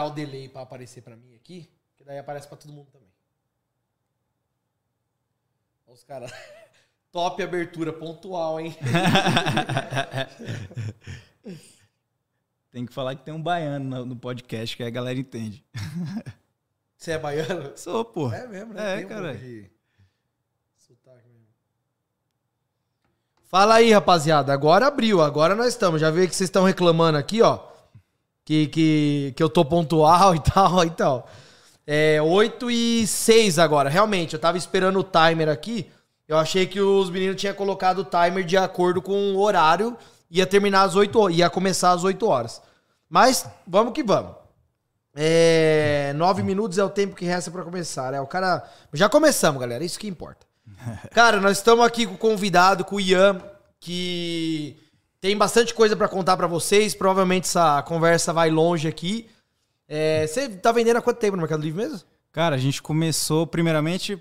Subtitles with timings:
[0.00, 3.10] esperar o delay pra aparecer pra mim aqui, que daí aparece pra todo mundo também.
[5.86, 6.32] Olha os caras.
[7.12, 8.74] Top abertura pontual, hein?
[12.70, 15.64] Tem que falar que tem um baiano no, podcast, que aí a galera entende.
[16.96, 17.76] Você é baiano?
[17.76, 18.32] Sou, pô.
[18.32, 19.02] É mesmo, né?
[19.02, 19.34] É, um cara.
[19.34, 19.70] de mesmo.
[23.46, 24.52] Fala aí, rapaziada.
[24.52, 26.00] Agora abriu, agora nós estamos.
[26.00, 27.69] Já vi que vocês estão reclamando aqui, ó.
[28.50, 31.28] Que, que, que eu tô pontual e tal e tal.
[31.86, 33.88] É 8 e 6 agora.
[33.88, 35.88] Realmente, eu tava esperando o timer aqui.
[36.26, 39.96] Eu achei que os meninos tinham colocado o timer de acordo com o horário.
[40.28, 41.36] Ia terminar às 8 horas.
[41.36, 42.60] Ia começar às 8 horas.
[43.08, 44.34] Mas vamos que vamos.
[45.14, 48.12] É, nove minutos é o tempo que resta pra começar.
[48.14, 48.68] É, o cara.
[48.92, 49.84] Já começamos, galera.
[49.84, 50.44] Isso que importa.
[51.14, 53.40] Cara, nós estamos aqui com o convidado, com o Ian,
[53.78, 54.76] que
[55.20, 56.94] tem bastante coisa pra contar pra vocês.
[56.94, 59.28] Provavelmente essa conversa vai longe aqui.
[59.86, 62.00] É, você tá vendendo há quanto tempo no Mercado Livre mesmo?
[62.32, 64.20] Cara, a gente começou, primeiramente,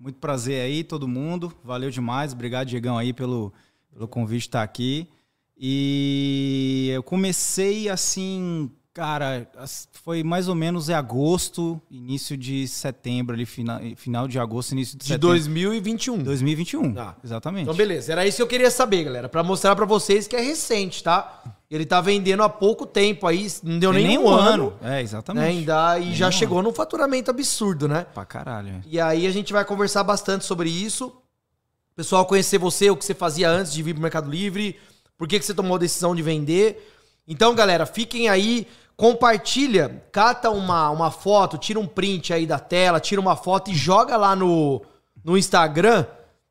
[0.00, 1.52] muito prazer aí, todo mundo.
[1.62, 2.32] Valeu demais.
[2.32, 3.52] Obrigado, Diegão, aí, pelo,
[3.92, 5.08] pelo convite estar aqui.
[5.56, 9.46] E eu comecei assim, cara,
[9.92, 14.96] foi mais ou menos em agosto, início de setembro, ali, final, final de agosto, início
[14.96, 15.28] de, De setembro.
[15.30, 16.22] 2021.
[16.22, 16.94] 2021.
[16.96, 17.16] Ah.
[17.22, 17.64] Exatamente.
[17.64, 18.12] Então, beleza.
[18.12, 19.28] Era isso que eu queria saber, galera.
[19.28, 21.42] Pra mostrar pra vocês que é recente, tá?
[21.68, 24.74] Ele tá vendendo há pouco tempo aí, não deu nem, nem um ano.
[24.80, 25.02] É, né?
[25.02, 25.44] exatamente.
[25.44, 28.06] Ainda, e Nem já chegou num faturamento absurdo, né?
[28.14, 28.68] Pra caralho.
[28.68, 28.80] é.
[28.86, 31.06] E aí a gente vai conversar bastante sobre isso.
[31.06, 34.78] O pessoal conhecer você, o que você fazia antes de vir pro Mercado Livre,
[35.18, 36.90] por que, que você tomou a decisão de vender.
[37.26, 43.00] Então, galera, fiquem aí, compartilha, cata uma, uma foto, tira um print aí da tela,
[43.00, 44.82] tira uma foto e joga lá no,
[45.24, 46.06] no Instagram,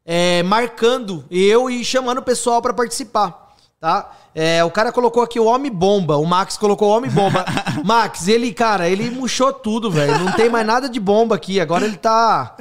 [0.05, 4.11] é, marcando eu e chamando o pessoal pra participar, tá?
[4.35, 7.45] É, o cara colocou aqui o Homem Bomba, o Max colocou o Homem Bomba.
[7.85, 10.17] Max, ele, cara, ele murchou tudo, velho.
[10.17, 11.59] Não tem mais nada de bomba aqui.
[11.59, 12.57] Agora ele tá.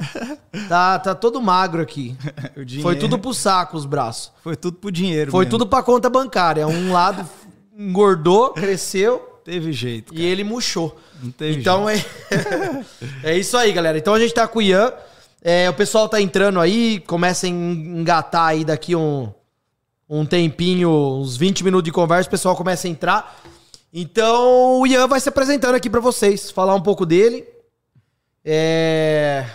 [0.69, 2.15] Tá, tá todo magro aqui.
[2.83, 4.31] Foi tudo pro saco os braços.
[4.43, 5.31] Foi tudo pro dinheiro.
[5.31, 5.57] Foi mesmo.
[5.57, 6.67] tudo pra conta bancária.
[6.67, 7.27] Um lado
[7.75, 10.13] engordou, cresceu Teve jeito.
[10.15, 10.97] e ele murchou.
[11.21, 12.03] Não teve Então é,
[13.23, 13.97] é isso aí, galera.
[13.97, 14.93] Então a gente tá com o Ian.
[15.41, 19.29] É, o pessoal tá entrando aí, começa a engatar aí daqui um,
[20.09, 23.41] um tempinho, uns 20 minutos de conversa, o pessoal começa a entrar.
[23.93, 27.45] Então o Ian vai se apresentando aqui pra vocês, falar um pouco dele.
[28.45, 29.45] É,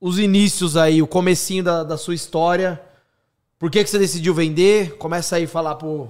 [0.00, 2.80] os inícios aí, o comecinho da, da sua história.
[3.58, 4.96] Por que, que você decidiu vender?
[4.96, 6.08] Começa aí a falar pro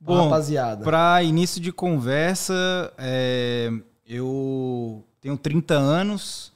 [0.00, 0.84] Bom, rapaziada.
[0.84, 3.70] Para início de conversa, é,
[4.06, 6.52] eu tenho 30 anos,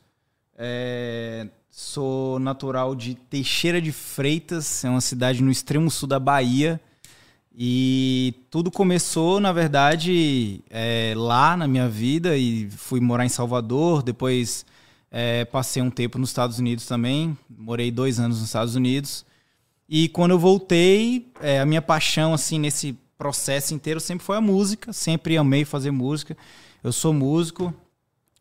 [0.57, 6.81] é, sou natural de Teixeira de Freitas, é uma cidade no extremo sul da Bahia.
[7.55, 14.03] E tudo começou, na verdade, é, lá na minha vida e fui morar em Salvador.
[14.03, 14.65] Depois
[15.11, 19.27] é, passei um tempo nos Estados Unidos também, morei dois anos nos Estados Unidos.
[19.87, 24.41] E quando eu voltei, é, a minha paixão assim nesse processo inteiro sempre foi a
[24.41, 24.93] música.
[24.93, 26.37] Sempre amei fazer música.
[26.83, 27.73] Eu sou músico,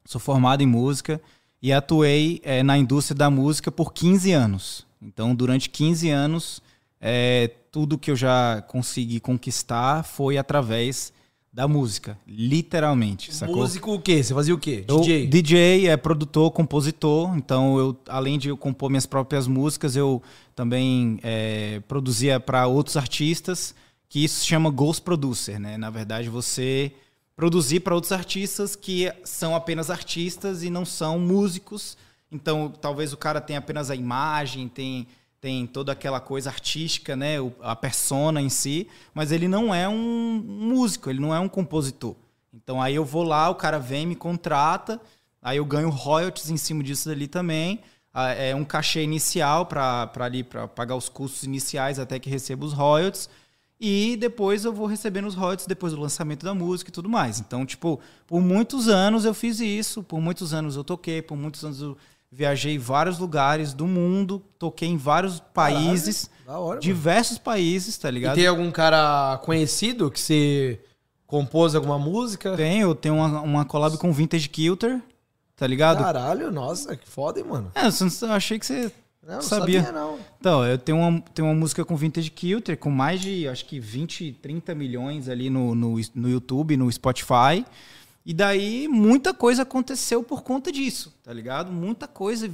[0.03, 1.21] sou formado em música
[1.61, 4.87] e atuei é, na indústria da música por 15 anos.
[4.99, 6.63] Então, durante 15 anos,
[6.99, 11.13] é, tudo que eu já consegui conquistar foi através
[11.53, 13.31] da música, literalmente.
[13.35, 13.57] Sacou?
[13.57, 14.23] Músico o quê?
[14.23, 14.83] Você fazia o quê?
[14.87, 15.27] Eu- DJ?
[15.27, 17.37] DJ é produtor, compositor.
[17.37, 20.23] Então, eu, além de eu compor minhas próprias músicas, eu
[20.55, 23.75] também é, produzia para outros artistas,
[24.11, 25.77] que isso se chama Ghost Producer, né?
[25.77, 26.91] Na verdade, você
[27.33, 31.97] produzir para outros artistas que são apenas artistas e não são músicos.
[32.29, 35.07] Então, talvez o cara tenha apenas a imagem, tem,
[35.39, 37.35] tem toda aquela coisa artística, né?
[37.61, 42.13] A persona em si, mas ele não é um músico, ele não é um compositor.
[42.53, 44.99] Então aí eu vou lá, o cara vem, me contrata,
[45.41, 47.79] aí eu ganho royalties em cima disso dali também.
[48.13, 52.65] Ah, É um cachê inicial para ali para pagar os custos iniciais até que receba
[52.65, 53.29] os royalties.
[53.83, 57.39] E depois eu vou recebendo os royalties depois do lançamento da música e tudo mais.
[57.39, 61.65] Então, tipo, por muitos anos eu fiz isso, por muitos anos eu toquei, por muitos
[61.65, 61.97] anos eu
[62.31, 66.79] viajei em vários lugares do mundo, toquei em vários países, hora, mano.
[66.79, 68.35] diversos países, tá E ligado?
[68.35, 70.79] tem algum cara conhecido que você
[71.25, 72.55] compôs alguma música?
[72.55, 75.01] Tem, eu tenho uma, uma collab com o Vintage Kilter,
[75.55, 76.03] tá ligado?
[76.03, 77.71] Caralho, nossa, que foda, hein, mano?
[77.73, 78.91] É, eu achei que você
[79.25, 79.83] Não, não sabia.
[79.83, 80.19] sabia, não.
[80.39, 83.79] Então, eu tenho uma, tenho uma música com Vintage Kilter, com mais de, acho que
[83.79, 87.65] 20, 30 milhões ali no, no, no YouTube, no Spotify.
[88.25, 91.71] E daí, muita coisa aconteceu por conta disso, tá ligado?
[91.71, 92.49] Muita coisa,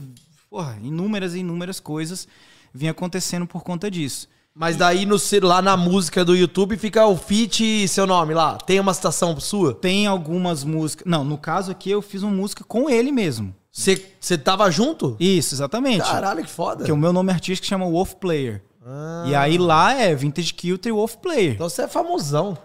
[0.50, 2.28] porra, inúmeras e inúmeras coisas
[2.74, 4.28] vinham acontecendo por conta disso.
[4.54, 8.58] Mas daí no, lá na música do YouTube fica o feat e seu nome lá.
[8.58, 9.74] Tem uma citação sua?
[9.74, 11.06] Tem algumas músicas.
[11.06, 13.54] Não, no caso aqui eu fiz uma música com ele mesmo.
[13.78, 15.16] Você tava junto?
[15.20, 16.02] Isso, exatamente.
[16.02, 16.84] Caralho, que foda.
[16.84, 18.64] Que o meu nome artístico chama Wolf Player.
[18.84, 19.26] Ah.
[19.28, 21.54] E aí lá é Vintage Kilter e Wolf Player.
[21.54, 22.58] Então você é famosão.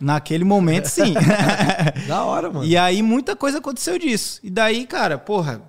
[0.00, 1.14] Naquele momento, sim.
[2.08, 2.64] Da hora, mano.
[2.64, 4.40] e aí muita coisa aconteceu disso.
[4.42, 5.60] E daí, cara, porra,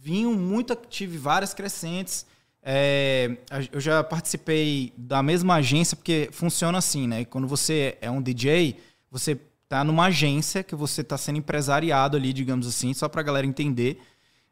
[0.00, 2.26] vinham muito, tive várias crescentes.
[2.62, 3.36] É,
[3.72, 7.24] eu já participei da mesma agência, porque funciona assim, né?
[7.24, 8.76] Quando você é um DJ,
[9.10, 13.46] você tá numa agência que você tá sendo empresariado ali, digamos assim, só pra galera
[13.46, 14.00] entender.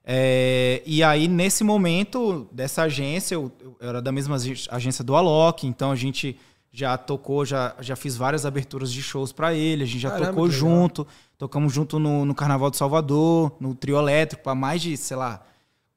[0.06, 5.16] É, e aí, nesse momento dessa agência, eu, eu era da mesma ag- agência do
[5.16, 6.38] Alok, então a gente
[6.70, 10.28] já tocou, já, já fiz várias aberturas de shows pra ele, a gente já Caramba,
[10.30, 11.06] tocou junto,
[11.38, 15.42] tocamos junto no, no Carnaval de Salvador, no trio elétrico, pra mais de, sei lá,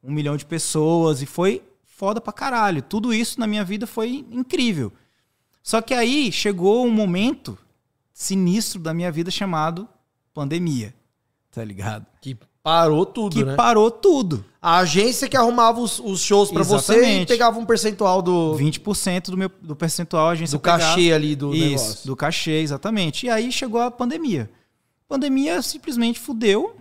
[0.02, 2.80] um milhão de pessoas, e foi foda pra caralho.
[2.80, 4.92] Tudo isso na minha vida foi incrível.
[5.62, 7.58] Só que aí chegou um momento
[8.12, 9.86] sinistro da minha vida chamado
[10.32, 10.94] pandemia,
[11.50, 12.06] tá ligado?
[12.22, 12.36] Que
[12.68, 13.54] parou tudo, que né?
[13.54, 14.44] parou tudo.
[14.60, 19.30] A agência que arrumava os, os shows pra você e pegava um percentual do, 20%
[19.30, 21.14] do meu do percentual a agência do cachê pegava.
[21.14, 22.06] ali do Isso, negócio.
[22.06, 23.24] do cachê, exatamente.
[23.24, 24.50] E aí chegou a pandemia.
[25.08, 26.76] Pandemia simplesmente fudeu,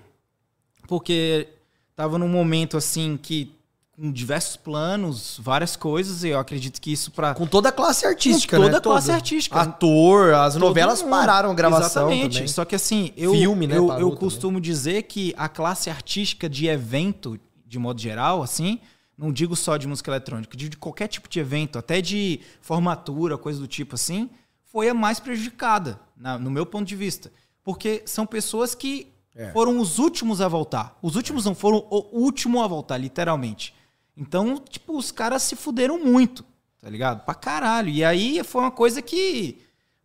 [0.87, 1.47] porque
[1.95, 3.55] tava num momento assim que
[3.99, 8.05] com diversos planos, várias coisas, e eu acredito que isso para Com toda a classe
[8.05, 8.67] artística, Com né?
[8.69, 9.59] toda a classe artística.
[9.59, 11.17] Ator, as novelas Todo mundo.
[11.19, 12.33] pararam a gravação Exatamente.
[12.35, 12.47] também.
[12.47, 14.15] Só que assim, eu, Filme, né, eu, eu também.
[14.17, 18.79] costumo dizer que a classe artística de evento, de modo geral, assim,
[19.17, 23.35] não digo só de música eletrônica, digo de qualquer tipo de evento, até de formatura,
[23.35, 24.29] coisa do tipo assim,
[24.71, 27.31] foi a mais prejudicada, na- no meu ponto de vista.
[27.63, 29.51] Porque são pessoas que É.
[29.53, 30.95] foram os últimos a voltar.
[31.01, 33.73] Os últimos não foram o último a voltar, literalmente.
[34.17, 36.43] Então, tipo, os caras se fuderam muito,
[36.81, 37.23] tá ligado?
[37.23, 37.89] Pra caralho.
[37.89, 39.61] E aí foi uma coisa que,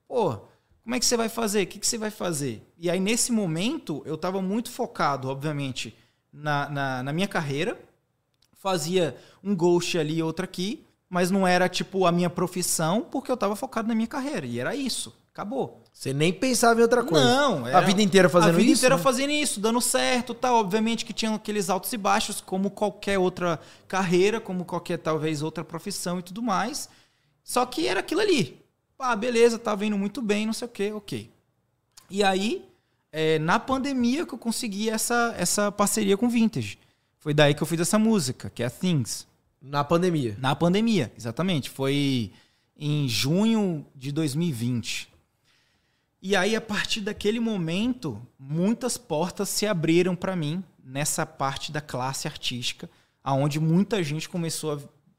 [0.06, 0.36] pô,
[0.82, 1.62] como é que você vai fazer?
[1.62, 2.62] O que, que você vai fazer?
[2.76, 5.96] E aí, nesse momento, eu tava muito focado, obviamente,
[6.30, 7.80] na, na, na minha carreira.
[8.52, 13.32] Fazia um ghost ali e outro aqui, mas não era, tipo, a minha profissão, porque
[13.32, 14.44] eu tava focado na minha carreira.
[14.46, 15.16] E era isso.
[15.32, 15.82] Acabou.
[15.90, 17.24] Você nem pensava em outra coisa.
[17.24, 18.80] Não, a era- vida inteira fazendo a vida isso.
[18.80, 19.02] inteira né?
[19.02, 20.56] fazendo isso, dando certo, tal.
[20.56, 23.58] Obviamente que tinha aqueles altos e baixos, como qualquer outra
[23.88, 26.88] carreira, como qualquer talvez outra profissão e tudo mais.
[27.42, 28.60] Só que era aquilo ali.
[28.98, 31.30] Ah, beleza, tava indo muito bem, não sei o quê, ok.
[32.10, 32.64] E aí,
[33.10, 36.78] é, na pandemia que eu consegui essa, essa parceria com Vintage.
[37.18, 39.26] Foi daí que eu fiz essa música, que é Things.
[39.60, 40.36] Na pandemia.
[40.38, 41.70] Na pandemia, exatamente.
[41.70, 42.32] Foi
[42.76, 45.11] em junho de 2020.
[46.22, 51.80] E aí, a partir daquele momento, muitas portas se abriram para mim nessa parte da
[51.80, 52.88] classe artística,
[53.24, 54.78] aonde muita gente começou a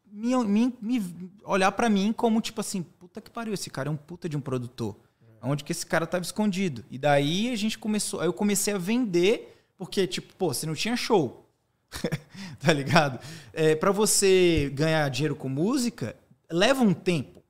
[0.09, 3.91] me, me- me olhar para mim como tipo assim, puta que pariu, esse cara é
[3.91, 4.95] um puta de um produtor.
[5.41, 6.85] Onde que esse cara tava escondido?
[6.89, 10.95] E daí a gente começou, eu comecei a vender, porque tipo, pô, você não tinha
[10.95, 11.49] show.
[12.59, 13.19] tá ligado?
[13.51, 16.15] É, para você ganhar dinheiro com música,
[16.49, 17.42] leva um tempo.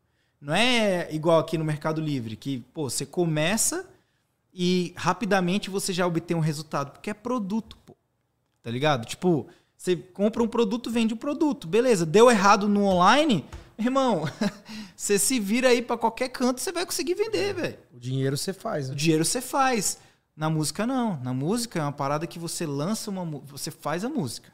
[0.43, 3.87] Não é igual aqui no Mercado Livre, que pô, você começa
[4.53, 7.95] e rapidamente você já obtém um resultado, porque é produto, pô.
[8.61, 9.05] Tá ligado?
[9.05, 9.47] Tipo,
[9.77, 11.65] você compra um produto, vende o produto.
[11.65, 13.45] Beleza, deu errado no online,
[13.79, 14.25] irmão,
[14.97, 17.77] você se vira aí pra qualquer canto, você vai conseguir vender, velho.
[17.93, 18.97] O dinheiro você faz, O né?
[18.97, 19.97] dinheiro você faz.
[20.35, 21.17] Na música, não.
[21.21, 24.51] Na música é uma parada que você lança uma você faz a música.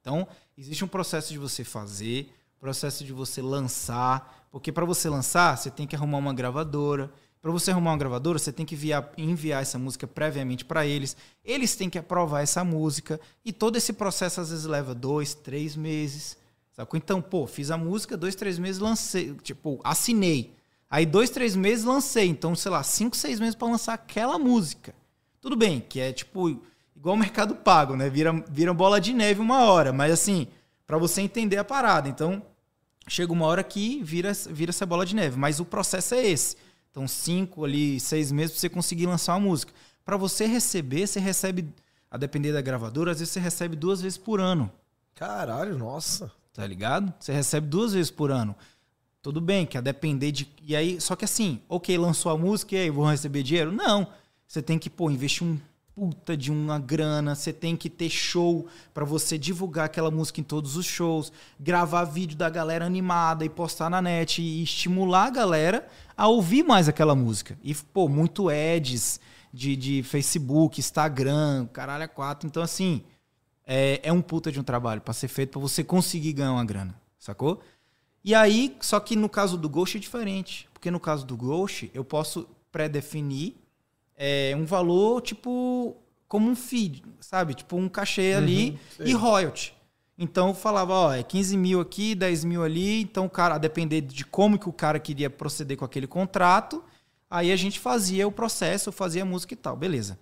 [0.00, 5.54] Então, existe um processo de você fazer, processo de você lançar, porque para você lançar,
[5.54, 7.12] você tem que arrumar uma gravadora.
[7.42, 11.14] Para você arrumar uma gravadora, você tem que enviar, enviar essa música previamente para eles.
[11.44, 13.20] Eles têm que aprovar essa música.
[13.44, 16.38] E todo esse processo às vezes leva dois, três meses.
[16.72, 16.96] Sacou?
[16.96, 19.34] Então, pô, fiz a música, dois, três meses lancei.
[19.42, 20.54] Tipo, assinei.
[20.88, 22.26] Aí, dois, três meses lancei.
[22.26, 24.94] Então, sei lá, cinco, seis meses para lançar aquela música.
[25.38, 26.58] Tudo bem, que é tipo
[26.96, 28.08] igual o mercado pago, né?
[28.08, 29.92] Vira, vira bola de neve uma hora.
[29.92, 30.48] Mas assim,
[30.86, 32.08] para você entender a parada.
[32.08, 32.42] Então,
[33.06, 35.38] chega uma hora que vira, vira essa bola de neve.
[35.38, 36.56] Mas o processo é esse.
[36.90, 39.72] Então, cinco ali, seis meses pra você conseguir lançar uma música.
[40.04, 41.68] Para você receber, você recebe,
[42.10, 44.70] a depender da gravadora, às vezes você recebe duas vezes por ano.
[45.14, 46.30] Caralho, nossa.
[46.52, 47.12] Tá ligado?
[47.20, 48.56] Você recebe duas vezes por ano.
[49.20, 50.48] Tudo bem, que a depender de.
[50.62, 53.72] E aí, só que assim, ok, lançou a música e aí vou receber dinheiro?
[53.72, 54.06] Não.
[54.46, 55.58] Você tem que, pô, investir um
[55.96, 60.44] puta de uma grana, você tem que ter show pra você divulgar aquela música em
[60.44, 65.30] todos os shows, gravar vídeo da galera animada e postar na net e estimular a
[65.30, 67.58] galera a ouvir mais aquela música.
[67.64, 69.18] E, pô, muito ads
[69.50, 72.46] de, de Facebook, Instagram, caralho, a quatro.
[72.46, 73.02] Então, assim,
[73.66, 76.64] é, é um puta de um trabalho pra ser feito pra você conseguir ganhar uma
[76.64, 77.62] grana, sacou?
[78.22, 80.68] E aí, só que no caso do Ghost é diferente.
[80.74, 83.56] Porque no caso do Ghost, eu posso pré-definir
[84.16, 85.96] é, um valor, tipo,
[86.26, 87.54] como um feed, sabe?
[87.54, 89.74] Tipo, um cachê ali e royalty.
[90.18, 93.02] Então eu falava, ó, é 15 mil aqui, 10 mil ali.
[93.02, 96.82] Então, o cara, a depender de como que o cara queria proceder com aquele contrato,
[97.30, 100.18] aí a gente fazia o processo, fazia a música e tal, beleza.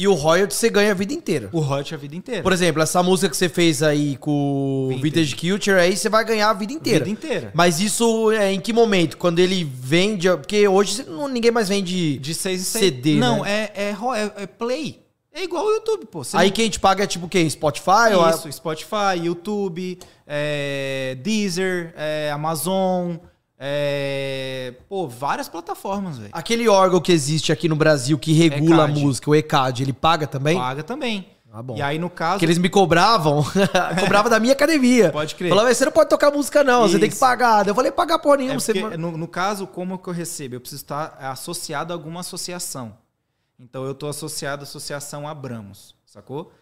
[0.00, 1.48] E o royalty você ganha a vida inteira.
[1.52, 2.40] O royalty a vida inteira.
[2.44, 5.02] Por exemplo, essa música que você fez aí com o Vintage.
[5.02, 7.04] Vintage Culture, aí você vai ganhar a vida inteira.
[7.04, 7.50] Vida inteira.
[7.52, 9.16] Mas isso é em que momento?
[9.18, 10.28] Quando ele vende.
[10.30, 12.16] Porque hoje não- ninguém mais vende.
[12.18, 12.84] De 6 em 6.
[12.84, 13.70] CD, Não, né?
[13.74, 15.02] é, é, ro- é, é play.
[15.34, 16.22] É igual o YouTube, pô.
[16.22, 17.50] Você Aí quem a gente paga é tipo o quê?
[17.50, 18.14] Spotify?
[18.16, 23.16] ou é- Isso, Spotify, YouTube, é, Deezer, é, Amazon,
[23.58, 26.30] é, pô, várias plataformas, velho.
[26.32, 29.00] Aquele órgão que existe aqui no Brasil que regula a ECAD.
[29.00, 30.56] música, o ECAD, ele paga também?
[30.56, 31.28] Paga também.
[31.50, 31.76] Ah, bom.
[31.76, 33.42] E aí, no caso, Que eles me cobravam,
[33.98, 35.10] cobrava da minha academia.
[35.10, 35.48] Pode crer.
[35.48, 37.20] Falava, você não pode tocar música não, você tem que Isso.
[37.20, 37.66] pagar.
[37.66, 38.60] Eu falei, pagar porra é nenhuma.
[38.60, 38.74] você...
[38.96, 40.54] no, no caso, como que eu recebo?
[40.54, 42.96] Eu preciso estar associado a alguma associação.
[43.58, 46.52] Então, eu estou associado à Associação Abramos, sacou?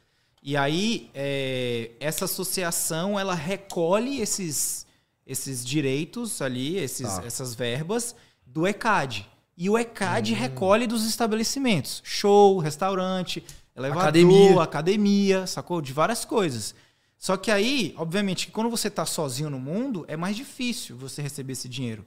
[0.42, 4.85] E aí, é, essa associação, ela recolhe esses,
[5.26, 7.24] esses direitos ali, esses, Tá.
[7.26, 8.14] essas verbas
[8.46, 9.26] do ECAD.
[9.56, 12.00] E o ECAD recolhe dos estabelecimentos.
[12.04, 13.42] Show, restaurante,
[13.74, 14.62] elevador, Academia.
[14.62, 15.46] academia.
[15.46, 15.80] sacou?
[15.80, 16.74] De várias coisas.
[17.18, 21.22] Só que aí, obviamente, que quando você está sozinho no mundo, é mais difícil você
[21.22, 22.04] receber esse dinheiro.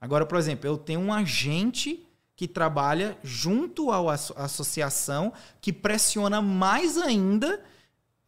[0.00, 2.04] Agora, por exemplo, eu tenho um agente
[2.36, 7.60] que trabalha junto à asso- associação que pressiona mais ainda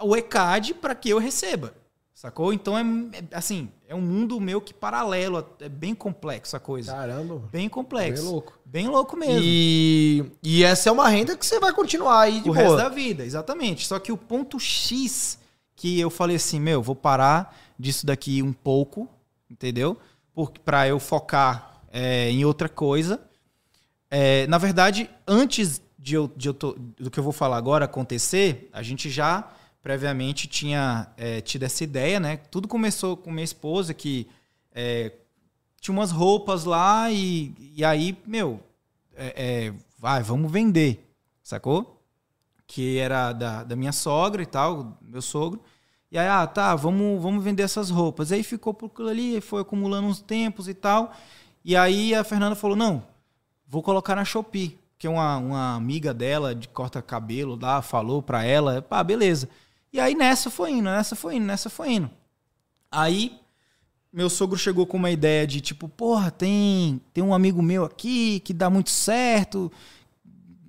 [0.00, 1.72] o ECAD para que eu receba.
[2.14, 2.52] Sacou?
[2.52, 6.92] Então é, é, assim, é um mundo meu que paralelo, é bem complexo a coisa.
[6.92, 7.42] Caramba.
[7.50, 8.22] Bem complexo.
[8.22, 8.58] Bem louco.
[8.64, 9.40] Bem louco mesmo.
[9.42, 12.56] E, e essa é uma renda que você vai continuar aí de o boa.
[12.56, 13.86] resto da vida, exatamente.
[13.86, 15.38] Só que o ponto X
[15.74, 19.08] que eu falei assim, meu, vou parar disso daqui um pouco,
[19.50, 19.98] entendeu?
[20.32, 23.20] Porque para eu focar é, em outra coisa.
[24.08, 27.86] É, na verdade, antes de eu, de eu to- do que eu vou falar agora
[27.86, 29.48] acontecer, a gente já
[29.84, 32.38] previamente tinha é, tido essa ideia, né?
[32.38, 34.26] Tudo começou com minha esposa que
[34.74, 35.12] é,
[35.78, 38.60] tinha umas roupas lá e, e aí, meu,
[39.14, 41.06] é, é, vai, vamos vender,
[41.42, 42.02] sacou?
[42.66, 45.60] Que era da, da minha sogra e tal, meu sogro.
[46.10, 48.32] E aí, ah, tá, vamos, vamos vender essas roupas.
[48.32, 51.12] Aí ficou por aquilo ali, foi acumulando uns tempos e tal.
[51.62, 53.02] E aí a Fernanda falou: não,
[53.68, 54.78] vou colocar na Shopee.
[54.96, 59.50] Que uma, uma amiga dela de corta-cabelo lá falou pra ela, pá, beleza.
[59.94, 62.10] E aí nessa foi indo, nessa foi indo, nessa foi indo.
[62.90, 63.38] Aí
[64.12, 68.40] meu sogro chegou com uma ideia de tipo, porra, tem, tem um amigo meu aqui
[68.40, 69.70] que dá muito certo,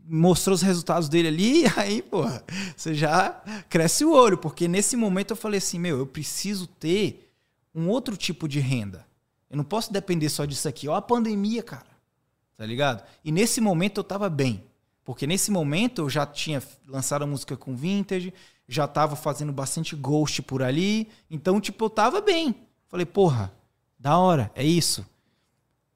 [0.08, 2.44] mostrou os resultados dele ali, aí, porra,
[2.78, 3.32] você já
[3.68, 7.28] cresce o olho, porque nesse momento eu falei assim, meu, eu preciso ter
[7.74, 9.08] um outro tipo de renda.
[9.50, 10.88] Eu não posso depender só disso aqui.
[10.88, 11.88] Ó a pandemia, cara.
[12.56, 13.04] Tá ligado?
[13.24, 14.64] E nesse momento eu tava bem.
[15.04, 18.34] Porque nesse momento eu já tinha lançado a música com Vintage,
[18.68, 21.08] já tava fazendo bastante ghost por ali.
[21.30, 22.56] Então, tipo, eu tava bem.
[22.88, 23.54] Falei, porra,
[24.00, 25.06] da hora, é isso.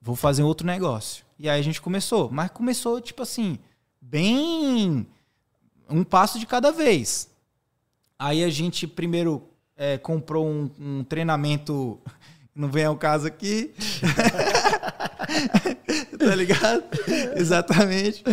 [0.01, 1.25] Vou fazer outro negócio.
[1.37, 2.29] E aí a gente começou.
[2.31, 3.57] Mas começou, tipo assim,
[4.01, 5.07] bem.
[5.89, 7.29] Um passo de cada vez.
[8.17, 9.43] Aí a gente primeiro
[9.75, 11.99] é, comprou um, um treinamento.
[12.53, 13.73] Não vem ao caso aqui.
[16.19, 16.83] tá ligado?
[17.37, 18.23] Exatamente.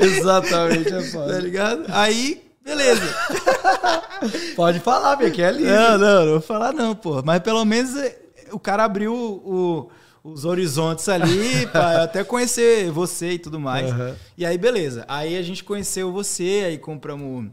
[0.00, 1.38] Exatamente, é Tá foda.
[1.40, 1.84] ligado?
[1.88, 3.02] Aí, beleza.
[4.56, 5.72] Pode falar, Bia, que é livre.
[5.72, 7.22] Não, não, não vou falar não, pô.
[7.24, 8.18] Mas pelo menos é,
[8.52, 9.90] o cara abriu o-
[10.22, 13.90] os horizontes ali pra até conhecer você e tudo mais.
[13.90, 14.14] Aham.
[14.36, 15.04] E aí, beleza.
[15.08, 17.50] Aí a gente conheceu você, aí compramos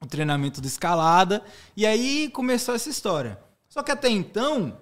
[0.00, 1.42] o treinamento do escalada.
[1.76, 3.38] E aí começou essa história.
[3.68, 4.76] Só que até então.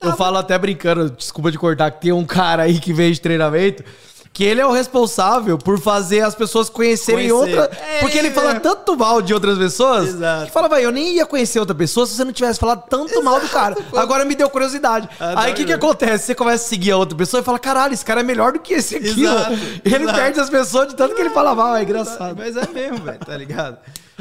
[0.00, 3.20] Eu falo até brincando, desculpa de cortar, que tem um cara aí que veio de
[3.20, 3.84] treinamento,
[4.32, 7.58] que ele é o responsável por fazer as pessoas conhecerem Conhecer.
[7.58, 7.76] outra.
[7.78, 8.30] É, porque ele é.
[8.30, 10.08] fala tanto mal de outras pessoas.
[10.08, 10.46] Exato.
[10.46, 13.22] Que fala, vai, eu nem ia conhecer outra pessoa se você não tivesse falado tanto
[13.22, 13.76] mal do cara.
[13.94, 15.08] Agora me deu curiosidade.
[15.20, 16.26] Ah, aí o que, que acontece?
[16.26, 18.60] Você começa a seguir a outra pessoa e fala, caralho, esse cara é melhor do
[18.60, 19.22] que esse aqui.
[19.22, 19.56] Exato, ó.
[19.84, 20.18] Ele exato.
[20.18, 22.34] perde as pessoas de tanto que ele fala mal, é engraçado.
[22.36, 23.78] Mas é mesmo, velho, tá ligado?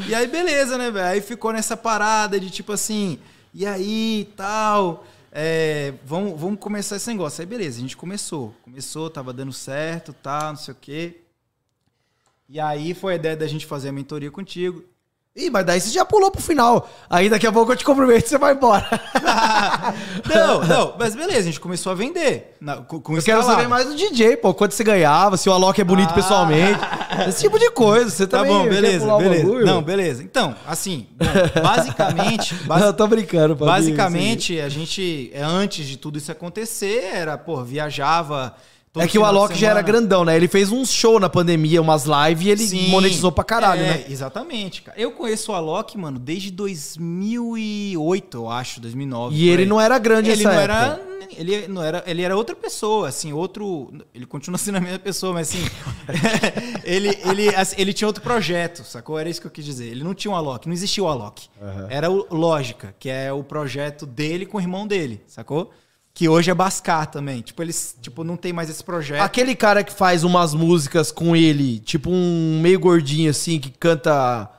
[0.07, 1.07] E aí, beleza, né, velho?
[1.07, 3.17] Aí ficou nessa parada de tipo assim,
[3.53, 7.41] e aí, tal, é, vamos, vamos começar esse negócio.
[7.41, 8.53] Aí, beleza, a gente começou.
[8.63, 11.21] Começou, tava dando certo, tal, não sei o quê.
[12.49, 14.83] E aí foi a ideia da gente fazer a mentoria contigo.
[15.33, 16.89] Ih, mas daí você já pulou pro final.
[17.09, 18.85] Aí daqui a pouco eu te cumprimento e você vai embora.
[20.27, 22.57] não, não, mas beleza, a gente começou a vender.
[22.59, 24.53] Na, com, com eu quero saber mais do DJ, pô.
[24.53, 26.13] Quanto você ganhava, se o Alok é bonito ah.
[26.13, 26.79] pessoalmente.
[27.29, 28.09] Esse tipo de coisa.
[28.09, 29.59] Você tá bom, beleza, beleza.
[29.63, 30.21] Não, beleza.
[30.21, 31.07] Então, assim,
[31.63, 32.53] basicamente.
[32.67, 33.65] Basi não, tô brincando, pô.
[33.65, 38.53] Basicamente, a gente, antes de tudo isso acontecer, era, pô, viajava
[38.93, 40.35] Todo é que o Alok já era grandão, né?
[40.35, 43.85] Ele fez um show na pandemia, umas lives, e ele Sim, monetizou pra caralho, é,
[43.85, 44.05] né?
[44.09, 44.99] Exatamente, cara.
[44.99, 49.33] Eu conheço o Alok, mano, desde 2008, eu acho, 2009.
[49.33, 49.67] E ele aí.
[49.67, 50.73] não era grande ele não época.
[50.73, 54.99] Era, ele não era, ele era outra pessoa, assim, outro, ele continua sendo a mesma
[54.99, 55.65] pessoa, mas assim,
[56.83, 59.17] ele, ele, assim, ele tinha outro projeto, sacou?
[59.17, 59.87] Era isso que eu quis dizer.
[59.87, 61.47] Ele não tinha o Alok, não existia o Alok.
[61.61, 61.87] Uhum.
[61.89, 65.71] Era o Lógica, que é o projeto dele com o irmão dele, sacou?
[66.13, 67.41] Que hoje é Bascar também.
[67.41, 69.21] Tipo, eles tipo, não tem mais esse projeto.
[69.21, 74.49] Aquele cara que faz umas músicas com ele, tipo um meio gordinho assim, que canta.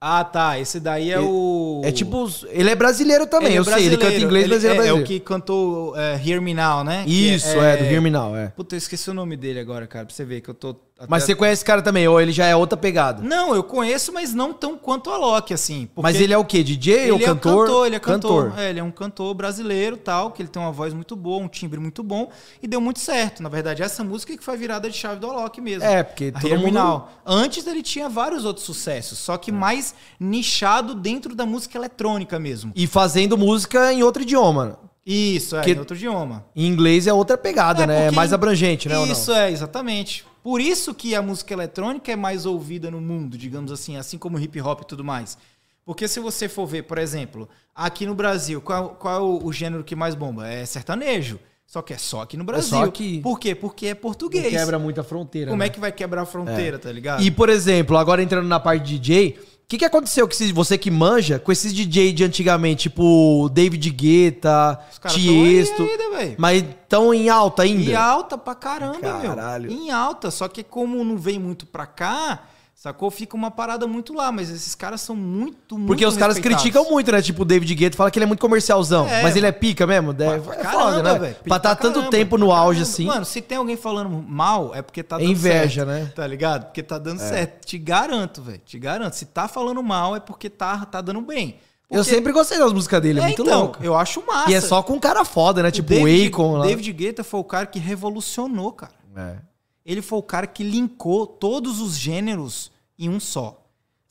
[0.00, 0.58] Ah, tá.
[0.58, 1.80] Esse daí é ele, o.
[1.84, 2.28] É tipo.
[2.48, 4.00] Ele é brasileiro também, é eu brasileiro.
[4.00, 4.08] sei.
[4.08, 5.00] Ele canta inglês, ele mas ele é, é brasileiro.
[5.00, 7.04] É o que cantou é, Hear Me Now, né?
[7.06, 8.48] Isso, é, é, do Hear Me Now, é.
[8.48, 11.06] Puta, eu esqueci o nome dele agora, cara, pra você ver que eu tô até...
[11.08, 13.22] Mas você conhece esse cara também, ou ele já é outra pegada?
[13.22, 15.88] Não, eu conheço, mas não tão quanto a Loki, assim.
[15.96, 16.62] Mas ele é o quê?
[16.62, 17.26] DJ ou cantor?
[17.26, 17.86] É cantor?
[17.86, 18.44] Ele é cantor.
[18.44, 18.58] cantor.
[18.60, 21.48] É, ele é um cantor brasileiro, tal, que ele tem uma voz muito boa, um
[21.48, 22.30] timbre muito bom,
[22.62, 23.42] e deu muito certo.
[23.42, 25.84] Na verdade, essa música que foi virada de chave do Alok mesmo.
[25.84, 27.04] É, porque todo mundo...
[27.26, 32.72] Antes ele tinha vários outros sucessos, só que mais nichado dentro da música eletrônica mesmo.
[32.74, 34.78] E fazendo música em outro idioma.
[35.04, 36.44] Isso, é, que em outro idioma.
[36.54, 38.06] Em inglês é outra pegada, é, né?
[38.06, 39.02] É mais abrangente, né?
[39.08, 40.24] Isso, é, exatamente.
[40.42, 44.38] Por isso que a música eletrônica é mais ouvida no mundo, digamos assim, assim como
[44.38, 45.36] hip hop e tudo mais.
[45.84, 49.52] Porque se você for ver, por exemplo, aqui no Brasil, qual, qual é o, o
[49.52, 50.48] gênero que mais bomba?
[50.48, 51.38] É sertanejo.
[51.66, 52.76] Só que é só aqui no Brasil.
[52.76, 53.20] É só aqui.
[53.20, 53.54] Por quê?
[53.54, 54.44] Porque é português.
[54.44, 55.50] Não quebra muita fronteira.
[55.50, 55.66] Como né?
[55.66, 56.78] é que vai quebrar a fronteira, é.
[56.78, 57.22] tá ligado?
[57.22, 59.38] E, por exemplo, agora entrando na parte de DJ,
[59.72, 64.78] que, que aconteceu com você que manja com esses DJ de antigamente, tipo David Guetta,
[65.08, 67.90] Tiesto, ainda, mas estão em alta ainda?
[67.90, 69.70] Em alta pra caramba, Caralho.
[69.70, 69.80] meu.
[69.80, 72.42] Em alta, só que como não vem muito pra cá,
[72.82, 73.12] Sacou?
[73.12, 76.90] Fica uma parada muito lá, mas esses caras são muito, muito Porque os caras criticam
[76.90, 77.22] muito, né?
[77.22, 79.06] Tipo, o David Guetta fala que ele é muito comercialzão.
[79.06, 80.10] É, mas ele é pica mesmo?
[80.10, 81.18] É caramba, foda, né?
[81.20, 82.92] Véio, pra estar tá tanto tempo no auge caramba.
[82.92, 83.04] assim.
[83.04, 86.12] Mano, se tem alguém falando mal, é porque tá dando é inveja, certo, né?
[86.12, 86.64] Tá ligado?
[86.64, 87.28] Porque tá dando é.
[87.28, 87.64] certo.
[87.64, 88.60] Te garanto, velho.
[88.66, 89.14] Te garanto.
[89.14, 91.60] Se tá falando mal, é porque tá, tá dando bem.
[91.86, 92.00] Porque...
[92.00, 93.78] Eu sempre gostei das músicas dele, é, é muito então, louco.
[93.80, 94.50] Eu acho massa.
[94.50, 95.68] E é só com um cara foda, né?
[95.68, 96.56] O tipo David, o Akon.
[96.56, 96.66] Lá.
[96.66, 98.92] David Guetta foi o cara que revolucionou, cara.
[99.16, 99.51] É.
[99.84, 103.62] Ele foi o cara que linkou todos os gêneros em um só.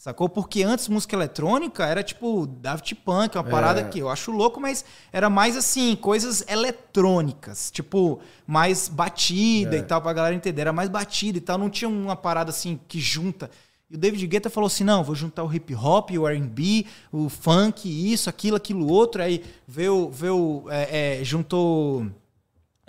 [0.01, 0.27] Sacou?
[0.27, 3.83] Porque antes música eletrônica era tipo Daft Punk, uma parada é.
[3.83, 9.79] que eu acho louco, mas era mais assim, coisas eletrônicas, tipo, mais batida é.
[9.79, 10.61] e tal, pra galera entender.
[10.61, 13.51] Era mais batida e tal, não tinha uma parada assim que junta.
[13.91, 17.29] E o David Guetta falou assim: não, vou juntar o hip hop, o RB, o
[17.29, 19.21] funk, isso, aquilo, aquilo outro.
[19.21, 22.07] Aí veio, veio é, é, juntou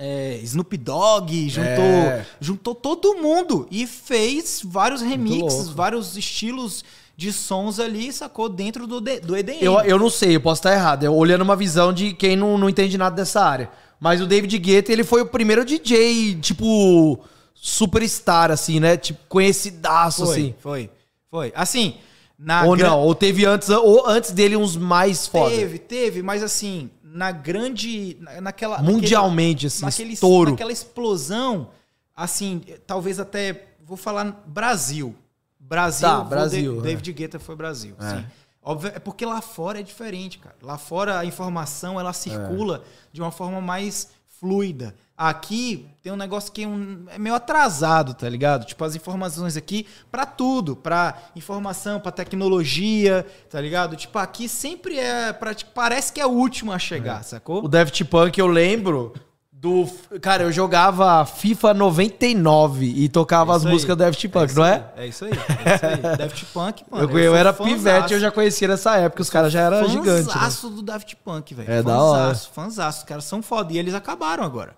[0.05, 2.27] é, Snoop Dogg, juntou, é.
[2.41, 6.85] juntou todo mundo e fez vários remixes, vários estilos
[7.17, 8.49] de sons ali, sacou?
[8.49, 9.59] Dentro do, do EDM.
[9.61, 11.05] Eu, eu não sei, eu posso estar errado.
[11.05, 13.71] Eu olhando uma visão de quem não, não entende nada dessa área.
[14.01, 17.21] Mas o David Guetta, ele foi o primeiro DJ, tipo,
[17.55, 18.97] superstar, assim, né?
[18.97, 20.55] Tipo, conhecidaço, foi, assim.
[20.59, 20.91] Foi,
[21.31, 21.53] foi.
[21.55, 21.95] Assim,
[22.37, 22.65] na...
[22.65, 25.55] Ou não, ou teve antes, ou antes dele uns mais foda.
[25.55, 28.17] Teve, teve, mas assim, na grande...
[28.41, 28.81] Naquela...
[28.81, 30.51] Mundialmente, naquele, assim, naquele, estouro.
[30.53, 31.71] Naquela explosão,
[32.17, 33.69] assim, talvez até...
[33.85, 35.15] Vou falar Brasil.
[35.59, 36.83] Brasil, tá, Brasil é.
[36.83, 37.95] David Guetta foi Brasil.
[38.01, 38.11] É.
[38.11, 38.27] Sim.
[38.63, 40.55] Óbvio, é porque lá fora é diferente, cara.
[40.63, 43.09] Lá fora a informação ela circula é.
[43.13, 44.11] de uma forma mais
[44.43, 44.93] fluida.
[45.17, 48.67] Aqui tem um negócio que é, um, é meio atrasado, tá ligado?
[48.67, 53.95] Tipo, as informações aqui para tudo, para informação, para tecnologia, tá ligado?
[53.95, 55.33] Tipo, aqui sempre é.
[55.33, 57.23] Pra, tipo, parece que é o último a chegar, é.
[57.23, 57.65] sacou?
[57.65, 59.15] O Daft Punk, eu lembro,
[59.63, 59.89] do.
[60.21, 64.65] Cara, eu jogava FIFA 99 e tocava é as músicas do Daft Punk, é não
[64.65, 64.85] é?
[64.97, 65.31] É isso aí.
[65.31, 65.97] É isso aí.
[66.19, 67.05] Daft Punk, mano.
[67.05, 70.33] Eu, eu, eu era pivete, eu já conhecia nessa época, os caras já eram gigantes.
[70.33, 70.77] Fanzaço né?
[70.77, 71.71] do Daft Punk, velho.
[71.71, 72.35] É fanzaço, da hora.
[72.35, 73.73] Fanzaço, os caras são foda.
[73.73, 74.75] E eles acabaram agora.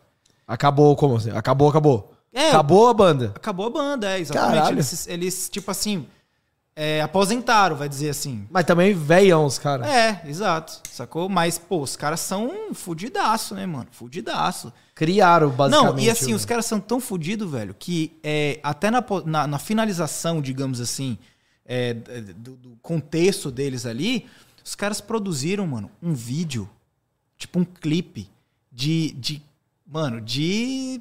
[0.46, 1.30] Acabou, como assim?
[1.30, 2.12] Acabou, acabou.
[2.30, 3.32] É, acabou a banda.
[3.34, 4.70] Acabou a banda, é, exatamente.
[4.70, 6.06] Eles, eles, tipo assim,
[6.76, 8.46] é, aposentaram, vai dizer assim.
[8.50, 9.86] Mas também veiam os caras.
[9.86, 10.80] É, exato.
[10.90, 11.28] Sacou?
[11.28, 13.86] Mas, pô, os caras são fudidaço, né, mano?
[13.92, 14.72] Fudidaço.
[14.94, 15.96] Criaram, basicamente.
[15.96, 19.58] Não, e assim, os caras são tão fudidos, velho, que é, até na, na, na,
[19.58, 21.16] finalização, digamos assim,
[21.64, 24.26] é, do, do, contexto deles ali,
[24.64, 26.68] os caras produziram, mano, um vídeo,
[27.38, 28.28] tipo um clipe
[28.70, 29.12] de.
[29.12, 29.42] de
[29.86, 31.00] mano, de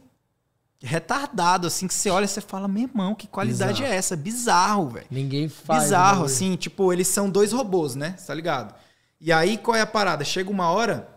[0.86, 3.94] retardado, assim, que você olha e você fala, meu irmão, que qualidade Bizarro.
[3.94, 4.16] é essa?
[4.16, 5.08] Bizarro, velho.
[5.10, 5.84] Ninguém faz.
[5.84, 6.26] Bizarro, né?
[6.26, 8.18] assim, tipo, eles são dois robôs, né?
[8.26, 8.76] Tá ligado?
[9.20, 10.26] E aí, qual é a parada?
[10.26, 11.08] Chega uma hora,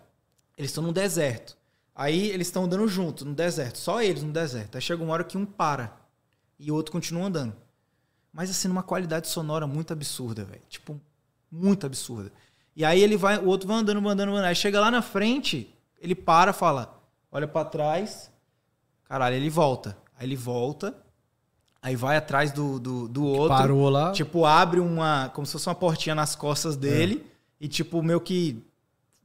[0.56, 1.56] eles estão no deserto.
[1.94, 4.76] Aí eles estão andando juntos no deserto, só eles no deserto.
[4.76, 5.96] Aí chega uma hora que um para
[6.58, 7.54] e o outro continua andando.
[8.32, 10.62] Mas assim, numa qualidade sonora muito absurda, velho.
[10.68, 11.00] Tipo,
[11.50, 12.30] muito absurda.
[12.76, 14.48] E aí ele vai, o outro vai andando, vai andando, vai andando.
[14.48, 17.00] Aí chega lá na frente, ele para, fala,
[17.32, 18.30] olha pra trás.
[19.08, 19.96] Caralho, ele volta.
[20.18, 20.96] Aí ele volta,
[21.82, 23.56] aí vai atrás do, do, do outro.
[23.56, 24.12] Parou lá.
[24.12, 25.30] Tipo, abre uma.
[25.34, 27.24] Como se fosse uma portinha nas costas dele.
[27.60, 28.62] E, tipo, meio que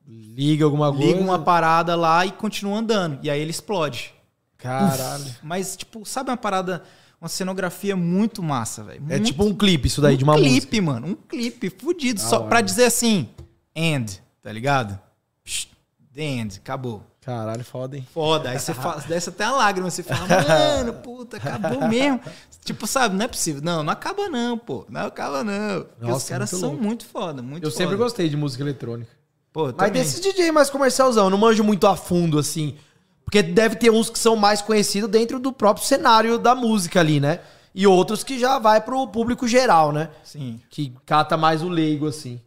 [0.08, 1.06] liga alguma coisa.
[1.06, 3.20] liga uma parada lá e continua andando.
[3.24, 4.13] E aí ele explode.
[4.58, 5.26] Caralho.
[5.41, 6.84] Mas, tipo, sabe uma parada.
[7.20, 9.04] Uma cenografia muito massa, velho.
[9.08, 10.82] É tipo um clipe isso daí, de uma um clipe, música.
[10.82, 11.08] mano.
[11.08, 12.20] Um clipe fudido.
[12.20, 12.48] Da Só hora.
[12.50, 13.30] pra dizer assim,
[13.76, 15.00] end, tá ligado?
[15.44, 15.67] Psh,
[16.13, 17.04] The end, acabou.
[17.23, 18.07] Caralho, foda, hein?
[18.12, 18.49] Foda.
[18.49, 22.19] Aí você fala, desce até a lágrima, você fala, mano, puta, acabou mesmo.
[22.65, 23.62] Tipo, sabe, não é possível.
[23.62, 24.86] Não, não acaba não, pô.
[24.89, 25.81] Não acaba não.
[25.84, 26.84] Porque os Nossa, caras muito são louco.
[26.84, 27.84] muito foda, muito Eu foda.
[27.84, 29.12] sempre gostei de música eletrônica.
[29.53, 29.91] Pô, Mas também.
[29.91, 32.75] desses DJ mais comercialzão, eu não manjo muito a fundo, assim.
[33.23, 37.19] Porque deve ter uns que são mais conhecidos dentro do próprio cenário da música ali,
[37.19, 37.39] né?
[37.73, 40.10] E outros que já vai pro público geral, né?
[40.23, 40.60] Sim.
[40.69, 42.41] Que cata mais o leigo, assim.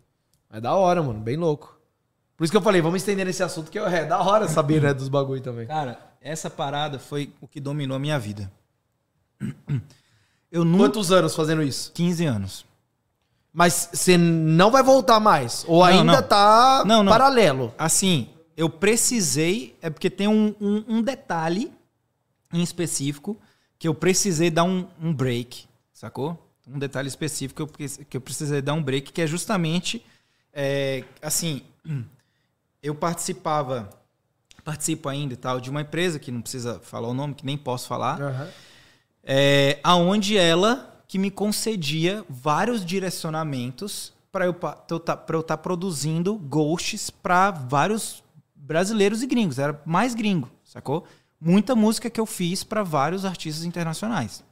[0.53, 1.21] É da hora, mano.
[1.21, 1.74] Bem louco.
[2.45, 4.93] Por isso que eu falei, vamos estender nesse assunto, que é da hora saber, né,
[4.93, 5.67] dos bagulho também.
[5.67, 8.53] Cara, essa parada foi o que dominou a minha vida.
[10.53, 10.85] Eu nunca...
[10.85, 11.91] Quantos anos fazendo isso?
[11.95, 12.67] 15 anos.
[13.51, 15.65] Mas você não vai voltar mais?
[15.67, 16.23] Ou Não, ainda não.
[16.23, 17.73] tá Não, paralelo?
[17.79, 19.75] Assim, eu precisei.
[19.81, 21.73] É porque tem um, um, um detalhe
[22.53, 23.39] em específico
[23.79, 26.39] que eu precisei dar um, um break, sacou?
[26.69, 30.05] Um detalhe específico que eu, que eu precisei dar um break, que é justamente.
[30.53, 31.63] é, assim,
[32.85, 33.89] eu participava.
[34.63, 37.57] Participo ainda e tal, de uma empresa que não precisa falar o nome, que nem
[37.57, 38.21] posso falar.
[38.21, 38.49] Aham.
[39.23, 44.77] É, aonde ela que me concedia vários direcionamentos para eu para
[45.31, 48.23] eu estar produzindo ghosts para vários
[48.55, 51.07] brasileiros e gringos, era mais gringo, sacou?
[51.41, 54.43] Muita música que eu fiz para vários artistas internacionais.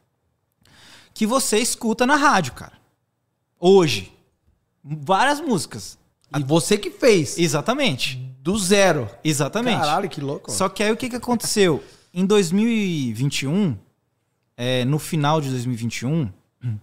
[1.14, 2.74] Que você escuta na rádio, cara.
[3.58, 4.12] Hoje,
[4.82, 5.98] várias músicas.
[6.38, 7.38] E você que fez.
[7.38, 8.16] Exatamente.
[8.40, 9.08] Do zero.
[9.22, 9.78] Exatamente.
[9.80, 10.50] Caralho, que louco.
[10.50, 11.82] Só que aí o que, que aconteceu?
[12.12, 13.76] Em 2021,
[14.56, 16.30] é, no final de 2021,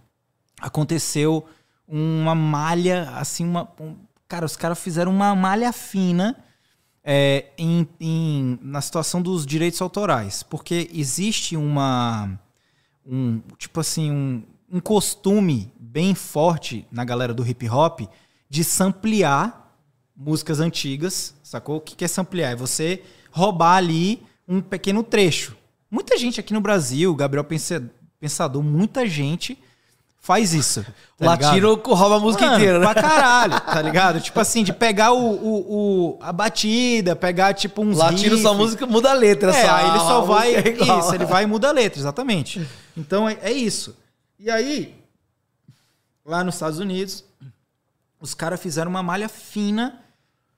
[0.60, 1.44] aconteceu
[1.86, 3.68] uma malha, assim, uma.
[3.80, 3.96] um-
[4.28, 6.36] cara, os caras fizeram uma malha fina
[7.02, 10.42] é, em, em- na situação dos direitos autorais.
[10.42, 12.38] Porque existe uma.
[13.04, 18.02] Um, tipo assim, um, um costume bem forte na galera do hip hop
[18.50, 19.68] de samplear
[20.16, 21.76] músicas antigas, sacou?
[21.76, 22.52] O que é samplear?
[22.52, 25.56] É você roubar ali um pequeno trecho.
[25.90, 27.46] Muita gente aqui no Brasil, Gabriel
[28.18, 29.56] Pensador, muita gente
[30.20, 30.84] faz isso.
[31.16, 31.26] tá?
[31.26, 32.92] Latino rouba a música Mano, inteira, né?
[32.92, 34.20] Pra caralho, tá ligado?
[34.20, 38.60] Tipo assim, de pegar o, o, o- a batida, pegar tipo uns Latino só riff.
[38.62, 39.50] música muda a letra.
[39.52, 39.72] É, só.
[39.74, 40.54] aí ele só vai.
[40.56, 40.98] é.
[40.98, 42.66] Isso, ele vai e muda a letra, exatamente.
[42.96, 43.96] Então é, é isso.
[44.38, 44.94] E aí,
[46.24, 47.24] lá nos Estados Unidos,
[48.20, 50.00] os caras fizeram uma malha fina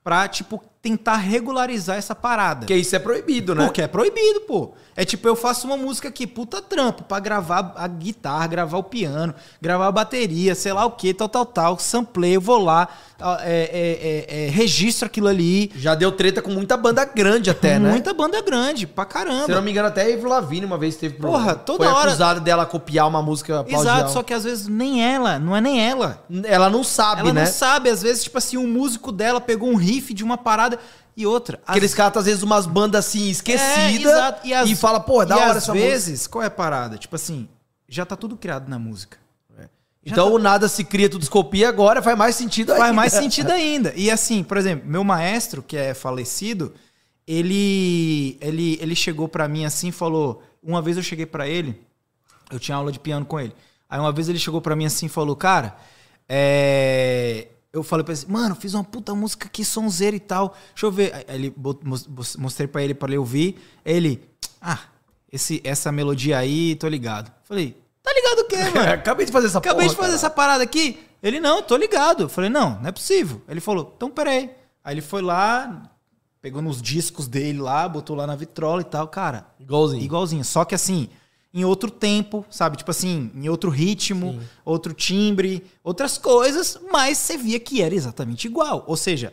[0.03, 2.61] pra, tipo, tentar regularizar essa parada.
[2.61, 3.65] Porque isso é proibido, né?
[3.65, 4.73] Porque é proibido, pô.
[4.95, 8.83] É tipo, eu faço uma música aqui, puta trampo, pra gravar a guitarra, gravar o
[8.83, 11.79] piano, gravar a bateria, sei lá o que, tal, tal, tal.
[11.79, 12.87] Samplei, eu vou lá,
[13.41, 15.71] é, é, é, é, registro aquilo ali.
[15.75, 17.89] Já deu treta com muita banda grande até, né?
[17.89, 19.45] Muita banda grande, pra caramba.
[19.45, 22.09] Se eu não me engano, até a Lavigne uma vez teve Porra, toda Foi hora-
[22.09, 23.97] acusada dela copiar uma música plagiar.
[23.97, 26.23] Exato, só que às vezes nem ela, não é nem ela.
[26.43, 27.45] Ela não sabe, Ela né?
[27.45, 30.77] não sabe, às vezes, tipo assim, um músico dela pegou um riff de uma parada
[31.15, 31.61] e outra.
[31.67, 34.11] Aqueles caras, às vezes, umas bandas assim, esquecidas.
[34.13, 34.39] É.
[34.43, 36.97] E, as- fala, pô, é da e hora às essa vezes, qual é a parada?
[36.97, 37.47] Tipo assim,
[37.87, 39.17] já tá tudo criado na música.
[39.49, 39.69] música.
[40.05, 42.93] Então o nada se cria, tudo se copia, agora faz mais sentido Faz ainda.
[42.93, 43.93] mais sentido ainda.
[43.95, 46.73] E assim, por exemplo, meu maestro, que é falecido,
[47.27, 50.43] ele ele, ele chegou pra mim assim e falou.
[50.61, 51.79] Uma vez eu cheguei pra ele,
[52.51, 53.53] eu tinha aula de piano com ele.
[53.89, 55.75] Aí uma vez ele chegou pra mim assim e falou, cara,
[56.27, 57.47] é.
[57.73, 60.55] Eu falei pra ele, mano, fiz uma puta música aqui, sonzeira e tal.
[60.75, 61.11] Deixa eu ver.
[61.15, 61.53] Aí ele
[62.37, 63.59] mostrei pra ele pra ele ouvir.
[63.83, 64.23] Ele,
[64.61, 64.77] ah,
[65.31, 67.31] esse, essa melodia aí, tô ligado.
[67.43, 68.91] Falei, tá ligado o quê, mano?
[68.93, 70.99] Acabei de fazer essa Acabei de porra, fazer essa parada aqui.
[71.23, 72.29] Ele, não, tô ligado.
[72.29, 73.41] Falei, não, não é possível.
[73.49, 74.51] Ele falou, então peraí.
[74.83, 75.89] Aí ele foi lá,
[76.43, 79.07] pegou nos discos dele lá, botou lá na vitrola e tal.
[79.07, 80.03] Cara, Igualzinho.
[80.03, 80.45] igualzinho.
[80.45, 81.09] Só que assim,
[81.53, 82.77] em outro tempo, sabe?
[82.77, 88.45] Tipo assim, em outro ritmo, outro timbre, outras coisas, mas você via que era exatamente
[88.47, 88.83] igual.
[88.87, 89.31] Ou seja,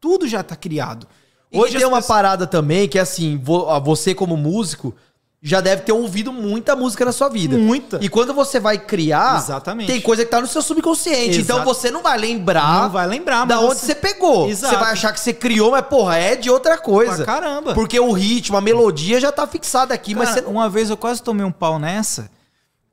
[0.00, 1.06] tudo já tá criado.
[1.52, 3.40] Hoje tem uma pessoas- parada também que é assim,
[3.84, 4.94] você como músico,
[5.42, 7.56] já deve ter ouvido muita música na sua vida.
[7.56, 7.98] Muita.
[8.02, 9.86] E quando você vai criar, Exatamente.
[9.86, 11.38] tem coisa que tá no seu subconsciente.
[11.38, 11.40] Exato.
[11.40, 14.48] Então você não vai lembrar Não vai lembrar, da mas onde você- você pegou.
[14.50, 14.74] Exato.
[14.74, 17.16] Você vai achar que você criou, mas porra, é de outra coisa.
[17.16, 17.72] Pra caramba.
[17.72, 20.52] Porque o ritmo, a melodia já tá fixada aqui, mas Cara, você não...
[20.52, 22.30] Uma vez eu quase tomei um pau nessa,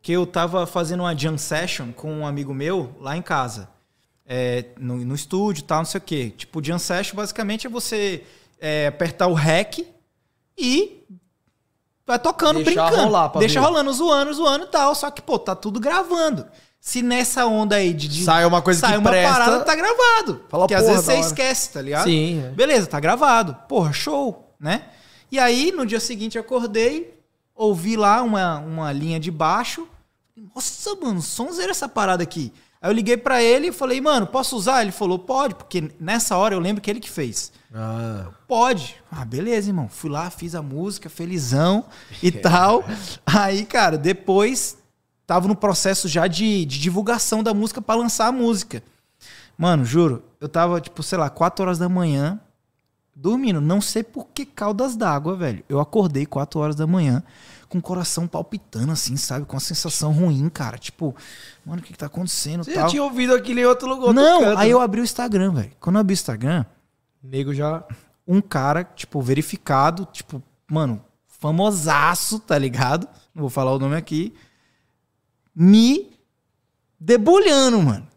[0.01, 3.67] que eu tava fazendo uma jam session com um amigo meu lá em casa.
[4.25, 6.33] É, no, no estúdio e tal, não sei o quê.
[6.37, 8.23] Tipo, jam session basicamente é você
[8.59, 9.85] é, apertar o REC
[10.57, 11.03] e
[12.07, 13.03] vai tocando, Deixar brincando.
[13.03, 13.65] rolar Deixa ver.
[13.67, 14.95] rolando, zoando, zoando e tal.
[14.95, 16.47] Só que, pô, tá tudo gravando.
[16.79, 18.07] Se nessa onda aí de.
[18.07, 20.41] de Sai uma coisa sai que uma presta- parada, tá gravado.
[20.47, 21.19] Fala, Porque às vezes você hora.
[21.21, 22.05] esquece, tá ligado?
[22.05, 22.49] Sim, é.
[22.51, 23.55] Beleza, tá gravado.
[23.67, 24.83] Porra, show, né?
[25.29, 27.19] E aí, no dia seguinte, acordei,
[27.53, 29.85] ouvi lá uma, uma linha de baixo.
[30.55, 32.53] Nossa, mano, sonzeira essa parada aqui.
[32.81, 34.81] Aí eu liguei pra ele e falei, mano, posso usar?
[34.81, 37.51] Ele falou, pode, porque nessa hora eu lembro que ele que fez.
[37.73, 38.95] Ah, Pode.
[39.11, 39.89] Ah, beleza, irmão.
[39.89, 41.85] Fui lá, fiz a música, felizão
[42.21, 42.83] e tal.
[43.25, 44.77] Aí, cara, depois
[45.25, 48.81] tava no processo já de, de divulgação da música pra lançar a música.
[49.57, 52.39] Mano, juro, eu tava, tipo, sei lá, 4 horas da manhã,
[53.15, 53.59] dormindo.
[53.59, 55.63] Não sei por que caldas d'água, velho.
[55.67, 57.23] Eu acordei 4 horas da manhã
[57.67, 59.45] com o coração palpitando, assim, sabe?
[59.45, 60.77] Com uma sensação ruim, cara.
[60.77, 61.15] Tipo,
[61.65, 62.63] mano, o que, que tá acontecendo?
[62.63, 62.83] você tal.
[62.83, 64.13] já tinha ouvido aquilo em outro lugar.
[64.13, 64.73] Não, aí né?
[64.73, 65.71] eu abri o Instagram, velho.
[65.79, 66.65] Quando eu abri o Instagram,
[67.21, 67.83] Nego já...
[68.27, 73.07] um cara, tipo, verificado, tipo, mano, famosaço, tá ligado?
[73.33, 74.33] Não vou falar o nome aqui.
[75.55, 76.11] Me
[76.99, 78.07] debulhando, mano.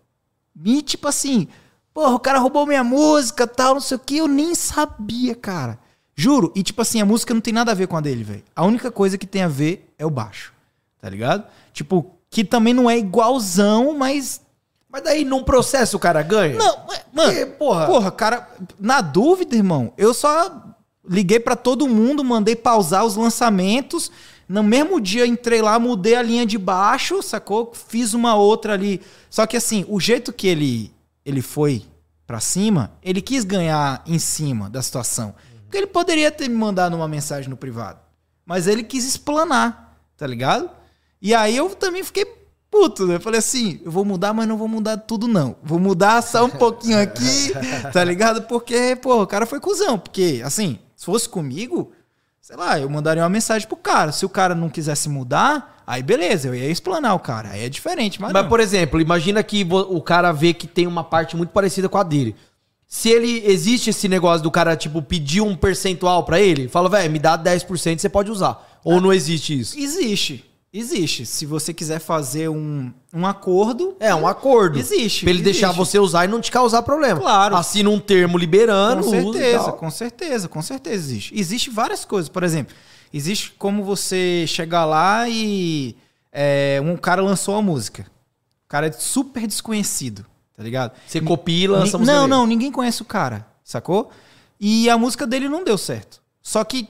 [0.55, 1.49] Me, tipo assim,
[1.93, 5.79] porra, o cara roubou minha música, tal, não sei o que, eu nem sabia, cara.
[6.21, 8.43] Juro, e tipo assim, a música não tem nada a ver com a dele, velho.
[8.55, 10.53] A única coisa que tem a ver é o baixo,
[11.01, 11.45] tá ligado?
[11.73, 14.41] Tipo, que também não é igualzão, mas
[14.93, 16.57] Mas daí, num processo, o cara ganha?
[16.57, 20.63] não, é- mano, Porque, porra- porra, cara, na dúvida, irmão, eu só
[21.09, 24.11] liguei pra todo mundo, mandei pausar os lançamentos.
[24.49, 27.73] No mesmo dia entrei lá, mudei a linha de baixo, sacou?
[27.73, 29.01] Fiz uma outra ali.
[29.31, 30.93] Só que assim, o jeito que ele
[31.25, 31.85] ele foi
[32.27, 35.35] pra cima, ele quis ganhar em cima da situação.
[35.71, 38.01] Porque ele poderia ter me mandado uma mensagem no privado,
[38.45, 40.69] mas ele quis explanar, tá ligado?
[41.23, 42.27] E aí eu também fiquei
[42.69, 43.15] puto, né?
[43.15, 45.55] Eu falei assim, eu vou mudar, mas não vou mudar tudo não.
[45.63, 47.53] Vou mudar só um pouquinho aqui,
[47.93, 48.43] tá ligado?
[48.49, 49.97] Porque, pô, o cara foi cuzão.
[49.97, 51.93] Porque, assim, se fosse comigo,
[52.41, 54.11] sei lá, eu mandaria uma mensagem pro cara.
[54.11, 57.51] Se o cara não quisesse mudar, aí beleza, eu ia explanar o cara.
[57.51, 58.49] Aí é diferente, mas, Mas, não.
[58.49, 62.03] por exemplo, imagina que o cara vê que tem uma parte muito parecida com a
[62.03, 62.35] dele.
[62.93, 67.09] Se ele existe esse negócio do cara, tipo, pedir um percentual pra ele, fala, velho,
[67.09, 68.81] me dá 10%, você pode usar.
[68.83, 69.79] Ou não existe isso?
[69.79, 70.45] Existe.
[70.73, 71.25] Existe.
[71.25, 73.95] Se você quiser fazer um, um acordo.
[74.01, 74.77] É um acordo.
[74.77, 75.61] Existe, Pra ele existe.
[75.61, 77.21] deixar você usar e não te causar problema.
[77.21, 77.55] Claro.
[77.55, 81.39] Assina um termo liberando, Com certeza, com certeza, com certeza existe.
[81.39, 82.29] Existe várias coisas.
[82.29, 82.75] Por exemplo,
[83.15, 85.95] existe como você chegar lá e
[86.33, 88.03] é, um cara lançou a música.
[88.65, 90.27] O cara é super desconhecido,
[90.61, 90.93] tá ligado?
[91.07, 92.27] Você copia e lança a Ni- Não, dele.
[92.31, 94.11] não, ninguém conhece o cara, sacou?
[94.61, 96.21] E a música dele não deu certo.
[96.43, 96.87] Só que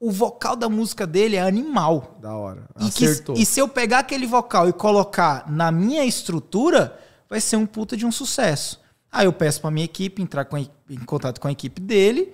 [0.00, 2.16] o vocal da música dele é animal.
[2.18, 2.64] Da hora.
[2.80, 3.36] E, que- Acertou.
[3.36, 7.94] e se eu pegar aquele vocal e colocar na minha estrutura, vai ser um puta
[7.94, 8.80] de um sucesso.
[9.12, 10.68] Aí eu peço pra minha equipe entrar com em
[11.04, 12.32] contato com a equipe dele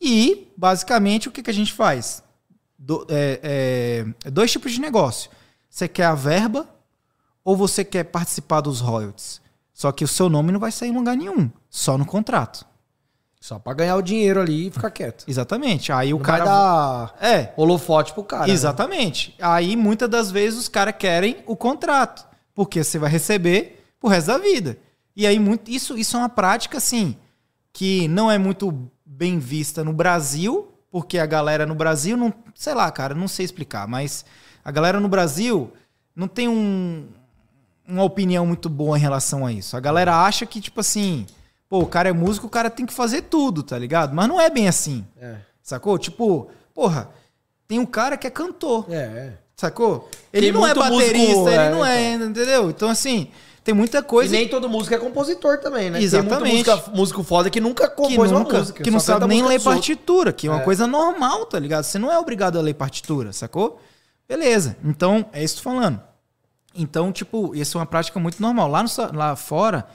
[0.00, 2.24] e, basicamente, o que, que a gente faz?
[2.76, 5.30] Do- é- é- dois tipos de negócio.
[5.70, 6.68] Você quer a verba
[7.44, 9.40] ou você quer participar dos royalties?
[9.74, 12.64] Só que o seu nome não vai sair em lugar nenhum, só no contrato.
[13.40, 15.24] Só pra ganhar o dinheiro ali e ficar quieto.
[15.28, 15.92] Exatamente.
[15.92, 18.46] Aí o Não cara vai dar É, holofote pro cara.
[18.46, 18.52] né?
[18.54, 19.34] Exatamente.
[19.38, 24.28] Aí muitas das vezes os caras querem o contrato, porque você vai receber pro resto
[24.28, 24.78] da vida.
[25.14, 27.16] E aí muito isso isso é uma prática assim
[27.70, 32.72] que não é muito bem vista no Brasil, porque a galera no Brasil não, sei
[32.72, 34.24] lá, cara, não sei explicar, mas
[34.64, 35.70] a galera no Brasil
[36.16, 37.08] não tem um,
[37.88, 39.76] uma opinião muito boa em relação a isso.
[39.76, 41.26] A galera acha que tipo assim,
[41.68, 44.14] pô, o cara é músico, o cara tem que fazer tudo, tá ligado?
[44.14, 45.04] Mas não é bem assim.
[45.20, 45.36] É.
[45.62, 45.98] Sacou?
[45.98, 47.10] Tipo, porra,
[47.66, 49.32] tem um cara que é cantor, É, é.
[49.56, 50.08] sacou?
[50.32, 52.70] Ele Tem não é muito músico, baterista, é, ele não é, entendeu?
[52.70, 53.28] Então, assim,
[53.62, 56.02] tem muita E coisa nem todo músico é compositor também, né?
[56.02, 56.42] Exatamente.
[56.42, 58.82] Tem música, músico foda que nunca que, compôs nunca, uma música.
[58.82, 60.64] que não sabe nem ler partitura, que é uma É.
[60.64, 61.84] coisa normal, tá ligado?
[61.84, 63.80] Você não é obrigado a ler partitura, sacou?
[64.28, 64.76] Beleza.
[64.84, 66.00] Então, é isso que tô falando.
[66.74, 68.68] Então, tipo, isso é uma prática muito normal.
[68.68, 69.86] Lá, no, lá fora,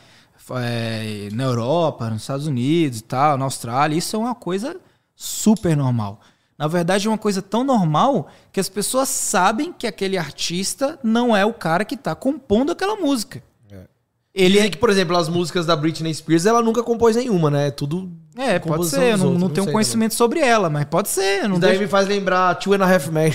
[0.61, 4.79] é, na Europa, nos Estados Unidos e tal, na Austrália, isso é uma coisa
[5.15, 6.21] super normal.
[6.57, 11.35] Na verdade, é uma coisa tão normal que as pessoas sabem que aquele artista não
[11.35, 13.41] é o cara que tá compondo aquela música.
[14.33, 17.49] Ele Dizem é que, por exemplo, as músicas da Britney Spears, ela nunca compôs nenhuma,
[17.49, 17.67] né?
[17.67, 18.11] É tudo.
[18.37, 19.13] É, pode ser.
[19.13, 21.43] Eu não, outros, não tenho não conhecimento sobre ela, mas pode ser.
[21.43, 21.83] Não Isso daí deixo...
[21.83, 23.33] me faz lembrar Two and a Half Men.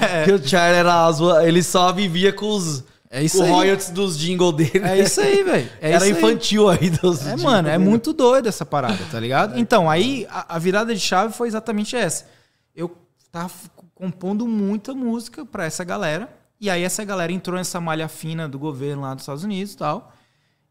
[0.00, 0.24] É.
[0.24, 1.10] que o Charlie era
[1.42, 2.84] ele só vivia com os.
[3.10, 3.50] É isso o aí.
[3.50, 4.80] royalties dos jingle dele.
[4.84, 5.70] É isso aí, velho.
[5.80, 6.78] É Era infantil aí.
[6.82, 9.58] aí dos É, mano, é muito doido essa parada, tá ligado?
[9.58, 12.26] Então, aí a, a, virada de chave foi exatamente essa.
[12.74, 12.94] Eu
[13.32, 13.52] tava
[13.94, 16.28] compondo muita música pra essa galera.
[16.60, 19.76] E aí essa galera entrou nessa malha fina do governo lá dos Estados Unidos e
[19.76, 20.13] tal.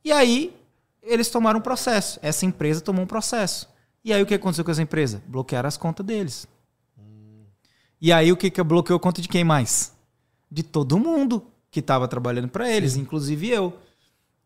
[0.03, 0.55] E aí
[1.01, 2.19] eles tomaram um processo.
[2.21, 3.69] Essa empresa tomou um processo.
[4.03, 5.21] E aí o que aconteceu com essa empresa?
[5.27, 6.47] Bloquearam as contas deles.
[6.97, 7.45] Hum.
[8.01, 9.93] E aí o que, que bloqueou a conta de quem mais?
[10.51, 13.01] De todo mundo que estava trabalhando para eles, Sim.
[13.01, 13.73] inclusive eu.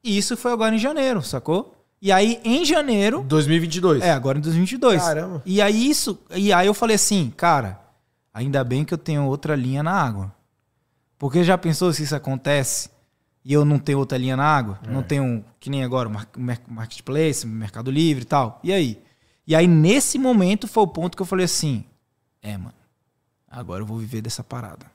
[0.03, 1.75] E isso foi agora em janeiro, sacou?
[2.01, 4.03] E aí em janeiro, 2022.
[4.03, 5.01] É, agora em 2022.
[5.01, 5.41] Caramba.
[5.45, 7.79] E aí isso, e aí eu falei assim, cara,
[8.33, 10.33] ainda bem que eu tenho outra linha na água.
[11.17, 12.89] Porque já pensou se isso acontece?
[13.47, 14.91] E eu não tenho outra linha na água, é.
[14.91, 16.11] não tenho, que nem agora,
[16.67, 18.59] marketplace, Mercado Livre e tal.
[18.61, 19.01] E aí?
[19.47, 21.85] E aí, nesse momento, foi o ponto que eu falei assim:
[22.41, 22.73] é, mano,
[23.49, 24.85] agora eu vou viver dessa parada.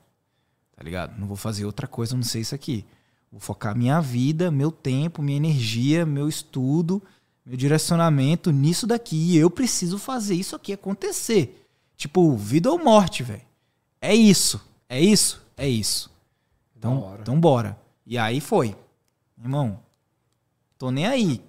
[0.75, 1.17] Tá ligado?
[1.17, 2.85] Não vou fazer outra coisa, não sei isso aqui.
[3.31, 7.01] Vou focar minha vida, meu tempo, minha energia, meu estudo,
[7.43, 9.15] meu direcionamento nisso daqui.
[9.15, 11.67] E eu preciso fazer isso aqui acontecer.
[11.97, 13.41] Tipo, vida ou morte, velho.
[13.99, 14.61] É isso.
[14.87, 15.43] É isso?
[15.57, 16.11] É isso.
[16.77, 17.81] Então, então bora.
[18.05, 18.75] E aí foi.
[19.41, 19.79] Irmão,
[20.77, 21.41] tô nem aí.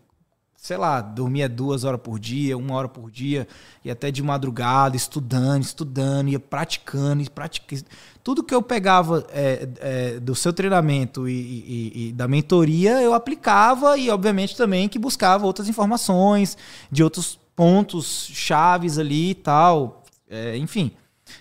[0.56, 3.46] Sei lá, dormia duas horas por dia, uma hora por dia,
[3.84, 7.84] e até de madrugada, estudando, estudando, ia praticando, e praticando.
[8.22, 13.12] Tudo que eu pegava é, é, do seu treinamento e, e, e, da mentoria, eu
[13.12, 16.56] aplicava e, obviamente, também que buscava outras informações
[16.90, 20.02] de outros pontos chaves ali e tal.
[20.30, 20.92] É, enfim,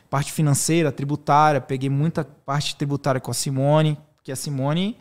[0.10, 4.98] parte financeira, tributária, peguei muita parte tributária com a Simone, porque a Simone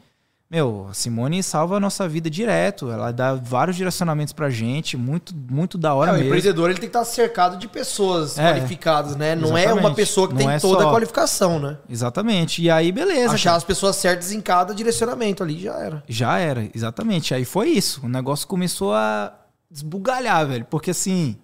[0.52, 2.90] meu, a Simone salva a nossa vida direto.
[2.90, 6.26] Ela dá vários direcionamentos pra gente, muito, muito da hora é, mesmo.
[6.26, 9.34] O empreendedor ele tem que estar cercado de pessoas é, qualificadas, né?
[9.34, 10.88] Não é uma pessoa que Não tem é toda só...
[10.90, 11.78] a qualificação, né?
[11.88, 12.60] Exatamente.
[12.60, 13.32] E aí, beleza.
[13.32, 13.56] Achar cara.
[13.56, 16.04] as pessoas certas em cada direcionamento ali já era.
[16.06, 17.32] Já era, exatamente.
[17.32, 18.04] Aí foi isso.
[18.04, 19.32] O negócio começou a
[19.70, 20.66] desbugalhar, velho.
[20.66, 21.34] Porque assim.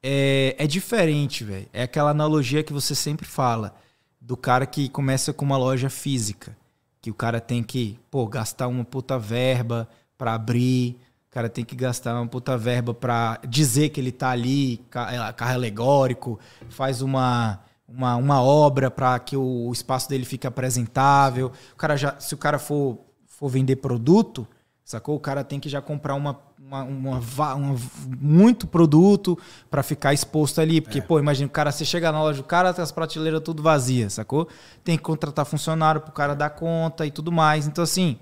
[0.00, 1.66] É, é diferente, velho.
[1.72, 3.74] É aquela analogia que você sempre fala
[4.20, 6.56] do cara que começa com uma loja física
[7.04, 9.86] que o cara tem que, pô, gastar uma puta verba
[10.16, 14.30] para abrir, o cara tem que gastar uma puta verba para dizer que ele tá
[14.30, 16.40] ali, é, carro alegórico,
[16.70, 21.52] faz uma uma, uma obra para que o espaço dele fique apresentável.
[21.74, 24.48] O cara já, se o cara for, for vender produto,
[24.82, 25.14] sacou?
[25.14, 26.40] O cara tem que já comprar uma
[26.82, 27.76] uma, uma, uma
[28.20, 29.38] muito produto
[29.70, 30.80] para ficar exposto ali.
[30.80, 31.02] Porque, é.
[31.02, 34.14] pô, imagina, o cara, você chega na loja do cara, tem as prateleiras tudo vazias,
[34.14, 34.48] sacou?
[34.82, 37.66] Tem que contratar funcionário pro cara dar conta e tudo mais.
[37.66, 38.18] Então, assim,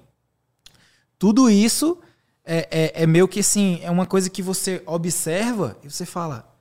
[1.19, 1.99] tudo isso
[2.45, 6.53] é, é, é meio que assim, é uma coisa que você observa e você fala,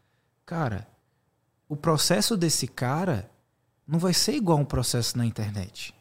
[0.45, 0.87] cara,
[1.67, 3.29] o processo desse cara
[3.87, 5.93] não vai ser igual um processo na internet.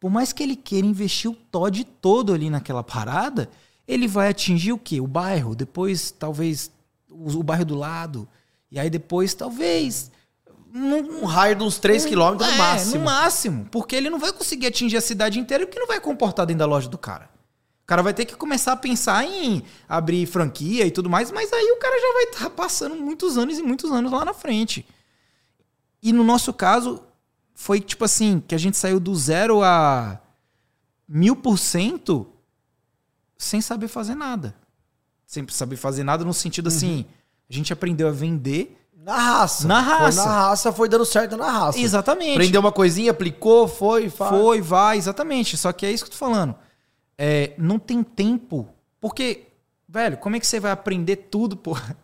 [0.00, 3.50] Por mais que ele queira investir o Todd todo ali naquela parada,
[3.88, 5.00] ele vai atingir o quê?
[5.00, 6.70] O bairro, depois talvez
[7.10, 8.28] o, o bairro do lado,
[8.70, 10.10] e aí depois talvez
[10.74, 12.98] um, um raio de uns 3 km no é, máximo.
[12.98, 16.44] No máximo, porque ele não vai conseguir atingir a cidade inteira porque não vai comportar
[16.44, 17.30] dentro da loja do cara.
[17.82, 21.50] O cara vai ter que começar a pensar em abrir franquia e tudo mais, mas
[21.50, 24.34] aí o cara já vai estar tá passando muitos anos e muitos anos lá na
[24.34, 24.86] frente.
[26.02, 27.02] E no nosso caso,
[27.54, 30.20] foi tipo assim, que a gente saiu do zero a
[31.08, 32.30] mil por cento
[33.38, 34.54] sem saber fazer nada.
[35.24, 36.76] Sem saber fazer nada no sentido uhum.
[36.76, 37.06] assim,
[37.48, 39.66] a gente aprendeu a vender na raça.
[39.66, 40.22] Na raça.
[40.22, 41.78] Foi na raça foi dando certo na raça.
[41.78, 42.32] Exatamente.
[42.32, 44.30] Aprendeu uma coisinha, aplicou, foi, faz.
[44.30, 45.56] Foi, vai, exatamente.
[45.56, 46.54] Só que é isso que eu tô falando.
[47.16, 48.68] É, não tem tempo.
[49.00, 49.46] Porque,
[49.88, 51.96] velho, como é que você vai aprender tudo, porra?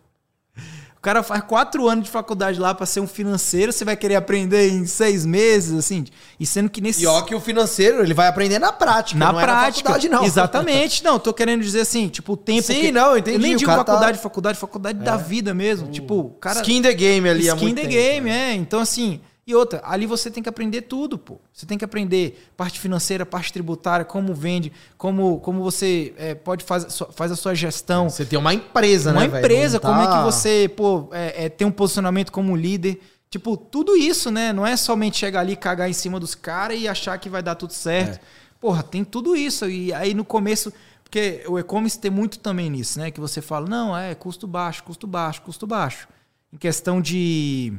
[1.05, 4.69] Cara faz quatro anos de faculdade lá para ser um financeiro, você vai querer aprender
[4.69, 6.03] em seis meses, assim.
[6.39, 7.03] E sendo que nesse.
[7.03, 9.19] E ó, que o financeiro ele vai aprender na prática.
[9.19, 9.91] Na prática.
[9.91, 10.25] É na não.
[10.25, 11.03] Exatamente.
[11.03, 12.63] Não, tô querendo dizer assim, tipo, o tempo.
[12.63, 12.91] Sim, que...
[12.91, 13.37] não, entendi.
[13.37, 14.23] Eu nem digo faculdade, tá...
[14.23, 15.03] faculdade, faculdade é.
[15.03, 15.89] da vida mesmo.
[15.89, 16.61] Tipo, cara.
[16.61, 18.51] Skin the game ali, Skin the tempo, game, né?
[18.51, 18.53] é.
[18.55, 19.21] Então, assim.
[19.47, 21.39] E outra, ali você tem que aprender tudo, pô.
[21.53, 26.63] Você tem que aprender parte financeira, parte tributária, como vende, como, como você é, pode
[26.63, 28.09] fazer faz a sua gestão.
[28.09, 29.27] Você tem uma empresa, uma né?
[29.27, 29.87] Uma empresa, tá...
[29.87, 32.99] como é que você, pô, é, é, tem um posicionamento como líder.
[33.29, 34.51] Tipo, tudo isso, né?
[34.51, 37.53] Não é somente chegar ali, cagar em cima dos caras e achar que vai dar
[37.53, 38.15] tudo certo.
[38.15, 38.19] É.
[38.59, 39.69] Porra, tem tudo isso.
[39.69, 40.73] E aí no começo.
[41.03, 43.11] Porque o e-commerce tem muito também nisso, né?
[43.11, 46.07] Que você fala, não, é custo baixo, custo baixo, custo baixo.
[46.51, 47.73] Em questão de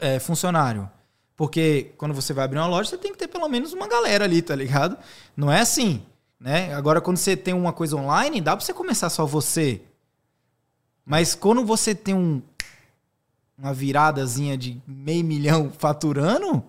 [0.00, 0.88] é, funcionário.
[1.36, 4.24] Porque quando você vai abrir uma loja, você tem que ter pelo menos uma galera
[4.24, 4.96] ali, tá ligado?
[5.36, 6.02] Não é assim.
[6.38, 6.74] Né?
[6.74, 9.82] Agora, quando você tem uma coisa online, dá pra você começar só você.
[11.04, 12.40] Mas quando você tem um,
[13.58, 16.62] uma viradazinha de meio milhão faturando,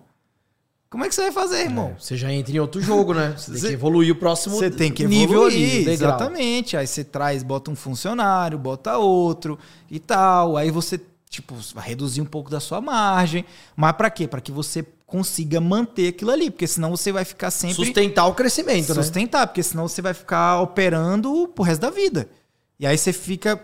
[0.88, 1.94] como é que você vai fazer, irmão?
[1.96, 3.34] É, você já entra em outro jogo, né?
[3.36, 6.76] Você tem que evoluir o próximo Você tem que nível evoluir, ali, exatamente.
[6.76, 9.58] Aí você traz, bota um funcionário, bota outro
[9.90, 10.56] e tal.
[10.56, 13.44] Aí você, tipo, vai reduzir um pouco da sua margem.
[13.74, 14.26] Mas pra quê?
[14.28, 16.50] Pra que você consiga manter aquilo ali.
[16.50, 17.76] Porque senão você vai ficar sempre...
[17.76, 19.02] Sustentar o crescimento, né?
[19.02, 22.28] Sustentar, porque senão você vai ficar operando pro resto da vida.
[22.78, 23.62] E aí você fica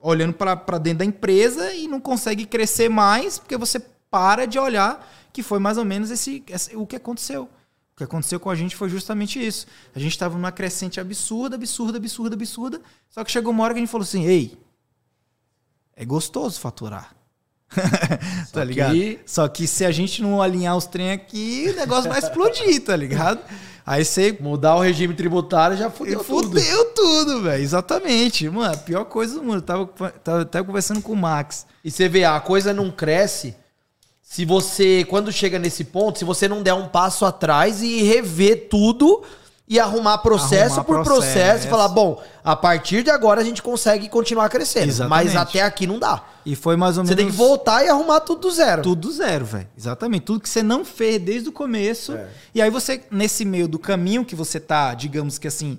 [0.00, 3.80] olhando pra pra dentro da empresa e não consegue crescer mais porque você
[4.10, 7.44] para de olhar que foi mais ou menos esse, esse- o que aconteceu.
[7.44, 9.66] O que aconteceu com a gente foi justamente isso.
[9.94, 12.80] A gente estava numa crescente absurda, absurda, absurda, absurda.
[13.08, 14.58] Só que chegou uma hora que a gente falou assim: ei,
[15.96, 17.14] é gostoso faturar.
[18.52, 19.18] tá que- ligado?
[19.26, 22.94] Só que se a gente não alinhar os trem aqui, o negócio vai explodir, tá
[22.94, 23.40] ligado?
[23.86, 26.48] Aí você Mudar o regime tributário já fudeu, tudo.
[26.48, 27.62] Fudeu tudo, velho.
[27.62, 28.48] Exatamente.
[28.48, 29.56] Mano, a pior coisa do mundo.
[29.56, 29.86] Eu tava,
[30.22, 31.66] tava até conversando com o Max.
[31.84, 33.54] E você vê, a coisa não cresce
[34.22, 38.68] se você, quando chega nesse ponto, se você não der um passo atrás e rever
[38.68, 39.22] tudo
[39.66, 41.66] e arrumar processo Arrumar por processo, processo.
[41.66, 44.88] e falar, bom, a partir de agora a gente consegue continuar crescendo.
[44.88, 45.26] Exatamente.
[45.32, 46.22] Mas até aqui não dá.
[46.44, 47.24] E foi mais ou Você menos.
[47.24, 48.82] tem que voltar e arrumar tudo do zero.
[48.82, 49.66] Tudo zero, velho.
[49.76, 50.24] Exatamente.
[50.24, 52.12] Tudo que você não fez desde o começo.
[52.12, 52.28] É.
[52.54, 55.78] E aí você, nesse meio do caminho que você tá, digamos que assim,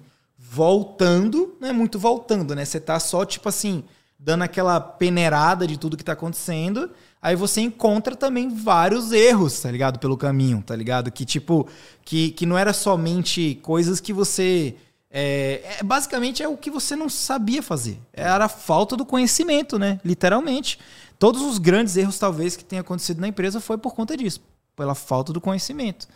[0.55, 2.65] voltando, não é muito voltando, né?
[2.65, 3.83] Você tá só, tipo assim,
[4.17, 6.89] dando aquela peneirada de tudo que tá acontecendo.
[7.25, 9.97] Aí você encontra também vários erros, tá ligado?
[9.97, 11.11] Pelo caminho, tá ligado?
[11.11, 11.67] Que, tipo,
[12.03, 14.75] que, que não era somente coisas que você.
[15.09, 17.99] É, é, basicamente é o que você não sabia fazer.
[18.13, 19.99] Era a falta do conhecimento, né?
[20.05, 20.77] Literalmente.
[21.17, 24.39] Todos os grandes erros, talvez, que tenha acontecido na empresa foi por conta disso.
[24.75, 26.07] Pela falta do conhecimento.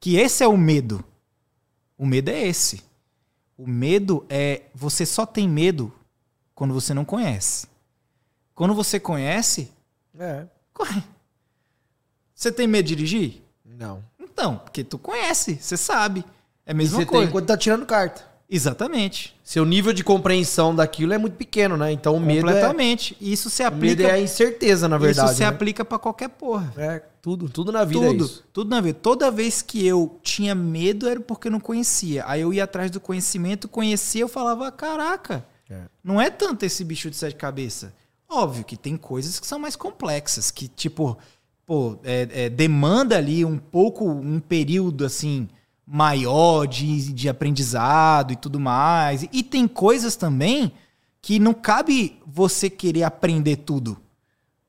[0.00, 1.04] Que esse é o medo.
[1.98, 2.82] O medo é esse.
[3.54, 4.62] O medo é.
[4.74, 5.92] Você só tem medo
[6.54, 7.68] quando você não conhece.
[8.54, 9.70] Quando você conhece,
[10.18, 10.46] É.
[10.74, 11.02] corre.
[12.34, 13.42] Você tem medo de dirigir?
[13.64, 14.02] Não.
[14.20, 16.24] Então, porque tu conhece, você sabe.
[16.64, 17.24] É a mesma você coisa.
[17.26, 18.26] tem quando tá tirando carta.
[18.50, 19.36] Exatamente.
[19.44, 21.92] Seu nível de compreensão daquilo é muito pequeno, né?
[21.92, 23.14] Então o medo é, Completamente.
[23.20, 24.02] E Isso se o medo aplica.
[24.04, 25.28] é a incerteza, na verdade.
[25.28, 25.48] isso se né?
[25.48, 26.72] aplica pra qualquer porra.
[26.76, 28.44] É, tudo, tudo na vida é Tudo, isso.
[28.52, 28.98] tudo na vida.
[29.02, 32.24] Toda vez que eu tinha medo era porque eu não conhecia.
[32.26, 35.82] Aí eu ia atrás do conhecimento, conhecia, eu falava, caraca, É.
[36.02, 37.90] não é tanto esse bicho de sete cabeças.
[38.30, 41.16] Óbvio que tem coisas que são mais complexas, que tipo,
[41.64, 45.48] pô, é- é, demanda ali um pouco, um período assim
[45.86, 49.24] maior de, de aprendizado e tudo mais.
[49.32, 50.72] E tem coisas também
[51.22, 53.96] que não cabe você querer aprender tudo.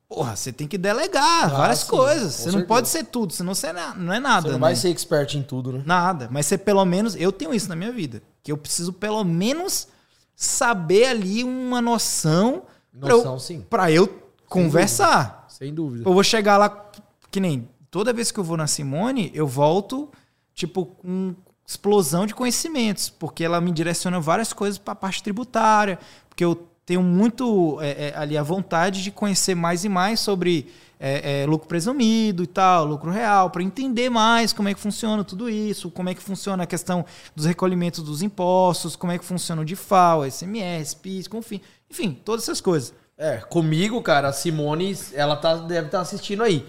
[0.07, 2.33] Porra, você tem que delegar Ah, várias sim, coisas.
[2.33, 2.67] Você não certeza.
[2.67, 4.41] pode ser tudo, senão você não é- não é nada.
[4.43, 4.59] Você não né?
[4.61, 5.83] vai ser expert em tudo, né?
[5.85, 6.27] Nada.
[6.31, 7.15] Mas você pelo menos.
[7.15, 8.23] Eu tenho isso na minha vida.
[8.41, 9.87] Que eu preciso pelo menos
[10.35, 12.63] saber ali uma noção,
[12.97, 13.61] pra Noção, eu, sim.
[13.69, 14.07] pra eu
[14.47, 15.45] conversar.
[15.49, 16.07] Sem dúvida.
[16.07, 16.91] Eu vou chegar lá,
[17.29, 20.09] que nem toda vez que eu vou na Simone, eu volto,
[20.53, 21.35] tipo, com
[21.65, 26.67] explosão de conhecimentos, porque ela me direciona várias coisas para a parte tributária, porque eu
[26.83, 30.67] tenho muito é, é, ali a vontade de conhecer mais e mais sobre
[30.99, 35.23] é, é, lucro presumido e tal, lucro real, para entender mais como é que funciona
[35.23, 39.23] tudo isso, como é que funciona a questão dos recolhimentos dos impostos, como é que
[39.23, 42.93] funciona o DIFAL, SMS, PIS, confim, enfim, todas essas coisas.
[43.17, 46.65] É, comigo, cara, a Simone, ela tá, deve estar assistindo aí.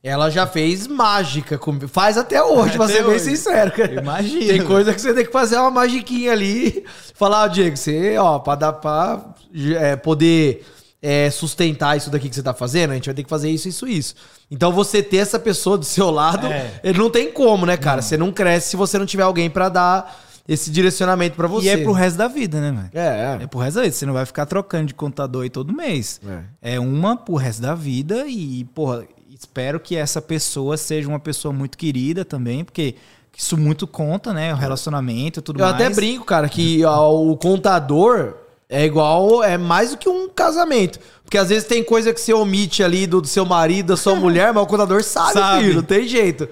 [0.00, 1.88] Ela já fez mágica comigo.
[1.88, 3.24] Faz até hoje, pra Até ser bem hoje.
[3.24, 3.92] sincero, cara.
[3.94, 4.46] Imagina.
[4.46, 6.84] Tem coisa que você tem que fazer uma magiquinha ali.
[7.14, 9.34] Falar, ó, Diego, você, ó, pra dar pra
[9.76, 10.64] é, poder
[11.02, 13.68] é, sustentar isso daqui que você tá fazendo, a gente vai ter que fazer isso,
[13.68, 14.14] isso, isso.
[14.48, 16.80] Então você ter essa pessoa do seu lado, É.
[16.84, 18.00] ele não tem como, né, cara?
[18.00, 21.66] Você não cresce se você não tiver alguém pra dar esse direcionamento pra você.
[21.66, 22.90] E é pro resto da vida, né, velho?
[22.94, 23.94] É, É pro resto da vida.
[23.94, 26.20] Você não vai ficar trocando de contador aí todo mês.
[26.62, 31.52] É, uma pro resto da vida e, porra, espero que essa pessoa seja uma pessoa
[31.52, 32.94] muito querida também, porque
[33.36, 34.52] isso muito conta, né?
[34.52, 35.74] O relacionamento e tudo Eu mais.
[35.76, 38.34] até brinco, cara, que o contador
[38.68, 40.98] é igual, é mais do que um casamento.
[41.24, 44.14] Porque às vezes tem coisa que você omite ali do, do seu marido, da sua
[44.16, 45.62] mulher, mas o contador sabe, Sabe.
[45.62, 46.48] filho, não tem jeito.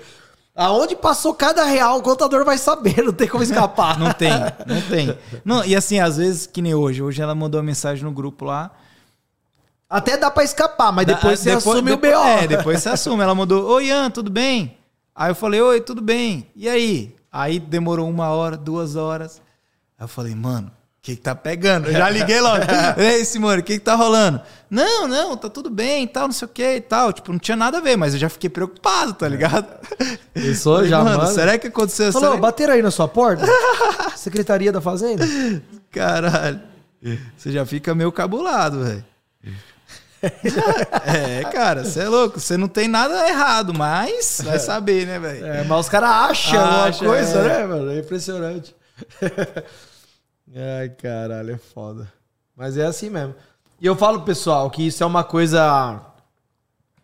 [0.56, 3.98] Aonde passou cada real, o contador vai saber, não tem como escapar.
[3.98, 4.30] Não tem,
[4.66, 5.16] não tem.
[5.44, 7.02] Não, e assim, às vezes, que nem hoje.
[7.02, 8.70] Hoje ela mandou uma mensagem no grupo lá.
[9.88, 12.24] Até dá pra escapar, mas depois Da- você assume depois- o BO.
[12.26, 13.22] É, depois você assume.
[13.22, 14.78] Ela mandou, oi, Ian, tudo bem?
[15.14, 16.46] Aí eu falei, oi, tudo bem.
[16.56, 17.14] E aí?
[17.30, 19.40] Aí demorou uma hora, duas horas.
[19.98, 20.70] Aí eu falei, mano,
[21.06, 21.86] que, que tá pegando?
[21.86, 22.64] Eu já liguei logo.
[22.98, 24.40] Ei, Simone, o que, que tá rolando?
[24.68, 27.12] Não, não, tá tudo bem e tal, não sei o que e tal.
[27.12, 29.68] Tipo, não tinha nada a ver, mas eu já fiquei preocupado, tá ligado?
[30.34, 31.18] Eu sou já, mano.
[31.18, 31.32] mano.
[31.32, 32.40] Será que aconteceu Falou, será...
[32.40, 33.46] bateram aí na sua porta?
[34.16, 35.24] Secretaria da Fazenda?
[35.92, 36.60] Caralho.
[37.36, 39.04] Você já fica meio cabulado, velho.
[41.06, 42.40] é, cara, você é louco.
[42.40, 45.46] Você não tem nada errado, mas vai saber, né, velho?
[45.46, 47.42] É, mas os caras acham alguma coisa, é.
[47.44, 47.92] né, mano?
[47.92, 48.74] É impressionante.
[50.54, 52.12] Ai, caralho, é foda.
[52.56, 53.34] Mas é assim mesmo.
[53.80, 56.00] E eu falo, pessoal, que isso é uma coisa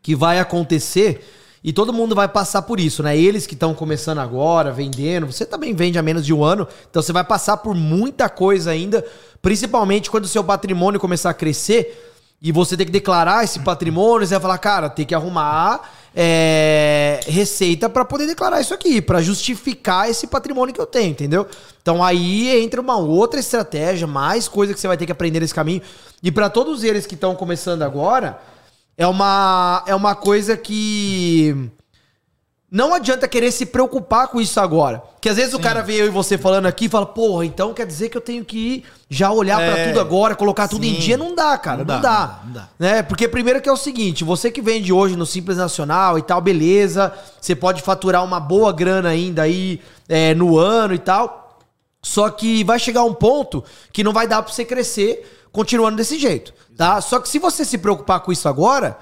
[0.00, 1.24] que vai acontecer
[1.64, 3.16] e todo mundo vai passar por isso, né?
[3.16, 7.00] Eles que estão começando agora, vendendo, você também vende há menos de um ano, então
[7.00, 9.04] você vai passar por muita coisa ainda,
[9.40, 14.26] principalmente quando o seu patrimônio começar a crescer e você tem que declarar esse patrimônio,
[14.26, 19.22] você vai falar, cara, tem que arrumar é, receita para poder declarar isso aqui, para
[19.22, 21.46] justificar esse patrimônio que eu tenho, entendeu?
[21.80, 25.54] Então aí entra uma outra estratégia, mais coisa que você vai ter que aprender nesse
[25.54, 25.82] caminho.
[26.22, 28.38] E para todos eles que estão começando agora,
[28.96, 31.70] é uma, é uma coisa que
[32.72, 35.02] não adianta querer se preocupar com isso agora.
[35.20, 35.58] Que às vezes Sim.
[35.58, 38.16] o cara vê eu e você falando aqui e fala, porra, então quer dizer que
[38.16, 40.96] eu tenho que ir já olhar é, para tudo agora, colocar tudo Sim.
[40.96, 41.18] em dia.
[41.18, 41.84] Não dá, cara.
[41.84, 43.02] Não, não, dá, dá, não, dá, Né?
[43.02, 46.40] Porque primeiro que é o seguinte, você que vende hoje no Simples Nacional e tal,
[46.40, 47.12] beleza.
[47.38, 51.60] Você pode faturar uma boa grana ainda aí é, no ano e tal.
[52.02, 53.62] Só que vai chegar um ponto
[53.92, 57.02] que não vai dar para você crescer continuando desse jeito, tá?
[57.02, 58.98] Só que se você se preocupar com isso agora,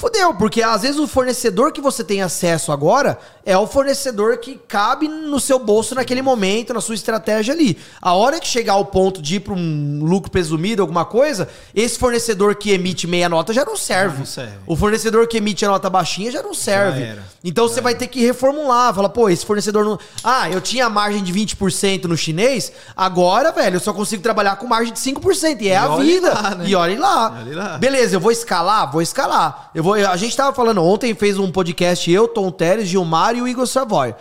[0.00, 4.54] Fudeu, porque às vezes o fornecedor que você tem acesso agora é o fornecedor que
[4.68, 7.76] cabe no seu bolso naquele momento, na sua estratégia ali.
[8.00, 11.98] A hora que chegar ao ponto de ir para um lucro presumido, alguma coisa, esse
[11.98, 14.18] fornecedor que emite meia nota já não serve.
[14.18, 14.58] Não serve.
[14.68, 17.04] O fornecedor que emite a nota baixinha já não serve.
[17.04, 18.92] Já então você vai ter que reformular.
[18.92, 19.98] Fala, pô, esse fornecedor não.
[20.24, 24.66] Ah, eu tinha margem de 20% no chinês, agora, velho, eu só consigo trabalhar com
[24.66, 25.60] margem de 5%.
[25.60, 26.34] E é e a vida.
[26.34, 26.64] Lá, né?
[26.66, 27.42] E olhem lá.
[27.52, 27.78] Lá.
[27.78, 28.90] Beleza, eu vou escalar?
[28.90, 29.70] Vou escalar.
[29.74, 33.42] Eu vou, a gente tava falando ontem, fez um podcast, eu, Tom Teres, Gilmar e
[33.42, 34.14] o Igor Savoy.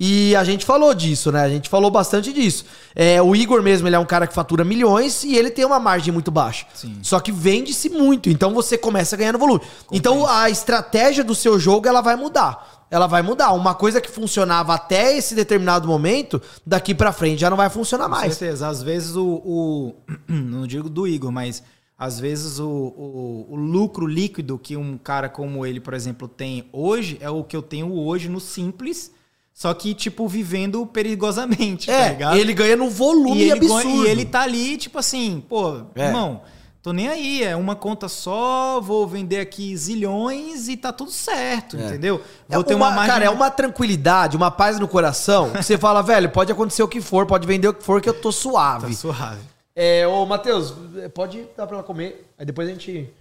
[0.00, 1.42] E a gente falou disso, né?
[1.42, 2.64] A gente falou bastante disso.
[2.94, 5.80] É, o Igor mesmo, ele é um cara que fatura milhões e ele tem uma
[5.80, 6.66] margem muito baixa.
[6.72, 6.98] Sim.
[7.02, 9.58] Só que vende-se muito, então você começa ganhando volume.
[9.58, 9.86] Compensa.
[9.92, 12.86] Então a estratégia do seu jogo, ela vai mudar.
[12.88, 13.52] Ela vai mudar.
[13.52, 18.08] Uma coisa que funcionava até esse determinado momento, daqui para frente já não vai funcionar
[18.08, 18.34] mais.
[18.34, 18.68] Com certeza.
[18.68, 19.94] Às vezes o, o...
[20.28, 21.62] Não digo do Igor, mas
[21.98, 26.68] às vezes o, o, o, lucro líquido que um cara como ele, por exemplo, tem
[26.72, 29.12] hoje é o que eu tenho hoje no simples,
[29.58, 32.36] só que, tipo, vivendo perigosamente, tá é, tá ligado?
[32.36, 34.06] ele ganha no volume e absurdo.
[34.06, 36.06] E ele tá ali, tipo assim, pô, é.
[36.06, 36.42] irmão,
[36.80, 41.76] tô nem aí, é uma conta só, vou vender aqui zilhões e tá tudo certo,
[41.76, 41.86] é.
[41.86, 42.22] entendeu?
[42.48, 43.12] É vou é ter uma, uma margem...
[43.12, 46.88] Cara, é uma tranquilidade, uma paz no coração, que você fala, velho, pode acontecer o
[46.88, 48.86] que for, pode vender o que for, que eu tô suave.
[48.86, 49.40] Tá suave.
[49.74, 50.72] É, ô, Matheus,
[51.12, 52.30] pode dar pra ela comer.
[52.38, 53.12] Aí depois a gente.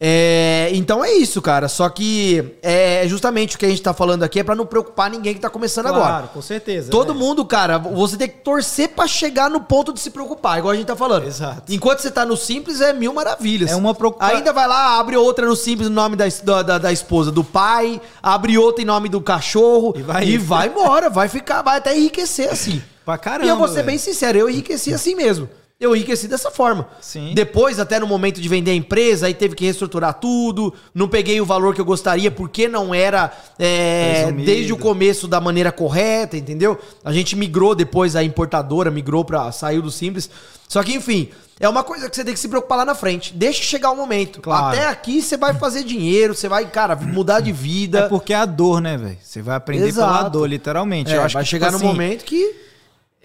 [0.00, 1.68] É, então é isso, cara.
[1.68, 5.10] Só que é justamente o que a gente tá falando aqui é para não preocupar
[5.10, 6.12] ninguém que tá começando claro, agora.
[6.12, 6.90] Claro, com certeza.
[6.90, 7.18] Todo né?
[7.18, 10.76] mundo, cara, você tem que torcer para chegar no ponto de se preocupar, igual a
[10.76, 11.26] gente tá falando.
[11.26, 11.72] Exato.
[11.72, 13.70] Enquanto você tá no simples, é mil maravilhas.
[13.70, 14.36] É uma preocupação.
[14.36, 16.26] Ainda vai lá, abre outra no simples no nome da,
[16.62, 19.94] da, da, esposa, do pai, abre outra em nome do cachorro.
[19.96, 22.80] E vai, e vai embora, vai ficar, vai até enriquecer assim.
[23.04, 23.46] Pra caramba.
[23.46, 25.48] E eu vou ser bem sincero, eu enriqueci assim mesmo
[25.80, 26.88] eu enriqueci dessa forma.
[27.00, 27.32] Sim.
[27.34, 31.40] Depois, até no momento de vender a empresa, aí teve que reestruturar tudo, não peguei
[31.40, 36.36] o valor que eu gostaria porque não era é, desde o começo da maneira correta,
[36.36, 36.76] entendeu?
[37.04, 40.28] A gente migrou depois, a importadora migrou para saiu do simples.
[40.66, 41.28] Só que, enfim,
[41.60, 43.32] é uma coisa que você tem que se preocupar lá na frente.
[43.32, 44.40] Deixa chegar o momento.
[44.40, 44.76] Claro.
[44.76, 48.00] Até aqui você vai fazer dinheiro, você vai, cara, mudar de vida.
[48.00, 49.18] É porque é a dor, né, velho?
[49.22, 50.12] Você vai aprender Exato.
[50.12, 51.12] pela dor, literalmente.
[51.12, 52.66] É, Eu acho vai que, chegar tipo no assim, momento que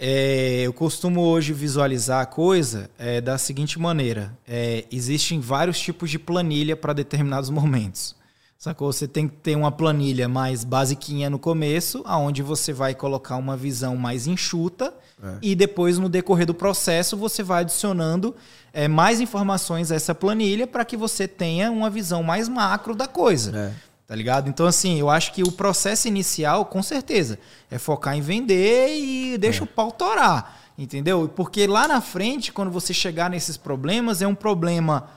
[0.06, 6.12] é, eu costumo hoje visualizar a coisa é, da seguinte maneira: é, existem vários tipos
[6.12, 8.14] de planilha para determinados momentos.
[8.58, 8.91] Sacou?
[8.91, 13.56] Você tem que ter uma planilha mais basiquinha no começo, aonde você vai colocar uma
[13.56, 14.93] visão mais enxuta
[15.24, 15.36] é.
[15.41, 18.36] e depois no decorrer do processo você vai adicionando
[18.74, 23.08] é, mais informações a essa planilha para que você tenha uma visão mais macro da
[23.08, 23.58] coisa.
[23.58, 23.92] É.
[24.06, 24.49] Tá ligado?
[24.49, 27.39] Então, assim, eu acho que o processo inicial, com certeza,
[27.72, 29.64] é focar em vender e deixa é.
[29.64, 30.62] o pau torar.
[30.78, 31.30] Entendeu?
[31.30, 35.10] Porque lá na frente, quando você chegar nesses problemas, é um problema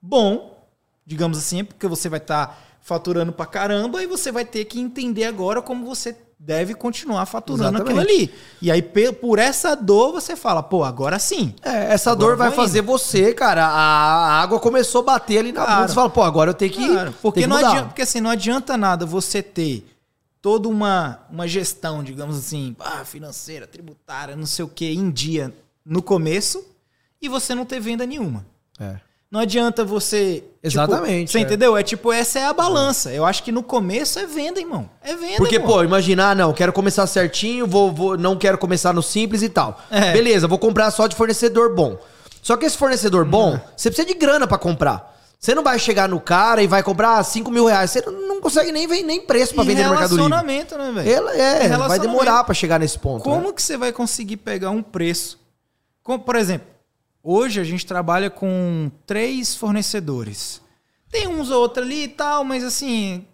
[0.00, 0.66] bom,
[1.04, 4.80] digamos assim, porque você vai estar tá faturando pra caramba e você vai ter que
[4.80, 8.00] entender agora como você deve continuar faturando Exatamente.
[8.00, 8.34] aquilo ali.
[8.60, 11.54] E aí, por essa dor, você fala, pô, agora sim.
[11.62, 13.66] É, essa dor vai fazer você, cara.
[13.66, 15.74] A água começou a bater ali na claro.
[15.76, 15.88] bunda.
[15.88, 16.88] Você fala, pô, agora eu tenho que.
[16.88, 19.86] Claro, porque, que não adianta, porque assim, não adianta nada você ter
[20.40, 25.52] toda uma, uma gestão, digamos assim, ah, financeira, tributária, não sei o que, em dia,
[25.84, 26.64] no começo
[27.20, 28.46] e você não ter venda nenhuma.
[28.78, 29.00] É.
[29.30, 30.34] Não adianta você.
[30.36, 31.40] tipo, Exatamente, você é.
[31.40, 31.76] entendeu?
[31.76, 33.12] É tipo, essa é a balança.
[33.12, 34.88] Eu acho que no começo é venda, irmão.
[35.02, 35.36] É venda.
[35.36, 35.70] Porque, irmão.
[35.72, 39.48] pô, imagina, ah, não, quero começar certinho, vou, vou, não quero começar no simples e
[39.48, 39.80] tal.
[39.90, 40.12] É.
[40.12, 41.98] Beleza, vou comprar só de fornecedor bom.
[42.40, 45.16] Só que esse fornecedor bom, você precisa de grana pra comprar.
[45.38, 47.90] Você não vai chegar no cara e vai comprar 5 mil reais.
[47.90, 50.28] Você não consegue nem, nem preço pra E vender no Mercado Livre.
[50.28, 51.10] relacionamento, né, velho?
[51.10, 53.22] Ela, é, vai demorar pra chegar nesse ponto.
[53.22, 53.52] Como né?
[53.52, 55.38] que você vai conseguir pegar um preço?
[56.02, 56.66] Como, por exemplo,
[57.26, 60.62] hoje a gente trabalha com três fornecedores.
[61.10, 63.26] Tem uns ou outros ali e tal, mas assim.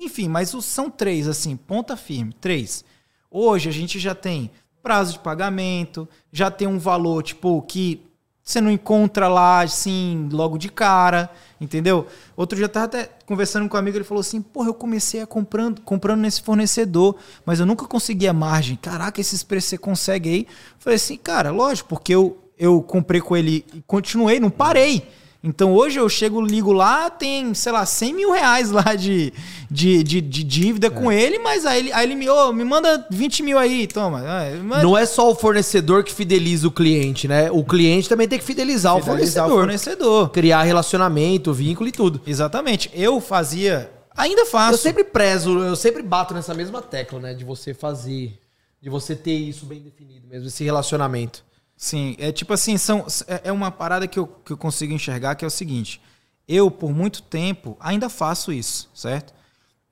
[0.00, 2.32] Enfim, mas são três, assim, ponta firme.
[2.40, 2.84] Três.
[3.30, 4.50] Hoje a gente já tem
[4.82, 8.00] prazo de pagamento, já tem um valor, tipo, que
[8.46, 11.28] você não encontra lá, assim, logo de cara,
[11.60, 12.06] entendeu?
[12.36, 15.20] Outro dia eu tava até conversando com um amigo, ele falou assim, porra, eu comecei
[15.20, 18.76] a comprando, comprando nesse fornecedor, mas eu nunca consegui a margem.
[18.76, 20.40] Caraca, esses preços você consegue aí?
[20.48, 25.02] Eu falei assim, cara, lógico, porque eu, eu comprei com ele e continuei, não parei.
[25.44, 29.32] Então hoje eu chego, ligo lá, tem, sei lá, 100 mil reais lá de,
[29.70, 33.06] de, de, de dívida com ele, mas aí ele, aí ele me, ô, me manda
[33.12, 34.24] 20 mil aí, toma.
[34.26, 37.48] Ah, mas- Não é só o fornecedor que fideliza o cliente, né?
[37.52, 39.58] O cliente também tem que fidelizar, Fidelizar o o fornecedor.
[39.60, 40.30] fornecedor.
[40.30, 42.20] Criar relacionamento, vínculo e tudo.
[42.26, 42.90] Exatamente.
[42.92, 43.88] Eu fazia.
[44.16, 44.74] Ainda faço.
[44.74, 47.34] Eu sempre prezo, eu sempre bato nessa mesma tecla, né?
[47.34, 48.36] De você fazer,
[48.82, 51.44] de você ter isso bem definido mesmo, esse relacionamento.
[51.76, 55.34] Sim, é tipo assim, são, é é uma parada que eu, que eu consigo enxergar
[55.34, 56.00] que é o seguinte.
[56.48, 59.34] Eu, por muito tempo, ainda faço isso, certo?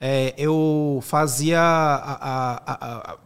[0.00, 1.60] É, eu fazia.
[1.60, 3.18] a- a- a-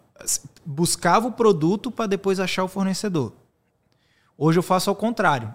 [0.66, 3.32] buscava o produto para depois achar o fornecedor.
[4.36, 5.54] Hoje eu faço ao contrário.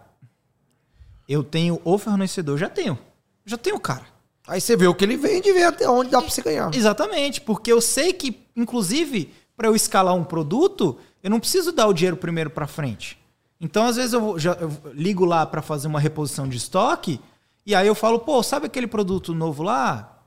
[1.27, 2.97] Eu tenho o fornecedor, já tenho.
[3.45, 4.05] Já tenho o cara.
[4.47, 6.73] Aí você vê o que ele vende e vê até onde dá pra você ganhar.
[6.73, 11.87] Exatamente, porque eu sei que, inclusive, para eu escalar um produto, eu não preciso dar
[11.87, 13.17] o dinheiro primeiro para frente.
[13.59, 17.19] Então, às vezes, eu, já, eu ligo lá para fazer uma reposição de estoque,
[17.65, 20.21] e aí eu falo, pô, sabe aquele produto novo lá?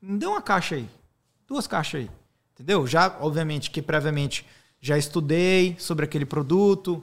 [0.00, 0.88] Me dê uma caixa aí.
[1.46, 2.10] Duas caixas aí.
[2.54, 2.84] Entendeu?
[2.86, 4.44] Já, obviamente, que previamente
[4.80, 7.02] já estudei sobre aquele produto,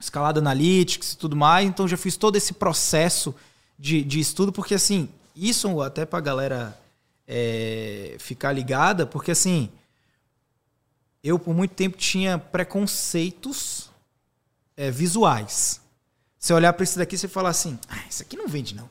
[0.00, 3.34] escalada analytics e tudo mais, então já fiz todo esse processo
[3.78, 6.76] de, de estudo, porque assim, isso até pra galera
[7.28, 9.70] é, ficar ligada, porque assim,
[11.22, 13.90] eu por muito tempo tinha preconceitos
[14.76, 15.80] é, visuais.
[16.38, 18.88] Você olhar pra isso daqui e falar assim, ah, isso aqui não vende não.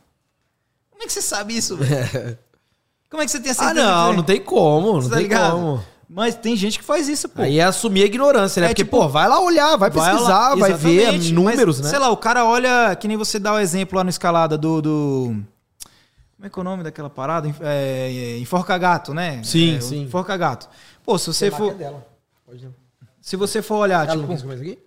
[0.90, 2.38] Como é que você sabe isso, velho?
[3.10, 5.52] Como é que você tem essa Ah, não, não tem como, não Tá tem ligado?
[5.52, 5.84] como.
[6.08, 7.42] Mas tem gente que faz isso, pô.
[7.42, 8.68] Aí é assumir a ignorância, né?
[8.68, 11.86] É, Porque, tipo, pô, vai lá olhar, vai Vai pesquisar, lá, vai, ver números, mas,
[11.86, 11.90] né?
[11.90, 14.82] Sei lá, o cara olha, que nem você dá o exemplo lá no escalada do.
[14.82, 15.44] do-
[16.36, 17.54] como é que é o nome daquela parada?
[17.62, 19.42] É, é, enforca gato, né?
[19.44, 20.02] Sim, É, sim.
[20.04, 20.70] Enforca gato.
[21.04, 21.76] Pô, se você for.
[23.22, 24.34] Se você for olhar, não tipo.
[24.34, 24.80] isso aqui?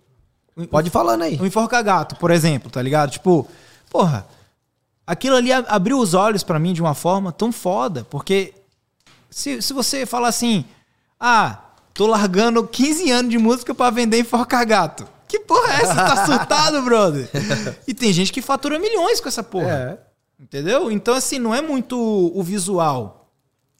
[0.69, 1.39] Pode ir falando aí.
[1.39, 3.11] Um enforca gato, por exemplo, tá ligado?
[3.11, 3.47] Tipo,
[3.89, 4.25] porra,
[5.05, 8.53] aquilo ali abriu os olhos pra mim de uma forma tão foda, porque
[9.29, 10.65] se, se você falar assim,
[11.19, 11.59] ah,
[11.93, 15.07] tô largando 15 anos de música pra vender enforca gato.
[15.27, 15.95] Que porra é essa?
[15.95, 17.29] Tá surtado, brother?
[17.87, 19.99] E tem gente que fatura milhões com essa porra.
[20.39, 20.43] É.
[20.43, 20.91] Entendeu?
[20.91, 23.31] Então, assim, não é muito o visual.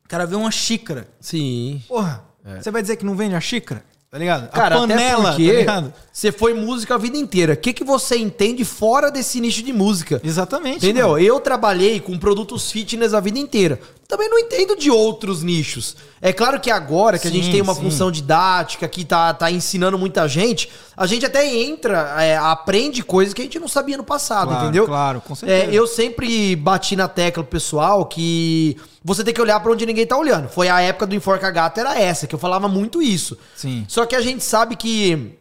[0.04, 1.08] O cara vê uma xícara.
[1.20, 1.84] Sim.
[1.88, 2.24] Porra,
[2.62, 3.84] você vai dizer que não vende a xícara?
[4.16, 4.50] Tá ligado?
[4.50, 5.94] Cara, a panela, até porque tá ligado?
[6.10, 7.52] você foi música a vida inteira.
[7.52, 10.22] O que, que você entende fora desse nicho de música?
[10.24, 10.78] Exatamente.
[10.78, 11.10] Entendeu?
[11.10, 11.20] mano.
[11.20, 13.78] Eu trabalhei com produtos fitness a vida inteira.
[14.08, 15.96] Também não entendo de outros nichos.
[16.22, 17.82] É claro que agora que a gente Sim, tem uma sim.
[17.82, 23.34] função didática que tá, tá ensinando muita gente, a gente até entra, é, aprende coisas
[23.34, 24.86] que a gente não sabia no passado, Claro, entendeu?
[24.86, 25.72] claro, com certeza.
[25.72, 29.86] É, eu sempre bati na tecla pro pessoal que você tem que olhar pra onde
[29.88, 30.50] ninguém tá olhando.
[30.50, 33.36] Foi a época do Enforca Gato, era essa, que eu falava muito isso.
[33.56, 33.86] Sim.
[33.88, 35.32] Só que a gente sabe que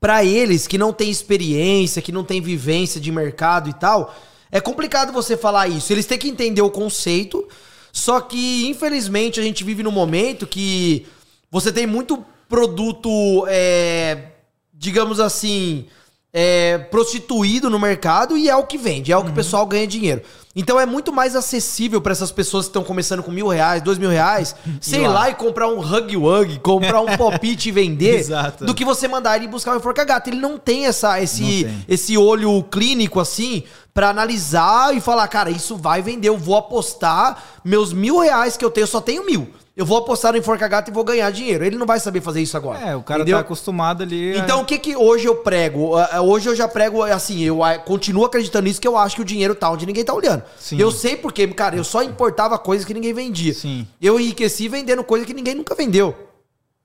[0.00, 4.14] pra eles que não tem experiência, que não tem vivência de mercado e tal,
[4.50, 5.92] é complicado você falar isso.
[5.92, 7.46] Eles têm que entender o conceito.
[7.92, 11.06] Só que infelizmente a gente vive num momento que
[11.50, 14.26] você tem muito produto, é,
[14.72, 15.86] digamos assim,
[16.32, 19.86] é, prostituído no mercado e é o que vende, é o que o pessoal ganha
[19.86, 20.22] dinheiro.
[20.54, 23.98] Então é muito mais acessível para essas pessoas que estão começando com mil reais, dois
[23.98, 25.12] mil reais, sei lá.
[25.14, 28.64] lá e comprar um Hug Wug, comprar um Pop-It e vender, Exato.
[28.64, 30.28] do que você mandar ele buscar um enforca gato.
[30.28, 31.84] Ele não tem essa, esse, Não tem.
[31.88, 33.62] esse olho clínico assim
[33.92, 38.64] pra analisar e falar, cara, isso vai vender, eu vou apostar meus mil reais que
[38.64, 39.48] eu tenho, eu só tenho mil.
[39.76, 41.64] Eu vou apostar no enforca gato e vou ganhar dinheiro.
[41.64, 42.78] Ele não vai saber fazer isso agora.
[42.80, 43.38] É, o cara entendeu?
[43.38, 44.34] tá acostumado ali.
[44.34, 45.96] a- Então, o que que hoje eu prego?
[45.96, 49.22] Ah, ah, Hoje eu já prego, assim, eu continuo acreditando nisso, que eu acho que
[49.22, 50.42] o dinheiro tá onde ninguém tá olhando.
[50.58, 50.78] Sim.
[50.78, 53.54] Eu sei porque, cara, eu só importava coisas que ninguém vendia.
[53.54, 53.86] Sim.
[54.02, 56.14] Eu enriqueci vendendo coisa que ninguém nunca vendeu.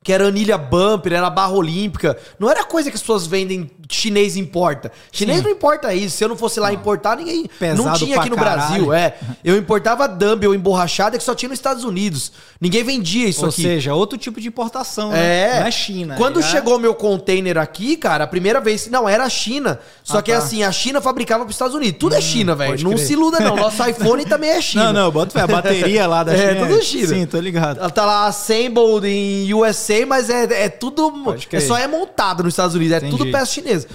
[0.05, 2.15] Que era anilha bumper, era barra olímpica.
[2.39, 4.91] Não era coisa que as pessoas vendem, chinês importa.
[5.11, 5.43] Chinês Sim.
[5.45, 6.15] não importa isso.
[6.17, 7.41] Se eu não fosse lá importar, ninguém.
[7.43, 8.59] não Pesado tinha pra aqui no caralho.
[8.85, 9.15] Brasil, é.
[9.43, 12.31] Eu importava dumbbell emborrachada que só tinha nos Estados Unidos.
[12.61, 13.63] Ninguém vendia isso Ou aqui.
[13.63, 15.55] seja, outro tipo de importação, né?
[15.55, 15.59] É.
[15.61, 16.15] Não é China.
[16.17, 18.87] Quando já- chegou meu container aqui, cara, a primeira vez.
[18.87, 19.79] Não, era a China.
[20.03, 20.37] Só Ah, que tá.
[20.37, 21.97] assim, a China fabricava para os Estados Unidos.
[21.99, 22.83] Tudo é China, velho.
[22.83, 23.05] Não crer.
[23.07, 23.55] se iluda, não.
[23.55, 24.93] Nosso iPhone também é China.
[24.93, 26.67] Não, não, bota a bateria lá da É, China.
[26.67, 27.07] tudo China.
[27.07, 27.79] Sim, tô ligado.
[27.79, 31.13] Ela tá lá assembled em USA, mas é, é tudo.
[31.51, 32.93] É só é montado nos Estados Unidos.
[32.95, 33.15] É Entendi.
[33.17, 33.87] tudo peça chinesa.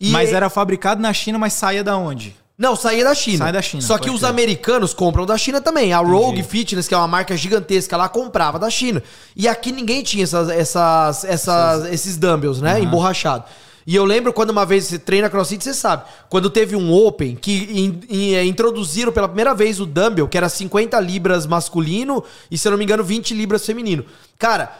[0.00, 2.34] E Mas é- era fabricado na China, mas saía da onde?
[2.56, 3.38] Não, saía da China.
[3.38, 4.30] Sai da China, Só que os crer.
[4.30, 5.92] americanos compram da China também.
[5.92, 9.02] A Rogue Fitness, que é uma marca gigantesca lá, comprava da China.
[9.36, 12.80] E aqui ninguém tinha essas, essas, essas, esses dumbbells, né?
[12.80, 13.44] Emborrachado.
[13.86, 16.04] E eu lembro quando uma vez você treina crossfit, você sabe.
[16.30, 20.38] Quando teve um Open que in- in- eh, introduziram pela primeira vez o dumbbell, que
[20.38, 24.04] era 50 libras masculino e, se eu não me engano, 20 libras feminino.
[24.38, 24.72] Cara,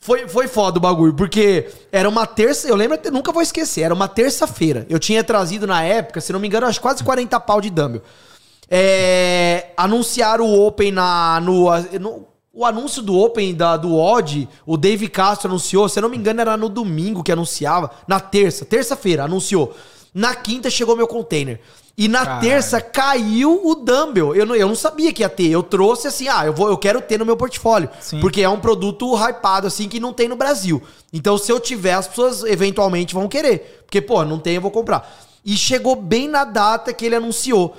[0.00, 3.82] foi, foi foda o bagulho, porque era uma terça, eu lembro, até- nunca vou esquecer,
[3.82, 4.86] era uma terça-feira.
[4.88, 8.02] Eu tinha trazido na época, se não me engano, acho quase 40 pau de dumbbell.
[8.70, 11.66] É, anunciaram o Open na, no,
[11.98, 16.08] no- O anúncio do Open da, do Odd, o Dave Castro anunciou, se eu não
[16.08, 17.90] me engano, era no domingo que anunciava.
[18.06, 19.74] Na terça, terça-feira, anunciou.
[20.12, 21.60] Na quinta chegou meu container.
[21.98, 22.40] E na Caralho.
[22.40, 24.32] terça caiu o Dumbbell.
[24.32, 25.48] Eu não, eu não sabia que ia ter.
[25.48, 27.90] Eu trouxe assim, ah, eu, vou, eu quero ter no meu portfólio.
[28.00, 28.20] Sim.
[28.20, 30.80] Porque é um produto hypado, assim, que não tem no Brasil.
[31.12, 33.82] Então, se eu tiver, as pessoas eventualmente vão querer.
[33.84, 35.12] Porque, pô, não tem, eu vou comprar.
[35.44, 37.74] E chegou bem na data que ele anunciou.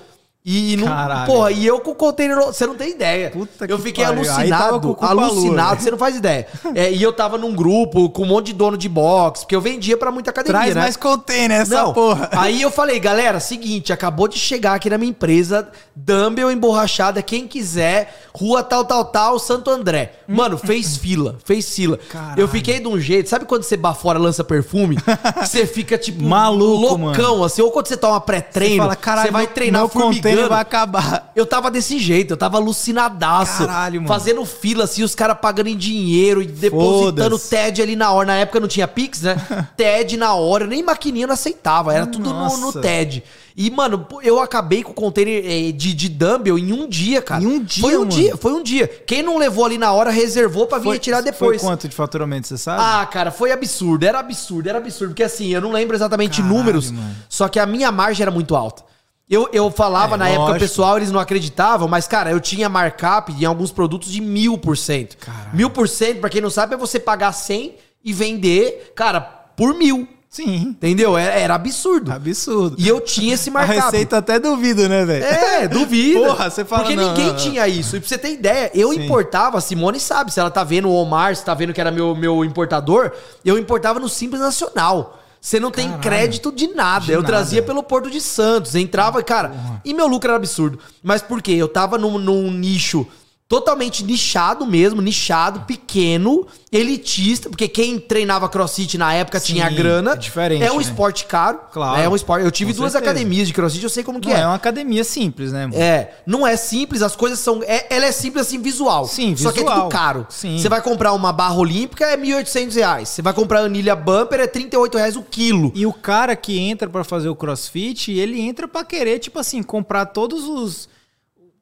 [0.45, 0.87] E não.
[0.87, 1.25] Caralho.
[1.31, 2.37] Porra, e eu com o container.
[2.37, 3.29] Você não tem ideia.
[3.29, 4.21] Puta eu que fiquei pariu.
[4.21, 4.91] Alucinado.
[4.91, 5.79] o Alucinado, palua.
[5.79, 6.47] você não faz ideia.
[6.73, 9.59] É, e eu tava num grupo com um monte de dono de box, porque eu
[9.59, 10.81] vendia pra muita academia, Traz né?
[10.81, 12.29] mais container essa Não, porra.
[12.31, 17.45] Aí eu falei, galera, seguinte, acabou de chegar aqui na minha empresa, Dumbbell emborrachada, quem
[17.45, 20.13] quiser, rua tal, tal, tal, Santo André.
[20.25, 21.99] Mano, fez fila, fez fila.
[22.09, 22.39] Caralho.
[22.39, 24.97] Eu fiquei de um jeito, sabe quando você bafora, lança perfume?
[25.43, 29.47] Você fica, tipo, Maluco, loucão, assim, ou quando você toma pré-treino, Fala, caralho, você vai
[29.47, 30.49] treinar meu container formigando.
[30.49, 31.31] vai acabar.
[31.35, 33.65] Eu tava desse jeito, eu tava alucinadaço.
[33.65, 34.07] Caralho, mano.
[34.07, 37.37] Fazendo fila, assim, os caras pagando em dinheiro e depositando.
[37.39, 38.27] TED ali na hora.
[38.27, 39.35] Na época não tinha Pix, né?
[39.77, 42.73] TED na hora, nem maquininha não aceitava, era tudo no, no.
[42.73, 43.23] TED.
[43.61, 47.43] E, mano, eu acabei com o container eh, de, de dumbbell em um dia, cara.
[47.43, 48.11] Em um dia, Foi um mano?
[48.11, 48.87] dia, foi um dia.
[49.05, 51.59] Quem não levou ali na hora, reservou pra vir tirar depois.
[51.59, 52.81] Foi quanto de faturamento, você sabe?
[52.81, 55.09] Ah, cara, foi absurdo, era absurdo, era absurdo.
[55.11, 57.13] Porque assim, eu não lembro exatamente Caralho, números, mano.
[57.27, 58.81] só que a minha margem era muito alta.
[59.29, 60.59] Eu, eu falava É, na época, lógico.
[60.61, 64.75] pessoal, eles não acreditavam, mas, cara, eu tinha markup em alguns produtos de mil por
[64.77, 65.15] cento.
[65.53, 69.75] Mil por cento, pra quem não sabe, é você pagar 100 e vender, cara, por
[69.75, 70.07] mil.
[70.31, 70.55] Sim.
[70.57, 71.17] Entendeu?
[71.17, 72.11] Era, era absurdo.
[72.11, 72.75] Absurdo.
[72.79, 73.79] E eu tinha esse a markup.
[73.79, 75.23] receita até duvida, né, velho?
[75.25, 76.19] É, duvida.
[76.19, 77.39] Porra, você fala, Porque não, ninguém não, não.
[77.39, 77.95] tinha isso.
[77.97, 79.05] E pra você ter ideia, eu Sim.
[79.05, 81.91] importava, a Simone sabe, se ela tá vendo o Omar, se tá vendo que era
[81.91, 83.11] meu, meu importador,
[83.43, 85.19] eu importava no Simples Nacional.
[85.41, 86.03] Você não tem Caralho.
[86.03, 87.05] crédito de nada.
[87.05, 87.33] De eu nada.
[87.33, 89.81] trazia pelo Porto de Santos, entrava, cara.
[89.85, 90.79] E meu lucro era absurdo.
[91.01, 91.53] Mas por quê?
[91.53, 93.07] Eu tava num, num nicho
[93.49, 100.11] totalmente nichado mesmo, nichado, pequeno, elitista, porque quem treinava crossfit na época Sim, tinha grana.
[100.11, 100.83] é diferente, É um né?
[100.83, 101.59] esporte caro.
[101.73, 102.45] Claro, É um esporte.
[102.45, 103.11] Eu tive com duas certeza.
[103.11, 104.41] academias de crossfit, eu sei como que Não é.
[104.41, 105.81] é uma academia simples, né, mano?
[105.81, 107.63] É, não é simples, as coisas são.
[107.63, 109.05] é- ela é simples assim, visual.
[109.05, 109.81] Sim, Só que é visual.
[109.81, 110.27] tudo caro.
[110.29, 110.59] Sim.
[110.59, 113.09] Você vai comprar uma barra olímpica, é 1.800 reais.
[113.09, 115.71] Você vai comprar anilha bumper, é 38 reais o quilo.
[115.73, 119.63] E o cara que entra pra fazer o crossfit, ele entra pra querer, tipo assim,
[119.63, 120.87] comprar todos os.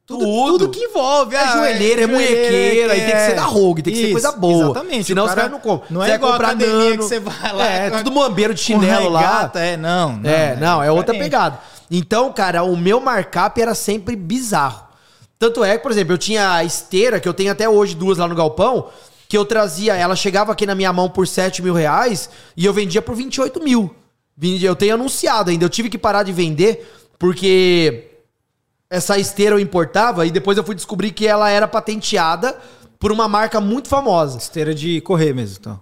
[0.08, 0.58] Tudo, Tudo.
[0.58, 1.36] tudo que envolve.
[1.36, 4.14] É ah, joelheira, é munhequeira, aí tem que ser da Rogue, tem que ser Isso,
[4.14, 4.64] coisa boa.
[4.64, 5.04] Exatamente.
[5.04, 5.88] Senão o os cara caras não compram.
[5.90, 6.98] Não é igual comprar academia nano.
[6.98, 7.66] que você vai lá.
[7.66, 9.52] É, tudo mambeiro de chinelo lá.
[9.54, 10.30] É, não, não.
[10.30, 11.60] é, não, é outra pegada.
[11.92, 14.88] Então, cara, o meu markup era sempre bizarro.
[15.38, 18.18] Tanto é que, por exemplo, eu tinha a esteira, que eu tenho até hoje duas
[18.18, 18.88] lá no galpão,
[19.28, 22.72] que eu trazia, ela chegava aqui na minha mão por 7 mil reais e eu
[22.72, 23.94] vendia por 28 mil.
[24.62, 26.90] Eu tenho anunciado ainda, eu tive que parar de vender
[27.20, 28.07] porque
[28.90, 32.56] essa esteira eu importava e depois eu fui descobrir que ela era patenteada
[33.00, 34.38] por uma marca muito famosa.
[34.38, 35.80] Esteira de correr mesmo, então.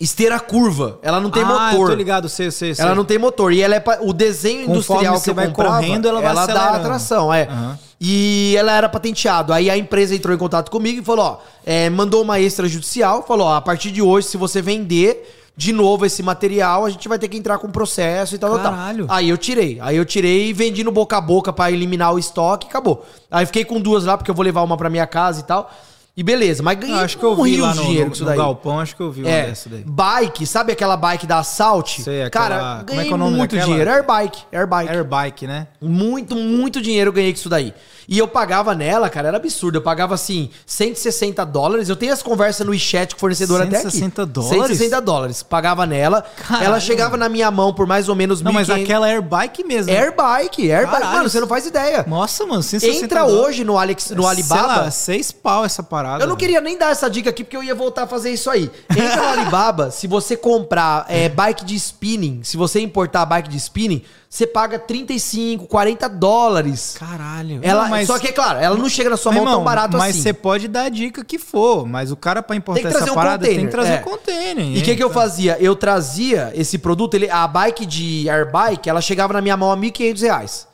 [0.00, 1.82] Esteira curva, ela não tem ah, motor.
[1.82, 2.84] Eu tô ligado, sei, sei, sei.
[2.84, 3.52] Ela não tem motor.
[3.52, 6.20] E ela é pa- o desenho Conforme industrial você que eu vai comprava, correndo, ela
[6.20, 6.76] vai dá acelerando.
[6.76, 7.44] atração, é.
[7.44, 7.78] Aham.
[8.00, 9.52] E ela era patenteado.
[9.52, 13.46] Aí a empresa entrou em contato comigo e falou, ó, é, mandou uma extrajudicial, falou,
[13.46, 17.18] ó, a partir de hoje, se você vender de novo esse material, a gente vai
[17.18, 18.72] ter que entrar com processo e tal, tal, tal.
[18.72, 19.06] Caralho.
[19.08, 19.78] Aí eu tirei.
[19.80, 23.04] Aí eu tirei e vendi no boca a boca pra eliminar o estoque e acabou.
[23.30, 25.70] Aí fiquei com duas lá, porque eu vou levar uma pra minha casa e tal.
[26.14, 28.04] E beleza, mas ganhei Eu acho que eu um vi rio lá de no, dinheiro
[28.04, 28.36] no, com isso no daí.
[28.38, 29.82] galpão, acho que eu vi uma É, dessa daí.
[29.86, 32.02] bike, sabe aquela bike da Assault?
[32.02, 33.70] Sei, aquela- Cara, como é ganhei que é o nome muito daquela?
[33.70, 33.90] dinheiro.
[33.90, 34.90] Airbike, airbike.
[34.92, 35.68] Airbike, né?
[35.80, 37.72] Muito, muito dinheiro eu ganhei com isso daí.
[38.12, 39.78] E eu pagava nela, cara, era absurdo.
[39.78, 41.88] Eu pagava assim, 160 dólares.
[41.88, 43.90] Eu tenho as conversas no chat com o fornecedor até aqui.
[43.90, 44.66] 160 dólares?
[44.68, 45.42] 160 dólares.
[45.42, 46.20] Pagava nela.
[46.36, 46.66] Caralho.
[46.66, 48.82] Ela chegava na minha mão por mais ou menos Não, mas 1.500.
[48.82, 49.90] aquela Airbike mesmo.
[49.90, 49.98] né?
[49.98, 50.92] Airbike, Airbike.
[51.00, 51.16] Caralho.
[51.16, 52.04] Mano, você não faz ideia.
[52.06, 53.46] Nossa, mano, 160 Entra dólares.
[53.46, 54.66] hoje no, Alex, no Sei Alibaba.
[54.66, 56.22] lá, seis pau essa parada.
[56.22, 58.50] Eu não queria nem dar essa dica aqui porque eu ia voltar a fazer isso
[58.50, 58.70] aí.
[58.90, 63.56] Entra no Alibaba, se você comprar é, bike de spinning, se você importar bike de
[63.56, 64.02] spinning,
[64.32, 66.96] você paga 35, 40 dólares.
[66.98, 67.58] Caralho.
[67.62, 69.64] Ela, Não, mas- Só que, claro, ela não chega na sua Meu mão tão irmão,
[69.64, 70.22] barato mas assim.
[70.22, 73.14] você pode dar a dica que for, mas o cara pra importar Tem essa um
[73.14, 74.00] parada tem container, que trazer é.
[74.00, 74.64] um container.
[74.74, 75.58] E o que, que eu fazia?
[75.60, 79.76] Eu trazia esse produto, ele, a bike de Airbike, ela chegava na minha mão a
[79.76, 80.66] 1.500 reais.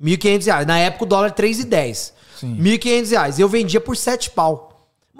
[0.00, 0.66] 1.500 reais.
[0.68, 2.12] Na época o dólar 3,10.
[2.38, 2.56] Sim.
[2.60, 3.38] 1.500 reais.
[3.40, 4.69] Eu vendia por 7 pau.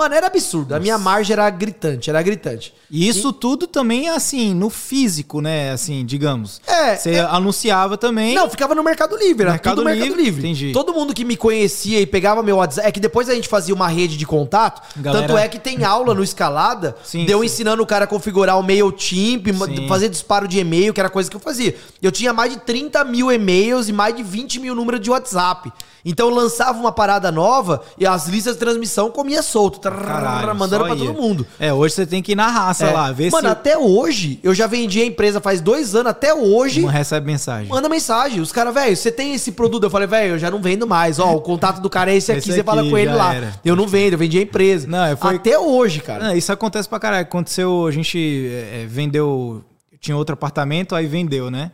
[0.00, 0.74] Mano, era absurdo.
[0.74, 2.72] A minha margem era gritante, era gritante.
[2.90, 5.72] E isso tudo também, assim, no físico, né?
[5.72, 6.58] Assim, digamos.
[6.66, 8.34] É, Você é- anunciava também.
[8.34, 10.40] Não, ficava no Mercado Livre, era Mercado tudo Mercado Livre, Livre.
[10.40, 10.72] entendi.
[10.72, 13.74] Todo mundo que me conhecia e pegava meu WhatsApp, é que depois a gente fazia
[13.74, 17.44] uma rede de contato, Galera- tanto é que tem aula no Escalada, Sim, deu sim.
[17.44, 19.86] ensinando o cara a configurar o MailChimp, ma- Sim.
[19.86, 21.76] fazer disparo de e-mail, que era coisa que eu fazia.
[22.00, 25.70] Eu tinha mais de 30 mil e-mails e mais de 20 mil números de WhatsApp.
[26.02, 30.54] Então eu lançava uma parada nova e as listas de transmissão comia solto, trrr, Caralho,
[30.54, 31.04] mandando pra ia.
[31.06, 31.46] todo mundo.
[31.58, 32.90] É, hoje você tem que ir na raça É.
[32.92, 36.32] lá, ver Mano, se até hoje, eu já vendi a empresa faz dois anos, até
[36.34, 37.68] hoje, não recebe mensagem.
[37.68, 38.40] Manda mensagem.
[38.40, 39.84] Os caras, velho, você tem esse produto?
[39.84, 41.18] Eu falei, velho, eu já não vendo mais.
[41.18, 43.34] Ó, o contato do cara é esse aqui, Esse você fala com ele lá.
[43.34, 43.54] era.
[43.64, 44.86] Eu não vendo, eu vendi a empresa.
[44.86, 46.24] Não, é, foi- Até hoje, cara.
[46.24, 47.22] Não, isso acontece pra caralho.
[47.22, 49.64] Aconteceu, a gente é, vendeu.
[50.00, 51.72] Tinha outro apartamento, aí vendeu, né?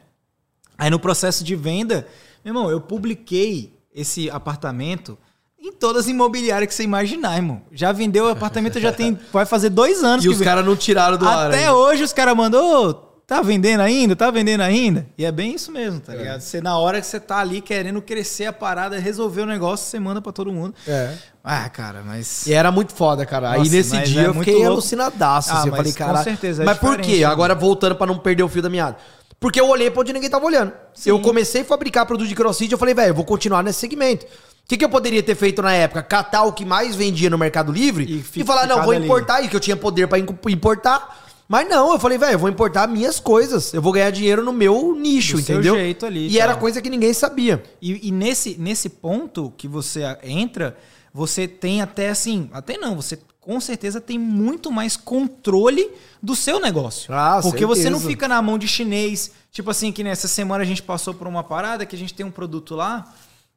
[0.77, 2.07] Aí no processo de venda,
[2.45, 5.17] meu irmão, eu publiquei esse apartamento
[5.59, 7.62] em todas as imobiliárias que você imaginar, irmão.
[7.72, 9.18] Já vendeu o apartamento, já tem.
[9.32, 11.48] Vai fazer dois anos e que os caras não tiraram do ar.
[11.48, 12.94] Até hoje os caras mandou, "Ô,
[13.26, 14.14] tá vendendo ainda?
[14.14, 15.07] Tá vendendo ainda?
[15.18, 16.40] E é bem isso mesmo, tá ligado?
[16.40, 19.98] Você, na hora que você tá ali querendo crescer a parada, resolver o negócio, você
[19.98, 20.74] manda pra todo mundo.
[20.86, 21.12] É.
[21.42, 22.46] Ah, cara, mas.
[22.46, 23.50] E era muito foda, cara.
[23.50, 24.70] Aí Nossa, nesse mas dia é eu fiquei louco.
[24.72, 25.50] alucinadaço.
[25.50, 25.68] Ah, assim.
[25.68, 26.22] eu falei, com cara.
[26.22, 27.18] certeza, é mas por quê?
[27.18, 27.24] né?
[27.24, 28.96] Agora voltando pra não perder o fio da meada.
[29.38, 30.72] Porque eu olhei pra onde ninguém tava olhando.
[31.04, 34.24] Eu comecei a fabricar produto de crossfit, eu falei, velho, eu vou continuar nesse segmento.
[34.67, 36.03] O que, que eu poderia ter feito na época?
[36.03, 39.49] Catar o que mais vendia no Mercado Livre E e, falar, não, vou importar aí,
[39.49, 41.25] que eu tinha poder in- importar.
[41.49, 43.73] Mas não, eu falei, velho, eu vou importar minhas coisas.
[43.73, 45.77] Eu vou ganhar dinheiro no meu nicho, Do seu entendeu?
[45.77, 46.61] jeito ali, e era tal.
[46.61, 47.62] coisa que ninguém sabia.
[47.81, 50.77] E, e nesse, nesse ponto que você entra,
[51.14, 55.89] você tem até assim, até não, você com certeza tem muito mais controle
[56.21, 57.14] do seu negócio.
[57.14, 58.09] Ah, Porque você não certeza.
[58.09, 59.31] fica na mão de chinês.
[59.53, 62.27] Tipo assim, que nessa semana a gente passou por uma parada que a gente tem
[62.27, 63.05] um produto lá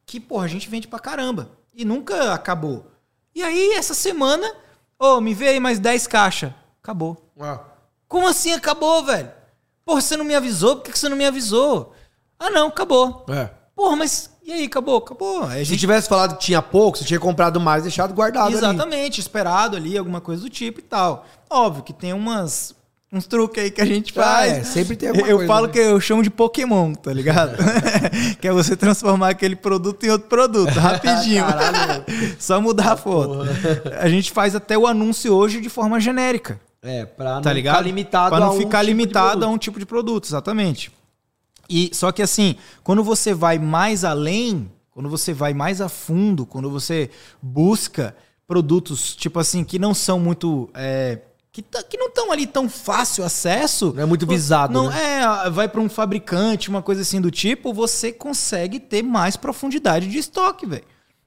[0.10, 1.52] que, porra, a gente vende pra caramba.
[1.74, 2.88] E nunca acabou.
[3.34, 4.52] E aí, essa semana,
[4.98, 6.52] ô, me vê aí mais 10 caixas.
[6.82, 7.32] Acabou.
[8.08, 9.32] Como assim acabou, velho?
[9.86, 10.78] Porra, você não me avisou?
[10.78, 11.94] Por que você não me avisou?
[12.40, 13.26] Ah, não, acabou.
[13.30, 13.50] É.
[13.76, 14.98] Porra, mas e aí, acabou?
[14.98, 15.44] Acabou.
[15.44, 18.16] Aí a Se gente tivesse falado que tinha pouco, você tinha comprado mais e deixado
[18.16, 18.56] guardado ali.
[18.56, 21.24] Exatamente, esperado ali, alguma coisa do tipo e tal.
[21.48, 22.74] Óbvio que tem umas
[23.12, 24.52] uns truques aí que a gente Ah, faz.
[24.52, 25.74] é, sempre tem alguma Eu coisa, falo né?
[25.74, 27.58] que eu chamo de Pokémon, tá ligado?
[28.40, 31.44] que é você transformar aquele produto em outro produto, rapidinho.
[31.46, 32.06] Caralho.
[32.40, 33.40] Só mudar a foto.
[34.00, 36.60] A gente faz até o anúncio hoje de forma genérica.
[36.82, 37.76] É, pra não tá ligado?
[37.78, 40.92] ficar limitado Pra não a um ficar tipo limitado a um tipo de produto, exatamente.
[41.70, 46.46] E só que assim, quando você vai mais além, quando você vai mais a fundo,
[46.46, 47.10] quando você
[47.42, 48.16] busca
[48.48, 51.20] produtos tipo assim que não são muito é,
[51.52, 55.22] que, tá- que não estão ali tão fácil acesso, Não é muito visado, Não né?
[55.46, 60.08] é, vai para um fabricante, uma coisa assim do tipo, você consegue ter mais profundidade
[60.08, 60.84] de estoque, velho.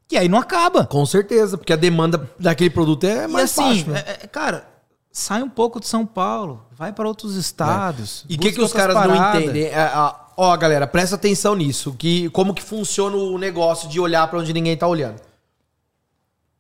[0.09, 0.85] Que aí não acaba.
[0.87, 4.05] Com certeza, porque a demanda daquele produto é E mais assim, baixo, né?
[4.07, 4.69] é- é- cara,
[5.11, 8.25] sai um pouco de São Paulo, vai para outros estados.
[8.29, 9.43] E o que, que os caras não paradas.
[9.43, 9.65] entendem?
[9.65, 9.91] É,
[10.37, 11.95] ó, galera, presta atenção nisso.
[11.99, 15.21] Que, como que funciona o negócio de olhar pra onde ninguém tá olhando.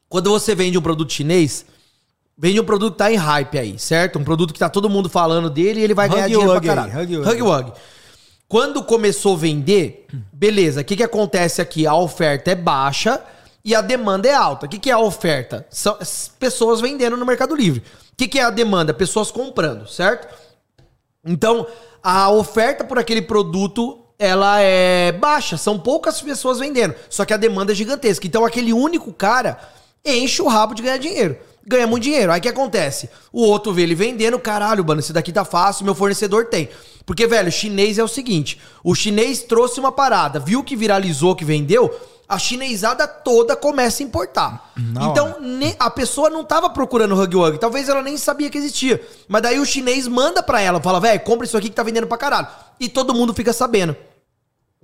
[0.08, 1.64] Quando você vende um produto chinês,
[2.43, 4.18] vende um produto que tá em hype aí, certo?
[4.18, 6.61] Um produto que tá todo mundo falando dele e ele vai Hug ganhar dinheiro aí,
[6.61, 7.01] pra caralho.
[7.01, 7.30] Hug Wug.
[7.30, 7.72] Hug Wug.
[8.49, 11.86] Quando começou a vender, beleza, o que, que acontece aqui?
[11.86, 13.22] A oferta é baixa
[13.64, 14.66] e a demanda é alta.
[14.66, 15.64] O que, que é a oferta?
[15.70, 17.80] São as pessoas vendendo no Mercado Livre.
[18.12, 18.93] O que, que é a demanda?
[18.93, 20.26] Pessoas comprando, certo?
[21.24, 21.64] Então,
[22.03, 25.57] a oferta por aquele produto, ela é baixa.
[25.57, 26.95] São poucas pessoas vendendo.
[27.09, 28.26] Só que a demanda é gigantesca.
[28.26, 29.61] Então, aquele único cara
[30.05, 31.38] enche o rabo de ganhar dinheiro.
[31.66, 32.32] Ganha muito dinheiro.
[32.32, 33.08] Aí o que acontece?
[33.32, 36.68] O outro vê ele vendendo, caralho, mano, esse daqui tá fácil, meu fornecedor tem.
[37.06, 41.36] Porque, velho, o chinês é o seguinte: o chinês trouxe uma parada, viu que viralizou,
[41.36, 41.94] que vendeu,
[42.28, 44.72] a chinesada toda começa a importar.
[44.76, 47.58] Na então, ne- a pessoa não tava procurando Hug Wug.
[47.58, 49.00] Talvez ela nem sabia que existia.
[49.28, 52.06] Mas daí o chinês manda pra ela, fala, velho, compra isso aqui que tá vendendo
[52.06, 52.46] pra caralho.
[52.80, 53.94] E todo mundo fica sabendo.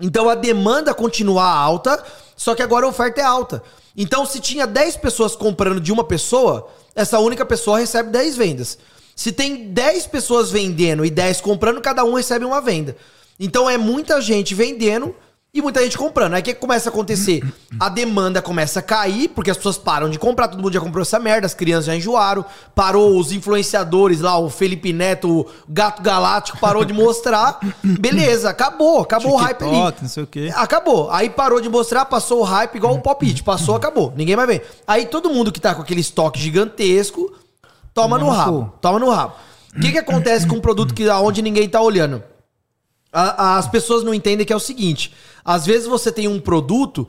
[0.00, 2.02] Então a demanda continua alta,
[2.36, 3.60] Só que agora a oferta é alta.
[3.98, 8.78] Então, se tinha 10 pessoas comprando de uma pessoa, essa única pessoa recebe 10 vendas.
[9.14, 12.96] Se tem 10 pessoas vendendo e 10 comprando, cada um recebe uma venda.
[13.38, 15.14] Então é muita gente vendendo
[15.58, 16.34] e muita gente comprando.
[16.34, 17.42] Aí o que começa a acontecer?
[17.78, 21.02] A demanda começa a cair, porque as pessoas param de comprar, todo mundo já comprou
[21.02, 22.44] essa merda, as crianças já enjoaram,
[22.74, 27.58] parou os influenciadores lá, o Felipe Neto, o Gato Galáctico, parou de mostrar.
[27.82, 29.94] Beleza, acabou, acabou o hype ali.
[30.02, 30.52] não sei o quê.
[30.54, 31.10] Acabou.
[31.10, 33.42] Aí parou de mostrar, passou o hype igual o Pop It.
[33.42, 34.12] Passou, acabou.
[34.16, 34.66] Ninguém vai ver.
[34.86, 37.32] Aí todo mundo que tá com aquele estoque gigantesco,
[37.92, 38.72] toma no rabo.
[38.80, 39.34] Toma no rabo.
[39.76, 42.22] O que, que acontece com um produto que aonde ninguém tá olhando?
[43.12, 47.08] A- as pessoas não entendem que é o seguinte: às vezes você tem um produto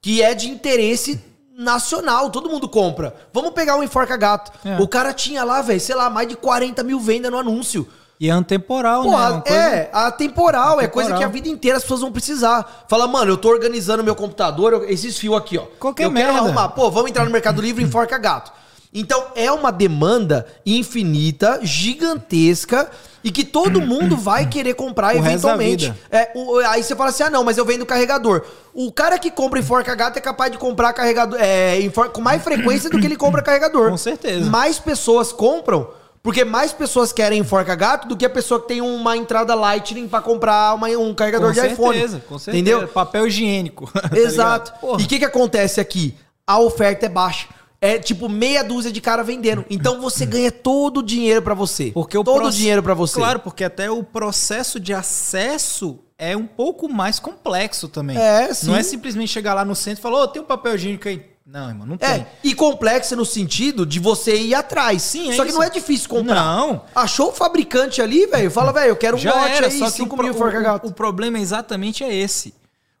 [0.00, 1.20] que é de interesse
[1.56, 3.14] nacional, todo mundo compra.
[3.32, 4.50] Vamos pegar o Enforca Gato.
[4.66, 4.78] É.
[4.80, 7.86] O cara tinha lá, velho, sei lá, mais de 40 mil vendas no anúncio.
[8.18, 9.10] E é antemporal, né?
[9.10, 12.12] Porra, Uma coisa- é, a temporal, é coisa que a vida inteira as pessoas vão
[12.12, 12.84] precisar.
[12.86, 15.62] Fala, mano, eu tô organizando meu computador, eu- esses fios aqui, ó.
[15.78, 16.38] Qualquer eu quero merda.
[16.40, 16.68] arrumar.
[16.70, 18.52] Pô, vamos entrar no Mercado Livre e enforca gato.
[18.92, 22.90] Então, é uma demanda infinita, gigantesca,
[23.22, 25.92] e que todo mundo vai querer comprar O eventualmente.
[26.10, 28.42] É, o- aí você fala assim: ah, não, mas eu vendo carregador.
[28.74, 32.42] O cara que compra enforca gato é capaz de comprar carregador é, enfor- com mais
[32.42, 33.90] frequência do que ele compra carregador.
[33.90, 34.48] Com certeza.
[34.50, 35.88] Mais pessoas compram.
[36.22, 40.06] Porque mais pessoas querem enforca gato do que a pessoa que tem uma entrada Lightning
[40.06, 41.94] pra comprar uma- um carregador Com de iPhone.
[41.94, 42.56] certeza, com certeza.
[42.58, 42.88] Entendeu?
[42.88, 43.90] Papel higiênico.
[43.96, 44.72] tá Exato.
[44.80, 45.00] Porra.
[45.00, 46.14] e o que, que acontece aqui?
[46.46, 47.46] A oferta é baixa.
[47.82, 49.64] É tipo meia dúzia de cara vendendo.
[49.70, 51.90] Então você ganha todo o dinheiro pra você.
[51.92, 53.14] Porque o todo o proce- dinheiro pra você.
[53.14, 58.18] Claro, porque até o processo de acesso é um pouco mais complexo também.
[58.18, 58.66] É, sim.
[58.66, 61.24] Não é simplesmente chegar lá no centro e falar, ô, tem um papel higiênico aí.
[61.46, 62.08] Não, irmão, não tem.
[62.08, 65.02] É, e complexa no sentido de você ir atrás.
[65.02, 65.58] Sim, é Só que isso.
[65.58, 66.34] não é difícil comprar.
[66.34, 66.82] Não.
[66.94, 68.50] Achou o fabricante ali, velho?
[68.52, 70.34] Fala, velho, eu quero um Já lote era, aí, só que o, 5 pro- mil
[70.36, 70.86] o, gato.
[70.86, 72.54] o problema exatamente é esse.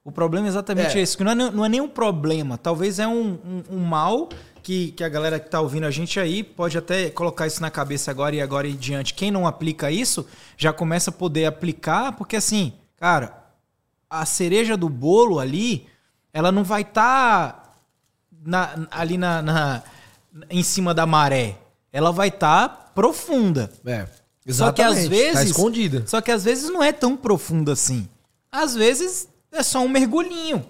[0.04, 1.00] O problema exatamente É.
[1.00, 1.16] é, esse.
[1.16, 2.56] Que não é, não é nem um problema.
[2.56, 4.28] Talvez é um, um, um mal
[4.62, 7.70] que, que a galera que tá ouvindo a gente aí pode até colocar isso na
[7.70, 9.12] cabeça agora e agora em diante.
[9.14, 10.26] Quem não aplica isso
[10.56, 13.34] já começa a poder aplicar, porque assim, cara,
[14.08, 15.86] a cereja do bolo ali,
[16.32, 17.76] ela não vai estar
[18.90, 19.82] ali na, na-
[20.48, 21.58] em cima da maré.
[21.92, 23.70] Ela vai estar profunda.
[23.84, 24.06] É,
[24.48, 25.08] Só que às exatamente.
[25.08, 25.34] vezes.
[25.34, 26.04] Tá escondida.
[26.06, 28.08] Só que às vezes não é tão profundo assim.
[28.50, 30.64] Às vezes é só um mergulhinho.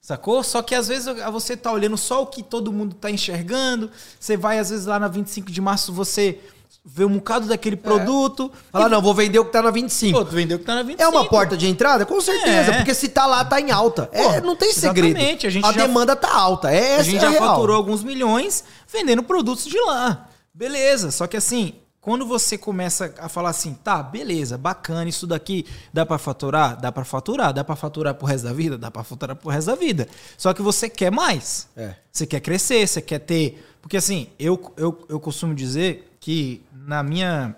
[0.00, 0.42] Sacou?
[0.42, 3.90] Só que às vezes você tá olhando só o que todo mundo tá enxergando.
[4.20, 6.38] Você vai, às vezes, lá na 25 de março, você
[6.84, 8.52] vê um bocado daquele produto.
[8.70, 10.18] Fala, e, não, vou vender o que tá na 25.
[10.18, 11.02] Pô, tu vendeu que tá na 25.
[11.02, 12.04] É uma porta de entrada?
[12.04, 12.76] Com certeza, É.
[12.76, 14.10] porque se tá lá, tá em alta.
[14.12, 15.16] É, Pô, não tem segredo.
[15.16, 16.70] exatamente, a gente já- demanda tá alta.
[16.70, 17.54] É, A gente é já real.
[17.54, 18.62] faturou alguns milhões
[18.92, 20.28] vendendo produtos de lá.
[20.52, 21.10] Beleza.
[21.10, 21.72] Só que assim,
[22.04, 26.78] quando você começa a falar assim, tá, beleza, bacana, isso daqui dá pra faturar?
[26.78, 27.50] Dá pra faturar.
[27.54, 28.76] Dá pra faturar pro resto da vida?
[28.76, 30.06] Dá pra faturar pro resto da vida.
[30.36, 31.66] Só que você quer mais.
[31.74, 31.94] É.
[32.12, 33.66] Você quer crescer, você quer ter.
[33.80, 37.56] Porque assim, eu, eu, eu costumo dizer que, na minha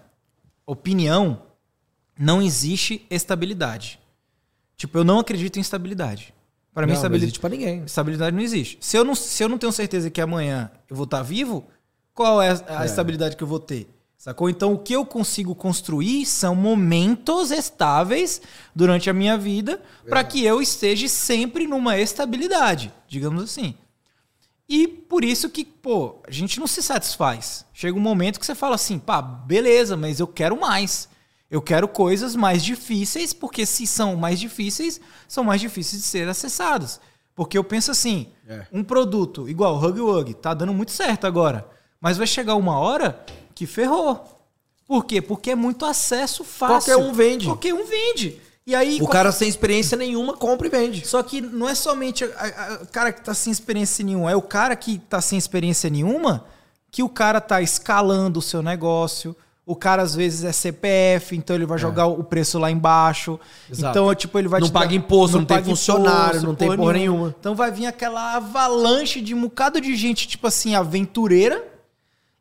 [0.65, 1.43] opinião,
[2.19, 3.99] não existe estabilidade.
[4.77, 6.33] Tipo, eu não acredito em estabilidade.
[6.73, 7.25] Para mim, Não, não estabilidade.
[7.25, 7.85] existe pra ninguém.
[7.85, 8.79] Estabilidade não existe.
[8.81, 11.65] Se eu não, se eu não tenho certeza que amanhã eu vou estar vivo,
[12.15, 12.87] qual é a, a É.
[12.87, 13.89] estabilidade que eu vou ter?
[14.17, 14.49] Sacou?
[14.51, 18.41] Então, o que eu consigo construir são momentos estáveis
[18.75, 23.75] durante a minha vida para que eu esteja sempre numa estabilidade, digamos assim.
[24.69, 27.65] E por isso que, pô, a gente não se satisfaz.
[27.73, 31.09] Chega um momento que você fala assim, pá, beleza, mas eu quero mais.
[31.49, 36.27] Eu quero coisas mais difíceis, porque se são mais difíceis, são mais difíceis de ser
[36.29, 36.99] acessados.
[37.37, 38.67] Porque eu penso assim, É.
[38.73, 41.69] um produto igual Hug Wug, tá dando muito certo agora.
[42.01, 43.25] Mas vai chegar uma hora
[43.57, 44.25] que ferrou.
[44.87, 45.21] Por quê?
[45.21, 46.95] Porque é muito acesso fácil.
[46.95, 47.47] Qualquer um vende.
[47.47, 48.41] Qualquer um vende.
[48.65, 51.07] E aí, O cara sem experiência nenhuma compra e vende.
[51.07, 54.75] só que não é somente o cara que tá sem experiência nenhuma, é o cara
[54.77, 56.45] que tá sem experiência nenhuma
[56.91, 59.35] que o cara tá escalando o seu negócio.
[59.65, 63.39] O cara às vezes é CPF, então ele vai jogar o preço lá embaixo.
[63.71, 63.91] Exato.
[63.99, 66.77] Então, tipo, ele vai Não te dar- paga imposto, não tem paga funcionário, não tem
[66.77, 67.35] porra nenhuma.
[67.41, 71.65] Então vai vir aquela avalanche de um bocado de gente, tipo assim, aventureira,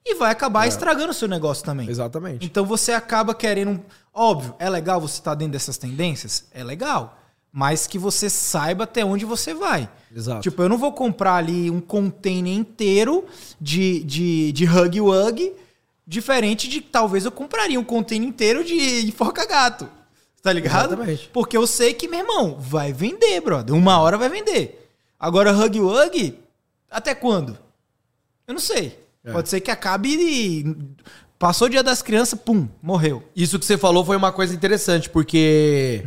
[0.05, 1.89] e vai acabar estragando o seu negócio também.
[1.89, 2.45] Exatamente.
[2.45, 3.83] Então você acaba querendo.
[4.13, 6.45] Óbvio, é legal você estar dentro dessas tendências?
[6.53, 7.19] É legal.
[7.51, 9.89] Mas que você saiba até onde você vai.
[10.15, 10.41] Exato.
[10.41, 13.25] Tipo, eu não vou comprar ali um container inteiro
[13.59, 15.53] de, de, de Hug Wug,
[16.05, 19.89] diferente de talvez eu compraria um container inteiro de Foca Gato.
[20.43, 20.93] Tá ligado?
[20.93, 21.29] Exatamente.
[21.33, 23.73] Porque eu sei que, meu irmão, vai vender, brother.
[23.73, 24.91] Uma hora vai vender.
[25.19, 26.37] Agora, Hug Wug,
[26.91, 27.57] até quando?
[28.45, 29.04] Eu não sei.
[29.26, 29.32] É.
[29.32, 30.78] Pode ser que acabe e.
[31.38, 33.23] Passou o dia das crianças, pum, morreu.
[33.36, 36.05] Isso que você falou foi uma coisa interessante, porque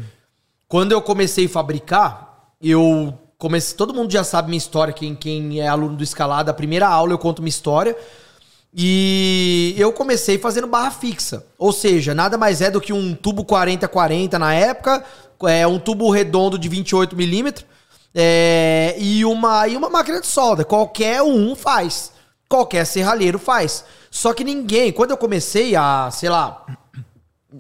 [0.67, 5.61] quando eu comecei a fabricar, eu comecei, todo mundo já sabe minha história, quem, quem
[5.61, 7.95] é aluno do Escalada, a primeira aula eu conto minha história.
[8.75, 11.45] E eu comecei fazendo barra fixa.
[11.59, 15.05] Ou seja, nada mais é do que um tubo 40-40 na época,
[15.47, 17.67] é um tubo redondo de 28 milímetros
[18.15, 20.65] é, e, uma, e uma máquina de solda.
[20.65, 22.13] Qualquer um faz.
[22.49, 23.85] Qualquer serralheiro faz.
[24.11, 26.65] Só que ninguém, quando eu comecei a, sei lá,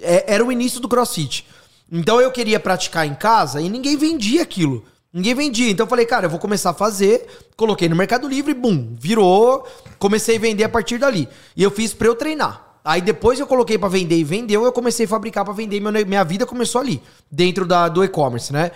[0.00, 1.46] é, era o início do crossfit.
[1.90, 4.84] Então eu queria praticar em casa e ninguém vendia aquilo.
[5.12, 5.70] Ninguém vendia.
[5.70, 7.26] Então eu falei, cara, eu vou começar a fazer.
[7.56, 9.66] Coloquei no Mercado Livre, bum, virou.
[9.98, 11.28] Comecei a vender a partir dali.
[11.56, 12.68] E eu fiz pra eu treinar.
[12.84, 15.78] Aí depois eu coloquei para vender e vendeu, eu comecei a fabricar para vender.
[15.78, 18.70] Minha, minha vida começou ali, dentro da, do e-commerce, né?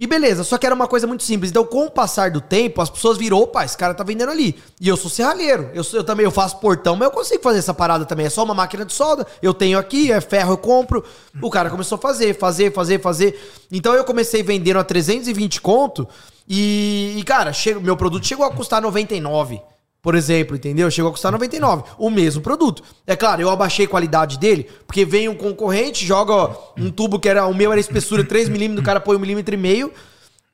[0.00, 1.50] E beleza, só que era uma coisa muito simples.
[1.50, 4.54] Então, com o passar do tempo, as pessoas viram, opa, esse cara tá vendendo ali.
[4.80, 5.70] E eu sou serralheiro.
[5.74, 8.26] Eu, eu também eu faço portão, mas eu consigo fazer essa parada também.
[8.26, 9.26] É só uma máquina de solda.
[9.42, 11.04] Eu tenho aqui, é ferro, eu compro.
[11.42, 13.40] O cara começou a fazer, fazer, fazer, fazer.
[13.72, 16.06] Então eu comecei vendendo a 320 conto.
[16.48, 19.60] E, e cara, chego, meu produto chegou a custar 99
[20.00, 20.90] por exemplo, entendeu?
[20.90, 22.82] Chegou a custar 99, o mesmo produto.
[23.06, 27.28] É claro, eu abaixei a qualidade dele, porque vem um concorrente, joga um tubo que
[27.28, 29.92] era o meu era espessura 3 milímetros, o cara põe um milímetro e meio,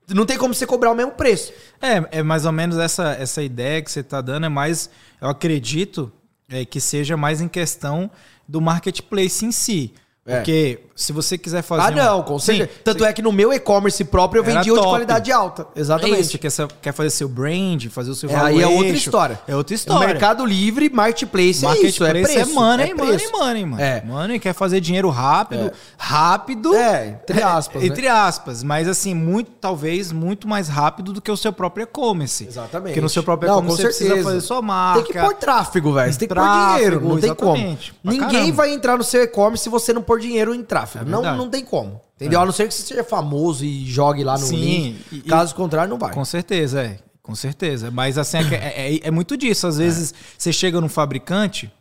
[0.08, 1.52] não tem como você cobrar o mesmo preço.
[1.80, 4.90] É, é mais ou menos essa, essa ideia que você está dando, é mais,
[5.20, 6.12] eu acredito,
[6.48, 8.10] é, que seja mais em questão
[8.46, 9.94] do marketplace em si.
[10.26, 10.36] É.
[10.36, 11.82] Porque se você quiser fazer.
[11.82, 12.70] Ah, não, com certeza.
[12.70, 15.66] Sim, Tanto é que no meu e-commerce próprio eu vendi de qualidade alta.
[15.74, 16.16] Exatamente.
[16.16, 19.40] É isso, quer, quer fazer seu brand, fazer o seu é, Aí é outra história.
[19.48, 20.06] É outra história.
[20.06, 22.04] O Mercado Livre, Marketplace, marketplace é isso.
[22.04, 23.82] É, preço, é money, é money, money, mano.
[23.82, 24.02] É.
[24.02, 25.66] Money quer fazer dinheiro rápido.
[25.66, 25.72] É.
[25.98, 26.74] Rápido.
[26.74, 27.82] É, entre aspas.
[27.82, 27.92] É, né?
[27.92, 28.62] Entre aspas.
[28.62, 32.46] Mas assim, muito, talvez, muito mais rápido do que o seu próprio e-commerce.
[32.46, 32.88] Exatamente.
[32.88, 35.02] Porque no seu próprio e-commerce você precisa fazer sua marca.
[35.02, 36.12] Tem que pôr tráfego, velho.
[36.12, 37.00] Você tem que pôr dinheiro.
[37.00, 37.78] Não tem como.
[38.04, 40.62] Ninguém vai entrar no seu e-commerce se você não pôr dinheiro em
[40.94, 42.00] É não, não tem como.
[42.16, 42.38] Entendeu?
[42.38, 42.42] É.
[42.42, 45.04] A não ser que você seja famoso e jogue lá no Sim, link.
[45.12, 46.12] E, Caso contrário, não vai.
[46.12, 46.98] Com certeza, é.
[47.22, 47.90] Com certeza.
[47.90, 49.66] Mas assim, é, é, é, é muito disso.
[49.66, 50.16] Às vezes é.
[50.38, 51.72] você chega num fabricante,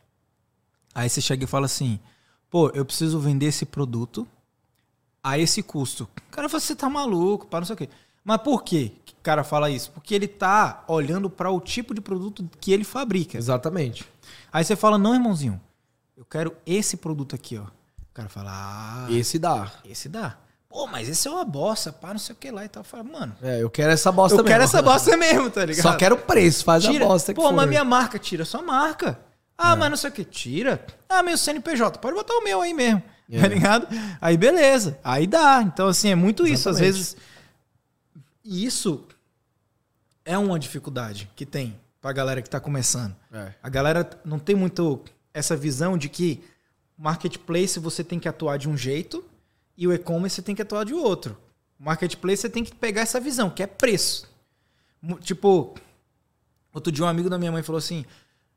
[0.95, 1.99] aí você chega e fala assim:
[2.49, 4.27] pô, eu preciso vender esse produto
[5.23, 6.07] a esse custo.
[6.29, 7.89] O cara fala, você tá maluco, para não sei o quê.
[8.23, 9.91] Mas por quê que o cara fala isso?
[9.91, 13.37] Porque ele tá olhando para o tipo de produto que ele fabrica.
[13.37, 14.05] Exatamente.
[14.51, 15.59] Aí você fala, não, irmãozinho,
[16.15, 17.65] eu quero esse produto aqui, ó.
[18.14, 19.72] O cara fala, ah, esse dá.
[19.84, 20.38] Esse dá.
[20.70, 22.84] Pô, mas esse é uma bosta, pá, não sei o que lá e tal.
[22.84, 23.36] Fala, mano.
[23.41, 24.49] É, eu quero essa bosta eu mesmo.
[24.49, 25.82] Eu quero essa bosta mesmo, tá ligado?
[25.82, 27.05] Só quero o preço, faz tira.
[27.05, 27.53] a bosta que Pô, for.
[27.55, 29.20] mas minha marca, tira sua marca.
[29.57, 29.76] Ah, é.
[29.76, 30.86] mas não sei o que, tira.
[31.09, 33.01] Ah, meu CNPJ, pode botar o meu aí mesmo.
[33.32, 33.41] É.
[33.41, 33.88] Tá ligado?
[34.22, 34.99] Aí beleza.
[35.03, 35.64] Aí dá.
[35.64, 36.59] Então, assim, é muito Exatamente.
[36.59, 36.70] isso.
[36.70, 37.18] Às vezes.
[38.45, 39.07] Isso
[40.24, 43.16] é uma dificuldade que tem pra galera que tá começando.
[43.32, 43.53] É.
[43.64, 45.01] A galera não tem muito
[45.34, 46.43] essa visão de que
[46.97, 49.23] marketplace você tem que atuar de um jeito
[49.77, 51.37] e o e-commerce você tem que atuar de outro.
[51.79, 54.29] Marketplace você tem que pegar essa visão, que é preço.
[55.21, 55.75] Tipo,
[56.73, 58.05] outro dia um amigo da minha mãe falou assim: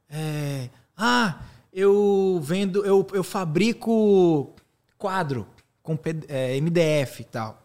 [0.08, 1.40] é, Ah,
[1.72, 4.54] eu vendo, eu, eu fabrico
[4.96, 5.46] quadro
[5.82, 7.62] com é, MDF e tal.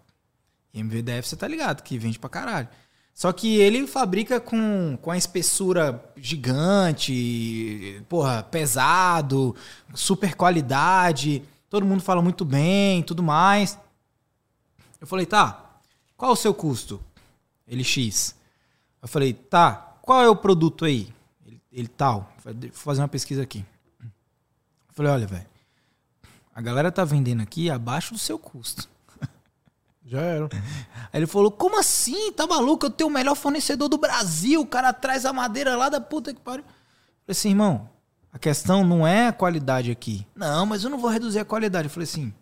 [0.73, 2.69] E MDF você tá ligado, que vende pra caralho.
[3.13, 9.55] Só que ele fabrica com, com a espessura gigante, porra, pesado,
[9.93, 13.77] super qualidade, todo mundo fala muito bem, tudo mais.
[14.99, 15.79] Eu falei, tá,
[16.17, 17.01] qual o seu custo?
[17.67, 18.35] Ele X.
[19.01, 21.13] Eu falei, tá, qual é o produto aí?
[21.45, 22.31] Ele, ele tal.
[22.43, 23.65] Vou fazer uma pesquisa aqui.
[24.01, 25.47] Eu falei, olha, velho,
[26.53, 28.90] a galera tá vendendo aqui abaixo do seu custo.
[30.11, 30.49] Já era.
[30.51, 32.33] Aí ele falou: Como assim?
[32.33, 32.85] Tá maluco?
[32.85, 34.59] Eu tenho o melhor fornecedor do Brasil.
[34.59, 36.65] O cara traz a madeira lá da puta que pariu.
[36.65, 37.89] Eu falei assim, irmão,
[38.33, 40.27] a questão não é a qualidade aqui.
[40.35, 41.85] Não, mas eu não vou reduzir a qualidade.
[41.85, 42.33] Eu falei assim.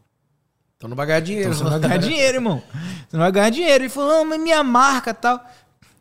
[0.78, 1.50] Então não vai ganhar dinheiro.
[1.52, 2.64] Então você não vai ganhar dinheiro, irmão.
[3.08, 3.84] Você não vai ganhar dinheiro.
[3.84, 5.46] Ele falou: Não, mas minha marca tal.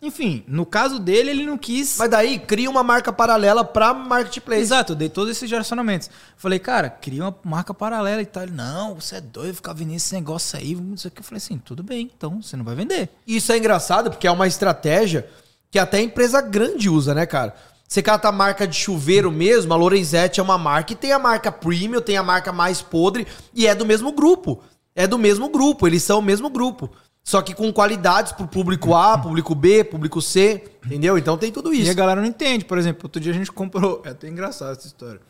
[0.01, 1.97] Enfim, no caso dele, ele não quis.
[1.99, 4.63] Mas daí cria uma marca paralela pra marketplace.
[4.63, 6.09] Exato, eu dei todos esses direcionamentos.
[6.37, 8.45] Falei, cara, cria uma marca paralela e tal.
[8.45, 10.75] Ele, não, você é doido ficar vendendo esse negócio aí.
[10.77, 11.21] Não sei o que.
[11.21, 13.09] Eu falei assim, tudo bem, então você não vai vender.
[13.27, 15.29] Isso é engraçado porque é uma estratégia
[15.71, 17.55] que até empresa grande usa, né, cara?
[17.89, 21.19] Você cata a marca de chuveiro mesmo, a Lorenzetti é uma marca e tem a
[21.19, 24.63] marca premium, tem a marca mais podre e é do mesmo grupo.
[24.95, 26.91] É do mesmo grupo, eles são o mesmo grupo.
[27.29, 31.19] Só que com qualidades pro público A, público B, público C, entendeu?
[31.19, 31.87] Então tem tudo isso.
[31.87, 32.65] E a galera não entende.
[32.65, 34.01] Por exemplo, outro dia a gente comprou.
[34.07, 35.21] É até engraçado essa história.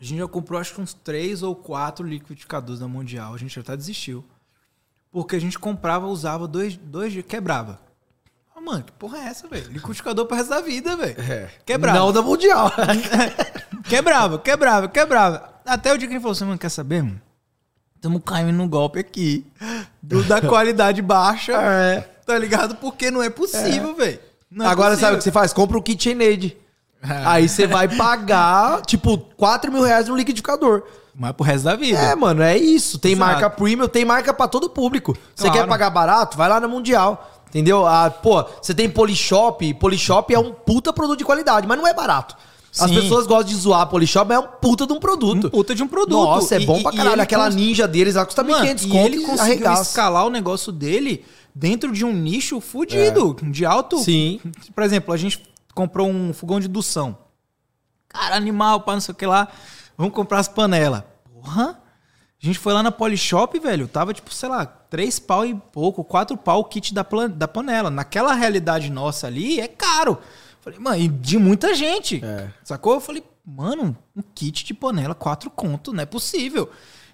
[0.00, 3.34] A gente já comprou acho que uns três ou quatro liquidificadores da Mundial.
[3.34, 4.24] A gente já até desistiu.
[5.12, 7.78] Porque a gente comprava, usava dois, dois dias, quebrava.
[8.56, 9.70] Ah, mano, que porra é essa, velho?
[9.70, 11.20] Liquidificador pro resto da vida, velho.
[11.20, 11.50] É.
[11.66, 11.98] Quebrava.
[11.98, 12.72] Não da Mundial.
[13.86, 15.52] quebrava, quebrava, quebrava.
[15.66, 17.27] Até o dia que ele falou assim, mano, quer saber, mano?
[17.98, 19.44] Estamos caindo no golpe aqui.
[20.00, 21.52] Do, da qualidade baixa.
[21.52, 22.00] É.
[22.24, 22.76] tá ligado?
[22.76, 24.20] Porque não é possível, velho.
[24.50, 25.18] Não é Agora sabe o possível.
[25.18, 25.52] que você faz?
[25.52, 26.56] Compra o KitchenAid.
[27.02, 30.84] Aí você vai pagar, tipo, 4 mil reais no liquidificador.
[31.12, 31.98] Mas pro resto da vida.
[31.98, 32.98] É, mano, é isso.
[33.00, 33.28] Tem Exato.
[33.32, 35.16] marca premium, tem marca pra todo público.
[35.34, 35.58] Você Claro.
[35.62, 36.36] quer pagar barato?
[36.36, 37.28] Vai lá na Mundial.
[37.48, 37.84] Entendeu?
[37.86, 39.74] Ah, pô, você tem Polishop.
[39.74, 42.36] Polishop é um puta produto de qualidade, mas não é barato.
[42.80, 42.94] As Sim.
[43.00, 45.46] pessoas gostam de zoar Polishop, mas é um puta de um produto.
[45.48, 46.12] Um puta de um produto.
[46.24, 47.14] Nossa, é E- bom pra caralho.
[47.14, 49.82] ele Aquela cons- ninja deles lá custa Mano, 1.500 e conto ele e conseguiu arregaça.
[49.82, 51.24] escalar o negócio dele
[51.54, 53.98] dentro de um nicho fudido, de alto.
[53.98, 54.40] Sim.
[54.74, 55.42] Por exemplo, a gente
[55.74, 57.16] comprou um fogão de indução.
[58.08, 59.48] Cara, animal, pá, não sei o que lá.
[59.96, 61.02] Vamos comprar as panelas.
[61.32, 61.78] Porra!
[62.40, 63.88] A gente foi lá na Polishop, velho.
[63.88, 67.48] Tava tipo, sei lá, três pau e pouco, quatro pau o kit da, plan- da
[67.48, 67.90] panela.
[67.90, 70.18] Naquela realidade nossa ali, é caro.
[70.72, 72.22] Falei, mano, e de muita gente.
[72.24, 72.50] É.
[72.62, 72.94] Sacou?
[72.94, 76.70] Eu falei, mano, um kit de panela, quatro conto, não é possível.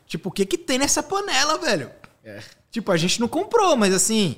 [0.06, 1.90] Tipo, o que que tem nessa panela, velho?
[2.70, 4.36] Tipo, a gente não comprou, mas assim,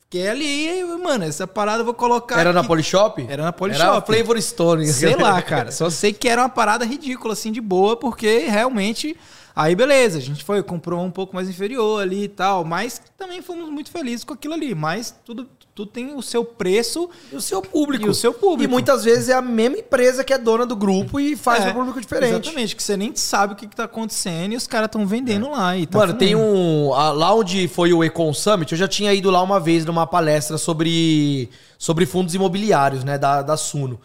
[0.00, 2.40] fiquei ali, mano, essa parada eu vou colocar.
[2.40, 2.68] Era na aqui.
[2.68, 3.26] Polishop?
[3.28, 3.84] Era na Polishop.
[3.84, 4.86] Era a Flavor Stone.
[4.88, 5.70] Sei lá, cara.
[5.70, 9.16] Só sei que era uma parada ridícula, assim, de boa, porque realmente.
[9.54, 13.42] Aí, beleza, a gente foi, comprou um pouco mais inferior ali e tal, mas também
[13.42, 14.72] fomos muito felizes com aquilo ali.
[14.72, 15.48] Mas tudo,
[15.78, 17.08] tudo tem o seu preço.
[17.32, 18.06] E o seu público.
[18.06, 18.64] E o seu público.
[18.64, 21.70] E muitas vezes é a mesma empresa que é dona do grupo e faz É,
[21.70, 22.32] um público diferente.
[22.32, 25.50] Exatamente, que você nem sabe o que, que tá acontecendo e os caras estão vendendo
[25.50, 25.76] lá.
[25.76, 26.92] E tá Mano, tem um.
[26.94, 30.06] a- Lá onde foi o Econ Summit, eu já tinha ido lá uma vez numa
[30.06, 31.48] palestra sobre,
[31.78, 33.16] sobre fundos imobiliários, né?
[33.16, 34.00] Da, da Suno.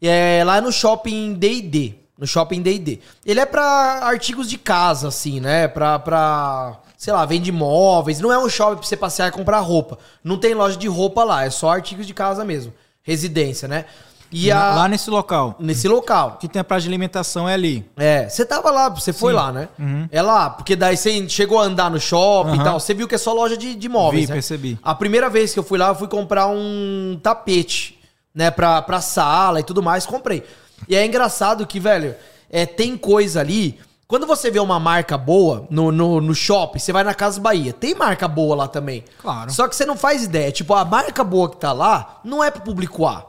[0.00, 1.94] E É, lá no shopping DD.
[2.18, 2.98] No shopping DD.
[3.24, 3.62] Ele é pra
[4.02, 5.66] artigos de casa, assim, né?
[5.68, 5.98] Pra.
[5.98, 8.20] pra sei lá, vende móveis.
[8.20, 9.98] Não é um shopping pra você passear e comprar roupa.
[10.22, 12.72] Não tem loja de roupa lá, é só artigos de casa mesmo.
[13.02, 13.86] Residência, né?
[14.30, 15.56] E a, Lá nesse local.
[15.58, 16.36] nesse local.
[16.40, 17.84] Que tem a praça de alimentação é ali.
[17.96, 19.36] É, você tava lá, você foi Sim.
[19.36, 19.68] lá, né?
[20.12, 22.62] É lá, porque daí você chegou a andar no shopping e Aham.
[22.64, 24.34] tal, você viu que é só loja de, de móveis, Vi, né?
[24.34, 24.78] percebi.
[24.80, 27.98] A primeira vez que eu fui lá, eu fui comprar um tapete,
[28.32, 30.44] né, pra, pra sala e tudo mais, comprei.
[30.88, 32.14] E é engraçado que, velho,
[32.48, 33.76] é, tem coisa ali...
[34.12, 37.72] Quando você vê uma marca boa no, no, no shopping, você vai na Casa Bahia,
[37.72, 39.04] tem marca boa lá também.
[39.16, 39.50] Claro.
[39.50, 40.52] Só que você não faz ideia.
[40.52, 43.26] Tipo, a marca boa que tá lá não é pro público A.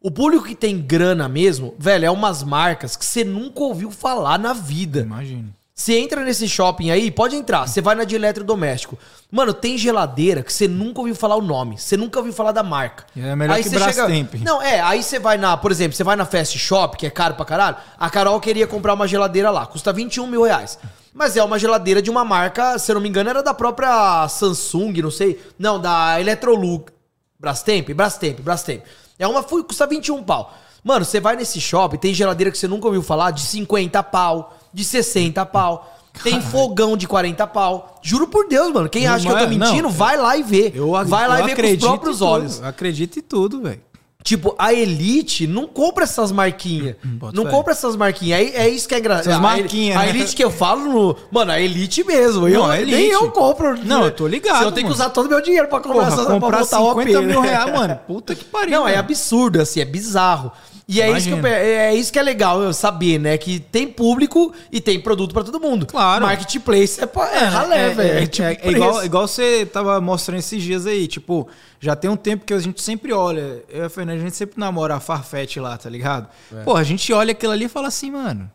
[0.00, 4.38] O público que tem grana mesmo, velho, é umas marcas que você nunca ouviu falar
[4.38, 5.00] na vida.
[5.00, 5.54] Imagina.
[5.78, 7.68] Você entra nesse shopping aí, pode entrar.
[7.68, 8.98] Você vai na de eletrodoméstico.
[9.30, 11.76] Mano, tem geladeira que você nunca ouviu falar o nome.
[11.76, 13.04] Você nunca ouviu falar da marca.
[13.14, 14.36] É melhor que você Brastemp.
[14.36, 14.80] Não, é.
[14.80, 15.54] Aí você vai na...
[15.54, 17.76] Por exemplo, você vai na Fast Shop, que é caro pra caralho.
[17.98, 19.66] A Carol queria comprar uma geladeira lá.
[19.66, 20.78] Custa 21 mil reais.
[21.12, 24.26] Mas é uma geladeira de uma marca, se eu não me engano, era da própria
[24.28, 25.38] Samsung, não sei.
[25.58, 26.90] Não, da Electrolux.
[27.38, 27.90] Brastemp?
[27.90, 28.82] Brastemp, Brastemp.
[29.18, 29.42] É uma...
[29.42, 30.56] Fui, custa 21 pau.
[30.82, 34.55] Mano, você vai nesse shopping, tem geladeira que você nunca ouviu falar de 50 pau,
[34.76, 35.96] de 60 pau.
[36.22, 37.98] Tem fogão de 40 pau.
[38.02, 38.88] Juro por Deus, mano.
[38.90, 40.70] Quem Não acha que eu tô é- não, mentindo, vai lá e vê.
[40.74, 42.58] Eu, vai lá eu e vê com os próprios olhos.
[42.60, 43.80] Eu acredito em tudo, velho.
[44.22, 46.96] Tipo, a Elite não compra essas marquinhas.
[47.04, 47.50] bota Não fé.
[47.50, 48.40] compra essas marquinhas.
[48.40, 49.28] É, é isso que é engraçado.
[49.28, 50.08] Essas A- marquinhas, A, né?
[50.08, 51.16] Elite que eu falo no.
[51.30, 52.48] Mano, a Elite mesmo.
[52.48, 53.12] Eu, Não, a Nem Elite.
[53.12, 53.78] eu compro.
[53.84, 54.94] Não, eu tô ligado, Eu tenho que mano.
[54.94, 57.24] usar todo o meu dinheiro pra comprar Porra, essas comprar pra botar o 50 AP,
[57.26, 57.48] mil né?
[57.50, 58.00] reais, mano.
[58.06, 58.70] Puta que pariu.
[58.72, 59.00] Não, é velho.
[59.00, 60.50] absurdo, assim, é bizarro.
[60.88, 63.36] E é isso, que eu pe- é isso que é legal eu saber, né?
[63.36, 65.84] Que tem público e tem produto pra todo mundo.
[65.84, 66.24] Claro.
[66.24, 68.18] Marketplace é, pra- é ralé, É, velho.
[68.18, 71.48] é, É, tipo é- é igual, igual você tava mostrando esses dias aí, tipo,
[71.80, 74.36] já tem um tempo que a gente sempre olha, eu e a Fernanda, a gente
[74.36, 76.28] sempre namora a Farfetch lá, tá ligado?
[76.54, 76.62] É.
[76.62, 78.48] Pô, a gente olha aquilo ali e fala assim, mano.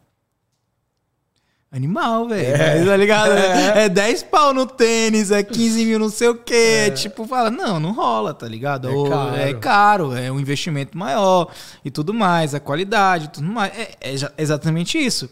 [1.71, 2.85] Animal, velho.
[2.85, 3.31] Tá ligado?
[3.75, 3.87] É.
[3.87, 6.91] 10 pau no tênis, é 15 mil não sei o quê.
[6.95, 8.89] Tipo, fala, não, não rola, tá ligado?
[8.89, 9.35] É Ou caro.
[9.35, 11.49] é caro, é um investimento maior
[11.85, 13.71] e tudo mais, a qualidade tudo mais.
[13.77, 15.29] É, é exatamente isso.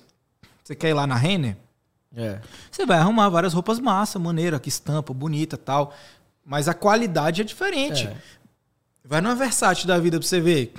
[0.64, 1.58] Você quer ir lá na Renner?
[2.16, 2.40] É.
[2.72, 5.94] Você vai arrumar várias roupas massa, maneira, que estampa, bonita tal.
[6.46, 8.08] Mas a qualidade é diferente.
[8.08, 8.16] É.
[9.04, 10.74] Vai numa Versace da vida pra você ver.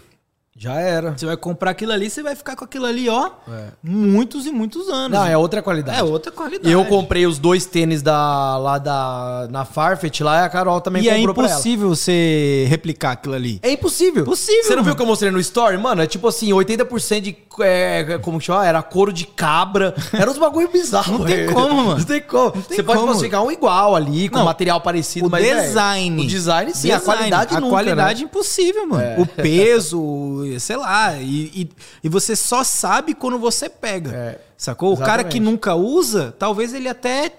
[0.62, 1.12] Já era.
[1.16, 3.68] Você vai comprar aquilo ali, você vai ficar com aquilo ali, ó, É.
[3.82, 5.18] muitos e muitos anos.
[5.18, 5.98] Não, é outra qualidade.
[5.98, 6.70] É outra qualidade.
[6.70, 11.02] Eu comprei os dois tênis da, lá da, na Farfetch lá e a Carol também
[11.04, 11.52] E é comprou pra ela.
[11.54, 13.58] impossível você replicar aquilo ali.
[13.62, 14.22] É impossível.
[14.26, 15.78] Possível, Você não viu o que eu mostrei no story?
[15.78, 17.38] Mano, é tipo assim, 80% de.
[17.62, 18.66] É, como que chama?
[18.66, 19.94] Era couro de cabra.
[20.12, 21.20] Era uns bagulho bizarro.
[21.20, 21.98] Não tem como, mano.
[21.98, 22.52] Não tem como.
[22.52, 23.12] tem você pode como.
[23.12, 25.42] falsificar um igual ali, com Não, material parecido, O mas.
[25.42, 26.22] velho, design.
[26.22, 26.90] o design, sim.
[26.90, 27.04] A Design.
[27.04, 27.70] qualidade A nunca.
[27.72, 28.24] qualidade né?
[28.30, 29.22] impossível, mano.
[29.22, 31.16] O peso, sei lá.
[31.16, 31.70] E, e,
[32.04, 34.10] e você só sabe quando você pega.
[34.12, 34.92] É, sacou?
[34.92, 35.40] O cara que exatamente.
[35.52, 37.32] nunca usa, talvez ele até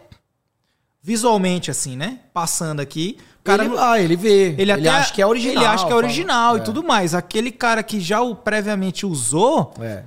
[1.04, 2.20] visualmente, assim, né?
[2.34, 3.18] Passando aqui.
[3.44, 4.56] Cara ele, ah, ele vê.
[4.58, 5.56] ele, até, acha que é original.
[5.56, 6.64] Ele acha que é original e É.
[6.64, 7.16] tudo mais.
[7.16, 10.04] Aquele cara que já o previamente usou, É.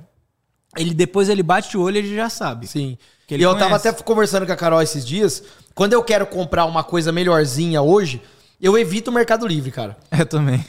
[0.77, 2.65] ele depois ele bate o olho e ele já sabe.
[2.65, 2.97] Sim.
[3.29, 5.43] E ele eu tava até conversando com a Carol esses dias.
[5.73, 8.21] Quando eu quero comprar uma coisa melhorzinha hoje,
[8.61, 9.97] Eu evito o Mercado Livre, cara.
[10.17, 10.65] Eu também.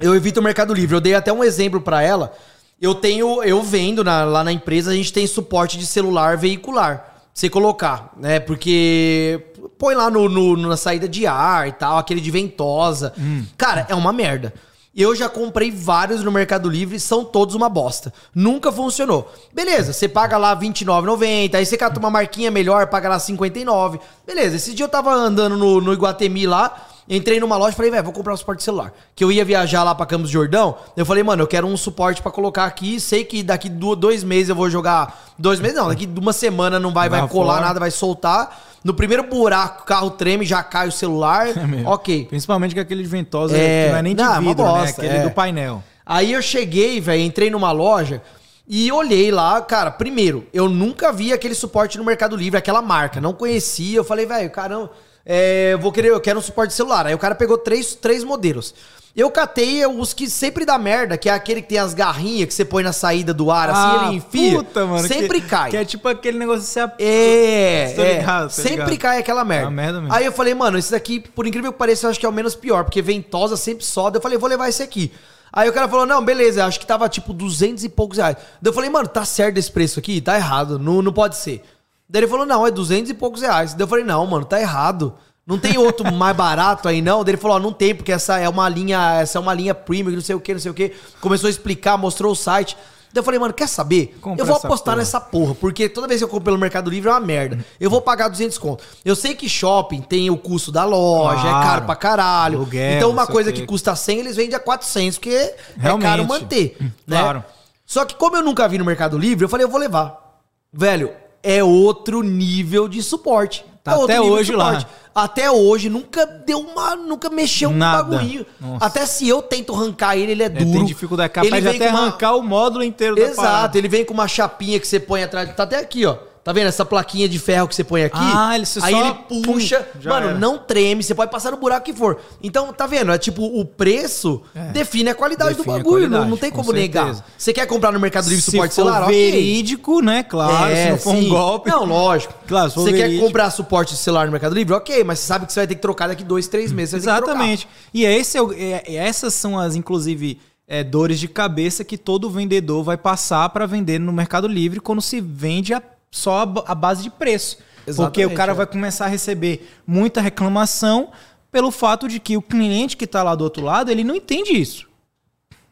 [0.00, 0.96] Eu evito o Mercado Livre.
[0.96, 2.32] Eu dei até um exemplo pra ela.
[2.80, 7.14] Eu tenho, eu vendo na- lá na empresa, a gente tem suporte de celular veicular.
[7.34, 8.38] Você colocar, né?
[8.40, 9.40] Porque
[9.78, 13.12] põe lá no, no- na saída de ar e tal, aquele de ventosa.
[13.56, 14.52] Cara, é uma merda.
[14.96, 18.12] Eu já comprei vários no Mercado Livre, são todos uma bosta.
[18.34, 19.32] Nunca funcionou.
[19.52, 24.00] Beleza, você paga lá R$29,90, aí você cata uma marquinha melhor, paga lá 59.
[24.26, 27.90] Beleza, esse dia eu tava andando no, no Iguatemi lá, Entrei numa loja e falei,
[27.90, 28.92] velho, vou comprar um suporte celular.
[29.14, 30.76] Que eu ia viajar lá pra Campos de Jordão.
[30.96, 33.00] Eu falei, mano, eu quero um suporte pra colocar aqui.
[33.00, 35.18] Sei que daqui do- dois meses eu vou jogar.
[35.38, 37.66] Dois meses não, daqui de uma semana não vai, vai Lá colar fora.
[37.66, 38.60] nada, vai soltar.
[38.84, 41.48] No primeiro buraco, o carro treme, já cai o celular.
[41.56, 41.88] É mesmo.
[41.88, 42.26] ok.
[42.26, 44.70] Principalmente com aquele de ventosa É, que não é nem de não, é vidro, né?
[44.80, 45.22] bosta, Aquele é.
[45.22, 45.82] do painel.
[46.04, 48.22] Aí eu cheguei, velho, entrei numa loja
[48.68, 53.18] e olhei lá, cara, primeiro, eu nunca vi aquele suporte no Mercado Livre, aquela marca,
[53.20, 53.96] não conhecia.
[53.96, 54.90] Eu falei, velho, caramba,
[55.28, 57.06] é, eu vou querer, eu quero um suporte de celular.
[57.06, 58.74] Aí o cara pegou três, três modelos.
[59.16, 62.54] Eu catei os que sempre dá merda, que é aquele que tem as garrinhas que
[62.54, 64.52] você põe na saída do ar, assim, ele enfia.
[64.60, 65.08] Ah, puta, mano.
[65.08, 65.70] sempre que, cai.
[65.70, 66.80] Que é tipo aquele negócio que você...
[66.80, 68.18] ap- É, é.
[68.18, 68.98] ligado, sempre ligado.
[68.98, 69.66] cai aquela merda.
[69.66, 70.14] É merda mesmo.
[70.14, 72.32] Aí eu falei, mano, esse daqui, por incrível que pareça, eu acho que é o
[72.32, 74.18] menos pior, porque ventosa sempre soda.
[74.18, 75.10] Eu falei, vou levar esse aqui.
[75.52, 78.36] Aí o cara falou, não, beleza, acho que tava tipo 200 e poucos reais.
[78.62, 80.20] Daí eu falei, mano, tá certo esse preço aqui?
[80.20, 81.64] Tá errado, não, não pode ser.
[82.08, 83.74] Daí ele falou, não, é 200 e poucos reais.
[83.74, 85.14] Daí eu falei, não, mano, tá errado.
[85.46, 87.22] Não tem outro mais barato aí, não?
[87.24, 89.74] Daí ele falou, ó, não tem, porque essa é uma linha, essa é uma linha
[89.74, 90.92] premium, não sei o que, não sei o que.
[91.20, 92.76] Começou a explicar, mostrou o site.
[93.10, 94.18] Daí eu falei, mano, quer saber?
[94.20, 94.96] Compra eu vou apostar porra.
[94.96, 97.64] nessa porra, porque toda vez que eu compro pelo Mercado Livre é uma merda.
[97.80, 98.84] Eu vou pagar 200 conto.
[99.02, 101.66] Eu sei que shopping tem o custo da loja, é Claro.
[101.66, 102.58] caro pra caralho.
[102.58, 103.60] Aluguel, então uma coisa o quê.
[103.60, 106.06] que custa 100, eles vendem a 400, porque é Realmente.
[106.06, 106.76] caro manter,
[107.06, 107.18] né?
[107.20, 107.44] Claro.
[107.86, 110.38] Só que como eu nunca vi no Mercado Livre, eu falei, eu vou levar.
[110.70, 111.10] Velho,
[111.42, 113.64] é outro nível de suporte.
[113.84, 114.64] Tá É outro até nível de hoje lá.
[114.80, 114.86] suporte.
[115.14, 118.02] Até hoje nunca deu uma, nunca mexeu um Nada.
[118.04, 118.46] bagulhinho.
[118.60, 118.84] Nossa.
[118.84, 120.70] Até se eu tento arrancar ele, ele é duro.
[120.78, 121.32] tem dificuldade.
[121.32, 124.14] Capaz ele de até com uma- arrancar o módulo inteiro da Exato, ele vem com
[124.14, 125.52] uma chapinha que você põe atrás.
[125.56, 126.16] Tá até aqui, ó.
[126.48, 128.16] Tá vendo essa plaquinha de ferro que você põe aqui?
[128.18, 129.80] Ah, ele se Aí só- ele puxa.
[130.02, 130.38] Pum, mano, era.
[130.38, 132.18] não treme, você pode passar no buraco que for.
[132.42, 133.12] Então, tá vendo?
[133.12, 134.40] É tipo, o preço
[134.72, 136.02] define a qualidade Define do bagulho.
[136.04, 137.04] não, qualidade, não tem com como negar.
[137.04, 137.24] certeza.
[137.36, 139.06] Você quer comprar no Mercado Livre Se suporte for celular?
[139.08, 140.22] verídico, né?
[140.22, 141.28] Claro, se não for um sim.
[141.28, 141.68] golpe.
[141.70, 142.32] Não, lógico.
[142.48, 143.26] Claro, se for você quer verídico.
[143.26, 144.72] comprar suporte de celular no Mercado Livre?
[144.72, 146.94] Ok, mas você sabe que você vai ter que trocar daqui dois, três meses.
[146.94, 147.68] Exatamente.
[147.92, 151.84] E é esse é o- é- é- essas são as, inclusive, é, dores de cabeça
[151.84, 156.40] que todo vendedor vai passar para vender no Mercado Livre quando se vende a- só
[156.40, 157.56] a, ba- a base de preço.
[157.56, 158.54] Porque Exatamente, o cara é.
[158.54, 161.10] vai começar a receber muita reclamação
[161.50, 164.52] pelo fato de que o cliente que está lá do outro lado, ele não entende
[164.52, 164.86] isso.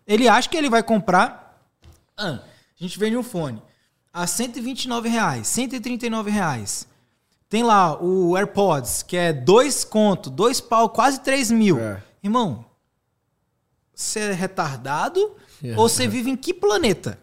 [0.07, 1.61] Ele acha que ele vai comprar.
[2.17, 3.63] Ah, a gente vende um fone
[4.13, 6.89] a 129 reais, 139 reais.
[7.49, 11.79] Tem lá o AirPods, que é dois conto, dois pau, quase 3 mil.
[11.79, 12.03] É.
[12.23, 12.65] Irmão,
[13.95, 15.21] você é retardado
[15.77, 17.19] ou você vive em que planeta?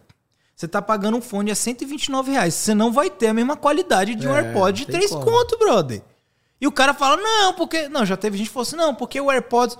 [0.64, 2.54] Você tá pagando um fone a 129 reais.
[2.54, 5.24] Você não vai ter a mesma qualidade de um É, AirPod de tem 3 como.
[5.26, 6.00] conto, brother.
[6.58, 7.86] E o cara fala, não, porque...
[7.90, 9.76] Não, já teve gente que falou assim, não, porque o AirPods...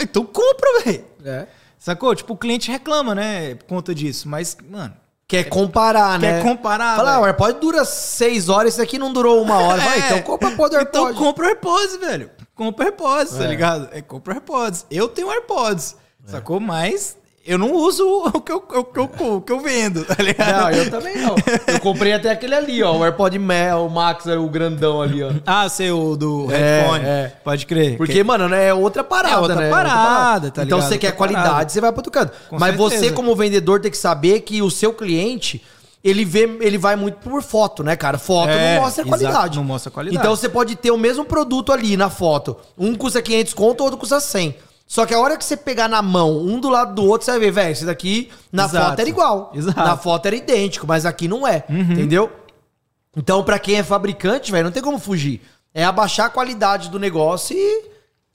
[0.00, 1.04] Então compra, velho.
[1.24, 1.46] É.
[1.78, 2.14] Sacou?
[2.14, 4.28] Tipo, o cliente reclama, né, por conta disso.
[4.28, 4.94] Mas, mano,
[5.26, 6.34] Quer comparar, né?
[6.34, 9.80] quer comparar, Fala, ah, o AirPod dura seis horas, esse aqui não durou uma hora.
[9.80, 10.06] Vai, É.
[10.06, 11.10] então compra a porra do AirPod.
[11.12, 12.30] Então compra o AirPods, velho.
[12.54, 13.46] Compra o AirPods, tá É.
[13.46, 13.88] ligado?
[13.92, 14.84] É, compra o AirPods.
[14.90, 16.60] Eu tenho AirPods, sacou?
[16.60, 17.16] Mas
[17.50, 20.52] eu não uso o que eu, o que eu, o que eu vendo, tá ligado?
[20.62, 21.34] Não, eu também não.
[21.66, 22.96] Eu comprei até aquele ali, ó.
[22.96, 25.30] O AirPod Mel, o Max, o grandão ali, ó.
[25.44, 27.04] Ah, sei, o do É, headphone.
[27.04, 27.32] é.
[27.42, 27.96] Pode crer.
[27.96, 29.68] Porque, Que- mano, né, é outra parada, É outra né?
[29.70, 30.88] parada, tá Então ligado?
[30.92, 31.68] você quer Outra qualidade, parada.
[31.70, 32.32] você vai pro outro canto.
[32.48, 33.14] Com Mas você, certeza.
[33.14, 35.62] como vendedor, tem que saber que o seu cliente,
[36.04, 38.16] ele vê, ele vai muito por foto, né, cara?
[38.16, 39.56] Foto É, não mostra exato, qualidade.
[39.58, 40.18] não mostra qualidade.
[40.24, 42.56] Então você pode ter o mesmo produto ali na foto.
[42.78, 44.54] Um custa 500 conto, o outro custa 100.
[44.90, 47.30] Só que a hora que você pegar na mão, um do lado do outro, você
[47.30, 48.86] vai ver, velho, esse daqui na Exato.
[48.88, 49.52] foto era igual.
[49.54, 49.78] Exato.
[49.78, 49.86] Uhum.
[49.86, 51.62] Na foto era idêntico, mas aqui não é.
[51.70, 52.28] Entendeu?
[53.16, 55.42] Então, pra quem é fabricante, velho, não tem como fugir.
[55.72, 57.84] É abaixar a qualidade do negócio e,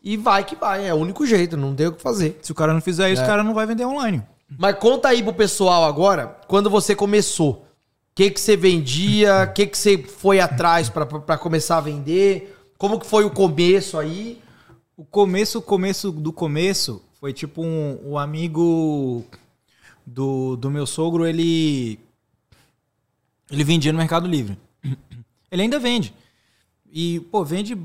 [0.02, 0.88] e vai que vai.
[0.88, 2.40] É o único jeito, não tem o que fazer.
[2.42, 3.26] Se o cara não fizer isso, É.
[3.26, 4.24] o cara não vai vender online.
[4.58, 7.52] Mas conta aí pro pessoal agora, quando você começou.
[7.52, 9.44] O que que você vendia?
[9.50, 12.56] O que que você foi atrás pra começar a vender?
[12.78, 14.42] Como que foi o começo aí?
[14.98, 19.26] O começo, o começo do começo foi tipo um, o amigo
[20.06, 22.00] do, do meu sogro, ele
[23.50, 24.58] ele vendia no Mercado Livre.
[25.52, 26.14] Ele ainda vende.
[26.92, 27.78] E, pô, vende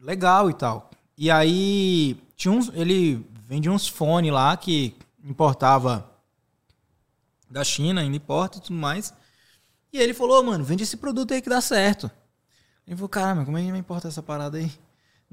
[0.00, 0.90] legal e tal.
[1.18, 6.10] E aí tinha uns, ele vende uns fones lá que importava
[7.50, 9.12] da China, ainda importa e tudo mais.
[9.92, 12.10] E ele falou, mano, vende esse produto aí que dá certo.
[12.86, 14.70] Ele falou, caramba, como é que vai importar essa parada aí?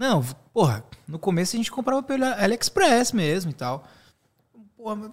[0.02, 3.88] Não, porra, no começo a gente comprava pelo AliExpress mesmo e tal.
[4.76, 5.12] Porra, mas...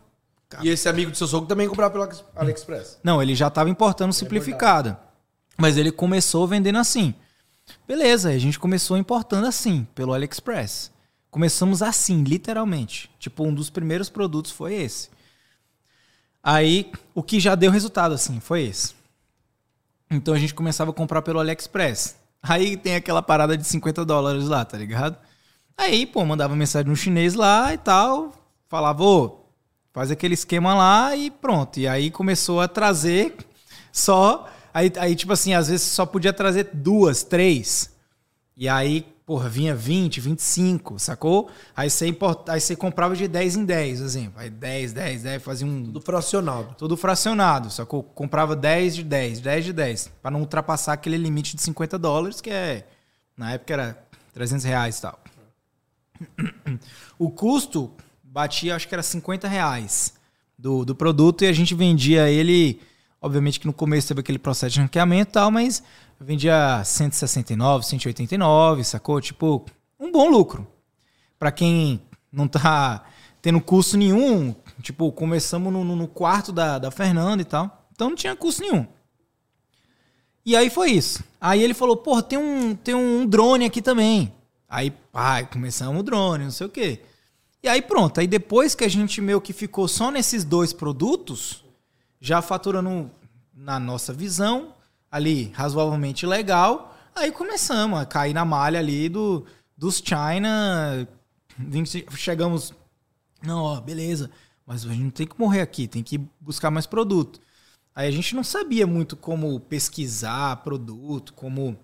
[0.62, 2.98] E esse amigo do seu sogro também comprava pelo AliExpress?
[3.04, 4.98] Não, ele já estava importando simplificada.
[5.58, 7.14] Mas ele começou vendendo assim.
[7.86, 10.90] Beleza, a gente começou importando assim, pelo AliExpress.
[11.30, 13.10] Começamos assim, literalmente.
[13.18, 15.10] Tipo, um dos primeiros produtos foi esse.
[16.42, 18.94] Aí, o que já deu resultado, assim, foi esse.
[20.10, 22.16] Então a gente começava a comprar pelo AliExpress.
[22.42, 25.18] Aí tem aquela parada de 50 dólares lá, tá ligado?
[25.76, 28.32] Aí, pô, mandava mensagem no chinês lá e tal.
[28.68, 29.44] Falava, ô,
[29.92, 31.78] faz aquele esquema lá e pronto.
[31.78, 33.36] E aí começou a trazer
[33.92, 34.48] só.
[34.72, 37.94] Aí, aí, tipo assim, às vezes só podia trazer duas, três.
[38.56, 41.50] E aí porra, vinha 20, 25, sacou?
[41.76, 42.48] Aí você, import...
[42.48, 44.40] aí você comprava de 10 em 10, exemplo.
[44.40, 45.84] Aí 10, 10, 10, fazia um.
[45.84, 46.74] Tudo fracionado.
[46.78, 48.02] Tudo fracionado, sacou?
[48.02, 52.40] Comprava 10 de 10, 10 de 10, para não ultrapassar aquele limite de 50 dólares,
[52.40, 52.86] que é.
[53.36, 54.02] Na época era
[54.32, 55.20] 300 reais e tal.
[57.18, 57.92] O custo
[58.22, 60.14] batia, acho que era 50 reais
[60.58, 62.80] do, do produto e a gente vendia ele.
[63.20, 65.82] Obviamente que no começo teve aquele processo de ranqueamento e tal, mas
[66.20, 69.20] vendia 169, 189, sacou?
[69.20, 69.64] Tipo,
[69.98, 70.66] um bom lucro.
[71.38, 72.00] Para quem
[72.32, 73.04] não tá
[73.42, 77.86] tendo custo nenhum, tipo, começamos no, no quarto da, da Fernanda e tal.
[77.92, 78.86] Então não tinha custo nenhum.
[80.44, 81.22] E aí foi isso.
[81.40, 84.32] Aí ele falou, porra, tem um, tem um drone aqui também.
[84.68, 87.02] Aí, pai, começamos o drone, não sei o quê.
[87.62, 88.20] E aí pronto.
[88.20, 91.64] Aí depois que a gente meio que ficou só nesses dois produtos,
[92.20, 93.10] já faturando
[93.54, 94.74] na nossa visão,
[95.10, 96.96] ali razoavelmente legal.
[97.14, 99.44] Aí começamos a cair na malha ali do,
[99.76, 101.08] dos China.
[102.14, 102.72] Chegamos.
[103.42, 104.30] Não, ó, beleza.
[104.66, 107.40] Mas a gente não tem que morrer aqui, tem que buscar mais produto.
[107.94, 111.76] Aí a gente não sabia muito como pesquisar produto, como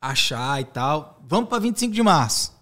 [0.00, 1.22] achar e tal.
[1.26, 2.52] Vamos para 25 de março.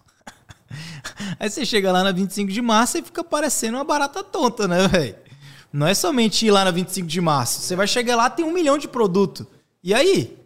[1.39, 4.87] Aí você chega lá na 25 de março e fica parecendo uma barata tonta, né,
[4.87, 5.26] velho?
[5.71, 7.61] Não é somente ir lá na 25 de março.
[7.61, 9.45] Você vai chegar lá tem um milhão de produto.
[9.83, 10.37] E aí?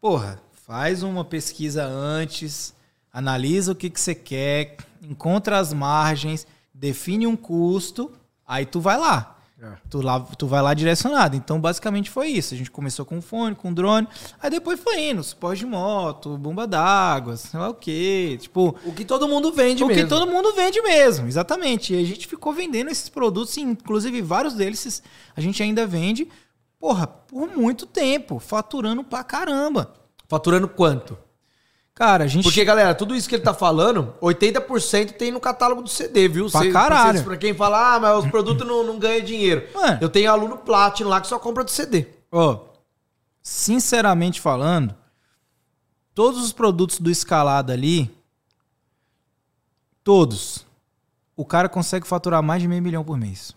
[0.00, 2.74] Porra, faz uma pesquisa antes,
[3.12, 8.10] analisa o que, que você quer, encontra as margens, define um custo,
[8.46, 9.31] aí tu vai lá.
[9.62, 9.76] É.
[9.88, 11.36] Tu, lá, tu vai lá direcionado.
[11.36, 12.52] Então, basicamente foi isso.
[12.52, 14.08] A gente começou com fone, com drone,
[14.40, 18.36] aí depois foi indo, suporte de moto, bomba d'água, sei lá o quê.
[18.40, 18.76] Tipo.
[18.84, 20.02] O que todo mundo vende o mesmo.
[20.02, 21.94] O que todo mundo vende mesmo, exatamente.
[21.94, 25.02] E a gente ficou vendendo esses produtos, inclusive vários deles
[25.36, 26.28] a gente ainda vende
[26.80, 29.94] porra, por muito tempo, faturando pra caramba.
[30.26, 31.16] Faturando quanto?
[31.94, 32.44] Cara, a gente.
[32.44, 36.50] Porque, galera, tudo isso que ele tá falando, 80% tem no catálogo do CD, viu?
[36.50, 37.18] Pra Cê, caralho.
[37.18, 39.68] Pra, pra quem fala, ah, mas os produtos não, não ganham dinheiro.
[39.74, 39.98] Mano.
[40.00, 42.06] Eu tenho aluno Platinum lá que só compra do CD.
[42.30, 42.60] Ó, oh,
[43.42, 44.94] sinceramente falando,
[46.14, 48.10] todos os produtos do escalado ali,
[50.02, 50.64] todos,
[51.36, 53.54] o cara consegue faturar mais de meio milhão por mês.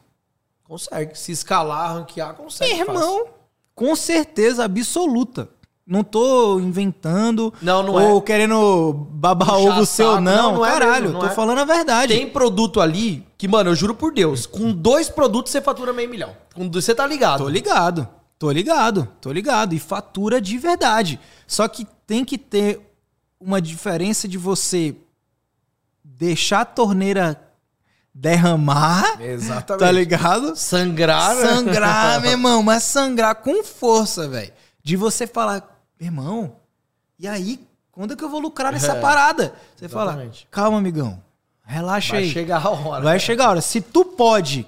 [0.63, 1.17] Consegue.
[1.17, 2.71] Se escalar, ranquear, consegue.
[2.73, 3.33] Irmão, fácil.
[3.73, 5.47] com certeza absoluta.
[5.87, 8.21] Não tô inventando não, não ou é.
[8.21, 10.21] querendo babar ovo seu, não.
[10.21, 11.35] não, não é Caralho, mesmo, não tô é.
[11.35, 12.13] falando a verdade.
[12.15, 16.09] Tem produto ali que, mano, eu juro por Deus, com dois produtos você fatura meio
[16.09, 16.35] milhão.
[16.55, 17.43] Com dois, você tá ligado?
[17.43, 18.09] Tô ligado.
[18.39, 19.07] Tô ligado.
[19.21, 19.73] Tô ligado.
[19.73, 21.19] E fatura de verdade.
[21.45, 22.81] Só que tem que ter
[23.39, 24.95] uma diferença de você
[26.03, 27.39] deixar a torneira
[28.13, 29.21] derramar.
[29.21, 29.79] Exatamente.
[29.79, 30.55] Tá ligado?
[30.55, 31.35] Sangrar.
[31.35, 34.51] Sangrar, meu irmão, mas sangrar com força, velho.
[34.83, 36.55] De você falar, meu irmão,
[37.17, 37.59] e aí,
[37.91, 39.53] quando é que eu vou lucrar nessa é, parada?
[39.75, 40.39] Você exatamente.
[40.39, 41.21] fala, calma, amigão,
[41.63, 42.25] relaxa Vai aí.
[42.25, 43.03] Vai chegar a hora.
[43.03, 43.61] Vai chegar a hora.
[43.61, 44.67] Se tu pode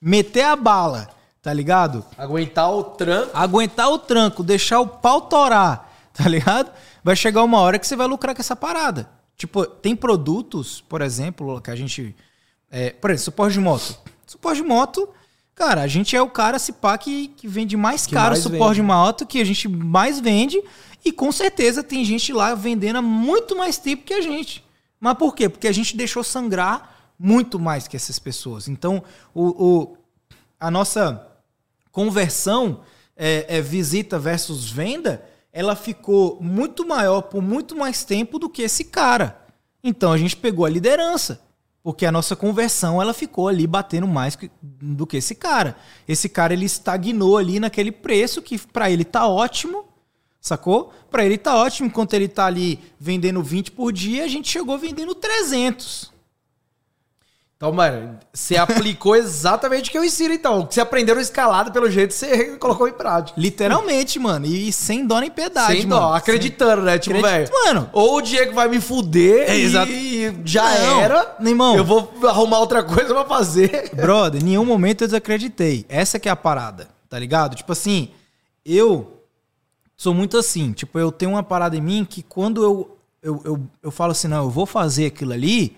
[0.00, 1.08] meter a bala,
[1.42, 2.04] tá ligado?
[2.16, 3.30] Aguentar o tranco.
[3.34, 6.70] Aguentar o tranco, deixar o pau torar, tá ligado?
[7.02, 9.08] Vai chegar uma hora que você vai lucrar com essa parada.
[9.36, 12.14] Tipo, tem produtos, por exemplo, que a gente
[12.70, 13.98] é, por exemplo, suporte de moto.
[14.26, 15.08] Suporte de moto,
[15.58, 18.42] cara, a gente é o cara, se pá, que, que vende mais que caro mais
[18.44, 19.16] suporte vende.
[19.18, 20.62] de que a gente mais vende.
[21.04, 24.64] E com certeza tem gente lá vendendo há muito mais tempo que a gente.
[25.00, 25.48] Mas por quê?
[25.48, 28.68] Porque a gente deixou sangrar muito mais que essas pessoas.
[28.68, 29.02] Então,
[29.34, 29.96] o, o
[30.60, 31.26] a nossa
[31.90, 32.80] conversão
[33.16, 38.62] é, é, visita versus venda, ela ficou muito maior por muito mais tempo do que
[38.62, 39.40] esse cara.
[39.82, 41.40] Então a gente pegou a liderança.
[41.82, 45.76] Porque a nossa conversão ela ficou ali batendo mais do que esse cara.
[46.06, 49.84] Esse cara ele estagnou ali naquele preço que para ele tá ótimo,
[50.40, 50.92] sacou?
[51.10, 54.76] Para ele tá ótimo, enquanto ele tá ali vendendo 20 por dia, a gente chegou
[54.76, 56.12] vendendo 300.
[57.58, 60.60] Então, mano, você aplicou exatamente o que eu ensino, então.
[60.60, 63.38] O que você aprendeu no escalado, pelo jeito, você colocou em prática.
[63.40, 64.46] Literalmente, mano.
[64.46, 66.02] E sem dó nem piedade, Sem mano.
[66.02, 67.00] dó, acreditando, né?
[67.00, 67.50] Tipo, velho.
[67.52, 67.90] Mano.
[67.92, 69.90] Ou o Diego vai me fuder É, e- exato.
[69.90, 71.36] e já Não, era.
[71.40, 71.76] irmão.
[71.76, 73.90] Eu vou arrumar outra coisa pra fazer.
[73.92, 75.84] Brother, em nenhum momento eu desacreditei.
[75.88, 77.56] Essa que é a parada, tá ligado?
[77.56, 78.10] Tipo assim,
[78.64, 79.20] eu
[79.96, 80.70] sou muito assim.
[80.72, 84.28] Tipo, eu tenho uma parada em mim que quando eu, eu, eu, eu falo assim,
[84.28, 85.76] não, eu vou fazer aquilo ali,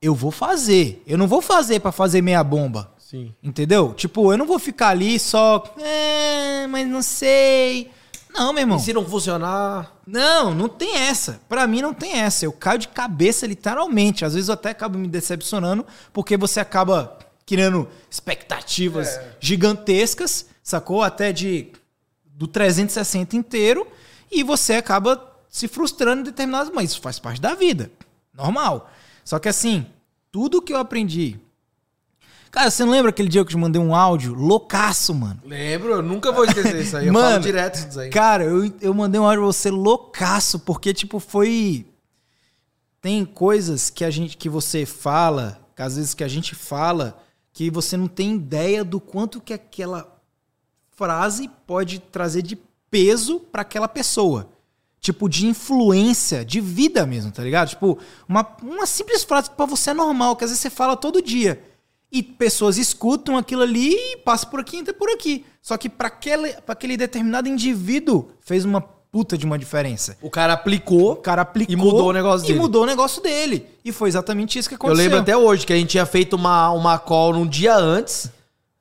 [0.00, 1.02] eu vou fazer.
[1.06, 2.92] Eu não vou fazer pra fazer meia bomba.
[2.98, 3.34] Sim.
[3.42, 3.92] Entendeu?
[3.92, 5.64] Tipo, eu não vou ficar ali só.
[5.78, 7.90] É, mas não sei.
[8.32, 8.78] Não, meu irmão.
[8.78, 9.96] E se não funcionar.
[10.06, 11.40] Não, não tem essa.
[11.48, 12.44] Pra mim não tem essa.
[12.44, 14.24] Eu caio de cabeça literalmente.
[14.24, 21.02] Às vezes eu até acabo me decepcionando porque você acaba criando expectativas gigantescas, sacou?
[21.02, 21.72] Até de
[22.24, 23.86] do 360 inteiro
[24.30, 27.90] e você acaba se frustrando em determinados, mas isso faz parte da vida.
[28.32, 28.88] Normal.
[29.30, 29.86] Só que assim,
[30.32, 31.38] tudo que eu aprendi
[32.50, 35.40] Cara, você não lembra aquele dia que eu te mandei um áudio loucaço, mano?
[35.44, 37.06] Lembro, eu nunca vou esquecer isso aí.
[37.06, 38.10] Eu Mano, falo direto disso aí.
[38.10, 41.86] Cara, eu, eu mandei um áudio pra você loucaço, porque, tipo, foi.
[43.00, 47.16] Tem coisas que a gente que você fala, que às vezes que a gente fala,
[47.52, 50.12] que você não tem ideia do quanto que aquela
[50.96, 52.58] frase pode trazer de
[52.90, 54.50] peso pra aquela pessoa.
[55.00, 57.70] Tipo, de influência, de vida mesmo, tá ligado?
[57.70, 57.98] Tipo,
[58.28, 61.22] uma, uma simples frase que pra você é normal, que às vezes você fala todo
[61.22, 61.62] dia.
[62.12, 65.44] E pessoas escutam aquilo ali e passa por aqui e entra por aqui.
[65.62, 70.18] Só que pra aquele, pra aquele determinado indivíduo fez uma puta de uma diferença.
[70.20, 71.12] O cara aplicou.
[71.12, 72.58] O cara aplicou E mudou o negócio E dele.
[72.60, 73.66] mudou o negócio dele.
[73.84, 75.02] E foi exatamente isso que Eu aconteceu.
[75.04, 78.30] lembro até hoje que a gente tinha feito uma, uma call num dia antes.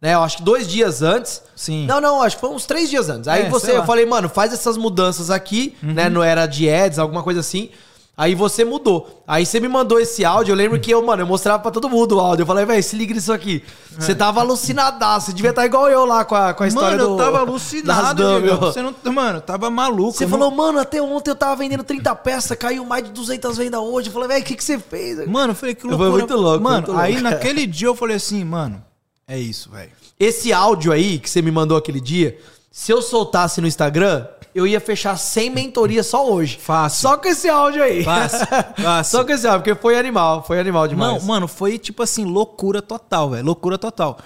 [0.01, 0.13] Né?
[0.13, 1.41] Eu acho que dois dias antes.
[1.55, 1.85] Sim.
[1.85, 3.27] Não, não, acho que foi uns três dias antes.
[3.27, 5.93] Aí É, você, eu falei, mano, faz essas mudanças aqui, Uhum.
[5.93, 6.09] né?
[6.09, 7.69] Não era de ads, alguma coisa assim.
[8.15, 9.23] Aí você mudou.
[9.25, 10.51] Aí você me mandou esse áudio.
[10.51, 12.43] Eu lembro que eu, mano, eu mostrava pra todo mundo o áudio.
[12.43, 13.63] Eu falei, velho, se liga nisso aqui.
[13.97, 15.27] Você tava alucinadaço.
[15.27, 17.21] Você devia estar igual eu lá com a, com a história Mano, do.
[17.21, 18.23] eu tava alucinado.
[18.59, 20.11] Você não, mano, tava maluco.
[20.17, 23.55] Você não- falou, mano, até ontem eu tava vendendo 30 peças, caiu mais de 200
[23.57, 24.09] vendas hoje.
[24.09, 25.25] Eu falei, velho, o que, que você fez?
[25.25, 26.11] Mano, eu falei que Foi loucura.
[26.11, 27.01] muito louco, Mano, muito louco.
[27.01, 28.83] aí naquele dia eu falei assim, mano,
[29.29, 29.91] é isso, velho.
[30.19, 32.37] Esse áudio aí que você me mandou aquele dia,
[32.71, 36.57] se eu soltasse no Instagram, eu ia fechar 100 mentorias só hoje.
[36.57, 37.01] Fácil.
[37.01, 38.03] Só com esse áudio aí.
[38.03, 38.47] Fácil,
[38.81, 39.17] fácil.
[39.17, 41.21] Só com esse áudio, porque foi animal, foi animal demais.
[41.21, 43.45] Não, mano, foi tipo assim, loucura total, velho.
[43.45, 44.17] Loucura total.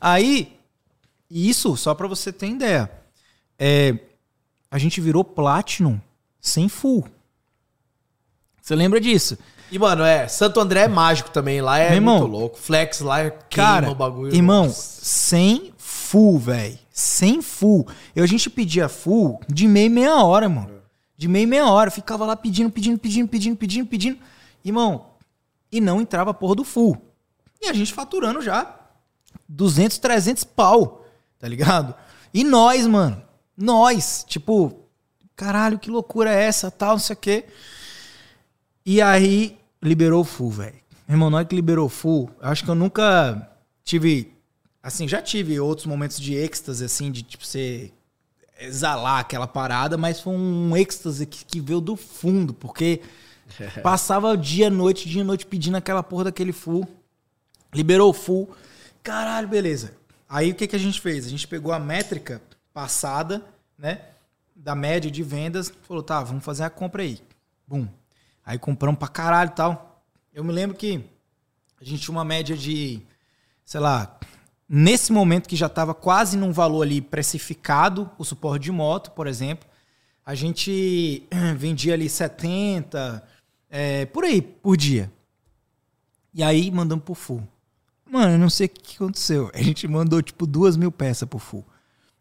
[0.00, 0.56] Aí,
[1.30, 2.90] isso, só pra você ter ideia,
[3.58, 3.94] é,
[4.70, 6.00] a gente virou Platinum
[6.40, 7.06] sem full.
[8.62, 9.36] Você lembra disso?
[9.70, 12.58] E, mano, é, Santo André é mágico também, lá é Meu irmão, muito louco.
[12.58, 14.34] Flex lá é Cara, o bagulho.
[14.34, 15.04] irmão, Nossa.
[15.04, 16.78] sem full, velho.
[16.90, 17.86] Sem full.
[18.14, 20.70] Eu, a gente pedia full de meia e meia hora, mano.
[21.16, 21.90] De meia e meia hora.
[21.90, 24.18] Ficava lá pedindo, pedindo, pedindo, pedindo, pedindo, pedindo.
[24.64, 25.06] Irmão,
[25.70, 26.96] e não entrava a porra do full.
[27.60, 28.74] E a gente faturando já
[29.48, 31.04] 200, 300 pau,
[31.38, 31.94] tá ligado?
[32.32, 33.22] E nós, mano,
[33.56, 34.84] nós, tipo,
[35.34, 37.44] caralho, que loucura é essa, tal, não sei o quê.
[38.86, 40.76] E aí, liberou o full, velho.
[41.08, 43.50] Meu irmão, na hora que liberou o full, acho que eu nunca
[43.82, 44.32] tive.
[44.80, 47.92] Assim, já tive outros momentos de êxtase, assim, de tipo, você
[48.60, 53.02] exalar aquela parada, mas foi um êxtase que, que veio do fundo, porque
[53.82, 56.86] passava dia, noite, dia, noite pedindo aquela porra daquele full.
[57.74, 58.48] Liberou o full.
[59.02, 59.94] Caralho, beleza.
[60.28, 61.26] Aí o que, que a gente fez?
[61.26, 62.40] A gente pegou a métrica
[62.72, 63.44] passada,
[63.76, 64.00] né?
[64.54, 67.20] Da média de vendas, falou, tá, vamos fazer a compra aí.
[67.66, 67.88] Bum.
[68.46, 70.04] Aí compramos pra caralho e tal.
[70.32, 71.04] Eu me lembro que
[71.80, 73.02] a gente tinha uma média de,
[73.64, 74.16] sei lá,
[74.68, 79.26] nesse momento que já estava quase num valor ali precificado, o suporte de moto, por
[79.26, 79.68] exemplo,
[80.24, 81.26] a gente
[81.58, 83.20] vendia ali 70,
[83.68, 85.10] é, por aí, por dia.
[86.32, 87.42] E aí mandamos pro full.
[88.08, 89.50] Mano, eu não sei o que aconteceu.
[89.52, 91.64] A gente mandou tipo duas mil peças pro full.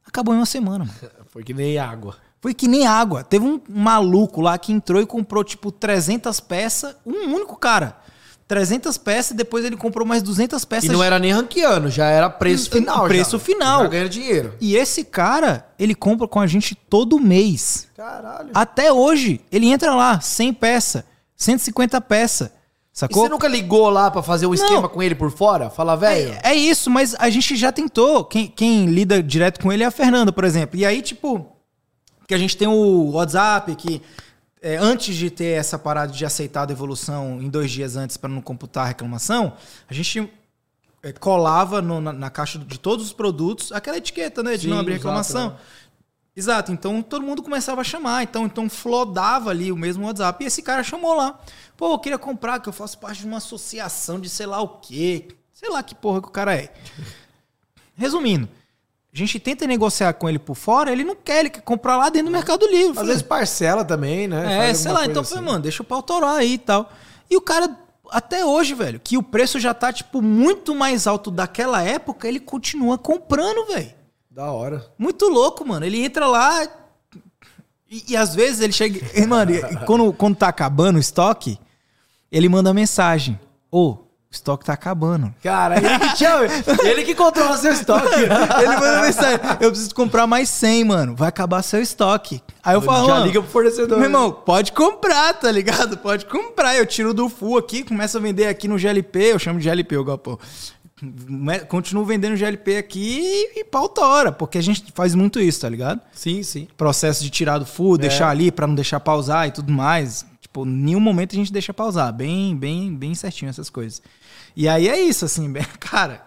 [0.03, 0.99] Acabou em uma semana, mano.
[1.29, 2.17] Foi que nem água.
[2.45, 3.23] Foi que nem água.
[3.23, 6.95] Teve um maluco lá que entrou e comprou, tipo, 300 peças.
[7.03, 7.97] Um único cara.
[8.47, 10.87] 300 peças e depois ele comprou mais 200 peças.
[10.87, 13.07] E não era nem ranqueando, já era preço final.
[13.07, 13.43] preço já.
[13.43, 13.81] final.
[13.81, 14.53] Já ganha dinheiro.
[14.61, 17.87] E esse cara, ele compra com a gente todo mês.
[17.97, 18.51] Caralho.
[18.53, 21.03] Até hoje, ele entra lá, 100 peças,
[21.35, 22.49] 150 peças.
[22.49, 22.51] E
[22.99, 23.23] Sacou?
[23.23, 25.71] você nunca ligou lá pra fazer um esquema com ele por fora?
[25.71, 26.37] Fala, velho.
[26.43, 28.23] É, é isso, mas a gente já tentou.
[28.23, 30.79] Quem, quem lida direto com ele é a Fernanda, por exemplo.
[30.79, 31.54] E aí, tipo,
[32.27, 34.01] que a gente tem o WhatsApp, que
[34.61, 38.29] é, antes de ter essa parada de aceitar a devolução em dois dias antes para
[38.29, 39.53] não computar a reclamação,
[39.87, 40.31] a gente
[41.03, 44.55] é, colava no- na, na caixa de todos os produtos aquela etiqueta, né?
[44.57, 45.49] De Sim, não abrir exato, reclamação.
[45.51, 45.55] né?
[46.37, 50.43] Exato, então todo mundo começava a chamar, então, então flodava ali o mesmo WhatsApp.
[50.43, 51.39] E esse cara chamou lá.
[51.77, 54.67] Pô, eu queria comprar, que eu faço parte de uma associação de sei lá o
[54.79, 55.27] quê.
[55.53, 56.73] Sei lá que porra que o cara é.
[57.95, 58.49] Resumindo,
[59.15, 62.09] a gente tenta negociar com ele por fora, ele não quer, ele quer comprar lá
[62.09, 62.99] dentro do Mercado Livre.
[62.99, 64.53] Às vezes parcela também, né?
[64.53, 65.35] é, Faz sei lá, então assim.
[65.35, 66.91] falei, mano, deixa o pau torar aí e tal.
[67.29, 67.77] E o cara,
[68.09, 72.39] até hoje, velho, que o preço já tá, tipo, muito mais alto daquela época, ele
[72.39, 73.93] continua comprando, velho.
[74.29, 74.85] Da hora.
[74.97, 75.85] Muito louco, mano.
[75.85, 76.67] Ele entra lá
[77.89, 78.99] e, e às vezes ele chega.
[79.15, 81.57] e, Mano, e quando, quando tá acabando o estoque,
[82.31, 83.39] ele manda mensagem:
[83.71, 83.99] Ô,
[84.31, 85.33] o estoque tá acabando.
[85.41, 86.45] Cara, ele que chama,
[86.83, 88.21] ele que controla seu estoque.
[88.21, 91.15] Ele manda mensagem: Eu preciso comprar mais 100, mano.
[91.15, 92.41] Vai acabar seu estoque.
[92.63, 93.97] Aí eu falo: Já "Mano, liga pro fornecedor.
[93.97, 95.97] Meu irmão, pode comprar, tá ligado?
[95.97, 96.75] Pode comprar.
[96.75, 99.33] Eu tiro do full aqui, começo a vender aqui no GLP.
[99.33, 100.37] Eu chamo de GLP, o Galpão.
[101.67, 105.67] Continuo vendendo GLP aqui e, e pau tora, porque a gente faz muito isso, tá
[105.67, 105.99] ligado?
[106.13, 106.69] Sim, sim.
[106.77, 110.25] processo de tirar do full, deixar ali pra não deixar pausar e tudo mais.
[110.55, 112.13] Tipo, em nenhum momento a gente deixa pausar.
[112.13, 114.01] Bem, bem, bem certinho essas coisas.
[114.55, 116.23] E aí é isso, assim, cara.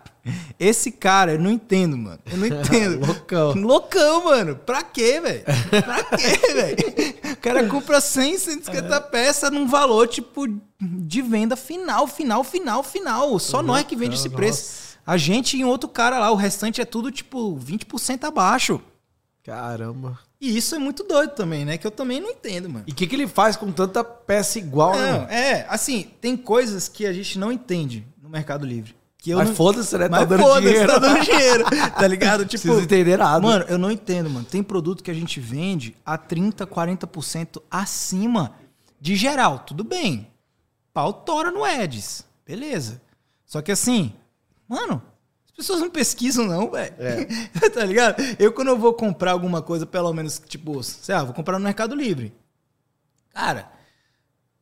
[0.60, 2.18] Esse cara, eu não entendo, mano.
[2.30, 3.06] Eu não entendo.
[3.06, 3.54] Loucão.
[3.54, 4.54] Loucão, mano.
[4.56, 5.42] Pra quê, velho?
[5.82, 7.32] Pra quê, velho?
[7.32, 10.46] O cara compra 100, 150 peças num valor, tipo,
[10.78, 13.38] de venda final, final, final, final.
[13.38, 14.98] Só nós que vende esse preço.
[15.06, 16.30] A gente e outro cara lá.
[16.30, 18.78] O restante é tudo, tipo, 20% abaixo.
[19.48, 20.18] Caramba.
[20.38, 21.78] E isso é muito doido também, né?
[21.78, 22.84] Que eu também não entendo, mano.
[22.86, 25.10] E o que, que ele faz com tanta peça igual, né?
[25.10, 25.32] Não, mano?
[25.32, 28.94] é, assim, tem coisas que a gente não entende no Mercado Livre.
[29.16, 29.56] Que eu Mas não...
[29.56, 30.06] foda-se, né?
[30.06, 30.92] Tá Mas dando foda-se, dinheiro.
[30.92, 31.64] tá dando dinheiro.
[31.64, 32.44] Tá ligado?
[32.46, 33.40] Tipo, Preciso entender nada.
[33.40, 34.44] Mano, eu não entendo, mano.
[34.44, 38.52] Tem produto que a gente vende a 30, 40% acima
[39.00, 39.60] de geral.
[39.60, 40.30] Tudo bem.
[40.92, 42.22] Pau tora no Eds.
[42.46, 43.00] Beleza.
[43.46, 44.12] Só que assim,
[44.68, 45.02] mano,
[45.58, 46.94] pessoas não pesquisam não, velho.
[47.74, 48.22] tá ligado?
[48.38, 51.64] Eu quando eu vou comprar alguma coisa, pelo menos, tipo, sei lá, vou comprar no
[51.64, 52.32] Mercado Livre.
[53.30, 53.70] Cara,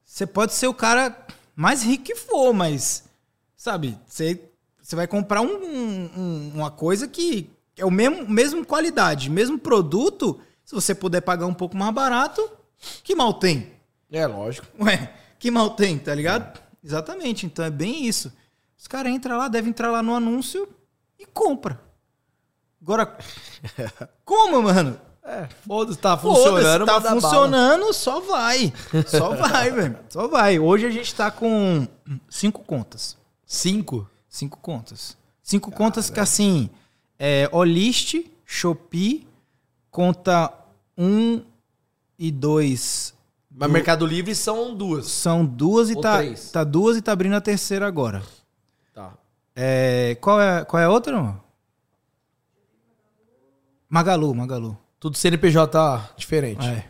[0.04, 1.16] você pode ser o cara
[1.54, 3.04] mais rico que for, mas,
[3.56, 4.40] sabe, você,
[4.82, 10.40] você vai comprar um- um- uma coisa que é o mesmo, mesmo qualidade, mesmo produto,
[10.64, 12.42] se você puder pagar um pouco mais barato,
[13.02, 13.70] que mal tem?
[14.10, 14.66] É, lógico.
[14.82, 16.60] Ué, que mal tem, tá ligado?
[16.82, 18.32] Exatamente, então é bem isso.
[18.78, 20.68] Os caras entram lá, devem entrar lá no anúncio
[21.26, 21.80] e compra.
[22.82, 23.16] Agora,
[24.24, 24.98] como, mano?
[25.24, 27.20] É, foda-se, tá funcionando, tá manda bala.
[27.20, 28.72] funcionando, só vai.
[29.08, 29.98] Só vai, velho.
[30.08, 30.58] Só vai.
[30.60, 31.88] Hoje a gente tá com
[32.30, 33.16] cinco contas.
[33.44, 34.08] Cinco?
[34.28, 35.16] Cinco contas.
[35.42, 36.70] Cinco contas que, assim,
[37.18, 39.26] é Olist, Shopee,
[39.90, 40.52] conta
[40.96, 41.42] um
[42.18, 43.12] e dois
[43.50, 45.06] Mas Mercado Livre são duas.
[45.06, 46.50] são duas e Ou tá, três.
[46.50, 48.22] tá duas e tá abrindo a terceira agora.
[49.56, 49.62] Tá.
[49.62, 51.34] É, qual, é, qual é a outra?
[53.88, 54.76] Magalu, Magalu.
[55.00, 56.66] Tudo CNPJ diferente.
[56.66, 56.84] É.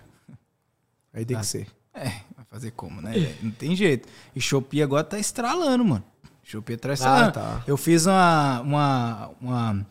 [1.14, 1.66] Aí tem que ser.
[1.94, 3.12] É, vai fazer como, né?
[3.43, 4.09] Não tem jeito.
[4.34, 6.05] E Shopee agora tá estralando, mano.
[6.43, 7.28] Shopee tá estralando.
[7.28, 7.62] Ah, tá.
[7.66, 9.86] Eu fiz uma, uma, uma,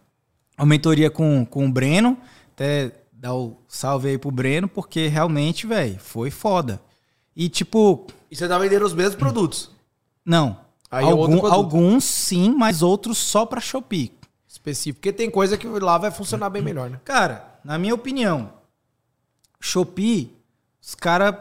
[0.58, 2.18] uma mentoria com, com o Breno.
[2.54, 6.82] Até dar o salve aí pro Breno, porque realmente, velho, foi foda.
[7.36, 9.72] E tipo, E você tá vendendo os mesmos produtos.
[10.26, 10.65] não.
[11.02, 11.54] É Algum- produto.
[11.54, 14.12] alguns sim, mas outros só pra Shopee.
[14.48, 15.00] Específico.
[15.00, 17.00] Porque tem coisa que lá vai funcionar bem melhor, né?
[17.04, 18.52] Cara, na minha opinião,
[19.60, 20.32] Shopee,
[20.82, 21.36] os caras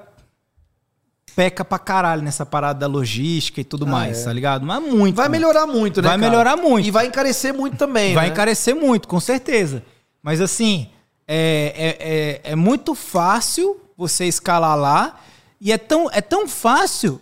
[1.37, 4.25] peca pra caralho nessa parada da logística e tudo Ah, mais, é.
[4.25, 4.65] tá ligado?
[4.65, 5.17] Mas muito.
[5.17, 6.09] Vai melhorar muito, né?
[6.09, 6.31] Vai cara?
[6.31, 6.87] melhorar muito.
[6.87, 8.15] E vai encarecer muito também.
[8.15, 8.33] Vai né?
[8.33, 9.83] encarecer muito, com certeza.
[10.23, 10.89] Mas assim,
[11.27, 15.21] é, é, é, é muito fácil você escalar lá
[15.61, 17.21] e é tão, é tão fácil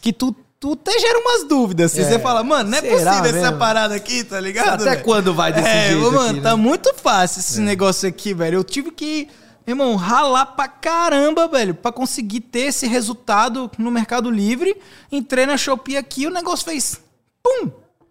[0.00, 1.90] que tu, tu até gera umas dúvidas.
[1.90, 2.04] Se É.
[2.04, 3.58] você fala, mano, não é Será possível essa mesmo?
[3.58, 4.80] parada aqui, tá ligado?
[4.82, 5.02] Até velho?
[5.02, 6.62] quando vai desse é, jeito mano, aqui, tá né?
[6.62, 8.58] muito fácil esse negócio aqui, velho.
[8.58, 9.28] Eu tive que,
[9.66, 14.80] irmão, ralar pra caramba, velho, pra conseguir ter esse resultado no Mercado Livre.
[15.10, 17.00] Entrei na Shopee aqui, o negócio fez
[17.42, 17.68] pum!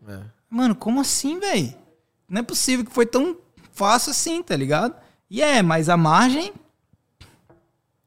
[0.10, 0.20] É.
[0.50, 1.74] Mano, como assim, velho?
[2.28, 3.38] Não é possível que foi tão
[3.72, 4.94] fácil assim, tá ligado?
[5.30, 6.52] E é, mas a margem.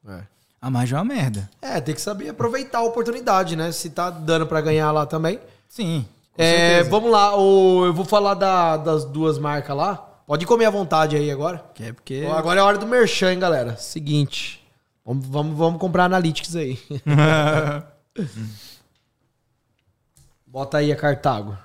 [0.06, 0.20] É.
[0.65, 1.51] A margem é uma merda.
[1.61, 3.70] É, tem que saber aproveitar a oportunidade, né?
[3.70, 5.39] Se tá dando pra ganhar lá também.
[5.69, 6.07] Sim.
[6.39, 9.97] É, vamos lá, o, eu vou falar da- das duas marcas lá.
[10.27, 11.62] Pode comer à vontade aí agora.
[11.74, 12.27] Que é porque.
[12.35, 13.77] Agora é a hora do merchan, hein, galera.
[13.77, 14.66] Seguinte.
[15.05, 16.78] Vamos, vamos, vamos comprar Analytics aí.
[20.47, 21.59] Bota aí a Cartago.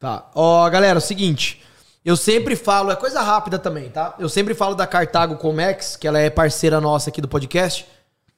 [0.00, 0.28] Tá.
[0.34, 1.62] Ó, galera, é o seguinte.
[2.04, 4.14] Eu sempre falo, é coisa rápida também, tá?
[4.18, 7.86] Eu sempre falo da Cartago Comex, que ela é parceira nossa aqui do podcast.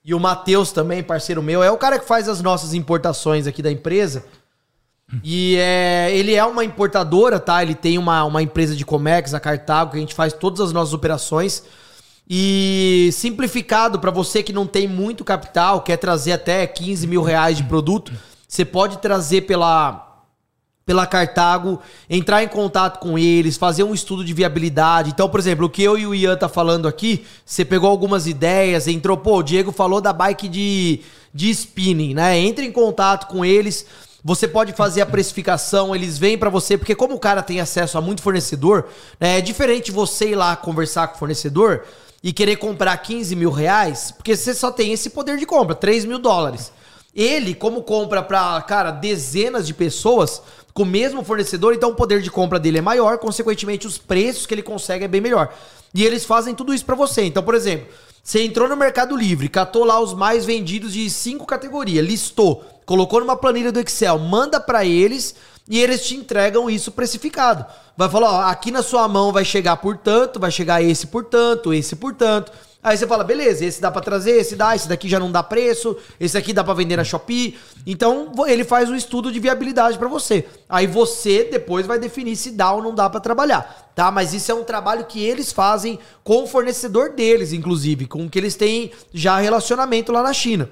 [0.05, 3.63] E o Matheus também, parceiro meu, é o cara que faz as nossas importações aqui
[3.63, 4.25] da empresa.
[5.23, 7.63] E é, ele é uma importadora, tá?
[7.63, 10.73] Ele tem uma, uma empresa de Comex, a Cartago, que a gente faz todas as
[10.73, 11.63] nossas operações.
[12.29, 17.59] E simplificado para você que não tem muito capital, quer trazer até 15 mil reais
[17.59, 18.13] de produto,
[18.49, 20.12] você pode trazer pela
[20.85, 21.81] pela Cartago,
[22.11, 25.11] entrar em contato com eles, fazer um estudo de viabilidade.
[25.11, 28.27] Então, por exemplo, o que eu e o Ian tá falando aqui, você pegou algumas
[28.27, 31.01] ideias, entrou, pô, o Diego falou da bike de,
[31.33, 32.39] de spinning, né?
[32.39, 33.87] Entre em contato com eles.
[34.25, 37.99] Você pode fazer a precificação, eles vêm para você, porque como o cara tem acesso
[37.99, 38.87] a muito fornecedor,
[39.19, 41.83] né, é diferente você ir lá conversar com o fornecedor
[42.23, 46.05] e querer comprar 15 mil reais, porque você só tem esse poder de compra, 3
[46.05, 46.71] mil dólares.
[47.15, 50.41] Ele, como compra para, cara, dezenas de pessoas,
[50.75, 54.47] com o mesmo fornecedor, então o poder de compra dele é maior, consequentemente os preços
[54.47, 55.53] que ele consegue é bem melhor.
[55.95, 57.23] E eles fazem tudo isso para você.
[57.23, 57.89] Então, por exemplo,
[58.23, 63.21] você entrou no Mercado Livre, catou lá os mais vendidos de cinco categorias, listou, colocou
[63.21, 65.35] numa planilha do Excel, manda para eles
[65.69, 67.67] e eles te entregam isso precificado.
[67.97, 71.25] Vai falar, ó, aqui na sua mão vai chegar por tanto, vai chegar esse por
[71.25, 72.51] tanto, esse por tanto.
[72.83, 75.41] Aí você fala, beleza, esse dá para trazer, esse dá, esse daqui já não dá
[75.41, 77.57] preço, esse aqui dá para vender na Shopee.
[77.87, 80.47] Então ele faz um estudo de viabilidade para você.
[80.69, 84.11] Aí você depois vai definir se dá ou não dá para trabalhar, tá?
[84.11, 88.31] Mas isso é um trabalho que eles fazem com o fornecedor deles, inclusive, com o
[88.31, 90.69] que eles têm já relacionamento lá na China.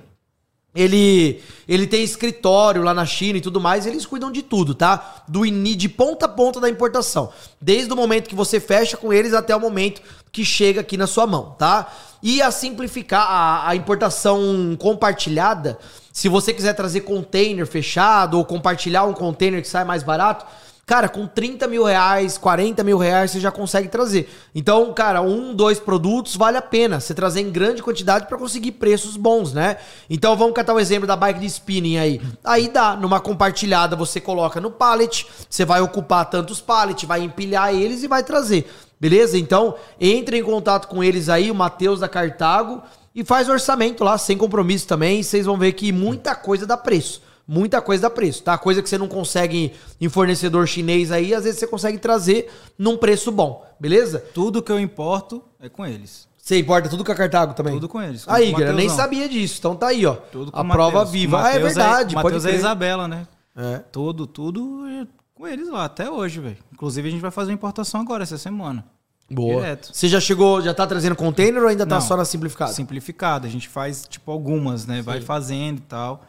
[0.72, 5.24] Ele, ele tem escritório lá na China e tudo mais, eles cuidam de tudo, tá?
[5.26, 7.32] Do de ponta a ponta da importação.
[7.60, 10.00] Desde o momento que você fecha com eles até o momento
[10.32, 11.90] que chega aqui na sua mão, tá?
[12.22, 15.78] E a simplificar a, a importação compartilhada,
[16.12, 20.44] se você quiser trazer container fechado ou compartilhar um container que sai mais barato,
[20.90, 24.28] Cara, com 30 mil reais, 40 mil reais, você já consegue trazer.
[24.52, 28.72] Então, cara, um, dois produtos vale a pena você trazer em grande quantidade para conseguir
[28.72, 29.76] preços bons, né?
[30.10, 32.20] Então, vamos catar o um exemplo da bike de spinning aí.
[32.42, 37.72] Aí dá, numa compartilhada você coloca no pallet, você vai ocupar tantos pallets, vai empilhar
[37.72, 38.68] eles e vai trazer.
[39.00, 39.38] Beleza?
[39.38, 42.82] Então, entre em contato com eles aí, o Matheus da Cartago,
[43.14, 45.22] e faz orçamento lá, sem compromisso também.
[45.22, 48.56] Vocês vão ver que muita coisa dá preço muita coisa dá preço, tá?
[48.56, 52.48] Coisa que você não consegue em fornecedor chinês aí, às vezes você consegue trazer
[52.78, 54.24] num preço bom, beleza?
[54.32, 56.28] Tudo que eu importo é com eles.
[56.40, 57.74] Você importa tudo com a Cartago também?
[57.74, 58.24] Tudo com eles.
[58.28, 59.56] Aí, cara, eu nem sabia disso.
[59.58, 60.14] Então tá aí, ó.
[60.14, 61.44] Tudo com a prova viva.
[61.44, 62.14] ah, é verdade.
[62.14, 63.26] É, Matheus é Isabela, né?
[63.56, 63.78] É.
[63.92, 65.06] Tudo, tudo é
[65.40, 66.58] com eles lá, até hoje, velho.
[66.70, 68.84] Inclusive, a gente vai fazer uma importação agora, essa semana.
[69.30, 69.62] Boa.
[69.62, 69.90] Direto.
[69.90, 72.72] Você já chegou, já tá trazendo container ou ainda tá Não, só na simplificada?
[72.72, 73.46] Simplificada.
[73.46, 74.96] A gente faz, tipo, algumas, né?
[74.96, 75.02] Sim.
[75.02, 76.24] Vai fazendo e tal.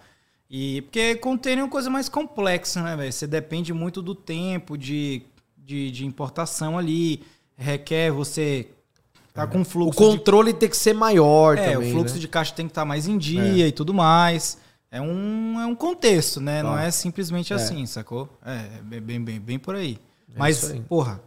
[0.49, 3.11] E porque container é uma coisa mais complexa, né, velho?
[3.11, 5.23] Você depende muito do tempo de,
[5.57, 7.23] de, de, importação ali.
[7.57, 8.67] Requer você
[9.33, 10.01] tá com fluxo.
[10.01, 10.59] O controle de...
[10.59, 11.89] tem que ser maior é, também.
[11.89, 12.21] o fluxo né?
[12.21, 13.67] de caixa tem que estar tá mais em dia é.
[13.67, 14.57] e tudo mais.
[14.91, 16.61] É um, é um contexto, né?
[16.61, 17.55] Não é simplesmente é.
[17.55, 18.27] assim, sacou?
[18.45, 19.97] É, é bem, bem, bem por aí.
[20.35, 20.81] É Mas, aí.
[20.81, 21.21] porra,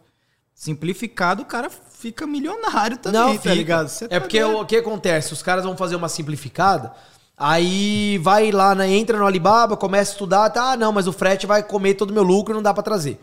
[0.54, 3.54] simplificado, o cara fica milionário também, Não, tá fica.
[3.54, 3.88] ligado?
[3.88, 5.32] Você é tá porque o, o que acontece?
[5.32, 6.92] Os caras vão fazer uma simplificada.
[7.36, 11.12] Aí vai lá, né, entra no Alibaba, começa a estudar, tá, ah, não, mas o
[11.12, 13.18] frete vai comer todo o meu lucro, não dá para trazer.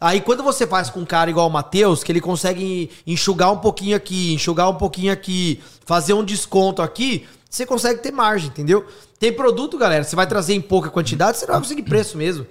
[0.00, 3.58] Aí quando você faz com um cara igual o Matheus, que ele consegue enxugar um
[3.58, 8.86] pouquinho aqui, enxugar um pouquinho aqui, fazer um desconto aqui, você consegue ter margem, entendeu?
[9.18, 12.46] Tem produto, galera, você vai trazer em pouca quantidade, você não vai conseguir preço mesmo.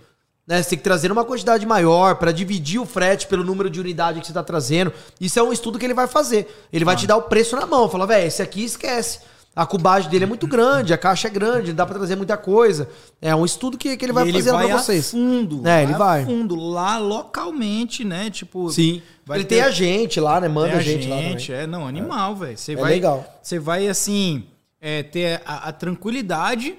[0.48, 0.64] Né?
[0.64, 4.22] Você tem que trazer uma quantidade maior para dividir o frete pelo número de unidade
[4.22, 4.94] que você está trazendo.
[5.20, 6.48] Isso é um estudo que ele vai fazer.
[6.72, 6.98] Ele vai ah.
[6.98, 7.90] te dar o preço na mão.
[7.90, 9.20] Fala, velho, esse aqui esquece.
[9.54, 12.88] A cubagem dele é muito grande, a caixa é grande, dá para trazer muita coisa.
[13.20, 15.10] É um estudo que, que ele vai fazer vai pra vocês.
[15.10, 15.68] fundo.
[15.68, 16.24] É, ele vai.
[16.26, 18.30] fundo, lá localmente, né?
[18.30, 18.70] Tipo.
[18.70, 19.02] Sim.
[19.32, 19.56] ele ter...
[19.56, 20.48] tem a gente lá, né?
[20.48, 21.58] Manda a gente, gente lá.
[21.58, 22.36] É, não, animal, é.
[22.36, 22.58] velho.
[22.58, 22.94] Você é vai.
[22.94, 23.26] legal.
[23.42, 24.44] Você vai, assim,
[24.80, 26.78] é, ter a, a tranquilidade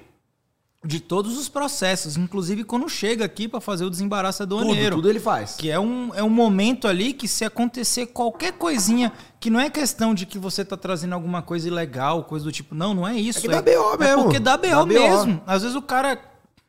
[0.85, 4.95] de todos os processos, inclusive quando chega aqui para fazer o desembaraço aduaneiro.
[4.95, 5.55] Tudo, tudo ele faz.
[5.55, 9.11] Que é um, é um momento ali que se acontecer qualquer coisinha,
[9.41, 12.73] que não é questão de que você tá trazendo alguma coisa ilegal, coisa do tipo,
[12.73, 13.39] não, não é isso.
[13.39, 14.19] É que dá BO é mesmo.
[14.19, 15.41] É porque dá BO, dá mesmo.
[15.45, 16.17] Às vezes o cara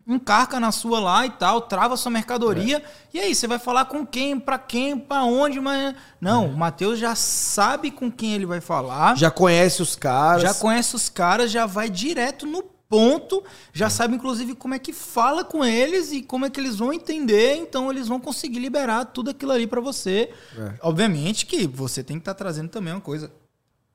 [0.06, 2.82] encarca na sua lá e tal, trava sua mercadoria, é.
[3.14, 6.48] e aí você vai falar com quem, para quem, para onde, mas não, é.
[6.48, 9.16] o Matheus já sabe com quem ele vai falar.
[9.16, 10.42] Já conhece os caras.
[10.42, 13.90] Já conhece os caras, já vai direto no ponto, já é.
[13.90, 17.54] sabe inclusive como é que fala com eles e como é que eles vão entender,
[17.54, 20.30] então eles vão conseguir liberar tudo aquilo ali para você.
[20.58, 20.74] É.
[20.82, 23.30] Obviamente que você tem que estar tá trazendo também uma coisa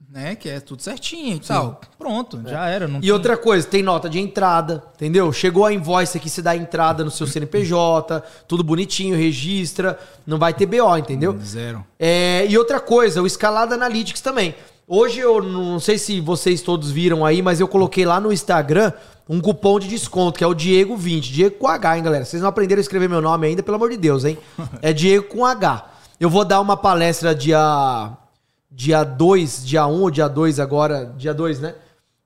[0.10, 0.36] né?
[0.36, 1.82] Que é tudo certinho e tal.
[1.98, 2.50] Pronto, é.
[2.50, 2.88] já era.
[2.88, 3.12] e tem...
[3.12, 5.32] outra coisa, tem nota de entrada, entendeu?
[5.34, 10.54] Chegou a invoice aqui, você dá entrada no seu CNPJ, tudo bonitinho, registra, não vai
[10.54, 11.34] ter BO, entendeu?
[11.34, 11.86] Hum, zero.
[12.00, 14.56] É, e outra coisa, o Escalada Analytics também.
[14.88, 18.94] Hoje eu não sei se vocês todos viram aí, mas eu coloquei lá no Instagram
[19.28, 21.22] um cupom de desconto, que é o Diego20.
[21.22, 22.24] Diego com H, hein, galera?
[22.24, 24.38] Vocês não aprenderam a escrever meu nome ainda, pelo amor de Deus, hein?
[24.84, 25.90] É Diego com H.
[26.20, 28.16] Eu vou dar uma palestra dia
[28.76, 31.76] dia 2, dia 1 um, ou dia 2 agora, dia 2, né?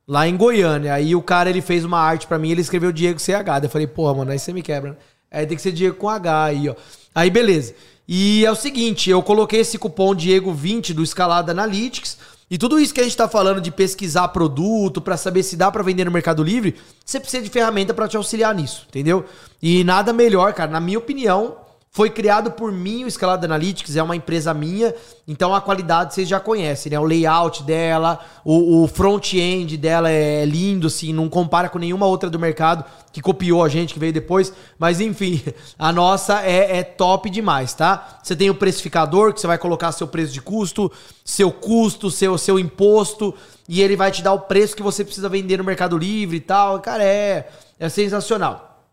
[0.07, 0.95] Lá em Goiânia.
[0.95, 3.63] Aí o cara, ele fez uma arte para mim, ele escreveu Diego CH.
[3.63, 4.97] Eu falei, porra, mano, aí você me quebra, né?
[5.31, 6.75] Aí tem que ser Diego com H aí, ó.
[7.13, 7.75] Aí beleza.
[8.07, 12.17] E é o seguinte, eu coloquei esse cupom Diego20 do Escalada Analytics
[12.49, 15.71] e tudo isso que a gente está falando de pesquisar produto para saber se dá
[15.71, 19.23] para vender no Mercado Livre, você precisa de ferramenta para te auxiliar nisso, entendeu?
[19.61, 21.57] E nada melhor, cara, na minha opinião,
[21.91, 24.93] foi criado por mim, o Escalada Analytics, é uma empresa minha,
[25.27, 26.99] então a qualidade vocês já conhecem, né?
[26.99, 32.29] O layout dela, o, o front-end dela é lindo, assim, não compara com nenhuma outra
[32.29, 34.53] do mercado que copiou a gente, que veio depois.
[34.77, 35.41] Mas enfim,
[35.79, 38.19] a nossa é, é top demais, tá?
[38.21, 40.91] Você tem o precificador, que você vai colocar seu preço de custo,
[41.25, 43.33] seu custo, seu, seu imposto,
[43.67, 46.41] e ele vai te dar o preço que você precisa vender no Mercado Livre e
[46.41, 46.79] tal.
[46.81, 47.49] Cara, é,
[47.79, 48.83] é sensacional.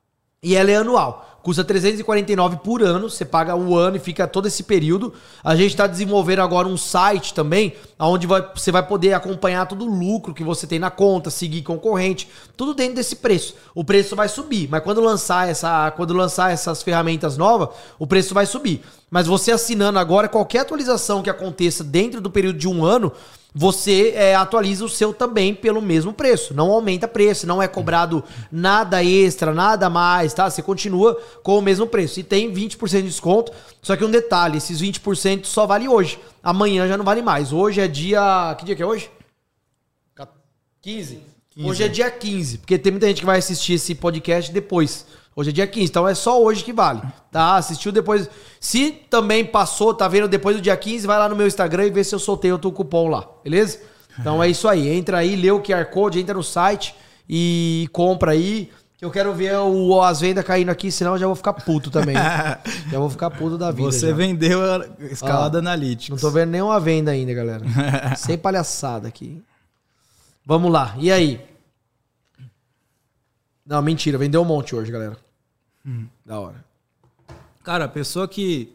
[0.43, 1.36] E ela é anual.
[1.47, 5.15] Custa 349 por ano, você paga um ano e fica todo esse período.
[5.45, 9.85] A gente está desenvolvendo agora um site também, onde vai, você vai poder acompanhar todo
[9.85, 13.55] o lucro que você tem na conta, seguir concorrente, tudo dentro desse preço.
[13.77, 18.35] O preço vai subir, mas quando lançar essa, quando lançar essas ferramentas novas, o preço
[18.35, 18.83] vai subir.
[19.09, 23.13] Mas você assinando agora, qualquer atualização que aconteça dentro do período de um ano,
[23.59, 26.53] você é, atualiza o seu também pelo mesmo preço.
[26.53, 28.23] Não aumenta preço, não é cobrado
[28.53, 30.51] nada extra, nada mais, tá?
[30.51, 32.21] Você continua com o mesmo preço.
[32.21, 33.51] E tem 20% de desconto.
[33.81, 36.19] Só que um detalhe, esses 20% só vale hoje.
[36.43, 37.51] Amanhã já não vale mais.
[37.51, 38.55] Hoje é dia.
[38.59, 39.11] Que dia que é hoje?
[40.83, 41.21] 15?
[41.55, 41.69] 15.
[41.69, 45.07] Hoje é dia 15, porque tem muita gente que vai assistir esse podcast depois.
[45.39, 47.57] Hoje é dia 15, então é só hoje que vale, tá?
[47.57, 48.27] Assistiu depois.
[48.59, 51.91] Se também passou, tá vendo depois do dia 15, vai lá no meu Instagram e
[51.91, 53.81] vê se eu soltei outro cupom lá, beleza?
[54.19, 54.89] Então é isso aí.
[54.89, 56.95] Entra aí, lê o QR Code, entra no site
[57.29, 58.73] e compra aí.
[58.97, 61.91] Que eu quero ver o, as vendas caindo aqui, senão eu já vou ficar puto
[61.91, 62.17] também.
[62.91, 63.93] já vou ficar puto da vida.
[63.93, 64.15] Você já.
[64.15, 66.15] vendeu a escalada analítica.
[66.15, 67.63] Não tô vendo nenhuma venda ainda, galera.
[68.17, 69.43] Sem palhaçada aqui.
[70.47, 70.95] Vamos lá.
[70.99, 71.45] E aí?
[73.67, 74.17] Não, mentira.
[74.17, 75.26] Vendeu um monte hoje, galera.
[75.87, 76.07] Hum.
[76.25, 76.65] Da hora.
[77.63, 78.73] Cara, a pessoa que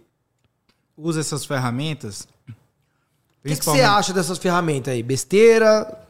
[0.97, 2.27] usa essas ferramentas.
[2.47, 5.01] O que, que você acha dessas ferramentas aí?
[5.01, 6.07] Besteira?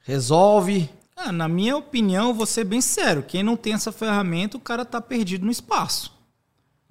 [0.00, 0.88] Resolve?
[1.16, 3.22] Ah, na minha opinião, vou ser bem sério.
[3.22, 6.12] Quem não tem essa ferramenta, o cara tá perdido no espaço.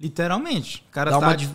[0.00, 0.84] Literalmente.
[0.88, 1.26] O cara Dá tá.
[1.26, 1.54] uma, cara uma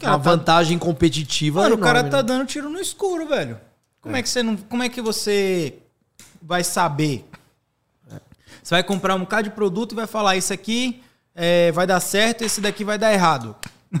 [0.00, 0.16] tá...
[0.16, 1.60] vantagem competitiva.
[1.60, 2.22] Mano, enorme, o cara tá né?
[2.22, 3.60] dando tiro no escuro, velho.
[4.00, 4.20] Como é.
[4.20, 4.56] é que você não.
[4.56, 5.78] Como é que você
[6.40, 7.28] vai saber
[8.64, 11.02] você vai comprar um bocado de produto e vai falar: isso aqui
[11.34, 13.54] é, vai dar certo, esse daqui vai dar errado.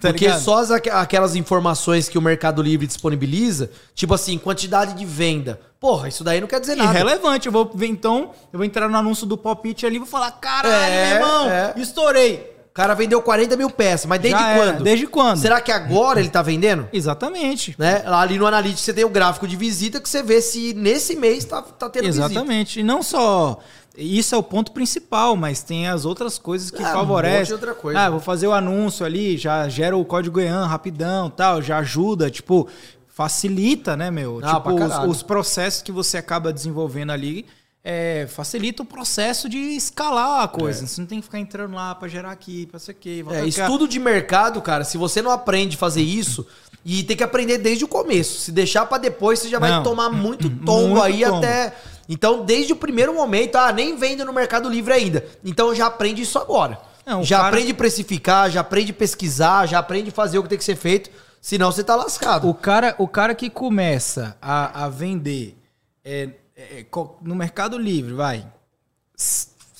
[0.00, 0.42] tá Porque ligado?
[0.42, 5.60] só as, aquelas informações que o Mercado Livre disponibiliza, tipo assim, quantidade de venda.
[5.78, 6.90] Porra, isso daí não quer dizer nada.
[6.92, 7.46] Irrelevante.
[7.46, 10.32] Eu vou ver então, eu vou entrar no anúncio do Pop-It ali e vou falar:
[10.32, 11.74] caralho, é, meu irmão, é.
[11.76, 12.54] estourei.
[12.68, 14.82] O cara vendeu 40 mil peças, mas desde Já quando?
[14.82, 15.38] Desde quando?
[15.38, 16.88] Será que agora ele tá vendendo?
[16.92, 17.72] Exatamente.
[17.78, 18.02] Né?
[18.04, 21.44] Ali no Analytics você tem o gráfico de visita que você vê se nesse mês
[21.44, 22.08] tá, tá tendo Exatamente.
[22.08, 22.40] visita.
[22.40, 22.80] Exatamente.
[22.80, 23.60] E não só
[23.96, 27.52] isso é o ponto principal, mas tem as outras coisas que ah, favorecem.
[27.52, 28.00] Um outra coisa.
[28.00, 32.30] Ah, vou fazer o anúncio ali, já gera o código EAN rapidão, tal, já ajuda,
[32.30, 32.68] tipo,
[33.08, 34.40] facilita, né, meu?
[34.42, 37.46] Ah, tipo, os, os, processos que você acaba desenvolvendo ali
[37.84, 40.82] é, facilita o processo de escalar a coisa.
[40.82, 40.86] É.
[40.86, 43.24] Você não tem que ficar entrando lá para gerar aqui, para ser aqui.
[43.30, 46.46] É, estudo de mercado, cara, se você não aprende a fazer isso,
[46.84, 48.40] e tem que aprender desde o começo.
[48.40, 49.82] Se deixar para depois, você já vai não.
[49.82, 51.38] tomar muito tombo muito aí tombo.
[51.38, 51.74] até
[52.08, 55.24] então, desde o primeiro momento, ah, nem vendo no Mercado Livre ainda.
[55.44, 56.78] Então já aprende isso agora.
[57.06, 57.48] Não, já cara...
[57.48, 60.64] aprende a precificar, já aprende a pesquisar, já aprende a fazer o que tem que
[60.64, 61.10] ser feito.
[61.40, 62.48] Senão você tá lascado.
[62.48, 65.56] O cara, o cara que começa a, a vender
[66.04, 66.86] é, é,
[67.20, 68.46] no Mercado Livre, vai.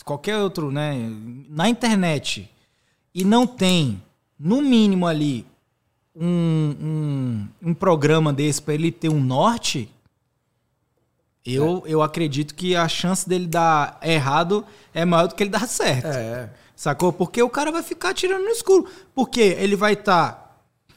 [0.05, 0.95] Qualquer outro, né?
[1.49, 2.51] Na internet.
[3.15, 4.03] E não tem,
[4.39, 5.47] no mínimo ali,
[6.15, 9.91] um, um, um programa desse para ele ter um norte,
[11.45, 11.93] eu, é.
[11.93, 16.07] eu acredito que a chance dele dar errado é maior do que ele dar certo.
[16.07, 16.51] É.
[16.75, 17.12] Sacou?
[17.12, 18.87] Porque o cara vai ficar tirando no escuro.
[19.15, 20.57] Porque ele vai estar tá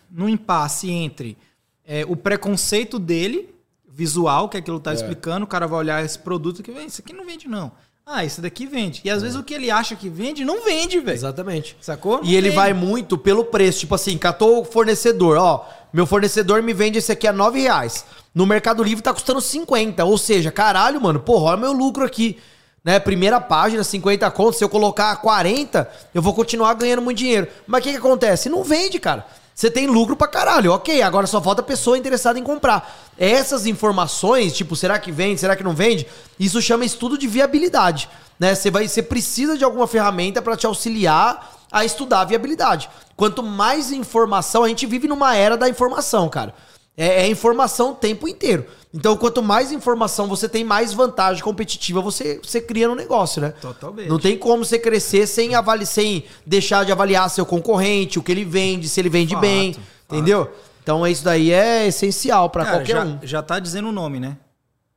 [0.09, 1.37] no impasse entre
[1.85, 3.53] é, o preconceito dele,
[3.87, 4.95] visual, que é aquilo que tá é.
[4.95, 7.71] explicando, o cara vai olhar esse produto que vem, isso aqui não vende, não.
[8.05, 9.01] Ah, esse daqui vende.
[9.03, 9.21] E às é.
[9.23, 11.15] vezes o que ele acha que vende, não vende, velho.
[11.15, 11.75] Exatamente.
[11.81, 12.19] Sacou?
[12.19, 13.81] Não e ele vai muito pelo preço.
[13.81, 15.67] Tipo assim, catou o fornecedor, ó.
[15.91, 18.05] Meu fornecedor me vende esse aqui a 9 reais.
[18.37, 20.05] No Mercado Livre tá custando 50.
[20.05, 22.37] Ou seja, caralho, mano, porra, olha meu lucro aqui.
[22.85, 22.99] Né?
[22.99, 24.59] Primeira página, 50 contos.
[24.59, 27.47] Se eu colocar 40, eu vou continuar ganhando muito dinheiro.
[27.65, 28.47] Mas o que, que acontece?
[28.47, 29.25] Não vende, cara.
[29.55, 30.71] você tem lucro pra caralho.
[30.71, 32.95] Ok, agora só falta pessoa interessada em comprar.
[33.17, 36.05] Essas informações, tipo, será que vende, será que não vende?
[36.39, 38.07] Isso chama estudo de viabilidade.
[38.39, 38.53] Né?
[38.53, 42.87] Você, vai, você precisa de alguma ferramenta para te auxiliar a estudar a viabilidade.
[43.15, 46.53] Quanto mais informação, a gente vive numa era da informação, cara.
[46.97, 48.65] É, é informação o tempo inteiro.
[48.91, 53.53] Então, quanto mais informação você tem, mais vantagem competitiva você, você cria no negócio, né?
[53.61, 54.09] Totalmente.
[54.09, 58.31] Não tem como você crescer sem, avali sem deixar de avaliar seu concorrente, o que
[58.31, 59.85] ele vende, se ele vende Fato, bem, fato.
[60.09, 60.51] entendeu?
[60.81, 63.19] Então, isso daí é essencial para qualquer já, um.
[63.21, 64.37] já tá dizendo o nome, né?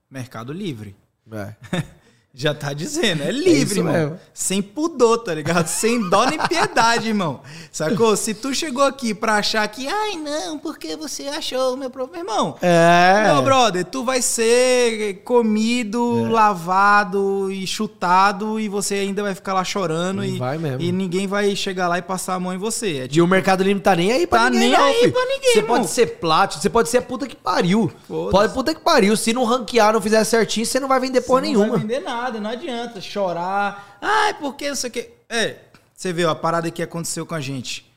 [0.09, 0.97] Mercado Livre.
[1.31, 1.55] É.
[2.41, 3.93] Já tá dizendo, é livre, isso irmão.
[3.93, 4.19] mesmo.
[4.33, 5.67] Sem pudor, tá ligado?
[5.67, 7.41] Sem dó nem piedade, irmão.
[7.71, 8.17] Sacou?
[8.17, 12.21] Se tu chegou aqui pra achar que, ai não, porque você achou o meu problema.
[12.21, 13.25] Irmão, É.
[13.33, 16.31] Meu brother, tu vai ser comido, É.
[16.31, 20.81] lavado e chutado e você ainda vai ficar lá chorando e, Vai mesmo.
[20.81, 23.01] e ninguém vai chegar lá e passar a mão em você.
[23.05, 25.13] É E o Mercado Livre tá nem aí pra Tá ninguém, nem não, aí filho.
[25.13, 25.77] pra ninguém, Você irmão.
[25.77, 27.91] pode ser plástico, você pode ser a puta que pariu.
[28.09, 29.15] Pode puta que pariu.
[29.17, 31.67] Se não ranquear, não fizer certinho, você não vai vender porra Você nenhuma.
[31.67, 33.99] Não vai vender nada, não adianta chorar.
[34.01, 35.11] Ai, porque não sei o que.
[35.29, 35.57] É,
[35.95, 37.91] você viu a parada que aconteceu com a gente.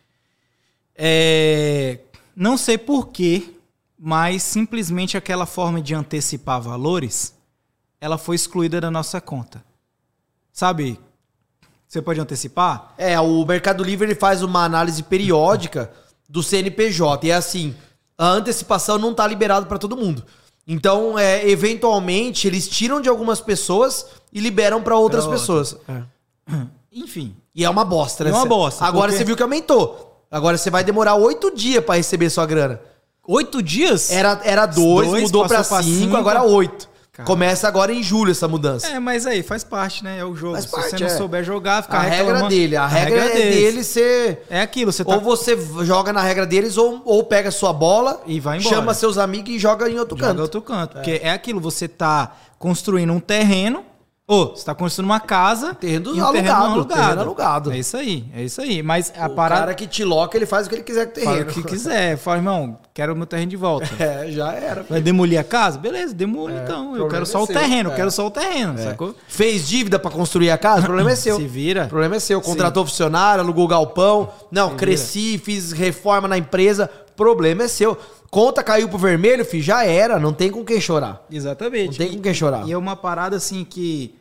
[0.96, 2.00] É,
[2.36, 3.54] não sei porquê,
[4.00, 7.34] mas simplesmente aquela forma de antecipar valores,
[8.00, 9.64] ela foi excluída da nossa conta.
[10.52, 11.00] Sabe?
[11.88, 12.94] Você pode antecipar?
[12.98, 15.94] É, o Mercado Livre ele faz uma análise periódica
[16.28, 17.28] do CNPJ.
[17.28, 17.76] E é assim,
[18.18, 20.26] a antecipação não tá liberado para todo mundo.
[20.68, 25.76] Então, é, eventualmente, eles tiram de algumas pessoas e liberam para outras Pra pessoas.
[26.92, 27.36] Enfim.
[27.56, 28.30] E é uma bosta, né?
[28.30, 30.26] É uma bosta, Agora porque- você viu que aumentou.
[30.30, 32.80] Agora você vai demorar oito dias para receber sua grana.
[33.28, 34.12] Oito dias?
[34.12, 36.18] Era, era dois, Dois, mudou pra passou pra cinco, cinco.
[36.18, 36.90] agora oito.
[37.14, 37.28] Cara.
[37.28, 38.88] Começa agora em julho essa mudança.
[38.88, 40.18] É, mas aí faz parte, né?
[40.18, 40.54] É o jogo.
[40.54, 41.10] Faz Se parte, você não é.
[41.18, 42.76] souber jogar, ficar a regra dele.
[42.76, 43.56] A, regra, é deles.
[43.56, 44.44] dele ser.
[44.50, 48.20] É aquilo, você tá Ou você joga na regra deles, ou, ou pega sua bola
[48.26, 48.76] E vai embora.
[48.76, 50.42] chama seus amigos e joga em outro joga canto.
[50.42, 50.94] outro canto.
[50.94, 53.84] Porque é aquilo, você tá construindo um terreno,
[54.26, 57.72] ou você tá construindo uma casa Terreno e um alugado, terreno alugado.
[57.74, 58.82] É isso aí, é isso aí.
[58.82, 61.12] Mas a O parada cara que te loca, ele faz o que ele quiser com
[61.12, 61.42] o terreno.
[61.42, 62.16] o que quiser.
[62.20, 63.86] Fala, irmão, quero o meu terreno de volta.
[64.02, 64.84] É, já era.
[64.90, 65.78] Vai demolir a casa?
[65.78, 66.96] Beleza, demole então.
[66.96, 67.54] Eu quero é só o seu.
[67.56, 67.96] terreno, eu É.
[67.98, 69.14] quero só o terreno, sacou?
[69.28, 70.84] Fez dívida pra construir a casa?
[70.84, 71.36] O problema é seu.
[71.36, 71.84] Se vira.
[71.86, 72.40] O problema é seu.
[72.42, 74.30] Contratou funcionário, alugou galpão.
[74.50, 76.90] Não, cresci, fiz reforma na empresa.
[77.16, 77.98] Problema é seu.
[78.34, 80.20] Conta caiu pro vermelho, filho, já era.
[80.20, 81.24] Não tem com quem chorar.
[81.30, 82.00] Exatamente.
[82.00, 82.68] Não tem com quem chorar.
[82.68, 84.16] E é uma parada assim que,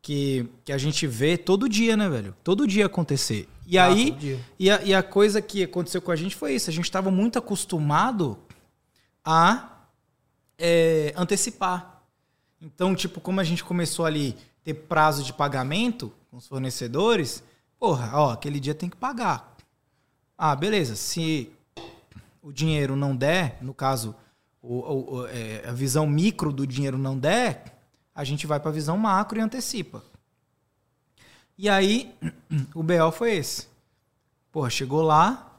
[0.00, 2.32] que, que a gente vê todo dia, né, velho?
[2.44, 3.48] Todo dia acontecer.
[3.66, 6.70] E Ah, aí, e a, e a coisa que aconteceu com a gente foi isso.
[6.70, 8.38] A gente estava muito acostumado
[9.24, 9.68] a
[10.56, 12.02] é, antecipar.
[12.62, 17.42] Então, tipo, como a gente começou ali ter prazo de pagamento com os fornecedores,
[17.80, 19.56] porra, ó, aquele dia tem que pagar.
[20.38, 20.94] Ah, beleza.
[20.94, 21.50] Se
[22.46, 24.14] o dinheiro não der, no caso,
[24.62, 24.76] o,
[25.18, 27.64] o- é, a visão micro do dinheiro não der,
[28.14, 30.02] a gente vai para a visão macro e antecipa.
[31.58, 32.14] E aí,
[32.74, 33.66] o BO foi esse.
[34.52, 35.58] Porra, chegou lá,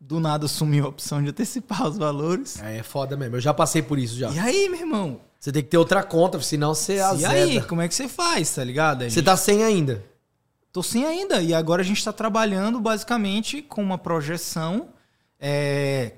[0.00, 2.60] do nada sumiu a opção de antecipar os valores.
[2.62, 3.36] É, é foda mesmo.
[3.36, 4.30] Eu já passei por isso já.
[4.30, 5.20] E aí, meu irmão?
[5.38, 7.32] Você tem que ter outra conta, senão você E azeda.
[7.34, 9.02] aí, como é que você faz, tá ligado?
[9.02, 10.02] A Você gente- tá sem ainda.
[10.72, 11.42] Tô sem ainda.
[11.42, 14.88] E agora a gente está trabalhando basicamente com uma projeção
[15.40, 16.12] é,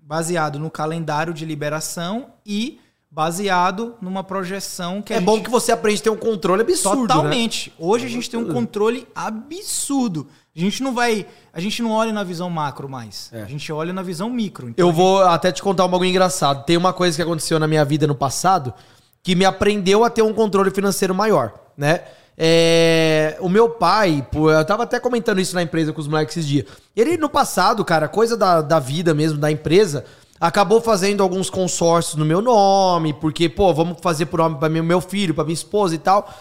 [0.00, 2.80] baseado no calendário de liberação e
[3.10, 5.24] baseado numa projeção que é gente...
[5.24, 7.06] bom que você aprende a ter um controle absurdo, né?
[7.08, 7.72] Totalmente.
[7.78, 10.26] Hoje a gente tem um controle absurdo.
[10.54, 11.26] A gente não vai.
[11.52, 13.30] A gente não olha na visão macro mais.
[13.32, 13.42] É.
[13.42, 14.68] A gente olha na visão micro.
[14.68, 16.64] Então, Eu vou até te contar um bagulho engraçado.
[16.64, 18.74] Tem uma coisa que aconteceu na minha vida no passado
[19.22, 22.02] que me aprendeu a ter um controle financeiro maior, né?
[22.40, 26.36] É, o meu pai, pô, eu tava até comentando isso na empresa com os moleques
[26.36, 26.66] esses dias.
[26.96, 30.04] Ele, no passado, cara, coisa da, da vida mesmo, da empresa,
[30.40, 34.80] acabou fazendo alguns consórcios no meu nome, porque, pô, vamos fazer por nome pra mim,
[34.82, 36.32] meu filho, pra minha esposa e tal.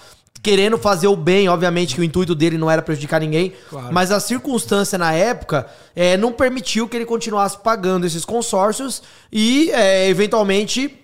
[0.44, 3.88] Querendo fazer o bem, obviamente que o intuito dele não era prejudicar ninguém, Claro.
[3.91, 5.65] mas a circunstância na época
[5.95, 9.02] é, não permitiu que ele continuasse pagando esses consórcios
[9.32, 10.95] e, é, eventualmente,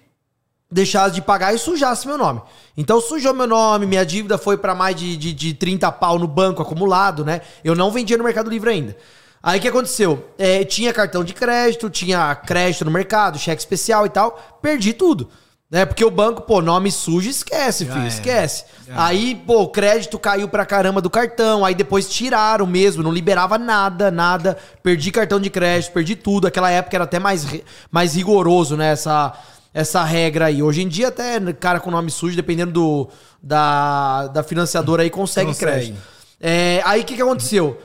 [0.74, 2.42] deixasse de pagar e sujasse meu nome.
[2.76, 6.28] Então sujou meu nome, minha dívida foi para mais de, de, de 30 pau no
[6.28, 7.42] banco acumulado, né?
[7.64, 8.98] Eu não vendia no Mercado Livre ainda.
[9.42, 10.30] Aí o que aconteceu?
[10.38, 15.30] É, tinha cartão de crédito, tinha crédito no mercado, cheque especial e tal, perdi tudo.
[15.70, 15.86] Né?
[15.86, 18.08] Porque o banco, pô, nome sujo, esquece, filho, era.
[18.08, 18.64] esquece.
[18.96, 23.58] Aí, pô, o crédito caiu pra caramba do cartão, aí depois tiraram mesmo, não liberava
[23.58, 24.56] nada, nada.
[24.84, 26.46] Perdi cartão de crédito, perdi tudo.
[26.46, 27.46] Aquela época era até mais,
[27.92, 28.92] mais rigoroso, né?
[28.92, 29.34] Essa,
[29.74, 30.62] essa regra aí.
[30.62, 33.10] Hoje em dia, até cara com nome sujo, dependendo do,
[33.42, 35.72] da, da financiadora aí, consegue, Consegue.
[35.72, 36.02] crédito.
[36.40, 37.82] É, aí o que, que aconteceu?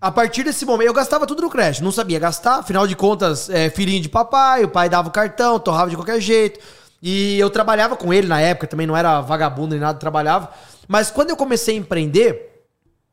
[0.00, 3.50] A partir desse momento, eu gastava tudo no crédito, não sabia gastar, afinal de contas,
[3.50, 6.58] é, filhinho de papai, o pai dava o cartão, torrava de qualquer jeito.
[7.02, 10.50] E eu trabalhava com ele na época, também não era vagabundo nem nada, trabalhava.
[10.88, 12.64] Mas quando eu comecei a empreender,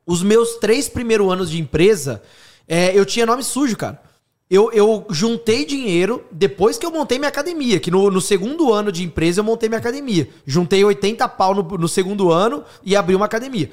[0.05, 2.21] os meus três primeiros anos de empresa,
[2.67, 4.01] é, eu tinha nome sujo, cara.
[4.49, 8.91] Eu, eu juntei dinheiro depois que eu montei minha academia, que no, no segundo ano
[8.93, 10.29] de empresa eu montei minha academia.
[10.45, 13.69] Juntei 80 pau no, no segundo ano e abri uma academia.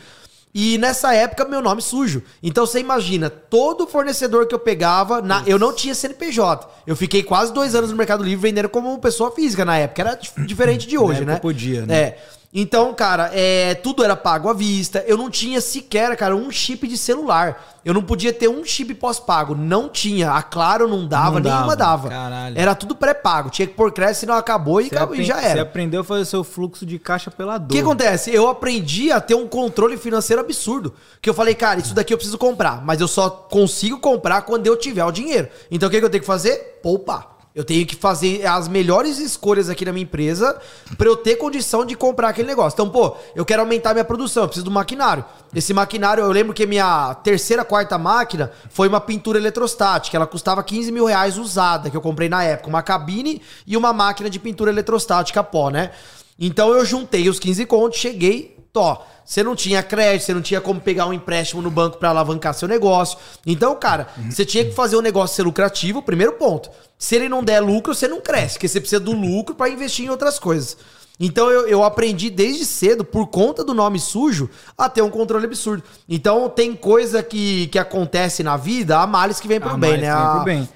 [0.52, 2.22] E nessa época, meu nome sujo.
[2.40, 6.68] Então você imagina, todo fornecedor que eu pegava, na, eu não tinha CNPJ.
[6.86, 10.02] Eu fiquei quase dois anos no Mercado Livre vendendo como pessoa física na época.
[10.02, 11.36] Era diferente de hoje, né?
[11.38, 11.94] podia, né?
[11.96, 12.18] É.
[12.56, 15.02] Então, cara, é, tudo era pago à vista.
[15.08, 17.80] Eu não tinha sequer, cara, um chip de celular.
[17.84, 19.56] Eu não podia ter um chip pós-pago.
[19.56, 20.30] Não tinha.
[20.30, 22.08] A Claro não dava, Não nenhuma dava.
[22.08, 22.10] dava.
[22.10, 22.56] Caralho.
[22.56, 23.50] Era tudo pré-pago.
[23.50, 25.62] Tinha que pôr crédito, senão acabou e, Você acabou, e já Você era.
[25.62, 27.68] aprendeu a fazer o seu fluxo de caixa pela O dor.
[27.70, 28.32] que acontece?
[28.32, 30.94] Eu aprendi a ter um controle financeiro absurdo.
[31.20, 34.68] Que eu falei, cara, isso daqui eu preciso comprar, mas eu só consigo comprar quando
[34.68, 35.48] eu tiver o dinheiro.
[35.72, 36.78] Então o que, que eu tenho que fazer?
[36.80, 37.33] Poupar.
[37.54, 40.60] Eu tenho que fazer as melhores escolhas aqui na minha empresa
[40.98, 42.74] pra eu ter condição de comprar aquele negócio.
[42.74, 45.24] Então, pô, eu quero aumentar minha produção, eu preciso do maquinário.
[45.54, 50.16] Esse maquinário, eu lembro que minha terceira, quarta máquina foi uma pintura eletrostática.
[50.16, 52.68] Ela custava 15 mil reais usada, que eu comprei na época.
[52.68, 55.92] Uma cabine e uma máquina de pintura eletrostática a pó, né?
[56.36, 60.60] Então eu juntei os 15 contos, cheguei, Tó, você não tinha crédito, você não tinha
[60.60, 63.16] como pegar um empréstimo no banco pra alavancar seu negócio.
[63.46, 66.70] Então, cara, você tinha que fazer o negócio ser lucrativo, primeiro ponto.
[66.98, 70.04] Se ele não der lucro, você não cresce, porque você precisa do lucro pra investir
[70.06, 70.76] em outras coisas.
[71.20, 75.46] Então eu, eu aprendi desde cedo, por conta do nome sujo, a ter um controle
[75.46, 75.84] absurdo.
[76.08, 79.90] Então tem coisa que, que acontece na vida, há males que vem pro Há bem,
[79.90, 80.10] males né?
[80.12, 80.68] que vem pro A- bem.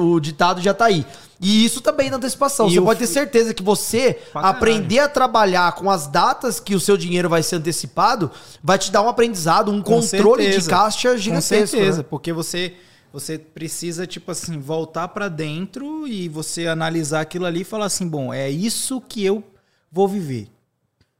[0.00, 1.04] o, o ditado já tá aí.
[1.40, 2.68] E isso também na antecipação.
[2.68, 6.80] E você pode ter certeza que você aprender a trabalhar com as datas que o
[6.80, 8.30] seu dinheiro vai ser antecipado,
[8.62, 10.70] vai te dar um aprendizado, um Com controle de certeza.
[10.70, 11.60] caixa gigantesco.
[11.60, 12.06] Com certeza, né?
[12.08, 12.74] porque você
[13.12, 18.08] você precisa tipo assim voltar pra dentro e você analisar aquilo ali e falar assim,
[18.08, 19.42] bom, é isso que eu
[19.90, 20.48] vou viver.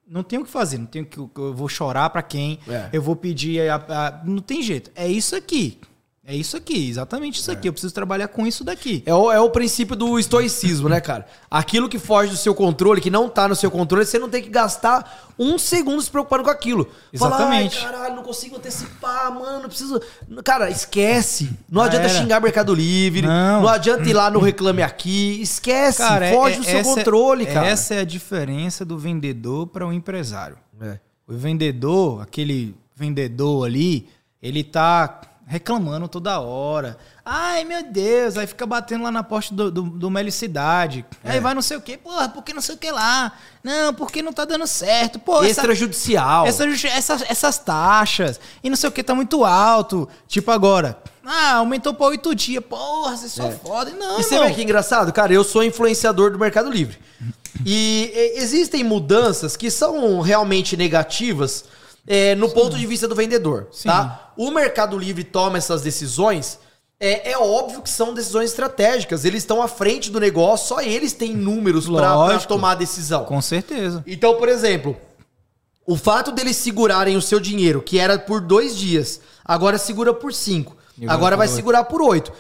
[0.07, 2.89] Não tenho o que fazer, não tenho que eu vou chorar pra quem, É.
[2.93, 4.91] eu vou pedir, a- a- não tem jeito.
[4.95, 5.79] É isso aqui.
[6.27, 7.69] É isso aqui, exatamente isso aqui.
[7.69, 9.03] Eu preciso trabalhar com isso daqui.
[9.05, 11.27] É o, é o princípio do estoicismo, né, cara?
[11.51, 14.43] Aquilo que foge do seu controle, que não tá no seu controle, você não tem
[14.43, 16.89] que gastar um segundo se preocupando com aquilo.
[17.13, 17.79] Exatamente.
[17.79, 20.01] Falar, caralho, não consigo antecipar, mano, não preciso.
[20.43, 21.51] Cara, esquece.
[21.71, 22.19] Não Já adianta era.
[22.19, 23.27] xingar Mercado Livre.
[23.27, 23.61] Não.
[23.61, 23.69] Não.
[23.69, 25.43] adianta ir lá no Reclame Aqui.
[25.43, 25.99] Esquece.
[25.99, 27.67] Cara, foge é- do seu é- controle, cara.
[27.67, 30.57] Essa é a diferença do vendedor para o empresário.
[30.81, 30.99] É.
[31.29, 34.09] O vendedor, aquele vendedor ali,
[34.41, 36.97] ele tá reclamando toda hora.
[37.25, 41.05] Ai, meu Deus, aí fica batendo lá na porta do, do, do Melicidade.
[41.23, 41.33] É.
[41.33, 43.33] Aí vai não sei o quê, porra, por que não sei o que lá?
[43.63, 45.19] Não, porque não tá dando certo.
[45.19, 46.47] Pô, essa- Extrajudicial.
[46.47, 50.09] essa, essas, essas taxas e não sei o que tá muito alto.
[50.27, 52.63] Tipo agora, ah, aumentou pra oito dias.
[52.65, 53.91] Porra, vocês são foda.
[53.93, 54.21] Não, É.
[54.21, 55.13] E você vê que engraçado?
[55.13, 56.99] Cara, eu sou influenciador do Mercado Livre.
[57.65, 61.65] E, existem mudanças que são realmente negativas
[62.07, 63.89] é, no ponto de vista do vendedor, Sim.
[63.89, 64.33] tá?
[64.37, 66.59] O Mercado Livre toma essas decisões,
[67.01, 69.25] é, é óbvio que são decisões estratégicas.
[69.25, 72.49] Eles estão à frente do negócio, só eles têm números Lógico.
[72.49, 73.25] tomar a decisão.
[73.25, 74.03] Com certeza.
[74.07, 74.97] Então, por exemplo,
[75.87, 80.33] o fato deles segurarem o seu dinheiro, que era por dois dias, agora segura por
[80.33, 80.77] cinco.
[81.09, 82.33] Agora vai segurar por oito.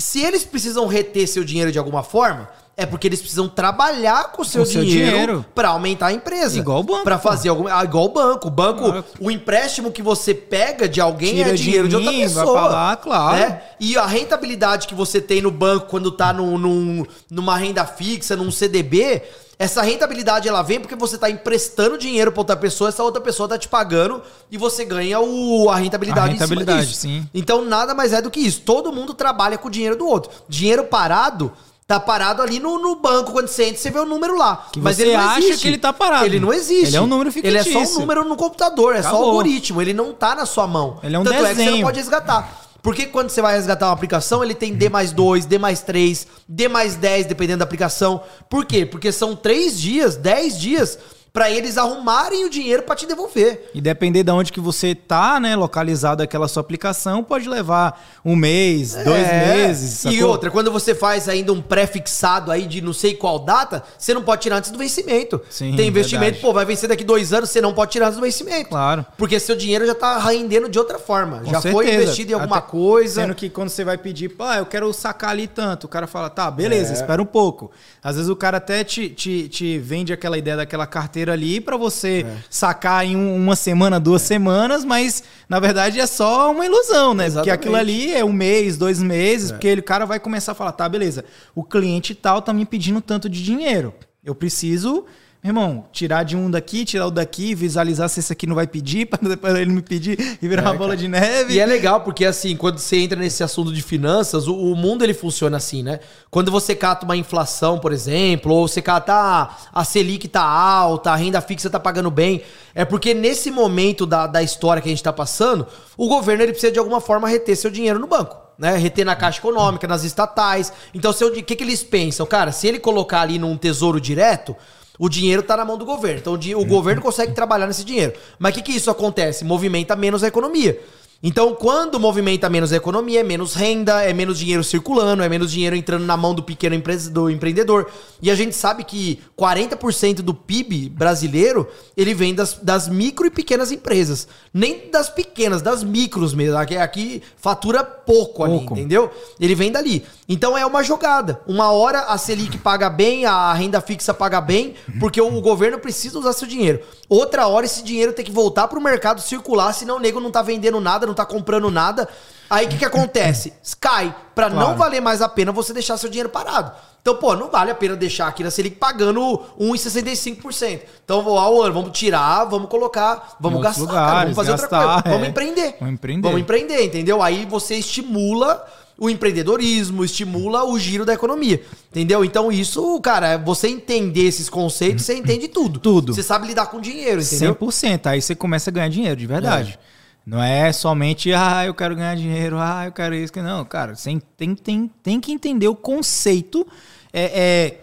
[0.00, 4.42] Se eles precisam reter seu dinheiro de alguma forma, é porque eles precisam trabalhar com
[4.42, 5.46] o seu Com dinheiro, dinheiro.
[5.54, 6.56] para aumentar a empresa.
[6.56, 8.46] Igual o banco, Para fazer algum, ah, igual o banco.
[8.46, 9.04] O banco, Claro.
[9.20, 12.28] o empréstimo que você pega de alguém Tira é de dinheiro de, outra mim, vai
[12.28, 12.52] pessoa.
[12.52, 13.36] pra lá, claro.
[13.36, 13.62] né?
[13.80, 18.36] E a rentabilidade que você tem no banco quando tá num, num- numa renda fixa,
[18.36, 19.22] num CDB,
[19.58, 23.48] essa rentabilidade ela vem porque você tá emprestando dinheiro pra outra pessoa, essa outra pessoa
[23.48, 27.24] tá te pagando e você ganha o, a rentabilidade, A rentabilidade, em cima disso.
[27.24, 27.28] sim.
[27.34, 28.60] Então nada mais é do que isso.
[28.60, 30.30] Todo mundo trabalha com o dinheiro do outro.
[30.48, 31.52] Dinheiro parado.
[31.88, 34.66] Tá parado ali no, no banco, quando você entra, você vê o número lá.
[34.70, 36.26] Que você acha que ele tá parado.
[36.26, 36.88] Ele não existe.
[36.88, 38.00] Ele é um número Ele é só um fictício.
[38.00, 39.28] número no computador, é só Acabou.
[39.28, 39.80] algoritmo.
[39.80, 40.98] Ele não tá na sua mão.
[41.02, 41.86] Ele é um Tanto é que você não desenho.
[41.86, 42.67] pode resgatar.
[42.88, 46.26] Porque quando você vai resgatar uma aplicação, ele tem D mais 2, D mais 3,
[46.48, 48.22] D mais 10, dependendo da aplicação.
[48.48, 48.86] Por quê?
[48.86, 50.98] Porque são 3 dias, 10 dias,
[51.38, 53.70] pra eles arrumarem o dinheiro pra te devolver.
[53.72, 58.34] E depender de onde que você tá, né, localizado aquela sua aplicação, pode levar um
[58.34, 59.54] mês, dois É.
[59.56, 60.04] meses.
[60.04, 60.30] E sacou?
[60.30, 64.22] outra, quando você faz ainda um pré-fixado aí de não sei qual data, você não
[64.22, 65.40] pode tirar antes do vencimento.
[65.48, 66.42] Sim, Tem investimento, verdade.
[66.42, 68.70] pô, vai vencer daqui dois anos, você não pode tirar antes do vencimento.
[68.70, 69.06] Claro.
[69.16, 71.38] Porque seu dinheiro já tá rendendo de outra forma.
[71.44, 72.02] Com já foi certeza.
[72.02, 73.20] investido em alguma Até- coisa.
[73.22, 76.28] Sendo que quando você vai pedir, pá, eu quero sacar ali tanto, o cara fala,
[76.28, 76.94] tá, beleza, É.
[76.94, 77.70] espera um pouco.
[78.02, 81.76] Às vezes o cara até te, te, te vende aquela ideia daquela carteira ali para
[81.76, 82.36] você é.
[82.50, 84.26] sacar em uma semana, duas é.
[84.26, 87.26] semanas, mas na verdade é só uma ilusão, né?
[87.26, 87.34] Exatamente.
[87.34, 89.54] Porque aquilo ali é um mês, dois meses, é.
[89.54, 91.24] porque ele, o cara vai começar a falar, tá, beleza,
[91.54, 93.94] o cliente tal tá me pedindo tanto de dinheiro.
[94.24, 95.06] Eu preciso
[95.42, 99.06] irmão, tirar de um daqui, tirar o daqui, visualizar se esse aqui não vai pedir,
[99.40, 100.96] para ele me pedir e virar é, uma bola cara.
[100.96, 101.54] de neve.
[101.54, 105.04] E é legal, porque assim, quando você entra nesse assunto de finanças, o, o, mundo
[105.04, 106.00] ele funciona assim, né?
[106.30, 111.12] Quando você cata uma inflação, por exemplo, ou você cata ah, a Selic tá alta,
[111.12, 112.42] a renda fixa tá pagando bem,
[112.74, 115.66] é porque nesse momento da, da história que a gente tá passando,
[115.96, 118.48] o governo ele precisa de alguma forma reter seu dinheiro no banco.
[118.58, 120.72] Né, reter na caixa econômica, nas estatais.
[120.92, 122.26] Então, o que, que eles pensam?
[122.26, 124.56] Cara, se ele colocar ali num tesouro direto,
[124.98, 126.18] o dinheiro está na mão do governo.
[126.18, 128.14] Então o, o governo consegue trabalhar nesse dinheiro.
[128.38, 129.44] Mas o que, que isso acontece?
[129.44, 130.80] Movimenta menos a economia.
[131.20, 135.50] Então, quando movimenta menos a economia, é menos renda, é menos dinheiro circulando, é menos
[135.50, 136.80] dinheiro entrando na mão do pequeno
[137.10, 137.90] do empreendedor.
[138.22, 141.66] E a gente sabe que 40% do PIB brasileiro,
[141.96, 144.28] ele vem das, das micro e pequenas empresas.
[144.54, 146.56] Nem das pequenas, das micros mesmo.
[146.56, 149.10] Aqui, aqui fatura pouco, pouco ali, entendeu?
[149.40, 150.04] Ele vem dali.
[150.28, 151.40] Então é uma jogada.
[151.48, 156.18] Uma hora a Selic paga bem, a renda fixa paga bem, porque o governo precisa
[156.18, 156.80] usar seu dinheiro.
[157.08, 160.30] Outra hora esse dinheiro tem que voltar para o mercado circular, senão o nego não
[160.30, 162.08] tá vendendo nada, não tá comprando nada.
[162.48, 163.52] Aí o que, que acontece?
[163.80, 164.14] Cai.
[164.34, 164.68] Para claro.
[164.68, 166.72] não valer mais a pena você deixar seu dinheiro parado.
[167.00, 169.20] Então, pô, não vale a pena deixar aqui na Selic pagando
[169.58, 170.80] 1,65%.
[171.04, 174.78] Então, vou ao ano, vamos tirar, vamos colocar, vamos gastar, lugares, cara, vamos fazer gastar,
[174.78, 175.08] outra coisa.
[175.08, 175.12] É.
[175.12, 175.76] Vamos empreender.
[175.78, 176.22] Vamos empreender.
[176.22, 177.22] Vamos empreender, entendeu?
[177.22, 178.64] Aí você estimula
[178.98, 181.62] o empreendedorismo, estimula o giro da economia.
[181.90, 182.24] Entendeu?
[182.24, 185.78] Então, isso, cara, é você entender esses conceitos, você entende tudo.
[185.78, 186.14] Tudo.
[186.14, 187.54] Você sabe lidar com dinheiro, entendeu?
[187.54, 188.06] 100%.
[188.06, 189.78] Aí você começa a ganhar dinheiro, de verdade.
[189.82, 189.97] É.
[190.28, 193.32] Não é somente, ah, eu quero ganhar dinheiro, ah, eu quero isso.
[193.42, 196.66] Não, cara, você tem, tem, tem que entender o conceito.
[197.10, 197.80] É, é,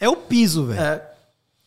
[0.00, 0.80] é o piso, velho.
[0.80, 1.08] É.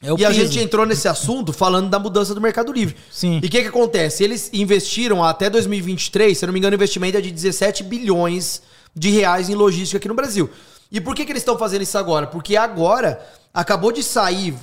[0.04, 0.28] É e piso.
[0.28, 2.98] a gente entrou nesse assunto falando da mudança do Mercado Livre.
[3.10, 3.40] Sim.
[3.42, 4.22] E o que, que acontece?
[4.22, 8.62] Eles investiram até 2023, se eu não me engano, o investimento é de 17 bilhões
[8.94, 10.50] de reais em logística aqui no Brasil.
[10.92, 12.28] E por que, que eles estão fazendo isso agora?
[12.28, 14.54] Porque agora acabou de sair,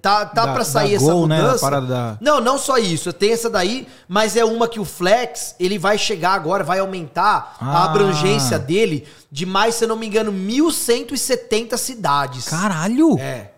[0.00, 1.40] tá, tá para sair essa Gol, né?
[1.40, 1.70] mudança.
[1.70, 1.86] Né?
[1.86, 2.18] Da...
[2.20, 3.12] Não, não só isso.
[3.12, 7.56] Tem essa daí, mas é uma que o Flex, ele vai chegar agora, vai aumentar
[7.60, 7.78] ah.
[7.78, 12.48] a abrangência dele de mais, se eu não me engano, 1.170 cidades.
[12.48, 13.18] Caralho!
[13.18, 13.50] É.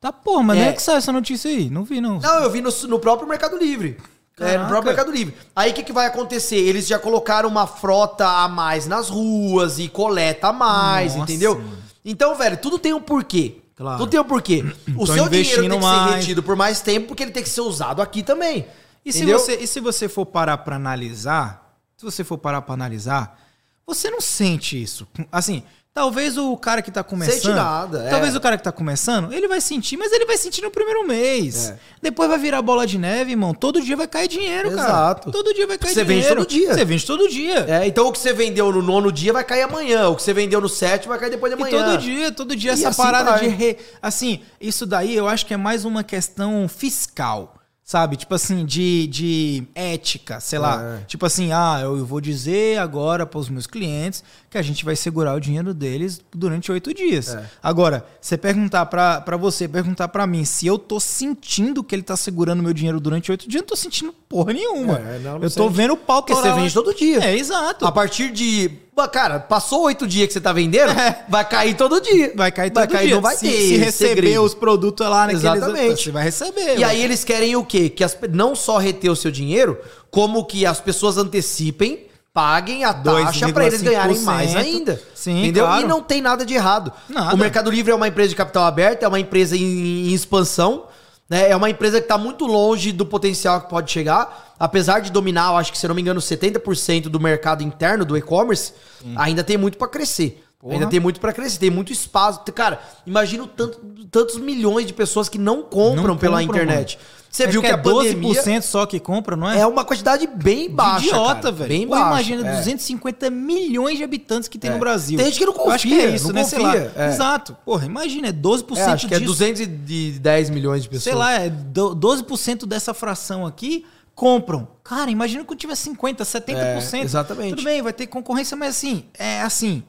[0.00, 0.60] Tá porra, mas é.
[0.60, 1.70] não é que saiu essa notícia aí?
[1.70, 2.18] Não vi, não.
[2.18, 3.96] Não, eu vi no, no próprio Mercado Livre.
[4.38, 5.34] É, no próprio Mercado Livre.
[5.54, 6.56] Aí o que, que vai acontecer?
[6.56, 11.22] Eles já colocaram uma frota a mais nas ruas e coleta a mais, Nossa.
[11.22, 11.62] entendeu?
[12.04, 13.62] Então, velho, tudo tem um porquê.
[13.76, 13.98] Claro.
[13.98, 14.64] Tudo tem um porquê.
[14.96, 16.10] O seu dinheiro tem que mais.
[16.10, 18.66] ser retido por mais tempo porque ele tem que ser usado aqui também.
[19.04, 22.72] E se, você, e se você for parar para analisar, se você for parar para
[22.74, 23.38] analisar,
[23.86, 25.06] você não sente isso.
[25.30, 25.62] Assim,
[25.94, 27.34] Talvez o cara que tá começando.
[27.34, 28.10] Sente nada, é.
[28.10, 31.06] Talvez o cara que tá começando, ele vai sentir, mas ele vai sentir no primeiro
[31.06, 31.70] mês.
[31.70, 31.78] É.
[32.02, 33.54] Depois vai virar bola de neve, irmão.
[33.54, 34.76] Todo dia vai cair dinheiro, Exato.
[34.76, 34.92] cara.
[34.92, 35.30] Exato.
[35.30, 36.24] Todo dia vai cair você dinheiro.
[36.24, 36.74] Você vende todo dia.
[36.74, 37.66] Você vende todo dia.
[37.68, 40.08] É, então o que você vendeu no nono dia vai cair amanhã.
[40.08, 41.78] O que você vendeu no sétimo vai cair depois de amanhã.
[41.78, 43.48] E todo dia, todo dia e essa assim parada vai.
[43.48, 43.48] de.
[43.50, 43.78] Re...
[44.02, 47.54] Assim, isso daí eu acho que é mais uma questão fiscal.
[47.84, 48.16] Sabe?
[48.16, 51.00] Tipo assim, de, de ética, sei lá.
[51.02, 51.04] É.
[51.04, 54.96] Tipo assim, ah, eu vou dizer agora para os meus clientes que a gente vai
[54.96, 57.34] segurar o dinheiro deles durante oito dias.
[57.34, 57.44] É.
[57.62, 62.16] Agora, você perguntar para você, perguntar para mim se eu tô sentindo que ele tá
[62.16, 64.98] segurando meu dinheiro durante oito dias, eu não tô sentindo porra nenhuma.
[64.98, 67.22] É, não, não eu tô vendo o pau Porque você vende todo dia.
[67.22, 67.84] É, exato.
[67.84, 68.70] A partir de
[69.12, 71.24] Cara, passou oito dias que você tá vendendo, é.
[71.28, 72.32] vai cair todo dia.
[72.36, 73.14] Vai cair todo vai cair, dia.
[73.16, 74.42] Não vai se, ter se receber segredo.
[74.42, 75.42] os produtos lá naqueles...
[75.42, 76.04] Exatamente.
[76.04, 76.78] Você vai receber.
[76.78, 77.88] E aí eles querem o quê?
[77.88, 79.78] Que as, não só reter o seu dinheiro,
[80.10, 85.00] como que as pessoas antecipem paguem a taxa para eles ganharem mais ainda.
[85.14, 85.66] Sim, entendeu?
[85.66, 85.84] Claro.
[85.84, 86.92] E não tem nada de errado.
[87.08, 87.32] Nada.
[87.34, 90.86] O Mercado Livre é uma empresa de capital aberto, é uma empresa em, em expansão.
[91.28, 91.50] Né?
[91.50, 94.54] É uma empresa que está muito longe do potencial que pode chegar.
[94.58, 98.72] Apesar de dominar, acho que, se não me engano, 70% do mercado interno do e-commerce,
[99.16, 100.43] ainda tem muito para crescer.
[100.64, 100.76] Porra.
[100.76, 102.40] Ainda tem muito para crescer, tem muito espaço.
[102.54, 103.78] Cara, imagina tanto,
[104.10, 106.96] tantos milhões de pessoas que não compram não pela compram, internet.
[106.96, 107.08] Mano.
[107.30, 109.58] Você viu que, que é a 12% pandemia só que compra, não é?
[109.58, 111.04] É uma quantidade bem baixa.
[111.04, 111.68] idiota, velho.
[111.68, 112.06] Bem baixa.
[112.06, 112.56] imagina é.
[112.56, 114.72] 250 milhões de habitantes que tem é.
[114.72, 115.18] no Brasil.
[115.18, 115.68] Tem gente que não confia.
[115.68, 116.42] Eu acho que é isso, né?
[116.44, 116.58] Confia.
[116.58, 116.76] Sei lá.
[116.96, 117.08] É.
[117.08, 117.54] Exato.
[117.62, 119.44] Porra, imagina, é 12% é, acho que é disso.
[119.44, 121.02] é 210 milhões de pessoas.
[121.02, 123.84] Sei lá, é 12% dessa fração aqui
[124.14, 124.66] compram.
[124.82, 126.54] Cara, imagina quando tiver 50, 70%.
[126.54, 127.50] É, exatamente.
[127.50, 129.82] Tudo bem, vai ter concorrência, mas assim, é assim,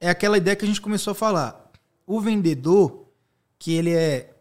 [0.00, 1.70] é aquela ideia que a gente começou a falar.
[2.06, 3.08] O vendedor,
[3.58, 4.34] que ele é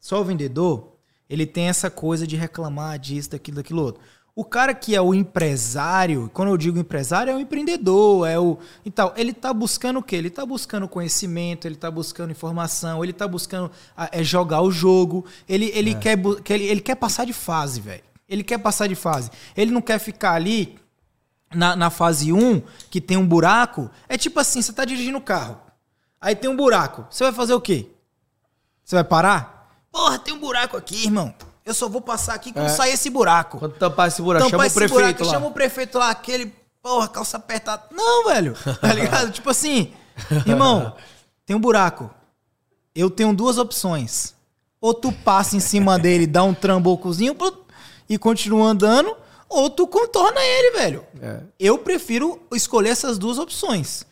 [0.00, 0.96] só o vendedor,
[1.28, 4.02] ele tem essa coisa de reclamar disso, daquilo, daquilo outro.
[4.34, 8.58] O cara que é o empresário, quando eu digo empresário, é o empreendedor, é o.
[8.84, 10.16] Então, ele tá buscando o quê?
[10.16, 13.70] Ele tá buscando conhecimento, ele tá buscando informação, ele tá buscando
[14.10, 15.94] é, jogar o jogo, ele, ele, é.
[15.94, 18.02] quer, ele, ele quer passar de fase, velho.
[18.26, 19.30] Ele quer passar de fase.
[19.54, 20.78] Ele não quer ficar ali
[21.54, 23.90] na, na fase 1, que tem um buraco.
[24.08, 25.58] É tipo assim: você tá dirigindo o carro,
[26.20, 27.06] aí tem um buraco.
[27.10, 27.88] Você vai fazer o quê?
[28.84, 29.70] Você vai parar?
[29.90, 31.34] Porra, tem um buraco aqui, irmão.
[31.64, 32.70] Eu só vou passar aqui quando é.
[32.70, 33.58] sair esse buraco.
[33.58, 35.32] Quando tampar esse buraco, tampar chama esse o prefeito buraco, lá.
[35.32, 37.84] Chama o prefeito lá, aquele, porra, calça apertada.
[37.92, 38.56] Não, velho.
[38.80, 39.30] Tá ligado?
[39.30, 39.92] tipo assim,
[40.44, 40.94] irmão,
[41.46, 42.10] tem um buraco.
[42.94, 44.34] Eu tenho duas opções.
[44.80, 47.36] Ou tu passa em cima dele, dá um trambocozinho
[48.08, 49.16] e continua andando,
[49.52, 51.04] ou tu contorna ele, velho.
[51.20, 51.40] É.
[51.58, 54.04] Eu prefiro escolher essas duas opções.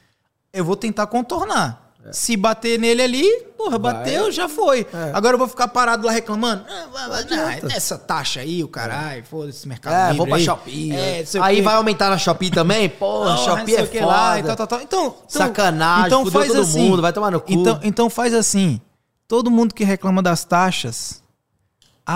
[0.52, 1.90] Eu vou tentar contornar.
[2.04, 2.12] É.
[2.12, 3.92] Se bater nele ali, porra, vai.
[3.92, 4.86] bateu, já foi.
[4.92, 5.10] É.
[5.12, 6.64] Agora eu vou ficar parado lá reclamando.
[6.68, 10.14] Ah, não, essa taxa aí, o caralho, foda-se esse mercado.
[10.14, 10.44] É, vou pra aí.
[10.44, 10.92] Shopee.
[10.92, 12.88] É, aí vai aumentar na Shopee também?
[12.90, 14.06] Porra, Shopee é foda.
[14.06, 14.80] Lá, e tal, tal, tal.
[14.80, 17.52] Então, então, Sacanagem, então faz todo assim, mundo, vai tomar no cu.
[17.52, 18.80] Então, então faz assim:
[19.28, 21.22] todo mundo que reclama das taxas,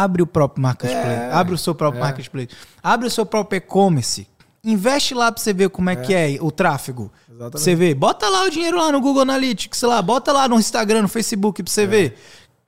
[0.03, 1.07] abre o próprio marketplace.
[1.07, 2.03] É, abre o seu próprio é.
[2.03, 2.49] marketplace.
[2.83, 4.27] Abre o seu próprio e-commerce.
[4.65, 5.97] Investe lá pra você ver como é, é.
[5.97, 7.12] que é o tráfego.
[7.29, 7.61] Exatamente.
[7.61, 7.95] Você vê.
[7.95, 10.03] Bota lá o dinheiro lá no Google Analytics, sei lá.
[10.03, 11.87] Bota lá no Instagram, no Facebook pra você é.
[11.87, 12.19] ver.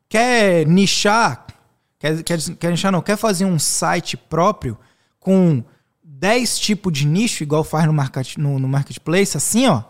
[0.08, 1.46] Quer nichar?
[1.98, 3.02] Quer, quer, quer nichar não?
[3.02, 4.78] Quer fazer um site próprio
[5.18, 5.64] com
[6.04, 9.82] 10 tipos de nicho, igual faz no, market, no, no Marketplace, assim, ó.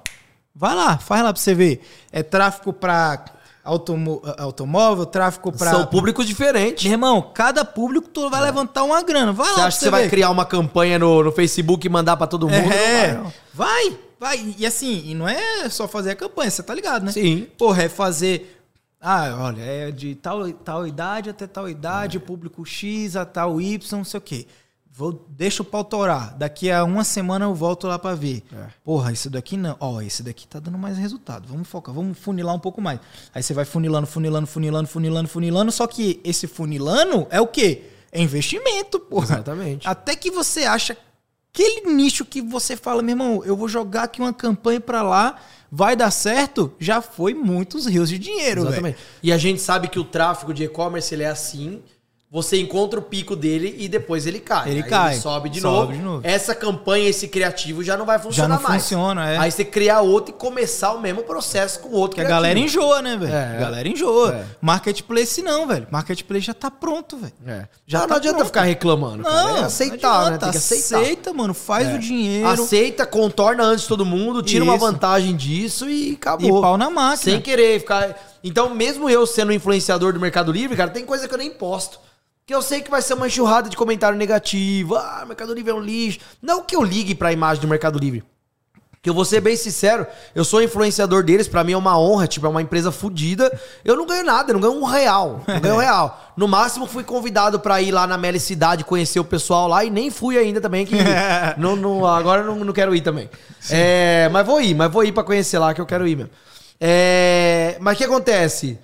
[0.54, 1.82] Vai lá, faz lá pra você ver.
[2.10, 3.26] É tráfego pra
[3.66, 5.70] automo, automóvel, tráfego para.
[5.70, 6.84] São públicos diferentes.
[6.84, 8.44] Meu irmão, cada público tu vai é.
[8.44, 9.32] levantar uma grana.
[9.32, 9.66] Vai você lá.
[9.66, 12.72] Acha que você vai criar uma campanha no, no Facebook e mandar para todo mundo?
[12.72, 13.14] É.
[13.14, 13.32] Não vai, não.
[13.52, 14.54] vai, vai.
[14.56, 17.12] E assim, e não é só fazer a campanha, você tá ligado, né?
[17.12, 17.46] Sim.
[17.58, 18.52] Porra, é fazer.
[19.00, 22.20] Ah, olha, é de tal, tal idade até tal idade, é.
[22.20, 24.46] público X a tal Y, não sei o quê.
[24.96, 26.34] Vou, deixa o pau torar.
[26.38, 28.42] Daqui a uma semana eu volto lá para ver.
[28.50, 28.68] É.
[28.82, 29.76] Porra, isso daqui não.
[29.78, 31.46] Ó, esse daqui tá dando mais resultado.
[31.46, 32.98] Vamos focar, vamos funilar um pouco mais.
[33.34, 35.70] Aí você vai funilando, funilando, funilando, funilando, funilando.
[35.70, 37.82] Só que esse funilando é o quê?
[38.10, 39.34] É investimento, porra.
[39.34, 39.86] Exatamente.
[39.86, 40.96] Até que você acha
[41.52, 45.36] aquele nicho que você fala, meu irmão, eu vou jogar aqui uma campanha para lá,
[45.70, 48.94] vai dar certo, já foi muitos rios de dinheiro, Exatamente.
[48.94, 49.06] Véio.
[49.22, 51.82] E a gente sabe que o tráfego de e-commerce ele é assim
[52.28, 54.68] você encontra o pico dele e depois ele cai.
[54.68, 55.12] Ele Aí cai.
[55.14, 55.92] Ele sobe, de, sobe novo.
[55.92, 56.20] de, novo.
[56.24, 58.82] Essa campanha, esse criativo já não vai funcionar já não mais.
[58.82, 59.38] funciona, é.
[59.38, 62.32] Aí você criar outro e começar o mesmo processo com outro que criativo.
[62.32, 63.32] a galera enjoa, né, velho?
[63.32, 63.56] É.
[63.56, 64.34] A galera enjoa.
[64.34, 64.44] É.
[64.60, 65.86] Marketplace não, velho.
[65.88, 67.32] Marketplace já tá pronto, velho.
[67.46, 67.68] É.
[67.86, 68.46] Já não, tá não adianta pronto.
[68.48, 69.58] ficar reclamando, não, cara.
[69.60, 70.38] É aceitar, não né?
[70.38, 71.00] Tem que aceitar.
[71.00, 71.54] Aceita, mano.
[71.54, 71.94] Faz é.
[71.94, 72.48] o dinheiro.
[72.48, 74.72] Aceita, contorna antes de todo mundo, tira Isso.
[74.72, 76.58] uma vantagem disso e acabou.
[76.58, 77.16] E pau na máquina.
[77.16, 78.18] Sem querer ficar...
[78.42, 81.98] Então, mesmo eu sendo influenciador do Mercado Livre, cara, tem coisa que eu nem posto.
[82.46, 84.94] Que eu sei que vai ser uma enxurrada de comentário negativo.
[84.94, 86.20] Ah, Mercado Livre é um lixo.
[86.40, 88.22] Não que eu ligue pra imagem do Mercado Livre.
[89.02, 92.26] Que eu vou ser bem sincero, eu sou influenciador deles, para mim é uma honra,
[92.26, 93.52] tipo, é uma empresa fodida.
[93.84, 95.42] Eu não ganho nada, eu não ganho um real.
[95.46, 96.32] Não ganho um real.
[96.36, 99.90] No máximo fui convidado para ir lá na Meli Cidade conhecer o pessoal lá e
[99.90, 100.94] nem fui ainda também, que
[101.58, 103.28] não, não, agora não, não quero ir também.
[103.70, 106.30] É, mas vou ir, mas vou ir para conhecer lá que eu quero ir mesmo.
[106.80, 108.78] É, mas o que acontece?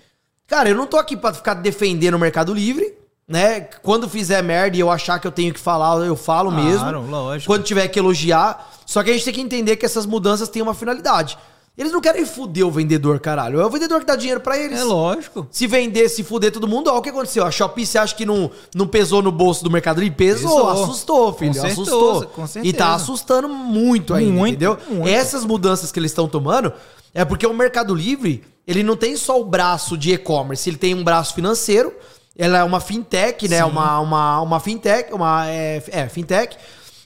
[0.49, 3.61] Cara, eu não tô aqui para ficar defendendo o Mercado Livre né?
[3.83, 7.11] Quando fizer merda e eu achar que eu tenho que falar, eu falo claro, mesmo.
[7.11, 7.53] Lógico.
[7.53, 8.71] Quando tiver que elogiar.
[8.85, 11.39] Só que a gente tem que entender que essas mudanças têm uma finalidade.
[11.77, 13.59] Eles não querem fuder o vendedor, caralho.
[13.59, 14.79] É o vendedor que dá dinheiro para eles.
[14.79, 15.47] É lógico.
[15.51, 17.47] Se vender, se fuder todo mundo, ó, o que aconteceu?
[17.47, 20.15] A Shopee, você acha que não, não pesou no bolso do Mercado Livre?
[20.15, 20.85] Pesou, pesou.
[20.85, 21.55] assustou, filho.
[21.55, 22.27] Com certeza, assustou.
[22.27, 22.75] Com certeza.
[22.75, 24.79] E tá assustando muito ainda, muito, entendeu?
[24.87, 25.09] Muito.
[25.09, 26.71] Essas mudanças que eles estão tomando
[27.15, 30.95] é porque o Mercado Livre, ele não tem só o braço de e-commerce, ele tem
[30.95, 31.91] um braço financeiro
[32.37, 33.65] ela é uma fintech, né?
[33.65, 36.57] Uma, uma, uma fintech, uma é, é, fintech.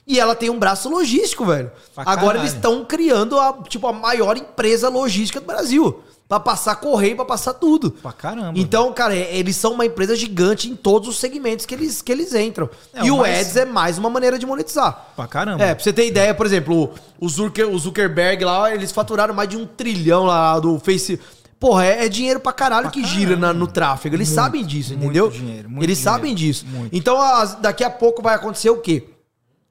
[0.05, 1.69] E ela tem um braço logístico, velho.
[1.93, 2.39] Pra Agora caralho.
[2.39, 6.01] eles estão criando a, tipo, a maior empresa logística do Brasil.
[6.29, 7.89] Pra passar correio, pra passar tudo.
[7.89, 8.59] Pra caramba.
[8.59, 12.33] Então, cara, eles são uma empresa gigante em todos os segmentos que eles, que eles
[12.35, 12.69] entram.
[12.93, 13.39] É, e o mais...
[13.39, 15.13] Ads é mais uma maneira de monetizar.
[15.15, 15.63] Pra caramba.
[15.63, 19.47] É, pra você ter ideia, por exemplo, o, Zucker, o Zuckerberg lá, eles faturaram mais
[19.47, 21.23] de um trilhão lá do Facebook.
[21.59, 23.19] Porra, é, é dinheiro pra caralho pra que caralho.
[23.19, 24.15] gira na, no tráfego.
[24.15, 25.25] Eles muito, sabem disso, entendeu?
[25.25, 26.65] Muito dinheiro, muito Eles dinheiro, sabem disso.
[26.67, 26.95] Muito.
[26.95, 29.09] Então, as, daqui a pouco vai acontecer o quê?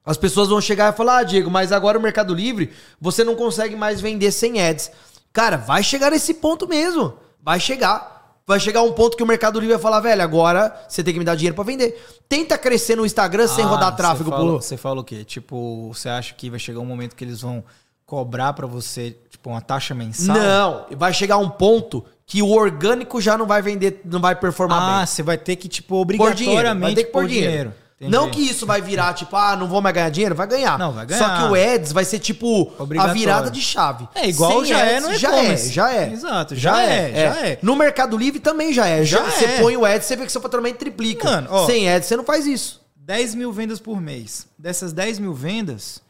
[0.05, 3.35] As pessoas vão chegar e falar: Ah, Diego, mas agora o Mercado Livre você não
[3.35, 4.91] consegue mais vender sem ads.
[5.33, 7.15] Cara, vai chegar nesse ponto mesmo.
[7.43, 8.15] Vai chegar.
[8.47, 11.19] Vai chegar um ponto que o Mercado Livre vai falar, velho, agora você tem que
[11.19, 12.01] me dar dinheiro para vender.
[12.29, 14.31] Tenta crescer no Instagram ah, sem rodar tráfego.
[14.31, 15.25] Você fala, você fala o quê?
[15.25, 17.65] Tipo, você acha que vai chegar um momento que eles vão
[18.07, 19.17] cobrar para você,
[19.47, 20.37] tipo, uma taxa mensal?
[20.37, 24.83] Não, vai chegar um ponto que o orgânico já não vai vender, não vai performar
[24.83, 25.03] ah, bem.
[25.03, 27.49] Ah, você vai ter que, tipo, obrigatoriamente dinheiro, vai ter que pôr dinheiro.
[27.49, 27.75] dinheiro.
[27.99, 30.79] Não que isso vai virar, tipo, ah, não vou mais ganhar dinheiro, vai ganhar.
[30.79, 31.19] Não, vai ganhar.
[31.19, 34.07] Só que o Ads vai ser, tipo, a virada de chave.
[34.15, 36.13] É igual Sem já é ads, é no Já é, já é.
[36.13, 37.59] Exato, já, já é, é, já é.
[37.63, 39.03] No Mercado Livre também já é.
[39.03, 39.61] Já, já você é.
[39.63, 41.25] põe o Ads, você vê que seu faturamento triplica.
[41.25, 42.83] Mano, ó, Sem Ads, você não faz isso.
[42.97, 44.47] 10 mil vendas por mês.
[44.59, 46.03] Dessas 10 mil vendas,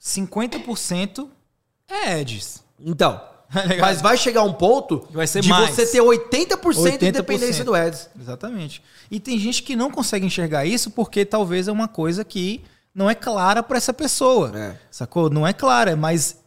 [0.00, 1.28] 50%
[1.88, 2.62] é Ads.
[2.78, 3.20] Então,
[3.54, 5.74] Tá Mas vai chegar um ponto vai ser de mais.
[5.74, 8.10] você ter 80%, 80% de dependência do Ads.
[8.20, 8.82] Exatamente.
[9.10, 12.62] E tem gente que não consegue enxergar isso porque talvez é uma coisa que
[12.94, 14.52] não é clara para essa pessoa.
[14.54, 14.76] É.
[14.90, 15.30] Sacou?
[15.30, 16.38] Não é clara, mas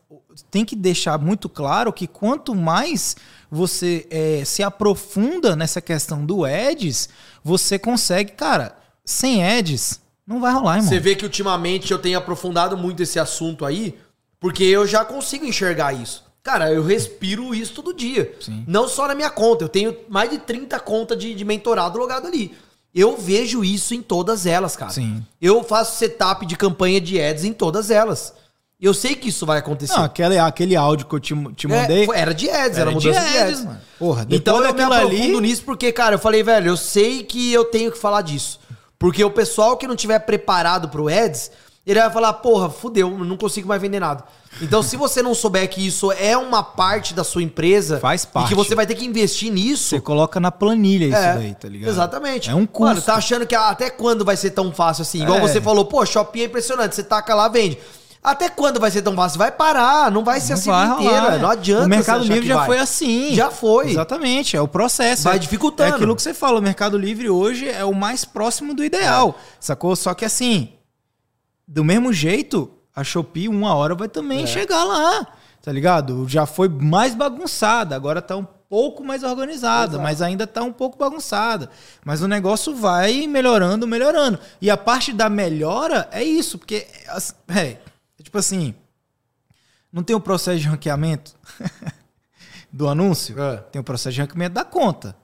[0.52, 3.16] tem que deixar muito claro que quanto mais
[3.50, 7.10] você é, se aprofunda nessa questão do Ads,
[7.44, 10.90] você consegue, cara, sem Ads, não vai rolar, irmão.
[10.90, 13.98] Você vê que ultimamente eu tenho aprofundado muito esse assunto aí,
[14.40, 16.24] porque eu já consigo enxergar isso.
[16.44, 18.34] Cara, eu respiro isso todo dia.
[18.40, 18.64] Sim.
[18.66, 19.66] Não só na minha conta.
[19.66, 22.56] Eu tenho mais de 30 contas de, de mentorado logado ali.
[22.96, 24.92] Eu vejo isso em todas elas, cara.
[24.92, 25.24] Sim.
[25.42, 28.34] Eu faço setup de campanha de ads em todas elas.
[28.80, 29.96] Eu sei que isso vai acontecer.
[29.96, 32.06] Não, aquele, aquele áudio que eu te, te é, mandei.
[32.06, 33.34] É, era de ads, era, era mudança de ads.
[33.34, 33.66] De ads.
[33.66, 33.82] Mano.
[34.00, 35.42] Porra, então eu me aprofundo ali...
[35.42, 38.60] nisso porque, cara, eu falei, velho, eu sei que eu tenho que falar disso.
[39.00, 41.52] Porque o pessoal que não tiver preparado pro ads,
[41.92, 44.24] ele vai falar, porra, fudeu, não consigo mais vender nada.
[44.62, 48.48] Então, se você não souber que isso é uma parte da sua empresa Faz parte.
[48.48, 49.90] e que você vai ter que investir nisso.
[49.90, 51.90] Você coloca na planilha isso é, daí, tá ligado?
[51.90, 52.50] Exatamente.
[52.50, 52.96] É um custo.
[52.96, 55.22] Mano, tá achando que até quando vai ser tão fácil assim?
[55.22, 55.42] Igual é.
[55.42, 57.78] você falou, pô, shopping é impressionante, você taca lá, vende.
[58.24, 59.38] Até quando vai ser tão fácil?
[59.38, 61.22] Vai parar, não vai ser não assim vai inteira.
[61.22, 61.86] Rolar, não adianta.
[61.86, 62.66] O Mercado Livre já vai.
[62.66, 63.34] foi assim.
[63.34, 63.92] Já foi.
[63.92, 65.24] Exatamente, é o processo.
[65.24, 65.92] Vai dificultando.
[65.92, 69.36] É aquilo que você fala, o Mercado Livre hoje é o mais próximo do ideal.
[69.38, 69.42] É.
[69.62, 69.96] Sacou?
[69.96, 70.74] Só que assim,
[71.68, 74.48] do mesmo jeito, a Shopee, uma hora, vai também é.
[74.48, 75.28] chegar lá.
[75.62, 76.28] Tá ligado?
[76.30, 80.04] Já foi mais bagunçada, agora tá um pouco mais organizada, Exato.
[80.04, 81.70] mas ainda tá um pouco bagunçada.
[82.06, 84.40] Mas o negócio vai melhorando, melhorando.
[84.62, 86.88] E a parte da melhora é isso, porque
[87.50, 87.78] é, é
[88.24, 88.74] tipo assim,
[89.92, 91.36] não tem o processo de ranqueamento
[92.72, 93.42] do anúncio?
[93.42, 93.58] É.
[93.58, 95.16] Tem o processo de ranqueamento da conta.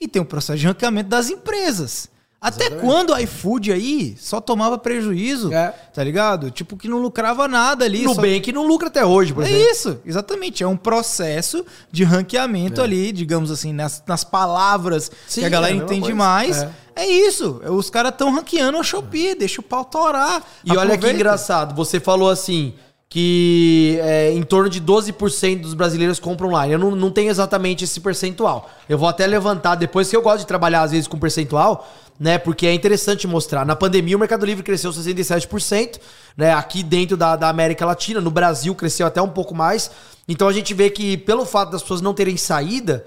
[0.00, 2.08] E tem o processo de ranqueamento das empresas.
[2.40, 2.86] Até Exatamente.
[2.86, 5.74] quando o iFood aí só tomava prejuízo, é.
[5.92, 6.50] tá ligado?
[6.50, 8.02] Tipo, que não lucrava nada ali.
[8.02, 8.22] No só...
[8.22, 9.66] bem que não lucra até hoje, por é exemplo.
[9.66, 10.62] É isso, exatamente.
[10.62, 12.84] É um processo de ranqueamento é.
[12.84, 16.62] ali, digamos assim, nas, nas palavras Sim, que a galera é entende mais.
[16.62, 16.70] É.
[16.96, 17.06] é.
[17.06, 17.60] isso.
[17.68, 20.42] Os caras estão ranqueando a Shopee, deixa o pau torar.
[20.64, 20.80] E Aproveita.
[20.80, 22.72] olha que engraçado, você falou assim
[23.12, 26.74] que é, em torno de 12% dos brasileiros compram online.
[26.74, 28.70] Eu não, não tenho exatamente esse percentual.
[28.88, 32.38] Eu vou até levantar depois, que eu gosto de trabalhar às vezes com percentual, né?
[32.38, 33.66] Porque é interessante mostrar.
[33.66, 35.98] Na pandemia, o Mercado Livre cresceu 67%,
[36.36, 36.54] né?
[36.54, 39.90] Aqui dentro da, da América Latina, no Brasil cresceu até um pouco mais.
[40.28, 43.04] Então a gente vê que, pelo fato das pessoas não terem saída,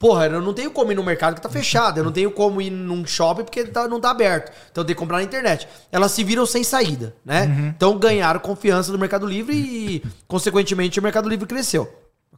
[0.00, 2.60] porra, eu não tenho como ir no mercado que tá fechado, eu não tenho como
[2.62, 4.50] ir num shopping porque tá, não tá aberto.
[4.72, 5.68] Então tenho que comprar na internet.
[5.92, 7.44] Elas se viram sem saída, né?
[7.44, 7.68] Uhum.
[7.68, 11.86] Então ganharam confiança no Mercado Livre e, consequentemente, o Mercado Livre cresceu.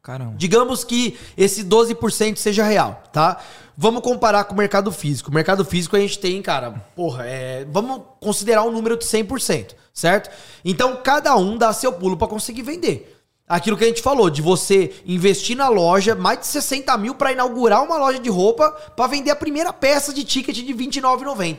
[0.03, 0.35] Caramba.
[0.37, 3.39] Digamos que esse 12% seja real, tá?
[3.77, 5.31] Vamos comparar com o mercado físico.
[5.31, 9.77] O mercado físico a gente tem, cara, porra, é, vamos considerar um número de 100%,
[9.95, 10.29] certo?
[10.65, 13.12] Então cada um dá seu pulo para conseguir vender.
[13.53, 17.33] Aquilo que a gente falou, de você investir na loja, mais de 60 mil para
[17.33, 21.59] inaugurar uma loja de roupa para vender a primeira peça de ticket de R$29,90.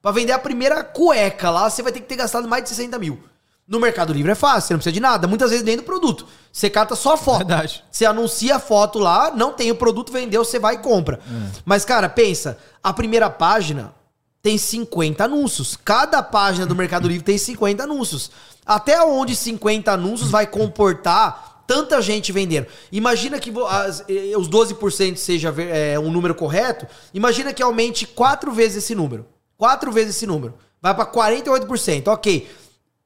[0.00, 2.98] Para vender a primeira cueca lá, você vai ter que ter gastado mais de 60
[2.98, 3.20] mil.
[3.66, 5.28] No Mercado Livre é fácil, você não precisa de nada.
[5.28, 6.26] Muitas vezes nem do produto.
[6.50, 7.46] Você cata só a foto.
[7.46, 7.84] Verdade.
[7.90, 11.20] Você anuncia a foto lá, não tem o produto, vendeu, você vai e compra.
[11.26, 11.60] É.
[11.62, 13.92] Mas, cara, pensa, a primeira página
[14.40, 15.76] tem 50 anúncios.
[15.84, 18.30] Cada página do Mercado Livre tem 50 anúncios.
[18.68, 22.66] Até onde 50 anúncios vai comportar tanta gente vendendo?
[22.92, 24.04] Imagina que as,
[24.36, 26.86] os 12% seja é, um número correto.
[27.14, 29.24] Imagina que aumente quatro vezes esse número.
[29.56, 30.54] Quatro vezes esse número.
[30.82, 32.08] Vai para 48%.
[32.08, 32.46] Ok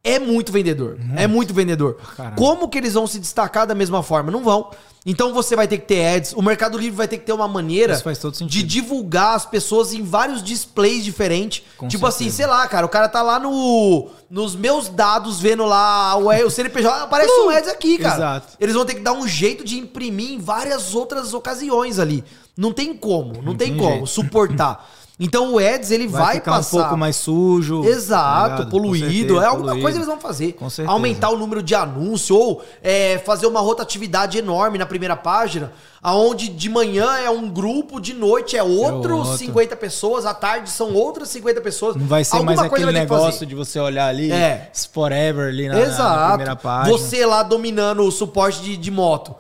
[0.05, 0.99] é muito vendedor.
[1.17, 1.97] É muito vendedor.
[2.17, 2.37] Caramba.
[2.37, 4.33] Como que eles vão se destacar da mesma forma?
[4.33, 4.71] Não vão.
[5.05, 6.33] Então você vai ter que ter ads.
[6.33, 8.01] O Mercado Livre vai ter que ter uma maneira
[8.47, 11.65] de divulgar as pessoas em vários displays diferentes.
[11.77, 12.45] Com tipo assim, certeza.
[12.45, 16.29] assim, sei lá, cara, o cara tá lá no nos meus dados vendo lá o,
[16.29, 18.15] o CNPJ, aparece uh, um ads aqui, cara.
[18.15, 18.57] Exato.
[18.61, 22.25] Eles vão ter que dar um jeito de imprimir em várias outras ocasiões ali.
[22.57, 24.89] Não tem como, não, não tem, tem, como suportar.
[25.21, 27.85] Então o Eds ele vai, vai ficar passar um pouco mais sujo.
[27.85, 29.09] Exato, tá poluído.
[29.09, 29.83] Certeza, é alguma poluído.
[29.83, 30.53] coisa eles vão fazer.
[30.55, 30.93] Com certeza.
[30.93, 35.73] Aumentar o número de anúncios ou é, fazer uma rotatividade enorme na primeira página,
[36.03, 39.37] aonde de manhã é um grupo, de noite é outros é outro.
[39.37, 41.95] 50 pessoas, à tarde são outras 50 pessoas.
[41.97, 44.71] Não vai ser alguma mais aquele negócio de você olhar ali, é.
[44.93, 46.97] forever ali na, na, primeira página.
[46.97, 49.35] Você lá dominando o suporte de, de moto.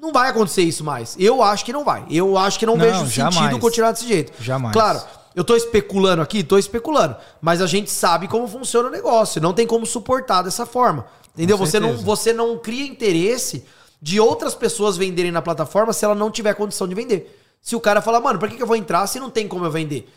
[0.00, 1.14] Não vai acontecer isso mais.
[1.18, 2.04] Eu acho que não vai.
[2.10, 3.34] Eu acho que não, não vejo jamais.
[3.34, 4.32] sentido continuar desse jeito.
[4.42, 4.72] Jamais.
[4.72, 5.00] Claro,
[5.34, 6.42] Eu tô especulando aqui?
[6.42, 7.16] Tô especulando.
[7.40, 9.40] Mas a gente sabe como funciona o negócio.
[9.40, 11.06] Não tem como suportar dessa forma.
[11.34, 11.56] Entendeu?
[11.56, 13.64] Você não, você não cria interesse
[14.02, 17.38] de outras pessoas venderem na plataforma se ela não tiver condição de vender.
[17.60, 19.70] Se o cara falar, mano, pra que, eu vou entrar se não tem como eu
[19.70, 20.12] vender?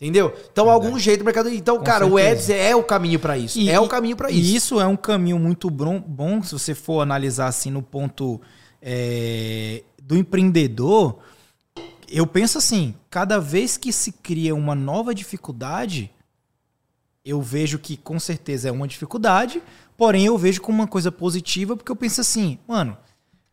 [0.00, 0.34] Entendeu?
[0.52, 1.48] Então, algum jeito o mercado.
[1.48, 2.32] Então, Com cara, o certeza.
[2.32, 3.58] Ads é o caminho pra isso.
[3.68, 4.38] é o caminho pra isso.
[4.38, 8.40] E isso é um caminho muito bom, bom se você for analisar assim no ponto
[8.86, 11.18] é, do empreendedor.
[12.08, 16.10] Eu penso assim, cada vez que se cria uma nova dificuldade,
[17.24, 19.62] eu vejo que com certeza é uma dificuldade,
[19.96, 22.96] porém eu vejo como uma coisa positiva, porque eu penso assim, mano,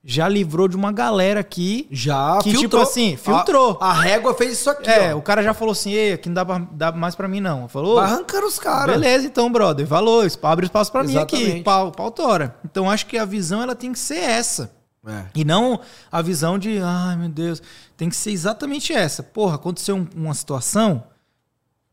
[0.03, 1.87] já livrou de uma galera aqui.
[1.89, 3.77] Já Que, tipo assim, filtrou.
[3.79, 5.17] A, a régua fez isso aqui, É, ó.
[5.17, 7.69] o cara já falou assim, ei, aqui não dá, pra- dá mais pra mim não.
[7.69, 8.93] Falou, Vai arrancando os caras.
[8.99, 9.85] Beleza, então, brother.
[9.87, 11.35] Valor, abre espaço pra mim aqui.
[11.37, 11.63] Exatamente.
[11.63, 12.57] Pau, pau tora.
[12.65, 14.71] Então, acho que a visão ela tem que ser essa.
[15.07, 15.25] É.
[15.33, 15.79] E não
[16.11, 17.61] a visão de, ai meu Deus,
[17.97, 19.23] tem que ser exatamente essa.
[19.23, 21.03] Porra, aconteceu um- uma situação,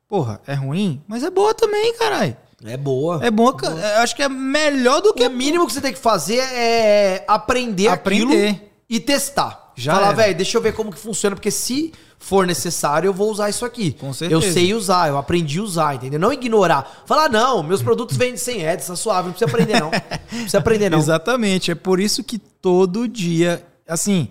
[0.06, 2.36] porra, é ruim, mas é boa também, caralho.
[2.64, 3.24] É boa.
[3.24, 5.98] É boa, eu acho que é melhor do que O mínimo que você tem que
[5.98, 8.48] fazer é aprender, Aprender.
[8.50, 9.67] aquilo e testar.
[9.78, 13.30] Já Falar, velho, deixa eu ver como que funciona, porque se for necessário, eu vou
[13.30, 13.92] usar isso aqui.
[13.92, 14.34] Com certeza.
[14.34, 16.18] Eu sei usar, eu aprendi a usar, entendeu?
[16.18, 17.04] Não ignorar.
[17.06, 19.90] Falar, não, meus produtos vendem sem ads, tá suave, não precisa aprender, não.
[20.30, 20.98] Não precisa aprender, não.
[20.98, 21.70] Exatamente.
[21.70, 24.28] É por isso que todo dia, assim,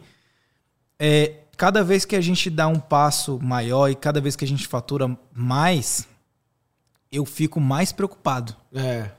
[1.00, 4.48] é, cada vez que a gente dá um passo maior e cada vez que a
[4.48, 6.06] gente fatura mais,
[7.10, 8.54] eu fico mais preocupado.
[8.76, 9.10] É.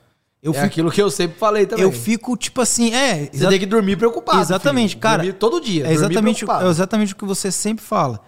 [0.42, 1.84] Eu é fico, aquilo que eu sempre falei também.
[1.84, 3.26] eu fico tipo assim, é.
[3.32, 4.40] Você tem que dormir preocupado.
[4.40, 5.00] Exatamente, filho.
[5.00, 5.18] cara.
[5.22, 5.86] Dormir todo dia.
[5.86, 6.66] é exatamente, preocupado.
[6.66, 8.20] é exatamente o que você sempre fala.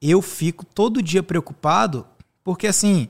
[0.00, 2.06] Eu fico todo dia preocupado
[2.42, 3.08] porque assim,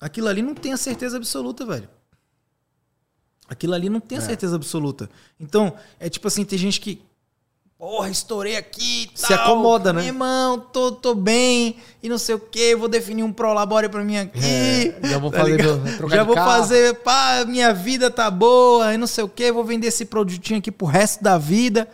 [0.00, 1.88] aquilo ali não tem a certeza absoluta, velho.
[3.48, 4.24] Aquilo ali não tem a É.
[4.24, 5.08] certeza absoluta.
[5.38, 7.00] Então, é tipo assim, tem gente que
[7.78, 9.10] Porra, estourei aqui.
[9.14, 10.06] e Se tal, acomoda, né?
[10.06, 12.74] Irmão, tô, tô bem e não sei o que.
[12.76, 14.38] Vou definir um prolabore pra mim aqui.
[15.02, 16.50] É, já vou tá fazer meu- Já vou carro.
[16.50, 19.50] fazer, pá, minha vida tá boa e não sei o que.
[19.52, 21.86] Vou vender esse produtinho aqui pro resto da vida.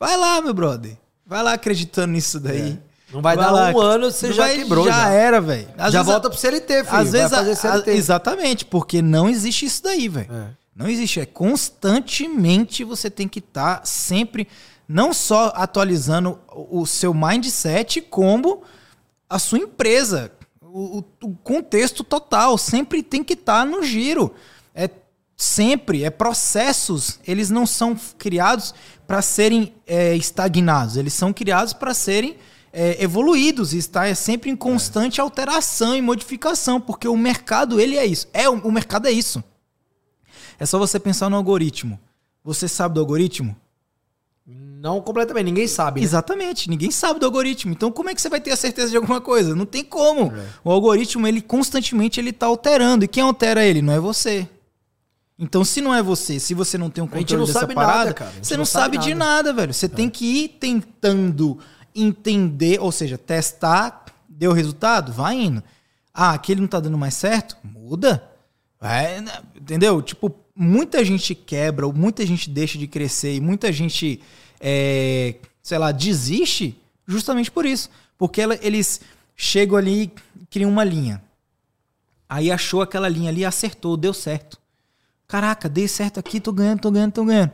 [0.00, 0.96] Vai lá, meu brother.
[1.24, 2.78] Vai lá acreditando nisso daí.
[3.12, 3.70] Não vai dar lá.
[3.70, 5.10] um ano, você já vai- quebrou, Já, já.
[5.12, 5.68] era, velho.
[5.78, 6.96] Já vezes- volta pro CLT, filho.
[6.96, 7.90] Às vezes, vai a- CLT.
[7.90, 10.28] a- exatamente, porque não existe isso daí, velho.
[10.32, 10.48] É.
[10.74, 11.20] Não existe.
[11.20, 14.46] É constantemente você tem que estar sempre,
[14.88, 18.62] não só atualizando o seu mindset, como
[19.28, 20.32] a sua empresa.
[20.60, 22.56] O, o- contexto total.
[22.58, 24.34] Sempre tem que estar no giro.
[24.74, 24.88] É
[25.36, 27.18] sempre, é processos.
[27.26, 28.74] Eles não são criados
[29.06, 30.96] para serem é, estagnados.
[30.96, 32.36] Eles são criados para serem
[32.72, 38.04] é, evoluídos e está sempre em constante alteração e modificação, porque o mercado ele é
[38.04, 38.28] isso.
[38.34, 39.42] É o mercado é isso.
[40.58, 41.98] É só você pensar no algoritmo.
[42.44, 43.56] Você sabe do algoritmo?
[44.86, 46.00] Não completamente, ninguém sabe.
[46.00, 46.04] né?
[46.04, 47.72] Exatamente, ninguém sabe do algoritmo.
[47.72, 49.52] Então como é que você vai ter a certeza de alguma coisa?
[49.52, 50.32] Não tem como.
[50.32, 50.46] É.
[50.62, 53.04] O algoritmo, ele constantemente ele tá alterando.
[53.04, 53.82] E quem altera ele?
[53.82, 54.48] Não é você.
[55.36, 58.14] Então se não é você, se você não tem um controle não dessa sabe parada,
[58.18, 59.52] nada, você não, não sabe sabe de nada.
[59.52, 59.74] velho.
[59.74, 61.58] Você tem que ir tentando
[61.92, 65.64] entender, ou seja, testar, deu resultado, vai indo.
[66.14, 67.56] Ah, aquele não tá dando mais certo?
[67.64, 68.22] Muda.
[68.80, 69.32] Vai, né?
[69.54, 70.00] entendeu?
[70.00, 74.20] Tipo, muita gente quebra, muita gente deixa de crescer e muita gente,
[74.68, 76.76] é, sei lá, desiste
[77.06, 77.88] justamente por isso.
[78.18, 79.00] Porque ela- eles
[79.36, 81.22] chegam ali e criam uma linha.
[82.28, 84.58] Aí achou aquela linha ali, acertou, deu certo.
[85.28, 87.52] Caraca, dei certo aqui, tô ganhando, tô ganhando, tô ganhando.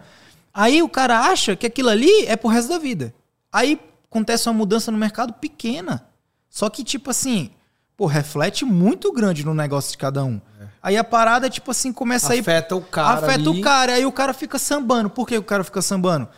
[0.55, 3.13] Aí o cara acha que aquilo ali é pro resto da vida.
[3.53, 3.79] Aí
[4.11, 6.07] acontece uma mudança no mercado pequena.
[6.49, 7.51] Só que, tipo assim,
[7.97, 10.41] pô, reflete muito grande no negócio de cada um.
[10.83, 12.41] Aí a parada, tipo assim, começa a ir.
[12.41, 13.19] Afeta o cara.
[13.27, 13.61] afeta ali.
[13.61, 13.93] o cara.
[13.95, 15.09] Aí o cara fica sambando.
[15.11, 16.29] Por que o cara fica sambando?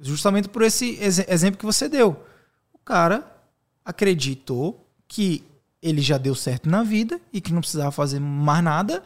[0.00, 2.24] Justamente por esse ex- exemplo que você deu.
[2.72, 3.24] O cara
[3.84, 5.44] acreditou que
[5.82, 9.02] ele já deu certo na vida e que não precisava fazer mais nada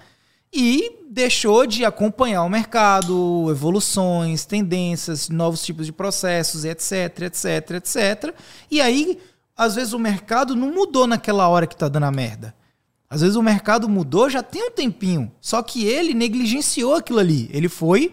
[0.53, 8.35] e deixou de acompanhar o mercado, evoluções, tendências, novos tipos de processos, etc, etc, etc.
[8.71, 9.19] E aí,
[9.57, 12.55] às vezes o mercado não mudou naquela hora que tá dando a merda.
[13.09, 17.49] Às vezes o mercado mudou já tem um tempinho, só que ele negligenciou aquilo ali.
[17.53, 18.13] Ele foi,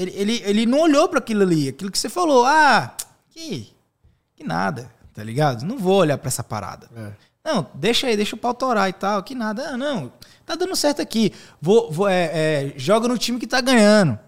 [0.00, 2.94] ele, ele, ele não olhou para aquilo ali, aquilo que você falou, ah,
[3.28, 3.68] que,
[4.34, 5.64] que nada, tá ligado?
[5.64, 6.88] Não vou olhar para essa parada.
[6.96, 7.12] É.
[7.44, 9.70] Não, deixa aí, deixa o pau torar e tal, que nada.
[9.70, 10.10] Ah, não,
[10.46, 11.32] tá dando certo aqui.
[11.60, 14.18] Vou, vou é, é, joga no time que tá ganhando.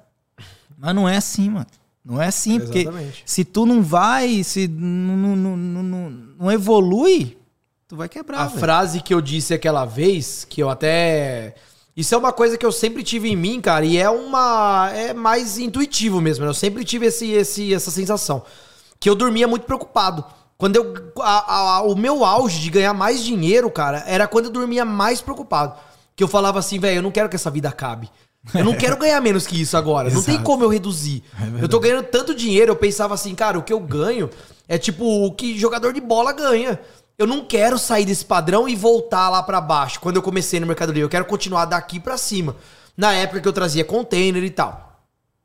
[0.77, 1.67] Mas não é assim, mano.
[2.05, 3.23] Não é assim, porque Exatamente.
[3.25, 7.39] se tu não vai, se não, não, não, não, evolui,
[7.87, 8.41] tu vai quebrar.
[8.41, 8.59] A velho.
[8.59, 11.55] frase que eu disse aquela vez, que eu até.
[11.97, 14.91] Isso é uma coisa que eu sempre tive em mim, cara, e é uma.
[14.95, 16.51] É mais intuitivo mesmo, né?
[16.51, 18.43] Eu sempre tive esse, esse, essa sensação.
[18.99, 20.25] Que eu dormia muito preocupado
[20.57, 20.95] Quando eu.
[21.21, 25.21] a- a- o meu auge de ganhar mais dinheiro, cara, era quando eu dormia mais
[25.21, 25.75] preocupado.
[26.17, 28.09] Que eu falava assim, velho, eu não quero que essa vida acabe.
[28.55, 30.09] Eu não quero ganhar menos que isso agora.
[30.11, 31.23] Não tem como eu reduzir.
[31.61, 34.31] eu tô ganhando tanto dinheiro, eu pensava assim, cara, o que eu ganho
[34.69, 36.79] é tipo o que jogador de bola ganha.
[37.19, 40.67] Eu não quero sair desse padrão e voltar lá pra baixo quando eu comecei no
[40.67, 41.03] Mercado Livre.
[41.03, 42.57] Eu quero continuar daqui pra cima.
[42.97, 45.01] Na época que eu trazia container e tal.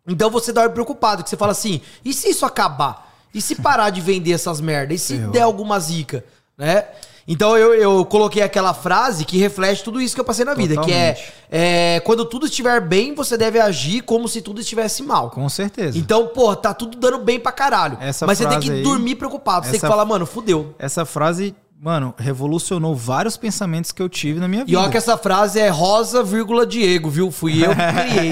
[0.07, 3.13] Então você dorme preocupado, que você fala assim, e se isso acabar?
[3.33, 4.95] E se parar de vender essas merdas?
[4.95, 5.31] E se Ferrou.
[5.31, 6.23] der alguma zica?
[6.57, 6.85] Né?
[7.27, 10.75] Então eu, eu coloquei aquela frase que reflete tudo isso que eu passei na vida,
[10.81, 11.33] que é, Totalmente.
[11.51, 15.29] é, quando tudo estiver bem, você deve agir como se tudo estivesse mal.
[15.31, 15.97] Com certeza.
[15.97, 17.97] Então, pô, tá tudo dando bem pra caralho.
[17.99, 19.65] Essa mas você tem que aí- dormir preocupado.
[19.65, 20.73] Você tem que essa- falar, mano, fudeu.
[20.79, 24.79] Essa frase, mano, revolucionou vários pensamentos que eu tive na minha E vida.
[24.79, 27.29] olha que essa frase é rosa, vírgula Diego, viu?
[27.31, 28.31] Fui eu que criei.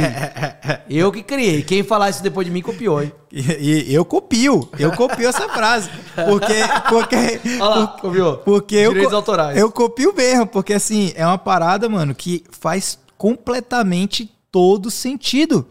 [0.89, 1.61] eu que criei.
[1.61, 3.11] Quem falar isso depois de mim copiou, hein?
[3.31, 5.89] E, e eu copio, eu copio essa frase.
[6.27, 6.53] Porque.
[6.89, 8.37] porque Olha lá, copiou.
[8.37, 9.57] Porque eu, Direitos co- autorais.
[9.57, 15.67] eu copio mesmo, porque assim, é uma parada, mano, que faz completamente todo sentido.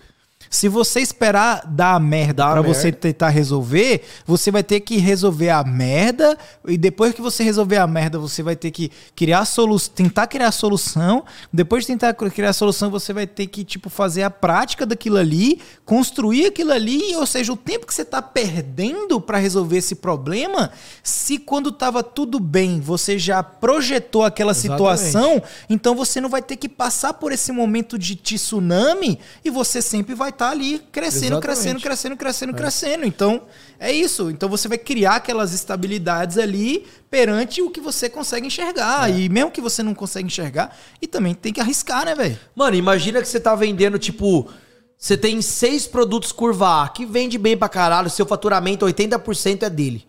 [0.54, 2.74] Se você esperar dar a merda merda.
[2.74, 7.76] você tentar resolver, você vai ter que resolver a merda e depois que você resolver
[7.76, 11.24] a merda, você vai ter que criar solução, tentar criar a solução.
[11.52, 15.16] Depois de tentar criar a solução, você vai ter que tipo fazer a prática daquilo
[15.16, 19.96] ali, construir aquilo ali, ou seja, o tempo que você tá perdendo pra resolver esse
[19.96, 20.70] problema,
[21.02, 24.78] se quando tava tudo bem, você já projetou aquela Exatamente.
[24.78, 29.82] situação, então você não vai ter que passar por esse momento de tsunami e você
[29.82, 31.42] sempre vai estar ali crescendo, Exatamente.
[31.42, 33.06] crescendo, crescendo, crescendo, crescendo.
[33.06, 33.42] Então,
[33.78, 34.30] é isso.
[34.30, 39.10] Então você vai criar aquelas estabilidades ali perante o que você consegue enxergar.
[39.10, 39.20] É.
[39.20, 42.38] E mesmo que você não consegue enxergar, e também tem que arriscar, né, velho?
[42.54, 44.48] Mano, imagina que você tá vendendo, tipo,
[44.96, 49.70] você tem seis produtos curva A, que vende bem pra caralho, seu faturamento 80% é
[49.70, 50.06] dele.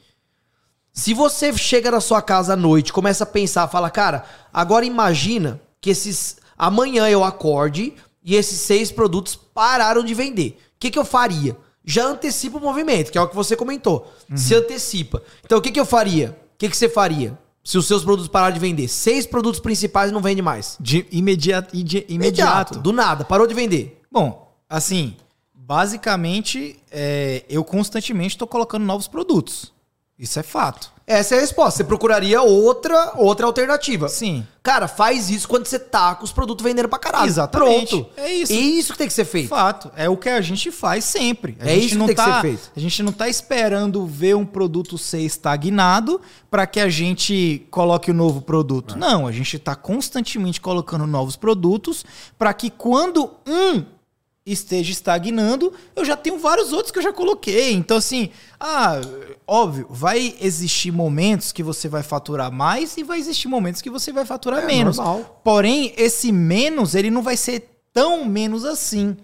[0.94, 5.60] Se você chega na sua casa à noite, começa a pensar, fala, cara, agora imagina
[5.82, 6.38] que esses.
[6.58, 7.94] Amanhã eu acorde
[8.26, 10.58] e esses seis produtos pararam de vender.
[10.76, 11.56] O que, que eu faria?
[11.86, 14.12] Já antecipa o movimento, que é o que você comentou.
[14.36, 15.22] Se antecipa.
[15.46, 16.36] Então o que, que eu faria?
[16.56, 17.38] O que, que você faria?
[17.64, 18.88] Se os seus produtos pararem de vender?
[18.88, 20.76] Seis produtos principais não vendem mais.
[20.80, 21.76] De imediato.
[21.76, 22.80] de imediato.
[22.80, 24.02] Do nada, parou de vender.
[24.12, 25.16] Bom, assim,
[25.54, 29.72] basicamente, é, eu constantemente estou colocando novos produtos.
[30.18, 30.92] Isso é fato.
[31.08, 31.78] Essa é a resposta.
[31.78, 34.10] Você procuraria outra, outra alternativa.
[34.10, 34.46] Sim.
[34.64, 37.28] Cara, faz isso quando você tá com os produtos vendendo pra caralho.
[37.28, 37.90] Exatamente.
[37.90, 38.10] Pronto.
[38.18, 38.52] É isso.
[38.52, 39.48] É isso que tem que ser feito.
[39.50, 39.92] Fato.
[39.96, 41.56] É o que a gente faz sempre.
[41.60, 42.72] A É gente isso que não tem que tá, ser feito.
[42.76, 46.20] A gente não tá esperando ver um produto ser estagnado
[46.50, 48.98] para que a gente coloque o novo produto.
[48.98, 52.04] Não, a gente tá constantemente colocando novos produtos
[52.36, 53.84] para que quando um
[54.46, 57.74] esteja estagnando, eu já tenho vários outros que eu já coloquei.
[57.74, 59.02] Então, assim, ah,
[59.48, 64.12] óbvio, vai existir momentos que você vai faturar mais e vai existir momentos que você
[64.12, 64.98] vai faturar É, menos.
[64.98, 65.42] normal.
[65.44, 69.18] Porém, esse menos, ele não vai ser tão menos assim.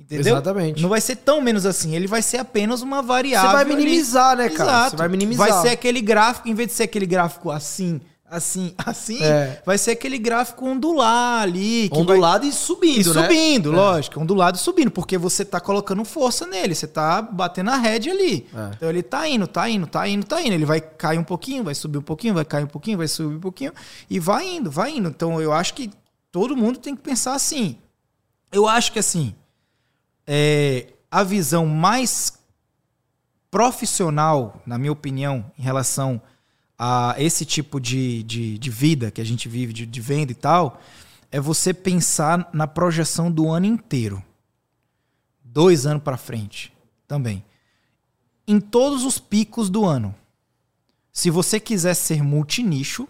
[0.00, 0.34] Entendeu?
[0.34, 0.82] Exatamente.
[0.82, 1.94] Não vai ser tão menos assim.
[1.94, 3.50] Ele vai ser apenas uma variável.
[3.50, 3.76] Você vai ali.
[3.76, 4.70] minimizar, né, cara?
[4.70, 4.90] Exato.
[4.90, 5.48] Você vai minimizar.
[5.48, 8.00] Vai ser aquele gráfico, em vez de ser aquele gráfico assim,
[8.32, 9.62] assim, assim, É.
[9.64, 11.88] vai ser aquele gráfico ondular ali.
[11.88, 13.22] Que vai- Ondulado e subindo, e né?
[13.22, 13.76] subindo, É.
[13.76, 18.10] lógico, ondulado e subindo, porque você tá colocando força nele, você tá batendo a rede
[18.10, 18.46] ali.
[18.54, 18.70] É.
[18.76, 20.52] Então ele tá indo, tá indo, tá indo, tá indo.
[20.54, 23.36] Ele vai cair um pouquinho, vai subir um pouquinho, vai cair um pouquinho, vai subir
[23.36, 23.72] um pouquinho
[24.08, 25.08] e vai indo, vai indo.
[25.08, 25.90] Então eu acho que
[26.30, 27.76] todo mundo tem que pensar assim.
[28.50, 29.34] Eu acho que assim,
[30.26, 32.34] é, a visão mais
[33.50, 36.20] profissional, na minha opinião, em relação
[36.84, 40.34] a esse tipo de, de, de vida que a gente vive, de, de venda e
[40.34, 40.80] tal,
[41.30, 44.20] é você pensar na projeção do ano inteiro.
[45.44, 46.72] Dois anos para frente
[47.06, 47.44] também.
[48.48, 50.12] Em todos os picos do ano.
[51.12, 53.06] Se você quiser ser multinicho,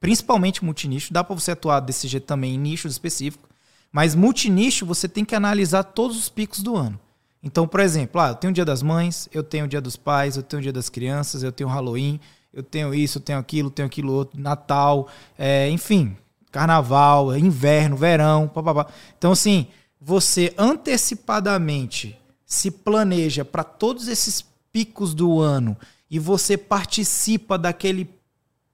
[0.00, 3.50] principalmente multinicho, dá para você atuar desse jeito também em nichos específicos,
[3.92, 6.98] mas multinicho você tem que analisar todos os picos do ano.
[7.42, 9.94] Então, por exemplo, ah, eu tenho o Dia das Mães, eu tenho o Dia dos
[9.94, 12.18] Pais, eu tenho o Dia das Crianças, eu tenho o Halloween,
[12.54, 15.08] eu tenho isso, eu tenho aquilo, tenho aquilo outro, Natal,
[15.38, 16.16] é, enfim,
[16.50, 18.86] Carnaval, inverno, verão, papapá.
[19.18, 19.66] Então, assim,
[20.00, 25.76] você antecipadamente se planeja para todos esses picos do ano
[26.10, 28.08] e você participa daquele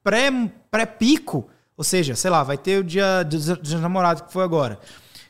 [0.03, 4.79] pré- pré-pico, ou seja, sei lá, vai ter o dia dos namorados que foi agora.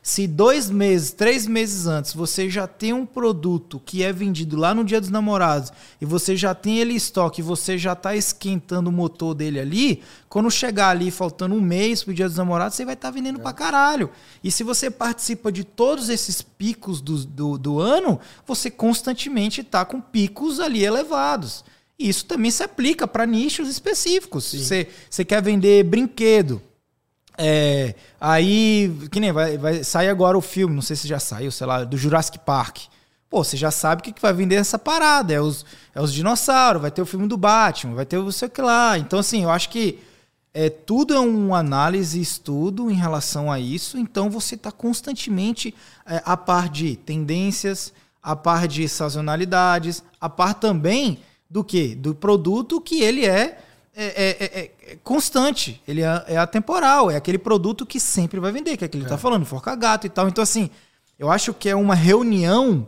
[0.03, 4.73] Se dois meses, três meses antes, você já tem um produto que é vendido lá
[4.73, 5.71] no dia dos namorados
[6.01, 10.01] e você já tem ele em estoque, você já está esquentando o motor dele ali,
[10.27, 13.53] quando chegar ali faltando um mês pro dia dos namorados, você vai estar vendendo pra
[13.53, 14.09] caralho.
[14.43, 19.85] E se você participa de todos esses picos do, do, do ano, você constantemente está
[19.85, 21.63] com picos ali elevados.
[21.99, 24.51] E isso também se aplica para nichos específicos.
[24.51, 26.59] Você, você quer vender brinquedo.
[27.37, 31.51] É, aí, que nem vai, vai sair agora o filme, não sei se já saiu,
[31.51, 32.79] sei lá, do Jurassic Park.
[33.29, 35.33] Pô, você já sabe o que, que vai vender essa parada.
[35.33, 38.49] É os, é os dinossauros, vai ter o filme do Batman, vai ter o sei
[38.49, 38.97] que lá.
[38.97, 39.99] Então, assim, eu acho que
[40.53, 43.97] é, tudo é um análise estudo em relação a isso.
[43.97, 45.73] Então, você está constantemente
[46.05, 51.19] é, a par de tendências, a par de sazonalidades, a par também
[51.49, 51.95] do que?
[51.95, 53.57] Do produto que ele é
[53.93, 58.75] é, é, é, constante, ele é, é, atemporal, é aquele produto que sempre vai vender,
[58.75, 59.17] que é aquele que ele tá é.
[59.17, 60.27] falando, forca gato e tal.
[60.27, 60.69] Então, assim,
[61.17, 62.87] eu acho que é uma reunião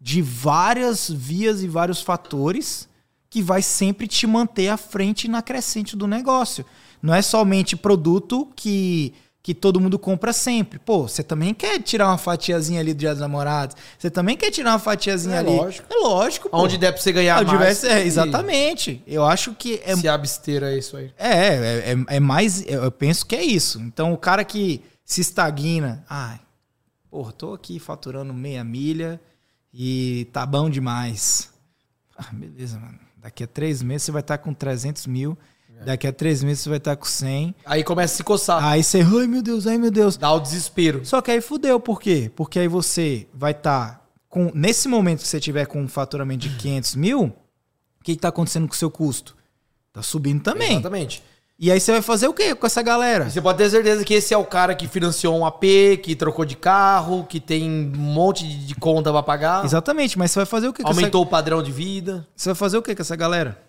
[0.00, 2.88] de várias vias e vários fatores
[3.30, 6.64] que vai sempre te manter à frente na crescente do negócio.
[7.02, 10.78] Não é somente produto que que todo mundo compra sempre.
[10.78, 13.76] Pô, você também quer tirar uma fatiazinha ali do Dia dos Namorados?
[13.98, 15.56] Você também quer tirar uma fatiazinha é ali?
[15.56, 15.86] Lógico.
[15.92, 16.50] É lógico.
[16.50, 16.58] Pô.
[16.58, 17.82] Onde der pra você ganhar Onde mais.
[17.84, 19.02] é, exatamente.
[19.06, 19.96] Eu acho que é.
[19.96, 21.12] Se abster é isso aí.
[21.16, 22.64] É, é, é, é mais.
[22.66, 23.80] Eu penso que é isso.
[23.80, 26.04] Então, o cara que se estagna.
[26.08, 26.38] Ai,
[27.10, 29.20] porra, tô aqui faturando meia milha
[29.72, 31.50] e tá bom demais.
[32.16, 32.98] Ah, beleza, mano.
[33.16, 35.38] Daqui a três meses você vai estar com 300 mil
[35.84, 37.54] Daqui a três meses você vai estar com 100.
[37.64, 38.64] Aí começa a se coçar.
[38.64, 40.16] Aí você, ai meu Deus, ai meu Deus.
[40.16, 41.04] Dá o desespero.
[41.04, 42.30] Só que aí fudeu, por quê?
[42.34, 44.50] Porque aí você vai estar com.
[44.54, 48.66] Nesse momento que você tiver com um faturamento de 500 mil, o que está acontecendo
[48.66, 49.36] com o seu custo?
[49.92, 50.72] Tá subindo também.
[50.72, 51.22] Exatamente.
[51.60, 53.26] E aí você vai fazer o quê com essa galera?
[53.26, 55.64] E você pode ter certeza que esse é o cara que financiou um AP,
[56.00, 59.64] que trocou de carro, que tem um monte de conta pra pagar.
[59.64, 61.26] Exatamente, mas você vai fazer o quê com Aumentou essa...
[61.26, 62.24] o padrão de vida.
[62.36, 63.60] Você vai fazer o quê com essa galera?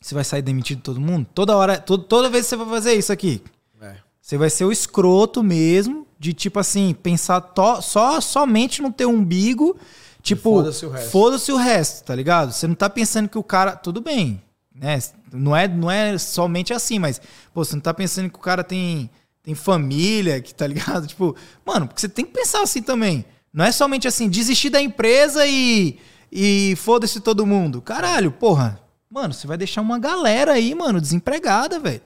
[0.00, 1.26] Você vai sair demitido todo mundo?
[1.34, 3.42] Toda hora, to, toda vez que você vai fazer isso aqui.
[3.80, 3.96] É.
[4.20, 9.10] Você vai ser o escroto mesmo, de tipo assim, pensar to, só somente no teu
[9.10, 9.76] umbigo,
[10.22, 11.10] tipo, foda-se o resto.
[11.10, 12.52] Foda-se o resto, tá ligado?
[12.52, 14.42] Você não tá pensando que o cara, tudo bem,
[14.74, 14.98] né?
[15.32, 17.20] Não é, não é somente assim, mas
[17.52, 19.10] pô, você não tá pensando que o cara tem
[19.48, 21.06] tem família, que tá ligado?
[21.08, 23.24] Tipo, mano, porque você tem que pensar assim também.
[23.50, 25.98] Não é somente assim, desistir da empresa e
[26.30, 27.80] e foda-se todo mundo.
[27.80, 28.78] Caralho, porra,
[29.10, 32.02] Mano, você vai deixar uma galera aí, mano, desempregada, velho.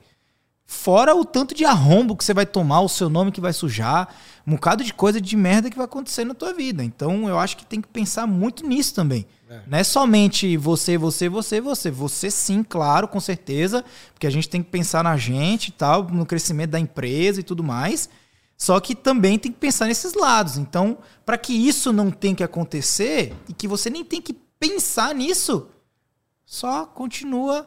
[0.65, 4.09] Fora o tanto de arrombo que você vai tomar, o seu nome que vai sujar,
[4.47, 6.83] um bocado de coisa de merda que vai acontecer na tua vida.
[6.83, 9.27] Então eu acho que tem que pensar muito nisso também.
[9.51, 9.61] É.
[9.67, 11.91] Não é somente você, você, você, você.
[11.91, 16.05] Você sim, claro, com certeza, porque a gente tem que pensar na gente e tal,
[16.05, 18.09] no crescimento da empresa e tudo mais.
[18.57, 20.57] Só que também tem que pensar nesses lados.
[20.57, 25.15] Então, para que isso não tenha que acontecer e que você nem tem que pensar
[25.15, 25.69] nisso,
[26.53, 27.67] só continua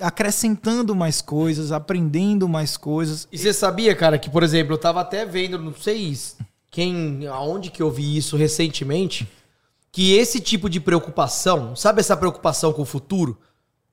[0.00, 3.28] acrescentando mais coisas, aprendendo mais coisas.
[3.30, 6.16] E você sabia, cara, que, por exemplo, eu tava até vendo, não sei
[6.70, 9.28] quem, aonde que eu vi isso recentemente,
[9.92, 13.38] que esse tipo de preocupação, sabe essa preocupação com o futuro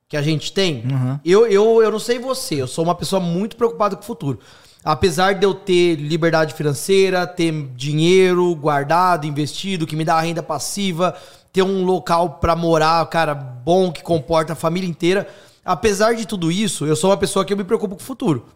[0.08, 0.86] que a gente tem?
[0.86, 1.20] Uhum.
[1.22, 4.38] Eu, eu, eu não sei você, eu sou uma pessoa muito preocupada com o futuro.
[4.82, 11.14] Apesar de eu ter liberdade financeira, ter dinheiro guardado, investido, que me dá renda passiva,
[11.58, 15.28] ter um local para morar, cara, bom, que comporta a família inteira.
[15.64, 18.46] Apesar de tudo isso, eu sou uma pessoa que eu me preocupo com o futuro.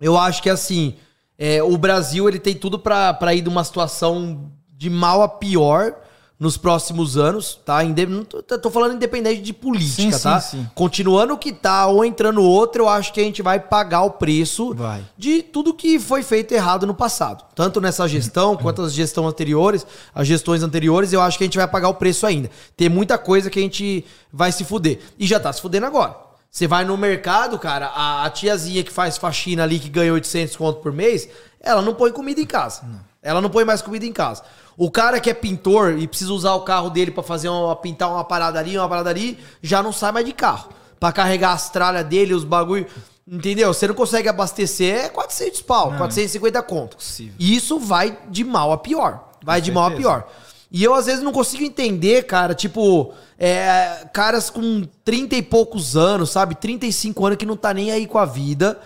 [0.00, 0.96] Eu acho que assim,
[1.38, 5.94] é, o Brasil ele tem tudo para ir de uma situação de mal a pior
[6.42, 7.84] nos próximos anos, tá?
[7.84, 10.40] Inde não tô, tô, falando independente de política, sim, tá?
[10.40, 10.70] Sim, sim.
[10.74, 14.10] Continuando o que tá ou entrando outro, eu acho que a gente vai pagar o
[14.10, 15.04] preço vai.
[15.16, 17.44] de tudo que foi feito errado no passado.
[17.54, 21.58] Tanto nessa gestão quanto as gestões anteriores, as gestões anteriores, eu acho que a gente
[21.58, 22.50] vai pagar o preço ainda.
[22.76, 24.98] Tem muita coisa que a gente vai se fuder.
[25.16, 26.16] E já tá se fudendo agora.
[26.50, 30.56] Você vai no mercado, cara, a, a, tiazinha que faz faxina ali, que ganha 800
[30.56, 31.28] conto por mês,
[31.60, 32.82] ela não põe comida em casa.
[32.82, 33.12] Não.
[33.22, 34.42] Ela não põe mais comida em casa.
[34.76, 38.10] O cara que é pintor e precisa usar o carro dele para fazer uma pintar
[38.10, 40.70] uma parada ali, uma parada ali, já não sai mais de carro.
[40.98, 42.86] Para carregar as tralhas dele, os bagulho,
[43.26, 43.72] entendeu?
[43.72, 46.96] Você não consegue abastecer, é 400 pau, não, 450 conto.
[46.96, 47.34] Possível.
[47.38, 49.30] E isso vai de mal a pior.
[49.44, 49.74] Vai Com de certeza.
[49.74, 50.28] mal a pior.
[50.70, 55.96] E eu às vezes não consigo entender, cara, tipo, é, caras com 30 e poucos
[55.98, 56.54] anos, sabe?
[56.54, 58.80] 35 anos que não tá nem aí com a vida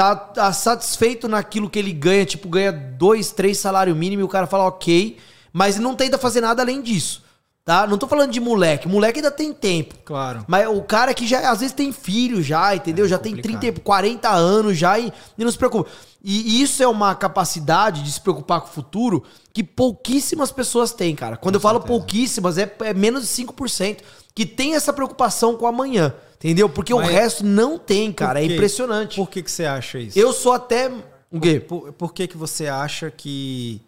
[0.00, 4.28] tá, tá, satisfeito naquilo que ele ganha, tipo, ganha dois, três salário mínimo e o
[4.28, 5.18] cara fala ok,
[5.52, 7.22] mas não tenta fazer nada além disso.
[7.62, 7.86] Tá?
[7.86, 8.88] Não tô falando de moleque.
[8.88, 9.94] Moleque ainda tem tempo.
[10.02, 10.46] Claro.
[10.48, 13.04] Mas o cara que já às vezes tem filho já, entendeu?
[13.04, 13.60] É já complicado.
[13.60, 15.90] tem 30, 40 anos já e, e não se preocupa.
[16.24, 19.22] E isso é uma capacidade de se preocupar com o futuro
[19.52, 21.36] que pouquíssimas pessoas têm, cara.
[21.36, 21.80] Quando com eu certeza.
[21.80, 23.98] falo pouquíssimas, é, é menos de 5%
[24.34, 26.14] que tem essa preocupação com amanhã.
[26.42, 26.68] Entendeu?
[26.70, 28.40] Porque Mas o resto não tem, cara.
[28.40, 29.16] É impressionante.
[29.16, 30.18] Por que, que você acha isso?
[30.18, 30.90] Eu sou até.
[31.30, 31.60] O quê?
[31.60, 33.80] Por, por, por que, que você acha que,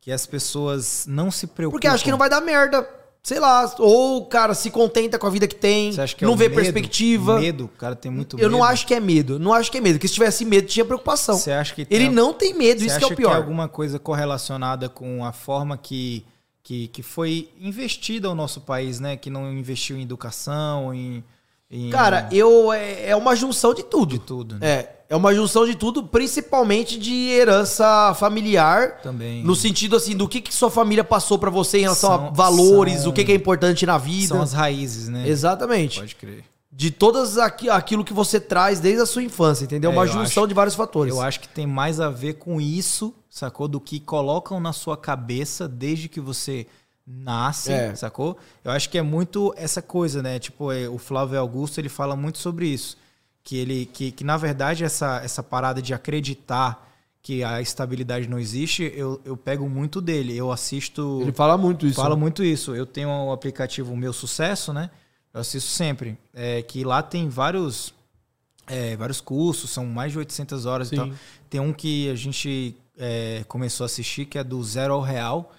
[0.00, 1.74] que as pessoas não se preocupam?
[1.76, 2.88] Porque acho que não vai dar merda
[3.20, 6.24] sei lá, ou o cara se contenta com a vida que tem, Você acha que
[6.24, 6.62] é não o vê medo?
[6.62, 7.38] perspectiva.
[7.38, 8.50] Medo, o cara tem muito Eu medo.
[8.52, 9.38] não acho que é medo.
[9.38, 9.96] Não acho que é medo.
[9.96, 11.36] Porque se tivesse medo, tinha preocupação.
[11.36, 13.36] Você acha que Ele tem- não tem medo, isso que é o pior.
[13.36, 16.24] alguma coisa correlacionada com a forma que,
[16.62, 19.14] que, que foi investida o nosso país, né?
[19.16, 21.22] Que não investiu em educação, em.
[21.90, 24.10] Cara, eu é, é uma junção de tudo.
[24.14, 24.66] de tudo, né?
[24.66, 29.00] É, é uma junção de tudo, principalmente de herança familiar.
[29.02, 29.42] Também.
[29.44, 32.32] No sentido assim, do que, que sua família passou pra você em relação a São-
[32.34, 34.28] valores, são- o que, que é importante na vida.
[34.28, 35.28] São as raízes, né?
[35.28, 35.98] Exatamente.
[36.00, 36.44] Pode crer.
[36.70, 39.90] De todas aqui, aquilo que você traz desde a sua infância, entendeu?
[39.90, 41.12] É, uma junção acho- de vários fatores.
[41.12, 43.66] Eu acho que tem mais a ver com isso, sacou?
[43.66, 46.66] Do que colocam na sua cabeça desde que você
[47.08, 47.94] nasce, É.
[47.94, 48.36] sacou?
[48.62, 50.38] Eu acho que é muito essa coisa, né?
[50.38, 52.96] Tipo, é, o Flávio Augusto, ele fala muito sobre isso.
[53.42, 56.86] Que ele que, que na verdade essa, essa parada de acreditar
[57.22, 60.36] que a estabilidade não existe, eu, eu pego muito dele.
[60.36, 61.96] Eu assisto Ele fala muito isso.
[61.96, 62.20] Fala né?
[62.20, 62.74] muito isso.
[62.74, 64.90] Eu tenho o aplicativo Meu Sucesso, né?
[65.32, 66.16] Eu assisto sempre.
[66.34, 67.92] É, que lá tem vários,
[68.66, 70.94] é, vários cursos, são mais de 800 horas Sim.
[70.94, 71.10] e tal.
[71.50, 75.52] Tem um que a gente é, começou a assistir, que é do Zero ao Real,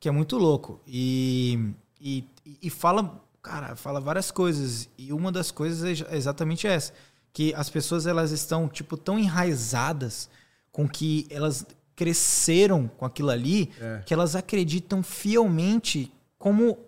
[0.00, 0.80] que é muito louco.
[0.86, 2.24] E, e,
[2.62, 4.88] e fala, cara, fala várias coisas.
[4.98, 6.92] E uma das coisas é ex- exatamente essa.
[7.32, 10.28] Que as pessoas, elas estão, tipo, tão enraizadas
[10.72, 11.64] com que elas
[11.94, 14.02] cresceram com aquilo ali, É.
[14.06, 16.78] que elas acreditam fielmente como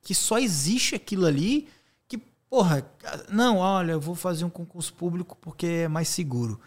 [0.00, 1.68] que só existe aquilo ali,
[2.08, 2.16] que,
[2.48, 2.86] porra,
[3.28, 6.58] não, olha, eu vou fazer um concurso público porque é mais seguro.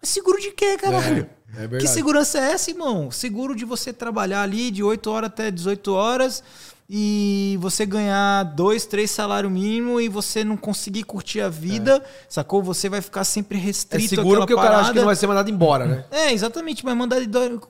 [0.00, 1.22] Mas seguro de quê, caralho?
[1.24, 1.88] É, é que verdade.
[1.88, 3.10] segurança é essa, irmão?
[3.10, 6.42] Seguro de você trabalhar ali de 8 horas até 18 horas
[6.88, 12.62] e você ganhar dois, três salário mínimo e você não conseguir curtir a vida, sacou?
[12.62, 15.00] Você vai ficar sempre É restrito seguro àquela porque o cara acha que parada.
[15.00, 16.04] não vai ser mandado embora, né?
[16.10, 17.60] É, exatamente, mas mandar de dó-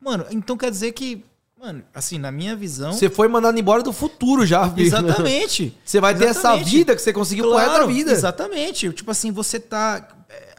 [0.00, 1.24] Mano, então quer dizer que,
[1.58, 4.86] mano, assim, na minha visão, Você foi mandado embora do futuro já, filho.
[4.86, 5.74] exatamente.
[5.84, 6.70] Você vai ter essa Exatamente.
[6.70, 8.10] vida que você conseguiu pro resto da vida.
[8.12, 8.92] Exatamente.
[8.92, 10.08] Tipo assim, você tá.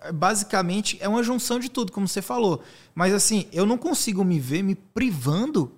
[0.08, 2.64] É, Basicamente, é uma junção de tudo, como você falou.
[2.94, 5.72] Mas assim, eu não consigo me ver me privando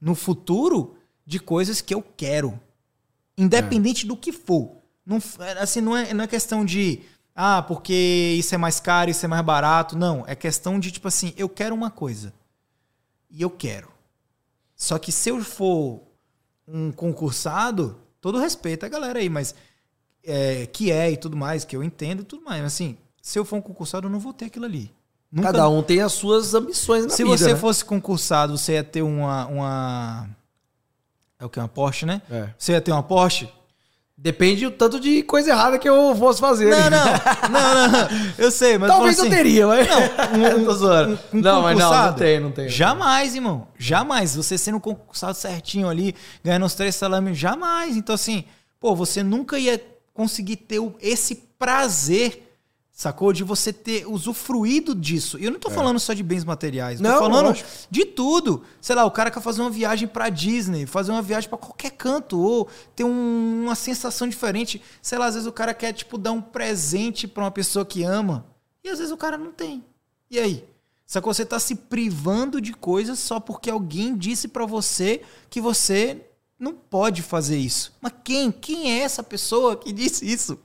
[0.00, 0.94] no futuro
[1.26, 2.58] de coisas que eu quero.
[3.36, 4.76] Independente do que for.
[5.04, 7.00] Não, f- assim, não é, não é questão de.
[7.34, 9.98] Ah, porque isso é mais caro, isso é mais barato.
[9.98, 10.24] Não.
[10.26, 12.32] É questão de, tipo assim, eu quero uma coisa.
[13.30, 13.88] E eu quero.
[14.76, 16.00] Só que se eu for
[16.66, 19.54] um concursado, todo respeito à galera aí, mas
[20.22, 22.62] é, que é e tudo mais, que eu entendo e tudo mais.
[22.62, 22.96] Mas assim,
[23.26, 24.92] se eu for um concursado, eu não vou ter aquilo ali.
[25.32, 27.56] Nunca- Cada um tem as suas ambições na se vida, você né?
[27.58, 30.28] fosse concursado, você ia ter uma, uma.
[31.40, 31.58] É o que?
[31.58, 32.20] Uma Porsche, né?
[32.30, 32.50] É.
[32.58, 33.48] Você ia ter uma Porsche?
[34.16, 36.70] Depende o tanto de coisa errada que eu fosse fazer.
[36.70, 37.04] Não, não,
[37.50, 38.08] não, não.
[38.38, 39.88] Eu sei, mas Talvez assim, eu teria, mas...
[39.88, 41.18] um- um- Tô zoando.
[41.32, 42.68] um não, mas não, não tem, não tem.
[42.68, 43.66] Jamais, irmão.
[43.78, 44.36] Jamais.
[44.36, 47.96] Você sendo concursado certinho ali, ganhando os três salários, jamais.
[47.96, 48.44] Então, assim,
[48.78, 52.53] pô, você nunca ia conseguir ter esse prazer,
[52.94, 53.32] sacou?
[53.32, 55.36] De você ter usufruído disso.
[55.38, 57.00] E eu não tô falando só de bens materiais.
[57.00, 57.68] Eu tô Não, falando lógico.
[57.90, 58.62] de tudo.
[58.80, 61.90] Sei lá, o cara quer fazer uma viagem pra Disney, fazer uma viagem pra qualquer
[61.90, 64.80] canto, ou ter um- uma sensação diferente.
[65.02, 68.02] Sei lá, às vezes o cara quer, tipo, dar um presente pra uma pessoa que
[68.04, 68.46] ama.
[68.82, 69.84] E às vezes o cara não tem.
[70.30, 70.64] E aí?
[71.06, 71.34] Sacou?
[71.34, 76.24] Você tá se privando de coisas só porque alguém disse pra você que você
[76.58, 77.92] não pode fazer isso.
[78.00, 78.50] Mas quem?
[78.50, 80.58] Quem é essa pessoa que disse isso?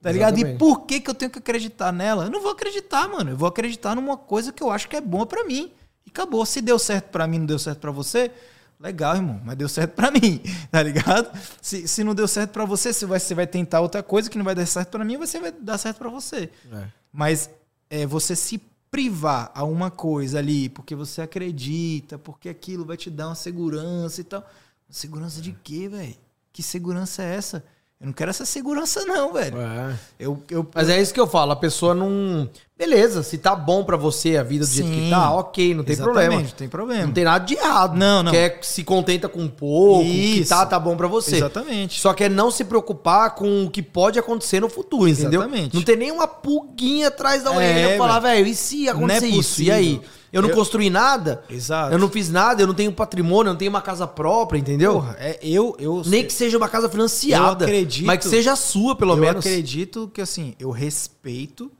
[0.00, 0.36] Tá ligado?
[0.36, 0.58] E Exatamente.
[0.58, 2.24] por que, que eu tenho que acreditar nela?
[2.24, 3.30] Eu não vou acreditar, mano.
[3.30, 5.72] Eu vou acreditar numa coisa que eu acho que é boa pra mim.
[6.06, 6.46] E acabou.
[6.46, 8.30] Se deu certo pra mim, não deu certo pra você,
[8.78, 9.40] legal, irmão.
[9.44, 11.36] Mas deu certo pra mim, tá ligado?
[11.60, 14.38] Se, se não deu certo pra você, você vai, você vai tentar outra coisa que
[14.38, 16.48] não vai dar certo pra mim, você vai dar certo pra você.
[16.72, 16.84] É.
[17.12, 17.50] Mas
[17.90, 23.10] é, você se privar a uma coisa ali porque você acredita, porque aquilo vai te
[23.10, 24.48] dar uma segurança e tal.
[24.88, 26.14] Segurança de quê, velho?
[26.52, 27.64] Que segurança é essa?
[28.00, 29.60] Eu não quero essa segurança, não, velho.
[29.60, 29.96] É.
[30.20, 32.48] Eu, eu, Mas é isso que eu falo, a pessoa não...
[32.78, 35.10] Beleza, se tá bom pra você a vida do jeito que Sim.
[35.10, 36.42] tá, ok, não tem Exatamente, problema.
[36.42, 37.06] Não tem problema.
[37.06, 37.96] Não tem nada de errado.
[37.96, 38.30] Não, não.
[38.30, 40.50] Quer se contenta com pouco, o que Isso.
[40.50, 41.38] tá, tá bom pra você.
[41.38, 42.00] Exatamente.
[42.00, 45.40] Só que é não se preocupar com o que pode acontecer no futuro, entendeu?
[45.40, 45.74] Exatamente.
[45.74, 49.34] Não tem nenhuma pulguinha atrás da orelha É, pra falar, velho, e se acontecer Não
[49.34, 49.60] é isso?
[49.60, 50.00] E aí?
[50.32, 51.92] Eu não Eu- construí nada, Exato.
[51.92, 54.94] eu não fiz nada, eu não tenho patrimônio, eu não tenho uma casa própria, entendeu?
[54.94, 57.64] Porra, é, eu, eu, Nem que seja uma casa financiada.
[57.64, 59.44] Eu acredito- Mas que seja a sua, pelo eu menos.
[59.46, 61.70] acredito que, assim, eu respeito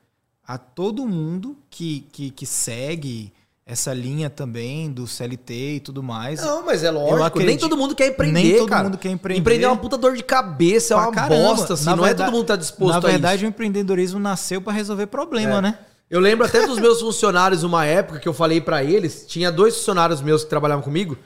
[0.46, 3.32] a todo mundo que, que, que segue
[3.66, 6.40] essa linha também do CLT e tudo mais.
[6.40, 7.16] Não, mas é Eu lógico.
[7.18, 8.84] Nem acredito- todo mundo quer empreender, Nem todo cara.
[8.84, 9.40] mundo quer empreender.
[9.40, 11.34] Empreender é uma puta dor de cabeça, é uma caramba.
[11.48, 11.84] bosta, assim.
[11.84, 15.06] Na não verdade- é todo mundo tá disposto Na verdade, o empreendedorismo nasceu para resolver
[15.08, 15.60] problema, É.
[15.60, 15.78] né?
[16.10, 19.76] Eu lembro até dos meus funcionários, uma época que eu falei pra eles, tinha dois
[19.76, 21.18] funcionários meus que trabalhavam comigo,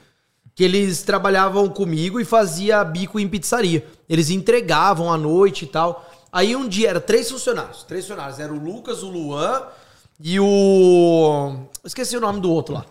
[0.53, 3.85] que eles trabalhavam comigo e fazia bico em pizzaria.
[4.09, 6.09] Eles entregavam à noite e tal.
[6.31, 7.83] Aí um dia era três funcionários.
[7.83, 8.39] Três funcionários.
[8.39, 9.63] Era o Lucas, o Luan
[10.19, 11.55] e o.
[11.83, 12.85] Esqueci o nome do outro lá.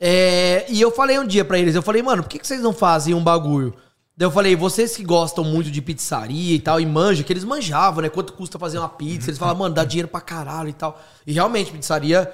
[0.00, 2.60] É, e eu falei um dia pra eles, eu falei, mano, por que, que vocês
[2.60, 3.74] não fazem um bagulho?
[4.16, 7.44] Daí eu falei, vocês que gostam muito de pizzaria e tal, e manjam, que eles
[7.44, 8.08] manjavam, né?
[8.08, 9.28] Quanto custa fazer uma pizza?
[9.28, 10.98] Eles falavam, mano, dá dinheiro pra caralho e tal.
[11.26, 12.32] E realmente, pizzaria,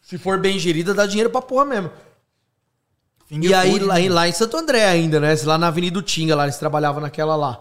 [0.00, 1.90] se for bem gerida, dá dinheiro pra porra mesmo.
[3.30, 4.00] E aí, food, lá, né?
[4.02, 5.34] em- lá em Santo André ainda, né?
[5.44, 7.60] Lá na Avenida Tinga, lá eles trabalhavam naquela lá.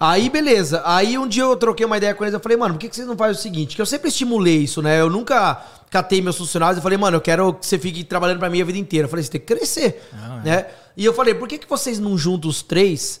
[0.00, 0.80] Aí, beleza.
[0.86, 2.32] Aí um dia eu troquei uma ideia com eles.
[2.32, 3.76] Eu falei, mano, por que, que vocês não fazem o seguinte?
[3.76, 4.98] Que eu sempre estimulei isso, né?
[4.98, 8.48] Eu nunca catei meus funcionários e falei, mano, eu quero que você fique trabalhando pra
[8.48, 9.04] mim a vida inteira.
[9.04, 10.02] Eu falei, você tem que crescer.
[10.10, 10.42] Não, é.
[10.42, 10.66] né?
[10.96, 13.20] E eu falei, por que, que vocês não juntam os três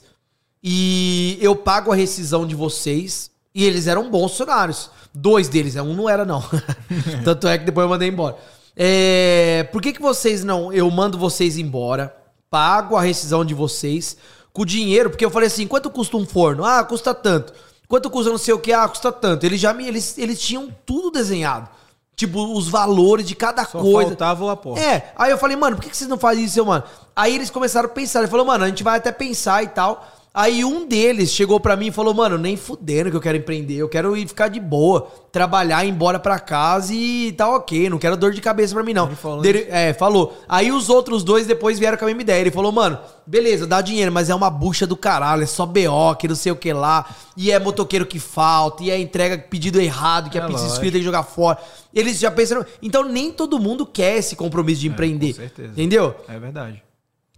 [0.64, 3.30] e eu pago a rescisão de vocês?
[3.54, 4.90] E eles eram bons funcionários.
[5.12, 5.82] Dois deles, né?
[5.82, 6.42] um não era, não.
[7.24, 8.38] Tanto é que depois eu mandei embora.
[8.74, 10.72] É, por que, que vocês não.
[10.72, 12.16] Eu mando vocês embora,
[12.48, 14.16] pago a rescisão de vocês
[14.52, 16.64] com o dinheiro, porque eu falei assim: quanto custa um forno?
[16.64, 17.52] Ah, custa tanto.
[17.88, 18.72] Quanto custa não sei o que?
[18.72, 19.44] Ah, custa tanto.
[19.44, 19.86] Eles já me.
[19.86, 21.68] Eles, eles tinham tudo desenhado.
[22.14, 24.10] Tipo, os valores de cada Só coisa.
[24.10, 24.84] faltava o aporte.
[24.84, 26.84] É, aí eu falei, mano, por que, que vocês não fazem isso, mano?
[27.16, 30.06] Aí eles começaram a pensar, ele falou, mano, a gente vai até pensar e tal.
[30.32, 33.74] Aí um deles chegou pra mim e falou, mano, nem fudendo que eu quero empreender,
[33.74, 37.98] eu quero ir ficar de boa, trabalhar, ir embora pra casa e tá ok, não
[37.98, 39.06] quero dor de cabeça pra mim não.
[39.06, 40.38] Ele falou Dele- é, falou.
[40.48, 43.80] Aí os outros dois depois vieram com a mesma ideia, ele falou, mano, beleza, dá
[43.80, 46.72] dinheiro, mas é uma bucha do caralho, é só BO, que não sei o que
[46.72, 50.64] lá, e é motoqueiro que falta, e é entrega pedido errado, que a É pizza
[50.68, 51.58] esfria tem que jogar fora.
[51.92, 55.32] Eles já pensaram, então nem todo mundo quer esse compromisso de empreender.
[55.32, 55.72] com certeza.
[55.72, 56.14] Entendeu?
[56.28, 56.80] É verdade.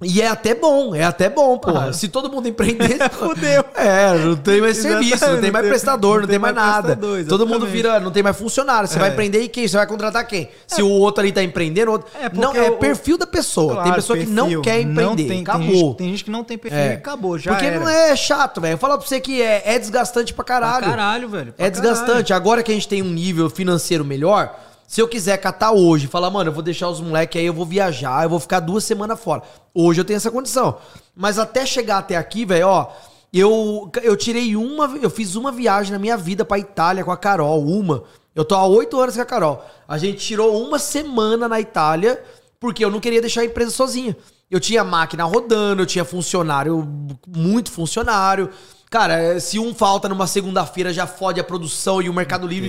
[0.05, 1.71] E é até bom, é até bom, pô.
[1.71, 1.93] Ah.
[1.93, 3.65] Se todo mundo empreender, fudeu.
[3.75, 6.39] É, não tem mais serviço, não tem mais não tem- prestador, não, não tem tem
[6.39, 6.99] mais mais nada.
[7.29, 8.89] todo mundo vira, não tem mais funcionário.
[8.89, 9.01] Você É.
[9.01, 9.67] vai empreender e quem?
[9.67, 10.49] Você vai contratar quem?
[10.67, 12.09] Se o outro ali tá empreendendo, o outro...
[12.21, 13.75] É, não, é o- perfil da pessoa.
[13.75, 14.63] tem Claro, pessoa que não perfil.
[14.63, 15.29] quer empreender.
[15.29, 15.67] tem, acabou.
[15.67, 16.91] Tem gente, tem gente que não tem perfil É.
[16.91, 17.81] e acabou, já Porque era.
[17.81, 18.77] não é chato, velho.
[18.79, 20.87] Falar pra você que é, é desgastante pra Pra caralho.
[20.87, 21.53] caralho, velho.
[21.53, 22.33] pra É desgastante.
[22.33, 24.55] Agora que a gente tem um nível financeiro melhor,
[24.93, 27.65] se eu quiser catar hoje, falar, mano, eu vou deixar os moleques aí, eu vou
[27.65, 29.43] viajar, eu vou ficar duas semanas fora.
[29.73, 30.77] Hoje eu tenho essa condição.
[31.17, 32.93] Mas até chegar até aqui, velho, ó,
[33.33, 37.17] eu, eu tirei uma, eu fiz uma viagem na minha vida pra Itália com a
[37.17, 38.05] Carol, uma.
[38.35, 39.65] Eu tô há oito anos com a Carol.
[39.89, 42.23] A gente tirou uma semana na Itália
[42.61, 44.15] porque eu não queria deixar a empresa sozinha.
[44.51, 46.87] Eu tinha máquina rodando, eu tinha funcionário,
[47.27, 48.51] muito funcionário.
[48.93, 52.69] Cara, se um falta numa segunda-feira já fode a produção e o Mercado Livre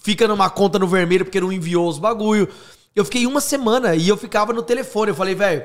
[0.00, 2.48] fica numa conta no vermelho porque não enviou os bagulho.
[2.94, 5.10] Eu fiquei uma semana e eu ficava no telefone.
[5.10, 5.64] Eu falei, velho,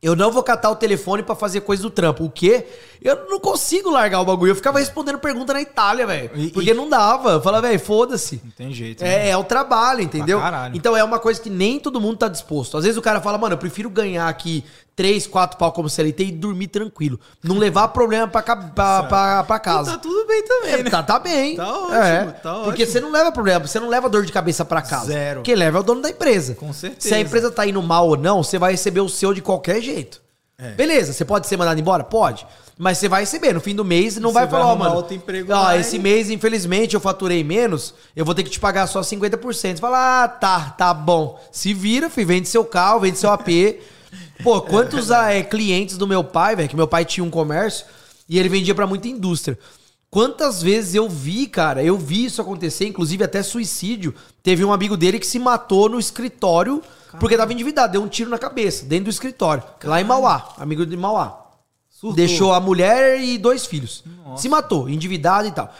[0.00, 2.24] eu não vou catar o telefone pra fazer coisa do trampo.
[2.24, 2.64] O quê?
[3.02, 4.52] Eu não consigo largar o bagulho.
[4.52, 6.30] Eu ficava respondendo pergunta na Itália, velho.
[6.54, 7.32] Porque e- não dava.
[7.32, 8.40] Eu falava, velho, foda-se.
[8.42, 9.04] Não tem jeito.
[9.04, 9.26] né?
[9.26, 10.38] É, é o trabalho, entendeu?
[10.74, 12.78] Então é uma coisa que nem todo mundo tá disposto.
[12.78, 14.64] Às vezes o cara fala, mano, eu prefiro ganhar aqui
[14.98, 17.20] 3, 4 pau como CLT e dormir tranquilo.
[17.40, 19.92] Não levar problema pra, ca- pra, pra, pra casa.
[19.92, 20.90] Tá tudo bem também, É, né?
[20.90, 21.54] tá, tá bem.
[21.54, 22.86] Tá ótimo, É, tá Porque ótimo.
[22.92, 25.06] você não leva problema, você não leva dor de cabeça pra casa.
[25.06, 25.42] Zero.
[25.42, 26.56] Quem leva é o dono da empresa.
[26.56, 27.08] Com certeza.
[27.08, 29.80] Se a empresa tá indo mal ou não, você vai receber o seu de qualquer
[29.80, 30.20] jeito.
[30.60, 30.70] É.
[30.72, 32.02] Beleza, você pode ser mandado embora?
[32.02, 32.44] Pode.
[32.76, 33.52] Mas você vai receber.
[33.52, 34.96] No fim do mês, não vai vai falar, ó, mano.
[34.96, 38.58] outro emprego ó, lá esse mês, infelizmente, eu faturei menos, eu vou ter que te
[38.58, 39.52] pagar só 50%.
[39.52, 41.40] Você fala, ah, tá, tá bom.
[41.52, 43.46] Se vira, filho, vende seu carro, vende seu AP.
[44.42, 47.86] Pô, quantos ah, é, clientes do meu pai, velho, que meu pai tinha um comércio
[48.28, 49.58] e ele vendia pra muita indústria.
[50.10, 54.14] Quantas vezes eu vi, cara, eu vi isso acontecer, inclusive até suicídio.
[54.42, 56.82] Teve um amigo dele que se matou no escritório
[57.18, 60.84] porque tava endividado, deu um tiro na cabeça, dentro do escritório, lá em Mauá, amigo
[60.84, 61.46] de Mauá.
[61.88, 62.14] Surtou.
[62.14, 64.04] Deixou a mulher e dois filhos.
[64.36, 65.74] Se matou, endividado e tal.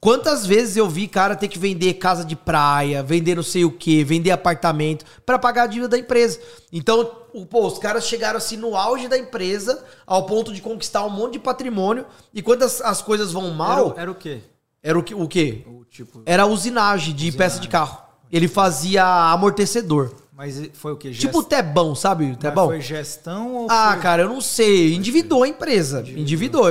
[0.00, 3.70] Quantas vezes eu vi cara ter que vender casa de praia, vender não sei o
[3.70, 6.40] que, vender apartamento pra pagar a dívida da empresa.
[6.72, 7.04] Então,
[7.50, 11.34] pô, os caras chegaram assim no auge da empresa, ao ponto de conquistar um monte
[11.34, 12.06] de patrimônio.
[12.32, 14.40] E quando as, as coisas vão mal, Era, era o quê?
[14.82, 15.64] era o, que, o quê?
[15.66, 16.22] O tipo...
[16.24, 17.98] Era usinagem de peça de carro.
[18.32, 20.14] Ele fazia amortecedor.
[20.32, 21.10] Mas foi o quê?
[21.10, 22.24] Tipo o Gest- Tebão, sabe?
[22.24, 22.68] o Mas Tebão?
[22.68, 24.00] Foi gestão ou Ah, foi...
[24.02, 24.94] cara, eu não sei.
[24.94, 26.02] Endividou a empresa.
[26.06, 26.64] Endividou.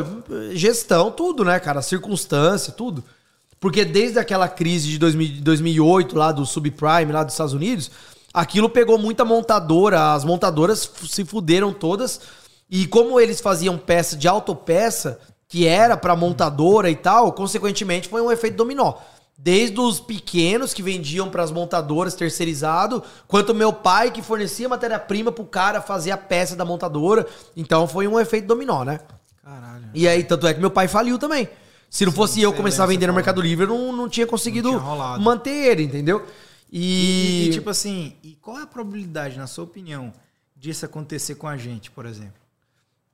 [0.53, 1.83] Gestão, tudo, né, cara?
[1.83, 3.03] Circunstância, tudo.
[3.59, 7.91] Porque desde aquela crise de 2000 2008, lá do subprime, lá dos Estados Unidos,
[8.33, 10.13] aquilo pegou muita montadora.
[10.13, 12.21] As montadoras se fuderam todas.
[12.69, 18.21] E como eles faziam peça de autopeça, que era pra montadora e tal, consequentemente foi
[18.21, 18.93] um efeito dominó.
[19.35, 25.45] Desde os pequenos que vendiam pras montadoras terceirizado, quanto meu pai que fornecia matéria-prima pro
[25.45, 27.25] cara fazer a peça da montadora.
[27.55, 28.99] Então foi um efeito dominó, né?
[29.43, 29.89] Caralho.
[29.93, 31.49] E aí, tanto é que meu pai faliu também.
[31.89, 34.71] Se não fosse eu começar a vender no Mercado Livre, eu não, não tinha conseguido
[34.73, 36.25] Não tinha manter ele, entendeu?
[36.71, 40.13] E, E, e, tipo assim, e qual é a probabilidade, na sua opinião,
[40.55, 42.33] disso acontecer com a gente, por exemplo?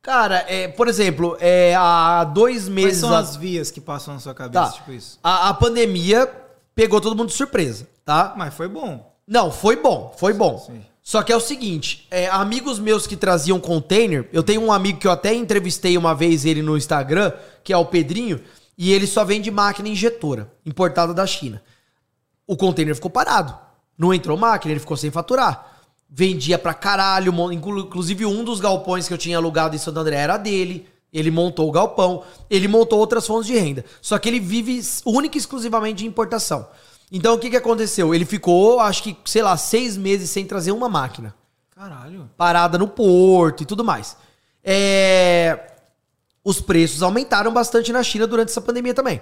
[0.01, 2.99] Cara, é, por exemplo, é, há dois Quais meses.
[2.99, 4.71] são a- as vias que passam na sua cabeça, Tá.
[4.71, 5.17] tipo isso?
[5.23, 6.29] A, a pandemia
[6.75, 8.33] pegou todo mundo de surpresa, tá?
[8.37, 9.11] Mas foi bom.
[9.27, 10.59] Não, foi bom, foi bom.
[10.59, 10.81] Sim.
[11.01, 14.99] Só que é o seguinte, é, amigos meus que traziam container, eu tenho um amigo
[14.99, 17.31] que eu até entrevistei uma vez ele no Instagram,
[17.63, 18.39] que é o Pedrinho,
[18.77, 21.61] e ele só vende máquina injetora, importada da China.
[22.47, 23.57] O container ficou parado.
[23.97, 25.79] Não entrou máquina, ele ficou sem faturar.
[26.09, 30.37] Vendia pra caralho, inclusive um dos galpões que eu tinha alugado em Santo André era
[30.37, 30.87] dele.
[31.11, 33.85] Ele montou o galpão, ele montou outras fontes de renda.
[34.01, 36.67] Só que ele vive única e exclusivamente de importação.
[37.11, 38.13] Então o que, que aconteceu?
[38.13, 41.33] Ele ficou, acho que, sei lá, seis meses sem trazer uma máquina
[41.73, 42.29] Caralho.
[42.35, 44.17] parada no porto e tudo mais.
[44.63, 45.74] É,
[46.45, 49.19] Os preços aumentaram bastante na China durante essa pandemia também.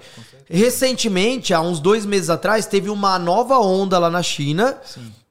[0.50, 4.78] Recentemente, há uns dois meses atrás, teve uma nova onda lá na China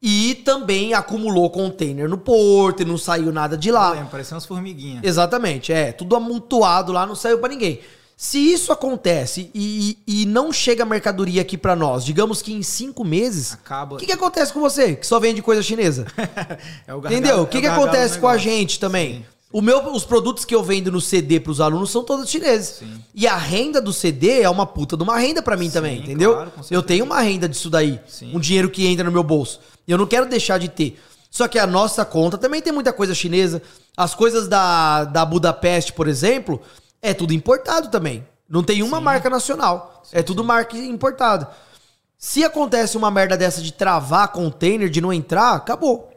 [0.03, 3.91] e também acumulou container no porto e não saiu nada de lá.
[3.91, 5.05] Lembra, parecia umas formiguinhas.
[5.05, 5.93] Exatamente, é.
[5.93, 7.79] Tudo amontoado lá, não saiu pra ninguém.
[8.17, 13.05] Se isso acontece e, e não chega mercadoria aqui pra nós, digamos que em cinco
[13.05, 13.97] meses, Acaba.
[13.97, 16.07] o que, que acontece com você que só vende coisa chinesa?
[16.87, 17.37] É o gargalo- Entendeu?
[17.39, 19.27] é O que, o que acontece com a gente também?
[19.42, 22.77] O meu, os produtos que eu vendo no CD pros alunos são todos chineses.
[22.79, 23.05] Sim.
[23.15, 26.35] E a renda do CD é uma puta de uma renda pra mim também, entendeu?
[26.35, 28.01] claro, eu tenho uma renda disso daí.
[28.07, 28.35] Sim.
[28.35, 29.61] Um dinheiro que entra no meu bolso.
[29.87, 30.99] Eu não quero deixar de ter.
[31.31, 33.61] Só que a nossa conta também tem muita coisa chinesa.
[33.97, 36.61] As coisas da, da Budapeste, por exemplo,
[37.03, 38.27] é tudo importado também.
[38.49, 40.03] Não tem uma marca nacional.
[40.13, 41.51] é tudo marca importada.
[42.19, 46.12] Se acontece uma merda dessa de travar container, de não entrar, acabou.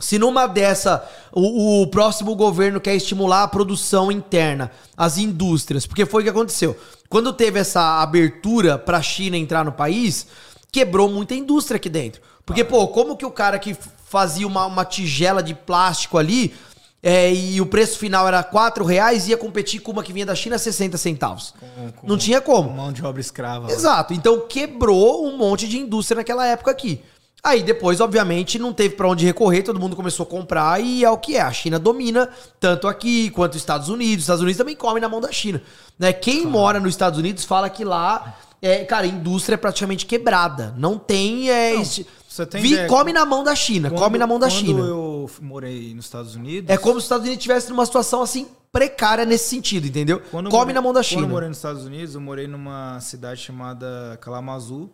[0.00, 6.06] Se numa dessa o, o próximo governo quer estimular a produção interna, as indústrias, porque
[6.06, 6.76] foi o que aconteceu.
[7.08, 10.28] Quando teve essa abertura pra China entrar no país,
[10.70, 12.22] quebrou muita indústria aqui dentro.
[12.46, 13.76] Porque, pô, como que o cara que
[14.08, 16.54] fazia uma, uma tigela de plástico ali
[17.02, 20.34] é, e o preço final era 4 reais ia competir com uma que vinha da
[20.36, 21.52] China a 60 centavos?
[21.58, 22.68] Com- com- Não tinha como.
[22.68, 23.68] com Mão de obra escrava.
[23.72, 24.14] Exato.
[24.14, 27.02] Então quebrou um monte de indústria naquela época aqui.
[27.42, 31.10] Aí depois, obviamente, não teve pra onde recorrer, todo mundo começou a comprar e é
[31.10, 31.40] o que é.
[31.40, 34.16] A China domina tanto aqui quanto os Estados Unidos.
[34.18, 35.62] Os Estados Unidos também come na mão da China.
[35.98, 36.12] Né?
[36.12, 40.74] Quem mora nos Estados Unidos fala que lá, é, cara, a indústria é praticamente quebrada.
[40.76, 41.48] Não tem.
[41.48, 44.26] É, Não, esse- você tem Vi- ideia, come na mão da China, Quando- come na
[44.26, 44.80] mão da quando China.
[44.80, 46.68] eu f- morei nos Estados Unidos.
[46.68, 50.20] É como se os Estados Unidos estivesse numa situação assim precária nesse sentido, entendeu?
[50.30, 51.26] Quando eu come morei- na mão da Quando eu China.
[51.28, 54.90] morei nos Estados Unidos, eu morei numa cidade chamada Kalamazoo,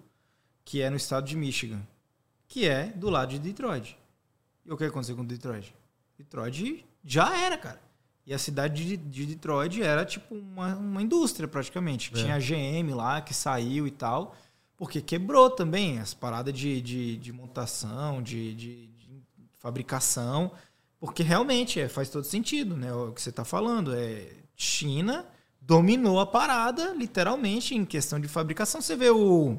[0.65, 1.81] que é no estado de Michigan,
[2.55, 3.99] que é do lado de Detroit.
[4.65, 5.75] E o que aconteceu com Detroit?
[6.17, 7.81] Detroit já era, cara.
[8.25, 12.13] E a cidade de, de Detroit era tipo uma, uma indústria praticamente.
[12.15, 12.17] É.
[12.17, 14.37] Tinha a GM lá que saiu e tal,
[14.77, 19.23] porque quebrou também as paradas de, de, de montação, de, de- de
[19.59, 20.53] fabricação.
[21.01, 22.95] Porque realmente é, faz todo sentido, né?
[22.95, 23.93] O que você está falando.
[23.97, 25.27] É, China
[25.61, 28.81] dominou a parada, literalmente, em questão de fabricação.
[28.81, 29.59] Você vê o.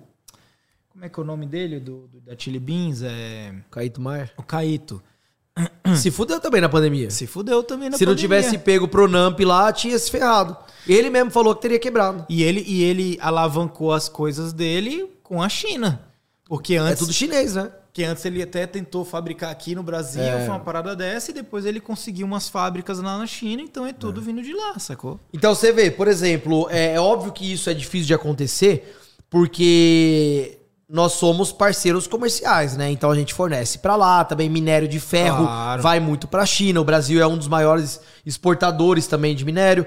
[0.96, 1.78] Como é que é o nome dele?
[1.78, 3.02] Do, do- da Chili Beans?
[3.04, 3.54] É.
[3.70, 4.32] Caíto Maia.
[4.38, 5.04] O Caíto.
[5.98, 7.10] Se fudeu também na pandemia.
[7.12, 8.40] Se fudeu também na Se não pandemia.
[8.42, 10.56] tivesse pego pro Namp lá, tinha se ferrado.
[10.88, 12.26] Ele mesmo falou que teria quebrado.
[12.30, 16.02] E ele, e ele alavancou as coisas dele com a China.
[16.46, 17.70] Porque antes, É tudo chinês, né?
[17.92, 20.40] que antes ele até tentou fabricar aqui no Brasil, É.
[20.46, 23.94] foi uma parada dessa, e depois ele conseguiu umas fábricas lá na China, então é
[23.94, 25.18] tudo vindo de lá, sacou?
[25.34, 28.94] Então você vê, por exemplo, é, é óbvio que isso é difícil de acontecer,
[29.30, 30.58] porque
[30.88, 32.92] nós somos parceiros comerciais, né?
[32.92, 35.82] Então a gente fornece pra lá, também minério de ferro Claro.
[35.82, 36.80] vai muito pra China.
[36.82, 39.86] O Brasil é um dos maiores exportadores também de minério.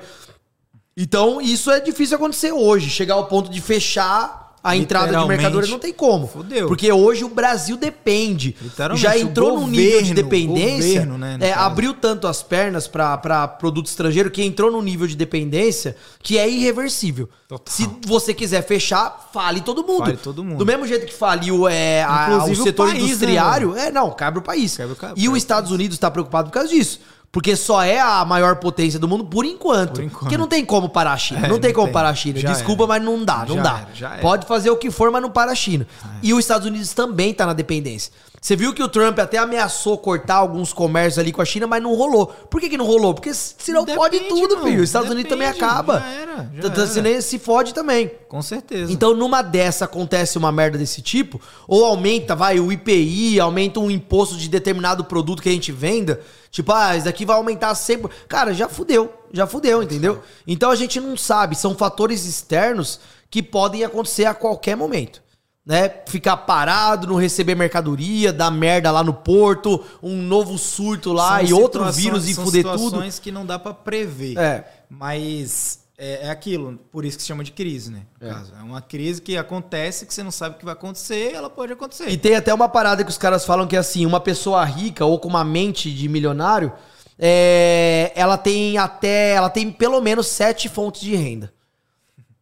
[0.97, 5.71] Então isso é difícil acontecer hoje, chegar ao ponto de fechar a entrada de mercadoria
[5.71, 6.27] não tem como.
[6.27, 6.67] Fudeu.
[6.69, 8.57] Porque hoje o Brasil depende.
[8.97, 10.89] Já o entrou num nível de governo, dependência.
[11.01, 15.17] governo, né, é, abriu tanto as pernas para produto estrangeiro que entrou num nível de
[15.17, 17.29] dependência que é irreversível.
[17.49, 17.75] Total.
[17.75, 20.05] Se você quiser fechar, fale todo mundo.
[20.05, 20.59] Fale todo mundo.
[20.59, 24.11] Do mesmo jeito que faliu é, a- o o setor país, né, industriário, é, não,
[24.11, 24.77] quebra o país.
[24.77, 27.01] Quebra o ca- e os o Estados Unidos está preocupado por causa disso.
[27.31, 29.97] Porque só é a maior potência do mundo por enquanto.
[29.97, 30.21] Por enquanto.
[30.21, 31.47] Porque não tem como parar a China.
[31.47, 31.93] É, não tem não como tem.
[31.93, 32.41] parar a China.
[32.41, 32.89] Já Desculpa, era.
[32.95, 33.87] mas não dá, não Já dá.
[33.99, 34.23] era, era.
[34.23, 35.87] Pode fazer o que for, mas não para a China.
[36.23, 38.13] E os Estados Unidos também tá na dependência.
[38.41, 41.83] Você viu que o Trump até ameaçou cortar alguns comércios ali com a China, mas
[41.83, 42.29] não rolou.
[42.29, 43.13] Por que, que não rolou?
[43.13, 44.67] Porque senão pode Depende, tudo, irmão.
[44.69, 44.83] filho.
[44.83, 45.65] Os Estados Unidos também Depende.
[45.65, 45.99] acaba.
[45.99, 47.21] Já era, já era.
[47.23, 48.11] Se fode também.
[48.29, 48.93] Com certeza.
[48.93, 53.91] Então, numa dessa acontece uma merda desse tipo, ou aumenta, vai, o IPI, aumenta um
[53.91, 56.21] imposto de determinado produto que a gente venda,
[56.51, 58.11] tipo, ah, isso daqui vai aumentar sempre.
[58.29, 60.23] Cara, já fudeu, já fudeu, entendeu?
[60.47, 65.23] Então a gente não sabe, são fatores externos que podem acontecer a qualquer momento.
[65.67, 65.91] né?
[66.07, 71.45] Ficar parado, não receber mercadoria, dar merda lá no porto, um novo surto lá São
[71.47, 72.79] e outro vírus e são fuder tudo.
[72.79, 74.39] situações que não dá pra prever.
[74.39, 74.65] É.
[74.89, 78.03] Mas é, é aquilo, por isso que se chama de crise, né?
[78.21, 78.29] É.
[78.29, 78.55] caso.
[78.55, 81.73] É uma crise que acontece, que você não sabe o que vai acontecer, ela pode
[81.73, 82.09] acontecer.
[82.09, 85.19] E tem até uma parada que os caras falam que assim, uma pessoa rica ou
[85.19, 86.73] com uma mente de milionário,
[87.19, 91.53] é, ela tem até, ela tem pelo menos sete fontes de renda.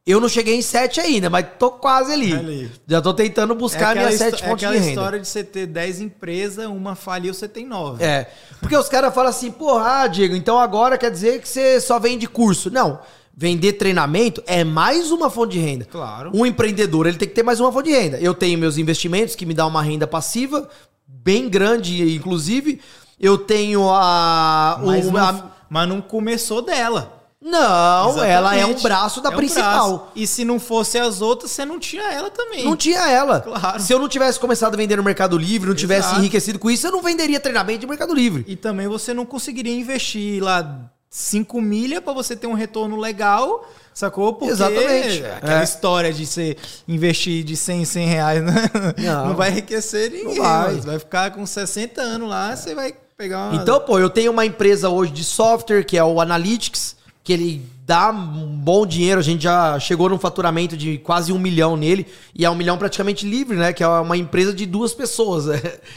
[0.07, 2.33] Eu não cheguei em sete ainda, mas tô quase ali.
[2.33, 2.71] Ali.
[2.87, 4.91] Já tô tentando buscar aquela minhas sete é fontes aquela de renda.
[4.91, 8.05] história de você ter 10 empresas, uma faliu, você tem 9.
[8.05, 8.31] É.
[8.61, 11.99] Porque os caras falam assim, porra, ah, Diego, então agora quer dizer que você só
[11.99, 12.71] vende curso.
[12.71, 13.01] Não.
[13.39, 15.85] Vender treinamento é mais uma fonte de renda.
[15.85, 16.31] Claro.
[16.33, 18.19] Um empreendedor, ele tem que ter mais uma fonte de renda.
[18.19, 20.67] Eu tenho meus investimentos que me dá uma renda passiva,
[21.07, 22.81] bem grande, inclusive.
[23.21, 24.81] Eu tenho a.
[24.83, 27.13] Mas, o- não, a- mas não começou dela.
[27.43, 28.83] não, ela é um Exatamente.
[28.83, 29.89] braço da É um principal.
[29.99, 30.05] braço.
[30.17, 32.65] E se não fosse as outras, você não tinha ela também.
[32.65, 33.41] Não tinha ela.
[33.41, 33.81] Claro.
[33.83, 36.21] Se eu não tivesse começado a vender no Mercado Livre, não tivesse Exato.
[36.21, 38.45] enriquecido com isso, eu não venderia treinamento de Mercado Livre.
[38.49, 43.67] E também você não conseguiria investir lá 5 milha pra você ter um retorno legal,
[43.95, 44.35] sacou?
[44.35, 45.25] Porque Exatamente.
[45.25, 45.65] aquela É.
[45.65, 48.71] história de você investir de 100 em 100 reais né?
[48.99, 49.29] Não.
[49.29, 49.35] não.
[49.35, 50.39] vai enriquecer ninguém.
[50.39, 50.75] Vai.
[50.75, 53.63] vai ficar com 60 anos lá, você vai pegar uma...
[53.63, 57.67] Então, pô, eu tenho uma empresa hoje de software, que é o Analytics, que ele
[57.87, 59.21] dá um bom dinheiro.
[59.21, 62.05] A gente já chegou num faturamento de quase um milhão nele.
[62.35, 63.73] E é um milhão praticamente livre, né?
[63.73, 65.47] Que é uma empresa de duas pessoas.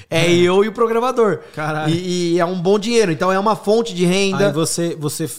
[0.09, 1.39] É, eu e o programador.
[1.55, 1.93] Caralho.
[1.93, 3.11] E, e é um bom dinheiro.
[3.11, 4.47] Então é uma fonte de renda.
[4.47, 5.29] Aí você, você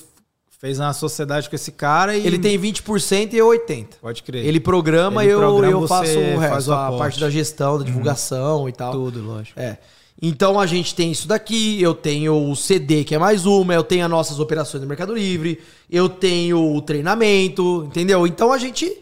[0.61, 2.27] fez uma sociedade com esse cara e...
[2.27, 3.87] Ele tem 20% e eu 80%.
[4.01, 4.45] Pode crer.
[4.45, 7.79] Ele programa e eu, programa, eu faço o faz resto, o a parte da gestão,
[7.79, 8.93] da divulgação e tal.
[8.93, 9.59] Tudo, lógico.
[9.59, 9.79] É.
[10.23, 13.83] Então a gente tem isso daqui, eu tenho o CD, que é mais uma, eu
[13.83, 18.27] tenho as nossas operações no Mercado Livre, eu tenho o treinamento, entendeu?
[18.27, 19.01] Então a gente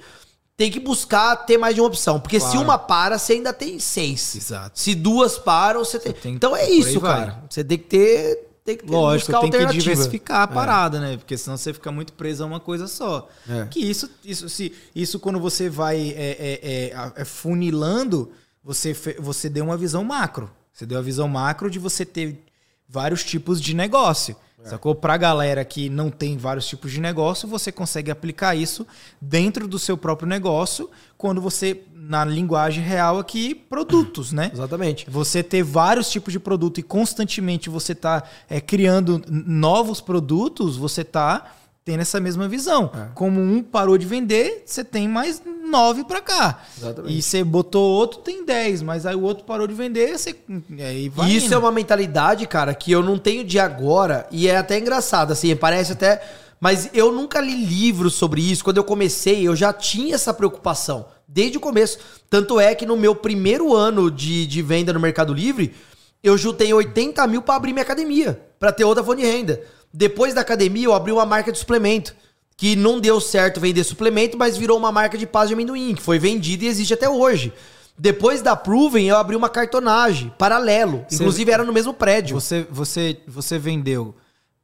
[0.57, 2.21] tem que buscar ter mais de uma opção.
[2.21, 2.63] Porque se Claro.
[2.63, 4.37] uma para, você ainda tem seis.
[4.37, 4.79] Exato.
[4.79, 6.13] Se duas param, você tem.
[6.13, 7.19] tem- Então é isso, vai.
[7.27, 7.43] cara.
[7.51, 8.45] Você tem que ter.
[8.65, 11.17] Tem que ter, Lógico, buscar tem que diversificar a parada, né?
[11.17, 13.27] Porque senão você fica muito preso a uma coisa só.
[13.49, 13.65] É.
[13.71, 18.31] Que isso, isso, se, isso quando você vai é, é, é, é funilando,
[18.63, 20.51] você, você deu uma visão macro.
[20.79, 22.41] Você deu a visão macro de você ter
[22.89, 24.37] vários tipos de negócio.
[24.63, 24.95] Sacou?
[24.95, 28.87] Pra galera que não tem vários tipos de negócio, você consegue aplicar isso
[29.21, 34.53] dentro do seu próprio negócio, quando você, na linguagem real aqui, produtos, né?
[34.53, 35.11] Exatamente.
[35.11, 41.03] Você ter vários tipos de produto e constantemente você tá é, criando novos produtos, você
[41.03, 41.57] tá
[41.89, 42.91] tendo essa mesma visão.
[42.95, 43.09] É.
[43.15, 46.63] Como um parou de vender, você tem mais nove para cá.
[46.77, 47.17] Exatamente.
[47.17, 50.37] E você botou outro, tem dez, mas aí o outro parou de vender, você
[50.81, 51.55] aí vai isso indo.
[51.55, 55.57] é uma mentalidade, cara, que eu não tenho de agora, e é até engraçado, assim,
[55.57, 56.23] parece até.
[56.61, 58.63] Mas eu nunca li livros sobre isso.
[58.63, 61.99] Quando eu comecei, eu já tinha essa preocupação, desde o começo.
[62.29, 65.75] Tanto é que no meu primeiro ano de, de venda no Mercado Livre,
[66.23, 69.63] eu juntei 80 mil pra abrir minha academia, pra ter outra fonte de renda.
[69.93, 72.15] Depois da academia, eu abri uma marca de suplemento.
[72.57, 76.03] Que não deu certo vender suplemento, mas virou uma marca de paz de amendoim, que
[76.03, 77.53] foi vendida e existe até hoje.
[77.97, 81.05] Depois da Proven, eu abri uma cartonagem, paralelo.
[81.09, 82.35] Você- Inclusive era no mesmo prédio.
[82.35, 84.13] Você, você, você vendeu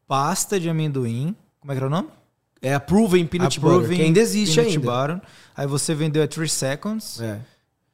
[0.08, 2.08] pasta de amendoim, como é que era o nome?
[2.60, 4.90] É a Proven Peanut A Butter, Proven que ainda existe Peanut ainda.
[4.90, 5.28] Butter.
[5.56, 7.38] Aí você vendeu a 3 Seconds É.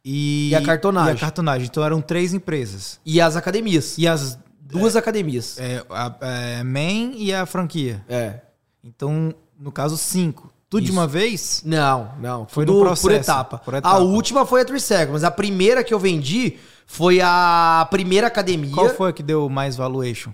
[0.04, 1.12] e, E a cartonagem.
[1.12, 1.66] E a cartonagem.
[1.70, 2.98] Então eram três empresas.
[3.04, 3.98] E as academias.
[3.98, 4.38] E as
[4.70, 5.58] Duas academias.
[5.58, 8.04] é, a, é, main e a franquia.
[8.08, 8.40] É.
[8.82, 10.52] Então, no caso, cinco.
[10.70, 10.98] Tudo de Isso.
[10.98, 11.62] uma vez?
[11.64, 12.46] Não, não.
[12.46, 13.58] Foi no processo, por etapa.
[13.58, 13.96] por etapa.
[13.96, 18.72] A última foi a Trisec, mas a primeira que eu vendi foi a primeira academia.
[18.72, 20.32] Qual foi a que deu mais valuation?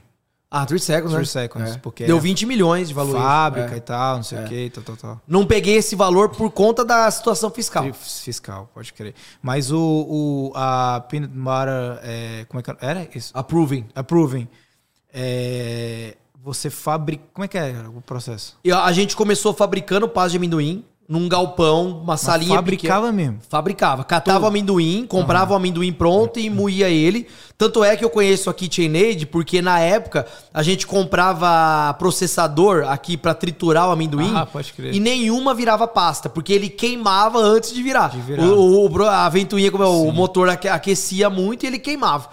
[0.62, 1.18] Ah, 3 Seconds, né?
[1.18, 1.78] Three Seconds, É.
[1.78, 3.16] porque Deu é 20 milhões de valor.
[3.20, 3.78] Fábrica É.
[3.78, 5.20] e tal, não sei o que, tal, tal, tal.
[5.26, 7.84] Não peguei esse valor por conta da situação fiscal.
[7.92, 9.14] Fiscal, pode crer.
[9.42, 13.08] Mas o, o a Peanut Butter, é, como é que era?
[13.14, 13.30] Isso?
[13.34, 13.86] Approving.
[13.94, 14.48] Approving.
[15.12, 17.24] É, você fabrica.
[17.32, 18.56] Como é que é o processo?
[18.62, 23.34] E a gente começou fabricando paz de amendoim num galpão, uma salinha fabricava mesmo.
[23.34, 23.46] pequena.
[23.48, 24.02] Fabricava.
[24.04, 27.28] Catava o amendoim, comprava o amendoim pronto e moía ele.
[27.56, 33.16] Tanto é que eu conheço a KitchenAid porque na época a gente comprava processador aqui
[33.16, 34.32] pra triturar o amendoim.
[34.34, 34.94] Ah, pode crer.
[34.94, 38.08] E nenhuma virava pasta, porque ele queimava antes de virar.
[38.10, 38.42] De virar.
[38.44, 42.28] O, o- a ventoinha, como é, o motor aque- aquecia muito e ele queimava.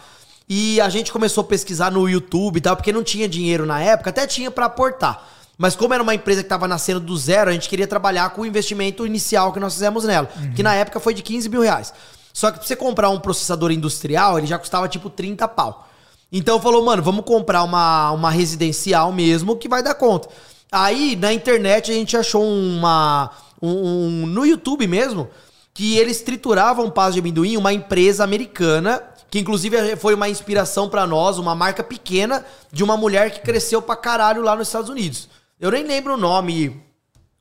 [0.50, 3.80] E a gente começou a pesquisar no YouTube e tal, porque não tinha dinheiro na
[3.82, 5.30] época, até tinha pra aportar.
[5.57, 8.41] Mas como era uma empresa que estava nascendo do zero, a gente queria trabalhar com
[8.41, 11.93] o investimento inicial que nós fizemos nela, que na época foi de 15 mil reais.
[12.33, 15.88] Só que pra você comprar um processador industrial, ele já custava tipo 30 pau.
[16.32, 20.27] Então falou, mano, vamos comprar uma, uma residencial mesmo que vai dar conta.
[20.72, 23.30] Aí na internet a gente achou uma.
[23.61, 25.30] Um, um- no YouTube mesmo,
[25.73, 31.06] que eles trituravam pasta de amendoim, uma empresa americana, que inclusive foi uma inspiração pra
[31.06, 35.30] nós, uma marca pequena de uma mulher que cresceu pra caralho lá nos Estados Unidos.
[35.64, 36.82] Eu nem lembro o nome,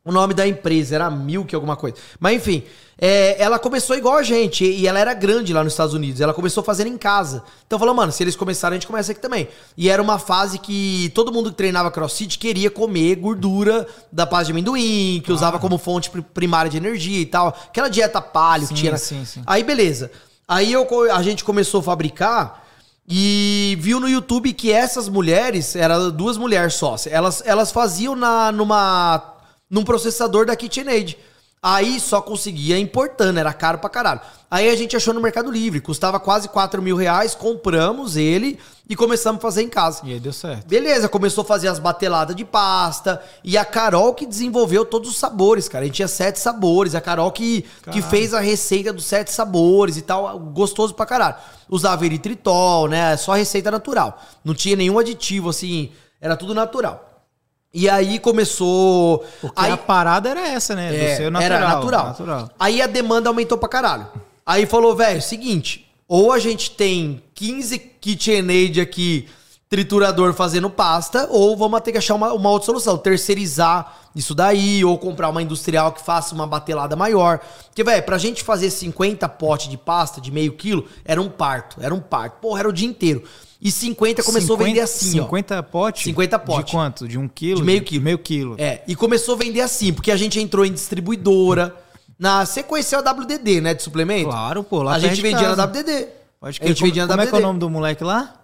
[0.04, 1.96] o nome da empresa, era Milk alguma coisa.
[2.20, 2.62] Mas enfim,
[2.96, 6.20] é, ela começou igual a gente, e ela era grande lá nos Estados Unidos.
[6.20, 7.42] Ela começou fazendo em casa.
[7.66, 9.48] Então falou, mano, se eles começarem, a gente começa aqui também.
[9.76, 14.44] E era uma fase que todo mundo que treinava crossfit queria comer gordura da pasta
[14.46, 17.48] de amendoim, que usava como fonte pri- primária de energia e tal.
[17.48, 18.92] Aquela dieta palio que Sim, tinha.
[18.92, 18.98] né?
[18.98, 19.42] sim, sim.
[19.44, 20.12] Aí beleza.
[20.46, 22.61] Aí eu a gente começou a fabricar
[23.08, 28.52] e viu no YouTube que essas mulheres, eram duas mulheres só, elas, elas faziam na,
[28.52, 29.36] numa,
[29.68, 31.18] num processador da KitchenAid.
[31.64, 34.20] Aí só conseguia importando, era caro pra caralho.
[34.50, 38.58] Aí a gente achou no Mercado Livre, custava quase 4 mil reais, compramos ele
[38.88, 40.02] e começamos a fazer em casa.
[40.04, 40.66] E aí deu certo.
[40.66, 43.22] Beleza, começou a fazer as bateladas de pasta.
[43.44, 45.84] E a Carol que desenvolveu todos os sabores, cara.
[45.84, 46.96] A gente tinha sete sabores.
[46.96, 50.36] A Carol que, que fez a receita dos sete sabores e tal.
[50.38, 51.36] Gostoso pra caralho.
[51.72, 53.16] Usava eritritol, né?
[53.16, 54.22] Só receita natural.
[54.44, 55.90] Não tinha nenhum aditivo, assim.
[56.20, 57.24] Era tudo natural.
[57.72, 59.24] E aí começou.
[59.40, 60.94] Porque aí, a parada era essa, né?
[60.94, 61.58] é, do seu natural.
[61.58, 62.06] Era natural.
[62.08, 62.50] natural.
[62.60, 64.06] Aí a demanda aumentou pra caralho.
[64.44, 69.26] Aí falou, velho, seguinte, ou a gente tem 15 KitchenAid aqui,
[69.72, 74.84] triturador fazendo pasta, ou vamos ter que achar uma, uma outra solução, terceirizar isso daí,
[74.84, 77.40] ou comprar uma industrial que faça uma batelada maior.
[77.68, 81.78] Porque, velho, pra gente fazer 50 potes de pasta de meio quilo, era um parto,
[81.80, 82.34] era um parto.
[82.38, 83.22] Porra, era o dia inteiro.
[83.62, 85.22] E 50 começou a vender assim, ó.
[85.22, 86.04] 50 potes?
[86.04, 86.66] 50 potes.
[86.66, 87.08] De quanto?
[87.08, 87.60] De um quilo?
[87.60, 88.04] De meio quilo.
[88.04, 88.56] Meio quilo.
[88.58, 91.74] É, e começou a vender assim, porque a gente entrou em distribuidora.
[92.18, 94.28] Na, você conheceu a WDD, né, de suplemento?
[94.28, 94.82] Claro, pô.
[94.82, 95.56] Lá a gente de vendia casa.
[95.56, 96.08] na WDD.
[96.38, 97.46] Pode a gente como, vendia na como é que é o WDD.
[97.46, 98.41] nome do moleque lá?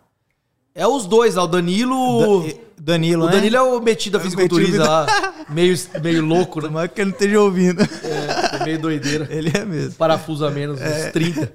[0.79, 2.45] É os dois lá, o Danilo...
[2.47, 3.33] Da- Danilo, o né?
[3.33, 5.07] Danilo é o metido a É fisiculturista lá,
[5.51, 6.69] meio, meio louco, né?
[6.69, 7.83] Tomara que ele não esteja ouvindo.
[7.83, 9.27] É, meio doideira.
[9.29, 9.93] Ele é mesmo.
[9.95, 11.07] Parafuso a menos, É.
[11.07, 11.53] uns 30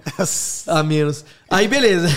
[0.68, 1.24] a menos.
[1.50, 2.08] Aí, beleza.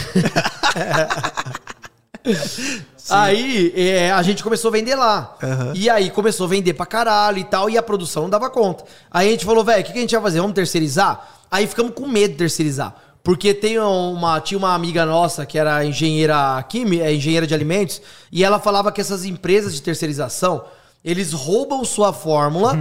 [3.08, 5.36] Aí é, a gente começou a vender lá.
[5.42, 5.72] Aham.
[5.76, 8.84] E aí começou a vender pra caralho e tal, e a produção não dava conta.
[9.10, 10.40] Aí a gente falou, velho, o que, que a gente vai fazer?
[10.40, 11.24] Vamos terceirizar?
[11.48, 12.92] Aí ficamos com medo de terceirizar.
[13.26, 18.00] Porque tem uma, tinha uma amiga nossa que era engenheira química, é, engenheira de alimentos,
[18.30, 20.62] e ela falava que essas empresas de terceirização,
[21.04, 22.78] eles roubam sua fórmula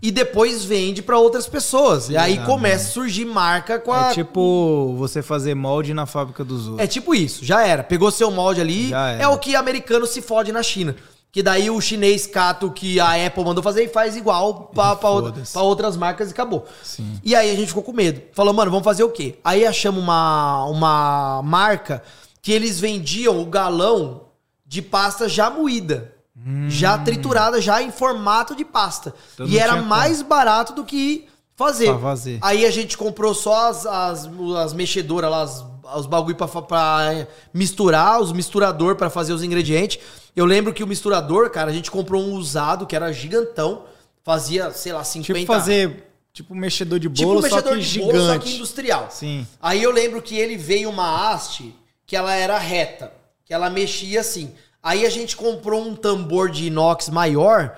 [0.00, 2.08] e depois vende pra outras pessoas.
[2.08, 6.44] E aí começa a surgir marca com a, É tipo você fazer molde na fábrica
[6.44, 6.78] dos outros.
[6.84, 7.82] é tipo isso, já era.
[7.82, 10.94] Pegou seu molde ali, é o que americano se fode na China.
[11.32, 14.94] Que daí o chinês cata o que a Apple mandou fazer e faz igual pra,
[15.08, 16.66] outra- outras marcas e acabou.
[16.82, 17.18] Sim.
[17.24, 18.20] E aí a gente ficou com medo.
[18.34, 19.38] Falou, mano, vamos fazer o quê?
[19.42, 22.02] Aí achamos uma, uma marca
[22.42, 24.24] que eles vendiam o galão
[24.66, 26.12] de pasta já moída.
[26.68, 29.14] Já triturada, já em formato de pasta.
[29.34, 31.96] Então e era mais barato do que fazer.
[32.00, 32.38] Fazer.
[32.42, 34.28] Aí a gente comprou só as, as,
[34.58, 35.64] as mexedoras lá, as,
[35.96, 39.98] os bagulho pra, pra misturar, os misturador pra fazer os ingredientes.
[40.34, 43.84] Eu lembro que o misturador, cara, a gente comprou um usado que era gigantão.
[44.22, 45.38] Fazia, sei lá, 50...
[45.38, 48.12] Tipo fazer tipo mexedor de Tipo bolo, um mexedor só que de gigante.
[48.12, 49.08] bolo, só que industrial.
[49.10, 49.46] Sim.
[49.60, 51.74] Aí eu lembro que ele veio uma haste
[52.06, 53.12] que ela era reta,
[53.44, 54.52] que ela mexia assim.
[54.82, 57.76] Aí a gente comprou um tambor de inox maior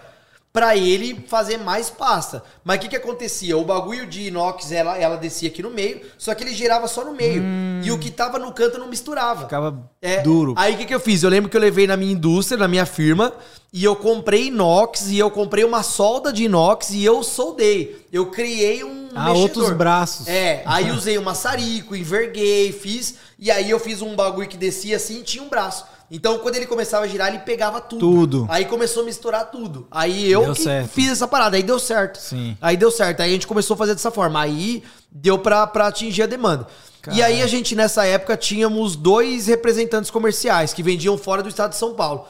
[0.55, 2.45] pra ele fazer mais pasta.
[2.63, 3.59] Mas o que que acontecia?
[3.59, 7.05] O bagulho de inox, ela, ela descia aqui no meio, só que ele girava só
[7.05, 7.43] no meio.
[7.83, 9.43] E o que tava no canto não misturava.
[9.43, 10.55] Ficava É, duro.
[10.57, 11.25] Aí o que, que eu fiz?
[11.25, 13.33] Eu lembro que eu levei na minha indústria, na minha firma,
[13.73, 18.07] e eu comprei inox, e eu comprei uma solda de inox, e eu soldei.
[18.13, 20.29] Eu criei um Ah, outros braços.
[20.29, 24.95] É, aí usei um maçarico, enverguei, fiz, e aí eu fiz um bagulho que descia
[24.99, 25.85] assim e tinha um braço.
[26.11, 28.01] Então, quando ele começava a girar, ele pegava tudo.
[28.01, 28.47] Tudo.
[28.49, 29.87] Aí começou a misturar tudo.
[29.91, 30.55] Aí eu
[30.89, 32.19] fiz essa parada, aí deu certo.
[32.19, 32.57] Sim.
[32.61, 33.21] Aí deu certo.
[33.21, 34.41] Aí a gente começou a fazer dessa forma.
[34.41, 36.67] Aí deu pra, pra atingir a demanda.
[37.13, 41.71] E aí a gente, nessa época, tínhamos dois representantes comerciais que vendiam fora do estado
[41.71, 42.27] de São Paulo.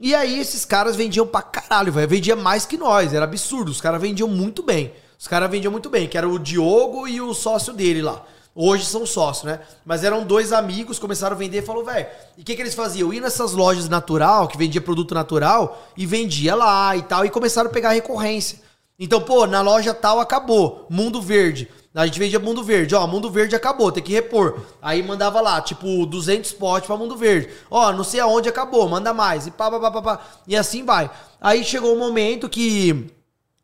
[0.00, 2.08] E aí esses caras vendiam pra caralho, velho.
[2.08, 3.12] Vendia mais que nós.
[3.12, 3.70] Era absurdo.
[3.70, 4.92] Os caras vendiam muito bem.
[5.18, 8.22] Os caras vendiam muito bem, que era o Diogo e o sócio dele lá.
[8.60, 9.60] Hoje são sócios, né?
[9.86, 12.74] Mas eram dois amigos, começaram a vender e falou, velho, e o que, que eles
[12.74, 13.12] faziam?
[13.12, 17.70] Ia nessas lojas natural, que vendia produto natural, e vendia lá e tal, e começaram
[17.70, 18.58] a pegar recorrência.
[18.98, 20.88] Então, pô, na loja tal acabou.
[20.90, 21.68] Mundo Verde.
[21.94, 22.96] A gente vendia Mundo Verde.
[22.96, 24.58] Ó, Mundo Verde acabou, tem que repor.
[24.82, 27.50] Aí mandava lá, tipo, 200 potes pra Mundo Verde.
[27.70, 29.46] Ó, não sei aonde acabou, manda mais.
[29.46, 30.20] E pá, pá, pá, pá, pá.
[30.48, 31.08] E assim vai.
[31.40, 33.06] Aí chegou um momento que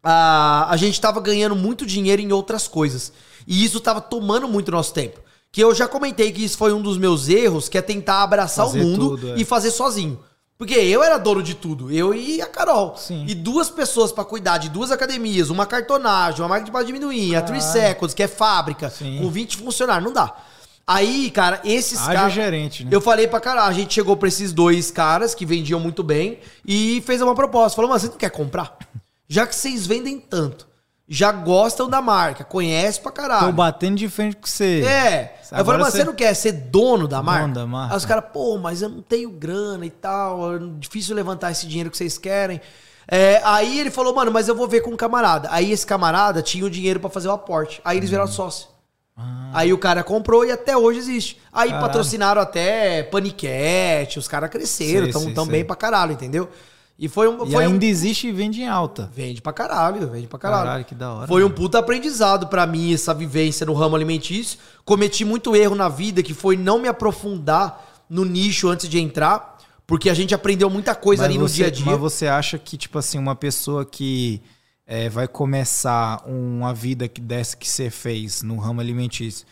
[0.05, 3.13] a, a gente tava ganhando muito dinheiro em outras coisas.
[3.47, 5.21] E isso tava tomando muito nosso tempo.
[5.53, 8.67] Que eu já comentei que isso foi um dos meus erros, que é tentar abraçar
[8.67, 9.37] Fazer o mundo tudo, é.
[9.37, 10.19] e fazer sozinho.
[10.57, 12.97] Porque eu era dono de tudo, eu e a Carol.
[12.97, 13.25] Sim.
[13.29, 17.35] E duas pessoas pra cuidar de duas academias, uma cartonagem, uma marca de paz diminuir,
[17.37, 19.19] a Three Seconds, que é fábrica, Sim.
[19.21, 20.35] com 20 funcionários, não dá.
[20.87, 22.33] Aí, cara, esses Haja caras.
[22.33, 22.91] gerente, né?
[22.93, 26.39] Eu falei pra caralho, a gente chegou pra esses dois caras que vendiam muito bem
[26.65, 27.75] e fez uma proposta.
[27.75, 28.77] Falou, mano, você não quer comprar?
[29.27, 30.67] Já que vocês vendem tanto,
[31.09, 33.47] já gostam da marca, conhece pra caralho.
[33.47, 34.83] Tô batendo de frente com você.
[34.83, 35.37] É.
[35.51, 37.49] Aí eu Agora falei, mas você- você não quer ser dono da marca?
[37.49, 37.95] da marca.
[37.95, 41.67] Aí os caras, pô, mas eu não tenho grana e tal, é difícil levantar esse
[41.67, 42.61] dinheiro que vocês querem.
[43.07, 45.49] É, aí ele falou, mano, mas eu vou ver com um camarada.
[45.53, 47.81] Aí esse camarada tinha o dinheiro pra fazer o aporte.
[47.85, 48.69] Aí eles viraram sócio.
[49.53, 51.41] Aí o cara comprou e até hoje existe.
[51.53, 51.73] Aí Ah.
[51.73, 51.87] Caralho.
[51.87, 55.53] patrocinaram até Panicat, os caras cresceram, Sei, tão, sei, tão sei.
[55.53, 56.49] bem pra caralho, entendeu?
[56.99, 57.35] E foi um.
[57.47, 59.11] E Foi um ainda existe e vende em alta.
[59.13, 60.65] Vende pra caralho, vende pra caralho.
[60.65, 61.55] Caralho, que da hora, Foi um mano.
[61.57, 64.59] puta aprendizado pra mim essa vivência no ramo alimentício.
[64.85, 69.59] Cometi muito erro na vida que foi não me aprofundar no nicho antes de entrar,
[69.87, 71.85] porque a gente aprendeu muita coisa Mas ali no você- dia a dia.
[71.87, 74.41] Mas você acha que, tipo assim, uma pessoa que
[74.87, 79.47] é, vai começar uma vida que dessa que você fez no ramo alimentício,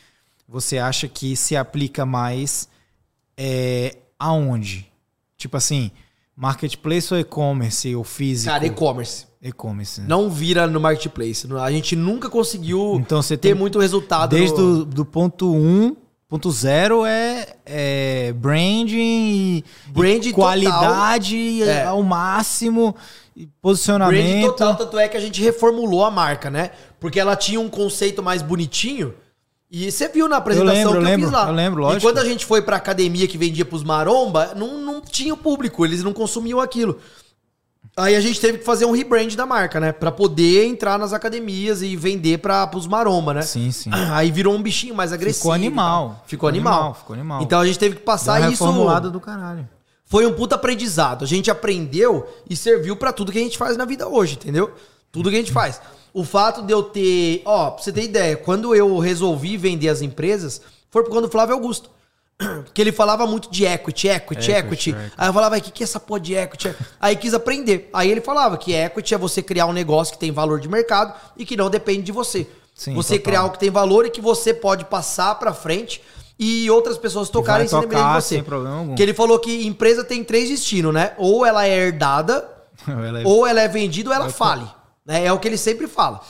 [0.46, 2.68] você acha que se aplica mais
[3.36, 4.86] é, aonde?
[5.36, 5.90] Tipo assim,
[6.36, 8.52] marketplace ou e-commerce ou físico?
[8.52, 9.26] Cara, e-commerce.
[9.42, 10.00] E-commerce.
[10.00, 10.06] né?
[10.08, 11.46] Não vira no marketplace.
[11.60, 14.30] A gente nunca conseguiu Então você ter tem- muito resultado.
[14.30, 14.78] Desde no...
[14.78, 15.96] do, do ponto 1,
[16.28, 20.32] ponto 0 é, é branding e, Brand e total.
[20.34, 21.84] qualidade É.
[21.84, 22.94] ao máximo,
[23.36, 24.46] e Brand posicionamento.
[24.46, 26.70] total, tanto é que a gente reformulou a marca, né?
[27.00, 29.14] Porque ela tinha um conceito mais bonitinho.
[29.74, 31.48] E você viu na apresentação lembro, que eu eu lembro, fiz lá.
[31.48, 32.02] eu lembro, E lógico.
[32.02, 36.02] quando a gente foi pra academia que vendia pros maromba, não, não tinha público, eles
[36.04, 36.98] não consumiam aquilo.
[37.96, 39.90] Aí a gente teve que fazer um rebrand da marca, né?
[39.92, 43.40] Pra poder entrar nas academias e vender para pros maromba, né?
[43.42, 43.90] Sim, sim.
[44.12, 45.42] Aí virou um bichinho mais agressivo.
[45.44, 46.22] Ficou e animal.
[46.26, 46.94] Ficou animal.
[46.94, 47.42] Ficou animal.
[47.42, 48.62] Então a gente teve que Deu passar uma isso.
[48.64, 49.66] reformulada do caralho.
[50.04, 51.24] Foi um puta aprendizado.
[51.24, 54.70] A gente aprendeu e serviu pra tudo que a gente faz na vida hoje, entendeu?
[55.10, 55.80] Tudo que a gente faz.
[56.14, 57.42] O fato de eu ter.
[57.44, 60.60] Ó, pra você ter ideia, quando eu resolvi vender as empresas,
[60.90, 61.90] foi por conta do Flávio Augusto.
[62.64, 64.90] Porque ele falava muito de equity, equity, Equity, equity.
[64.90, 65.12] equity.
[65.16, 66.74] Aí eu falava, o que, que é essa porra de equity?
[67.00, 67.88] Aí quis aprender.
[67.92, 71.14] Aí ele falava que equity é você criar um negócio que tem valor de mercado
[71.36, 72.46] e que não depende de você.
[72.74, 73.24] Sim, você total.
[73.24, 76.02] criar algo que tem valor e que você pode passar pra frente
[76.38, 78.34] e outras pessoas tocarem sem depender de você.
[78.36, 78.94] sem problema algum.
[78.94, 81.12] Que ele falou que empresa tem três destinos, né?
[81.18, 82.48] Ou ela é herdada,
[82.88, 84.66] Ela é- ou ela é vendida, ou ela fale.
[85.04, 85.24] Né?
[85.26, 86.20] É o que ele sempre fala.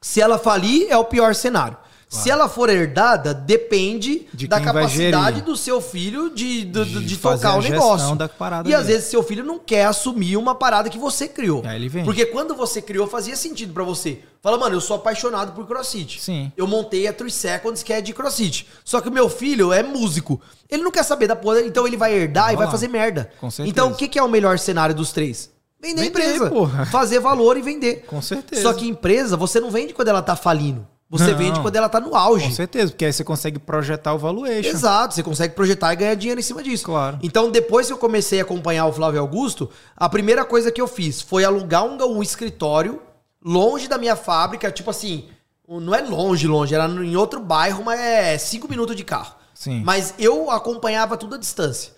[0.00, 1.76] Se ela falir, é o pior cenário.
[2.08, 7.16] Se ela for herdada, depende De da capacidade do seu filho de, de, de, De
[7.16, 8.16] tocar o negócio.
[8.64, 11.64] e às vezes seu filho não quer assumir uma parada que você criou.
[11.66, 12.04] Aí ele vende.
[12.04, 14.20] Porque quando você criou, fazia sentido pra você.
[14.40, 16.20] Fala, mano, eu sou apaixonado por crossfit.
[16.22, 16.52] Sim.
[16.56, 18.68] Eu montei a 3 Seconds, que é de crossfit.
[18.84, 20.40] Só que o meu filho é músico.
[20.70, 22.70] Ele não quer saber da porra, então ele vai herdar e Vai vai lá.
[22.70, 23.32] fazer merda.
[23.40, 23.68] Com certeza.
[23.68, 25.50] Então o que, que é o melhor cenário dos três?
[25.80, 26.50] Vender, Vender, empresa.
[26.50, 26.86] porra.
[26.86, 28.04] Fazer valor e vender.
[28.06, 28.62] Com certeza.
[28.62, 30.86] Só que empresa, você não vende quando ela tá falindo.
[31.08, 31.38] Você Não.
[31.38, 32.46] vende quando ela tá no auge.
[32.46, 34.68] Com certeza, porque aí você consegue projetar o valuation.
[34.68, 36.84] Exato, você consegue projetar e ganhar dinheiro em cima disso.
[36.84, 37.18] Claro.
[37.22, 40.88] Então, depois que eu comecei a acompanhar o Flávio Augusto, a primeira coisa que eu
[40.88, 43.00] fiz foi alugar um, um escritório
[43.40, 45.28] longe da minha fábrica, tipo assim,
[45.68, 49.36] não é longe, longe, era em outro bairro, mas é cinco minutos de carro.
[49.54, 49.82] Sim.
[49.84, 51.92] Mas eu acompanhava tudo à distância.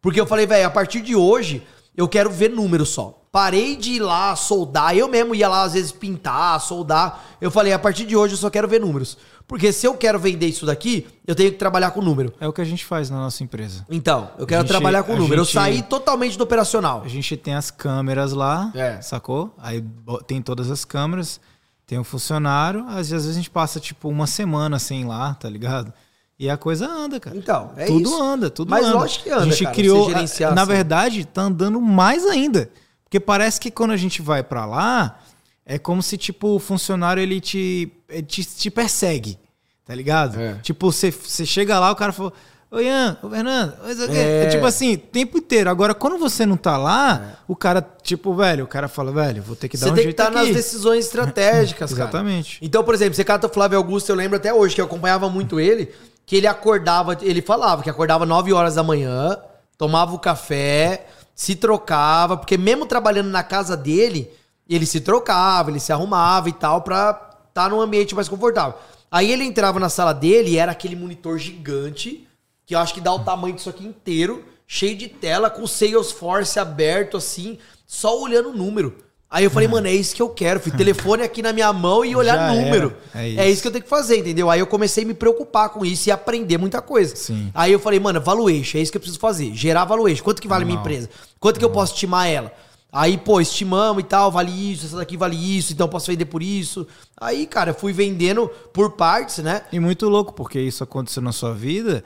[0.00, 3.21] Porque eu falei, velho, a partir de hoje eu quero ver números só.
[3.36, 7.24] Parei de ir lá soldar, eu mesmo ia lá às vezes pintar, soldar.
[7.40, 9.16] Eu falei, a partir de hoje eu só quero ver números.
[9.48, 12.30] Porque se eu quero vender isso daqui, eu tenho que trabalhar com número.
[12.38, 13.86] É o que a gente faz na nossa empresa.
[13.90, 15.44] Então, eu quero gente- trabalhar com número.
[15.44, 17.00] gente- Eu saí totalmente do operacional.
[17.06, 19.00] A gente tem as câmeras lá, É.
[19.00, 19.54] sacou?
[19.56, 19.82] Aí
[20.26, 21.40] tem todas as câmeras,
[21.86, 25.48] tem o funcionário, às vezes a gente passa tipo uma semana sem ir lá, tá
[25.48, 25.90] ligado?
[26.38, 27.34] E a coisa anda, cara.
[27.36, 28.22] Então, é tudo isso.
[28.22, 28.94] anda, tudo Mas anda.
[28.98, 30.44] lógico que anda, A gente cara, criou, na assim.
[30.66, 32.68] verdade, tá andando mais ainda.
[33.12, 35.18] Porque parece que quando a gente vai pra lá,
[35.66, 39.38] é como se tipo o funcionário ele te ele te, te persegue,
[39.84, 40.40] tá ligado?
[40.40, 40.54] É.
[40.62, 42.32] Tipo, você você chega lá, o cara falou
[42.70, 44.44] Ô Ian, ô Fernando, ô, isso aqui." É.
[44.44, 45.68] é tipo assim, o tempo inteiro.
[45.68, 49.54] Agora, quando você não tá lá, o cara, tipo, velho, o cara fala, velho, vou
[49.54, 50.54] ter que dar Você um tem que jeito estar nas aqui.
[50.54, 52.04] decisões estratégicas, cara.
[52.04, 52.58] Exatamente.
[52.62, 55.28] Então, por exemplo, você cata o Flávio Augusto, eu lembro até hoje que eu acompanhava
[55.28, 55.92] muito ele,
[56.24, 59.36] que ele acordava, ele falava que acordava 9 horas da manhã,
[59.76, 61.04] tomava o café,
[61.34, 64.30] se trocava, porque mesmo trabalhando na casa dele,
[64.68, 68.78] ele se trocava, ele se arrumava e tal, pra estar num ambiente mais confortável.
[69.10, 72.26] Aí ele entrava na sala dele e era aquele monitor gigante,
[72.64, 75.68] que eu acho que dá o tamanho disso aqui inteiro, cheio de tela, com o
[75.68, 78.96] Salesforce aberto assim, só olhando o número.
[79.32, 80.60] Aí eu falei, mano, é isso que eu quero.
[80.60, 82.94] Fui telefone aqui na minha mão e olhar Já número.
[83.14, 83.42] É É isso.
[83.54, 83.62] isso.
[83.62, 84.50] que eu tenho que fazer, entendeu?
[84.50, 87.16] Aí eu comecei a me preocupar com isso e aprender muita coisa.
[87.16, 87.50] Sim.
[87.54, 89.54] Aí eu falei, mano, valuation, é isso que eu preciso fazer.
[89.54, 90.22] Gerar valuation.
[90.22, 90.92] Quanto que vale a minha Normal.
[90.94, 91.10] empresa?
[91.40, 92.52] Quanto que eu posso estimar ela?
[92.94, 96.26] Aí, pô, estimamos e tal, vale isso, essa daqui vale isso, então eu posso vender
[96.26, 96.86] por isso.
[97.18, 99.62] Aí, cara, eu fui vendendo por partes, né?
[99.72, 102.04] E muito louco, porque isso aconteceu na sua vida,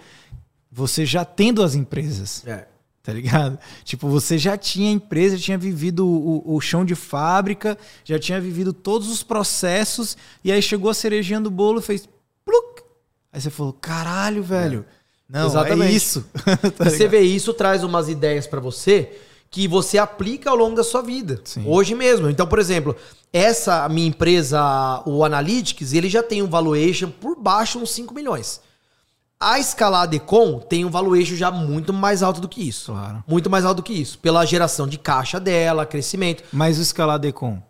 [0.71, 2.45] você já tendo as empresas.
[2.47, 2.67] É.
[3.07, 3.57] Tá ligado?
[3.85, 8.73] Tipo, você já tinha empresa, tinha vivido o, o chão de fábrica, já tinha vivido
[8.73, 12.09] todos os processos, e aí chegou a cerejinha do bolo e fez.
[12.45, 12.83] Pluk!
[13.33, 14.85] Aí você falou: caralho, velho.
[15.29, 15.93] Não, Exatamente.
[15.93, 16.27] é isso.
[16.77, 19.17] Tá você vê isso, traz umas ideias pra você
[19.53, 21.41] que você aplica ao longo da sua vida.
[21.45, 21.63] Sim.
[21.65, 22.29] Hoje mesmo.
[22.29, 22.97] Então, por exemplo,
[23.33, 24.61] essa minha empresa,
[25.07, 28.61] o Analytics, ele já tem um valuation por baixo uns 5 milhões.
[29.39, 32.93] A Escalada Econ tem um valuation já muito mais alto do que isso.
[32.93, 33.23] Claro.
[33.27, 34.19] Muito mais alto do que isso.
[34.19, 36.43] Pela geração de caixa dela, crescimento.
[36.53, 37.63] Mas o Escaladecom,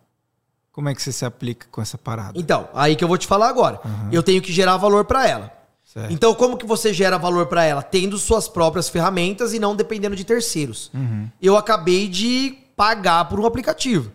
[0.71, 2.39] como é que você se aplica com essa parada?
[2.39, 3.81] Então, aí que eu vou te falar agora.
[4.11, 5.51] Eu tenho que gerar valor pra ela.
[5.83, 6.13] Certo.
[6.13, 7.81] Então, como que você gera valor pra ela?
[7.81, 10.91] Tendo suas próprias ferramentas e não dependendo de terceiros.
[11.41, 14.11] Eu acabei de pagar por um aplicativo.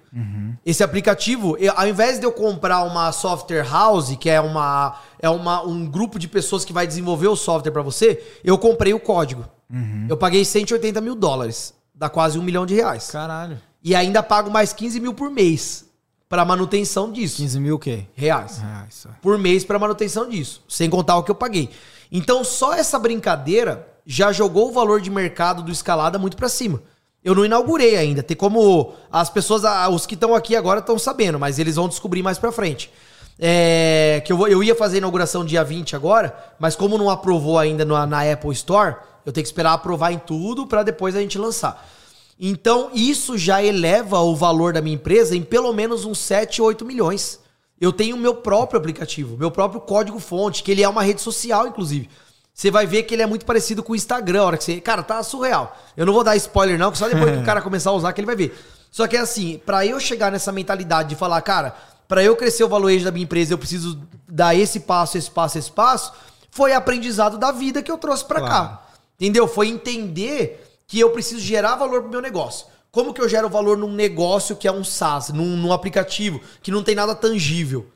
[0.65, 5.29] Esse aplicativo, eu- ao invés de eu comprar uma software house, que é uma é
[5.29, 9.01] uma, um grupo de pessoas que vai desenvolver o software pra você, eu comprei o
[9.01, 9.45] código.
[10.09, 13.11] Eu paguei 180 mil dólares, dá quase um milhão de reais.
[13.11, 13.59] Caralho.
[13.83, 15.87] E ainda pago mais 15 mil por mês
[16.29, 17.39] pra manutenção disso.
[17.39, 18.07] 15 mil o quê?
[18.15, 18.95] reais Reais.
[18.95, 19.09] só.
[19.21, 21.71] por mês para manutenção disso, sem contar o que eu paguei.
[22.13, 26.81] Então, só essa brincadeira já jogou o valor de mercado do escalada muito para cima.
[27.25, 31.39] Eu não inaugurei ainda, tem como as pessoas, os que estão aqui agora estão sabendo,
[31.39, 32.91] mas eles vão descobrir mais para frente.
[33.39, 37.09] É, que eu, vou- eu ia fazer a inauguração dia 20 agora, mas como não
[37.09, 41.15] aprovou ainda na, na Apple Store, eu tenho que esperar aprovar em tudo para depois
[41.17, 41.89] a gente lançar.
[42.39, 46.85] Então, isso já eleva o valor da minha empresa em pelo menos uns 7, 8
[46.85, 47.39] milhões.
[47.81, 51.67] Eu tenho o meu próprio aplicativo, meu próprio código-fonte, que ele é uma rede social,
[51.69, 52.09] inclusive.
[52.55, 54.81] Você vai ver que ele é muito parecido com o Instagram, a hora que você.
[54.81, 55.77] Cara, tá surreal.
[55.97, 58.13] Eu não vou dar spoiler, não, que só depois que o cara começar a usar
[58.13, 58.55] que ele vai ver.
[58.91, 61.75] Só que é assim, pra eu chegar nessa mentalidade de falar, cara,
[62.07, 63.99] pra eu crescer o valuation da minha empresa, eu preciso
[64.29, 66.13] dar esse passo, esse passo, esse passo,
[66.51, 68.53] foi aprendizado da vida que eu trouxe pra Claro.
[68.55, 68.83] cá.
[69.19, 69.49] Entendeu?
[69.49, 72.67] Foi entender que eu preciso gerar valor pro meu negócio.
[72.91, 76.71] Como que eu gero valor num negócio que é um SaaS, num, num aplicativo que
[76.71, 77.87] não tem nada tangível?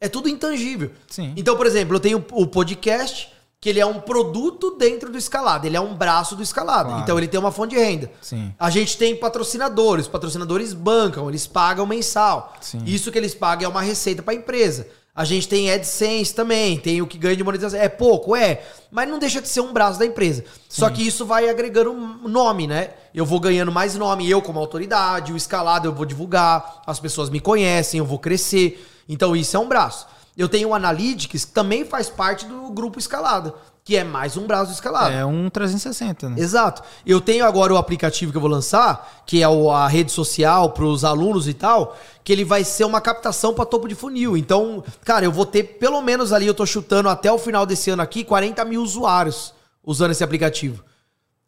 [0.00, 0.90] É tudo intangível.
[1.06, 1.34] Sim.
[1.36, 3.30] Então, por exemplo, eu tenho o podcast,
[3.60, 6.88] que ele é um produto dentro do escalado, ele é um braço do escalado.
[6.88, 7.02] Claro.
[7.02, 8.10] Então ele tem uma fonte de renda.
[8.20, 8.54] Sim.
[8.58, 12.54] A gente tem patrocinadores, patrocinadores bancam, eles pagam mensal.
[12.60, 12.82] Sim.
[12.84, 14.86] Isso que eles pagam é uma receita para a empresa.
[15.16, 17.80] A gente tem AdSense também, tem o que ganha de monetização.
[17.80, 20.44] É pouco, é, mas não deixa de ser um braço da empresa.
[20.68, 22.90] Só que isso vai agregando nome, né?
[23.14, 27.30] Eu vou ganhando mais nome, eu como autoridade, o escalado eu vou divulgar, as pessoas
[27.30, 28.86] me conhecem, eu vou crescer.
[29.08, 30.06] Então isso é um braço.
[30.36, 34.46] Eu tenho o Analytics, que também faz parte do grupo escalada, que é mais um
[34.46, 35.14] braço do escalado.
[35.14, 36.36] É um 360, né?
[36.38, 36.82] Exato.
[37.06, 40.84] Eu tenho agora o aplicativo que eu vou lançar, que é a rede social para
[40.84, 44.36] os alunos e tal, que ele vai ser uma captação para topo de funil.
[44.36, 47.88] Então, cara, eu vou ter pelo menos ali, eu tô chutando até o final desse
[47.88, 50.84] ano aqui, 40 mil usuários usando esse aplicativo.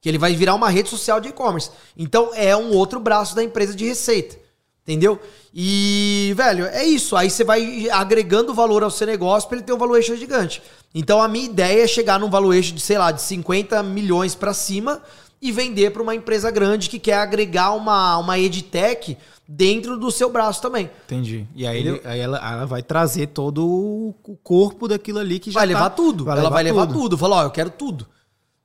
[0.01, 1.71] Que ele vai virar uma rede social de e-commerce.
[1.95, 4.48] Então, é um outro braço da empresa de receita.
[4.89, 5.21] Entendeu?
[5.55, 7.15] E, velho, é isso.
[7.15, 10.63] Aí você vai agregando valor ao seu negócio para ele ter um valuation gigante.
[10.95, 14.55] Então a minha ideia é chegar num valuation de, sei lá, de 50 milhões para
[14.55, 15.03] cima
[15.43, 20.31] e vender para uma empresa grande que quer agregar uma, uma edtech dentro do seu
[20.31, 20.91] braço também.
[21.05, 21.47] Entendi.
[21.55, 25.61] E aí, ele- aí ela, ela vai trazer todo o corpo daquilo ali que já
[25.61, 26.25] vai tá- levar tudo.
[26.25, 26.99] vai ela vai levar tudo.
[26.99, 27.19] tudo.
[27.19, 28.07] Fala, ó, eu quero tudo.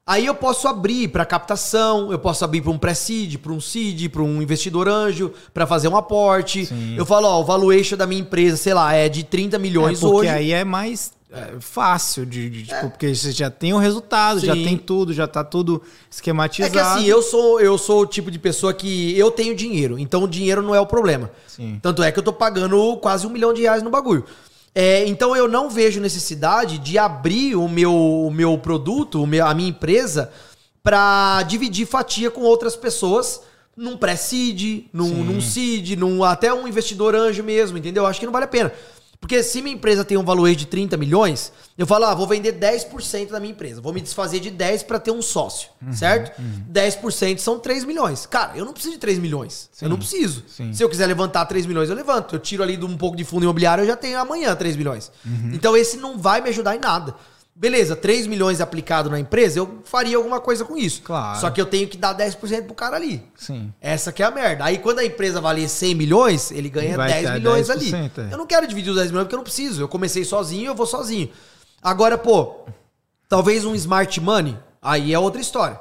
[0.05, 4.09] Aí eu posso abrir para captação, eu posso abrir para um pré-seed, para um seed,
[4.11, 6.65] para um investidor anjo, para fazer um aporte.
[6.65, 6.95] Sim.
[6.97, 10.01] Eu falo, ó, o valuation da minha empresa, sei lá, é de 30 É, milhões
[10.01, 10.29] porque hoje.
[10.29, 14.53] aí é mais é, fácil de, de- tipo, porque você já tem o resultado, já
[14.53, 14.65] Sim.
[14.65, 16.73] tem tudo, já tá tudo É esquematizado.
[16.73, 20.23] que assim, eu sou, eu sou o tipo de pessoa que eu tenho dinheiro, então
[20.23, 21.31] o dinheiro não é o problema.
[21.47, 21.79] Sim.
[21.81, 24.25] Tanto é que eu tô pagando quase um milhão de reais no bagulho.
[24.75, 29.45] É, então eu não vejo necessidade de abrir o meu, o meu produto, o meu,
[29.45, 30.31] a minha empresa,
[30.81, 33.41] pra dividir fatia com outras pessoas
[33.75, 35.23] num pré-seed, num, Sim.
[35.23, 38.05] num seed, num, até um investidor anjo mesmo, entendeu?
[38.05, 38.71] Acho que não vale a pena.
[39.23, 42.51] Porque se minha empresa tem um valor de 30 milhões, eu falo, ah, vou vender
[42.59, 43.79] 10% da minha empresa.
[43.79, 46.41] Vou me desfazer de 10 para ter um sócio, Uhum, certo?
[46.69, 48.25] 10% são 3 milhões.
[48.25, 49.69] Cara, eu não preciso de 3 milhões.
[49.81, 50.43] eu não preciso.
[50.45, 50.73] sim.
[50.73, 52.35] Se eu quiser levantar 3 milhões, eu levanto.
[52.35, 55.09] Eu tiro ali de um pouco de fundo imobiliário, eu já tenho amanhã 3 milhões.
[55.25, 55.51] Uhum.
[55.53, 57.15] Então esse não vai me ajudar em nada.
[57.55, 61.03] Beleza, 3 milhões aplicado na empresa, eu faria alguma coisa com isso.
[61.03, 61.39] Claro.
[61.39, 63.23] Só que eu tenho que dar 10% pro cara ali.
[63.35, 63.71] Sim.
[63.79, 64.65] Essa que é a merda.
[64.65, 68.29] Aí quando a empresa valer 100 milhões, ele ganha Vai 10 ter milhões 10%, ali.
[68.29, 68.33] é.
[68.33, 69.81] Eu não quero dividir os 10 milhões porque eu não preciso.
[69.81, 71.29] Eu comecei sozinho, eu vou sozinho.
[71.81, 72.65] Agora, pô,
[73.29, 75.79] talvez um smart money, aí é outra história.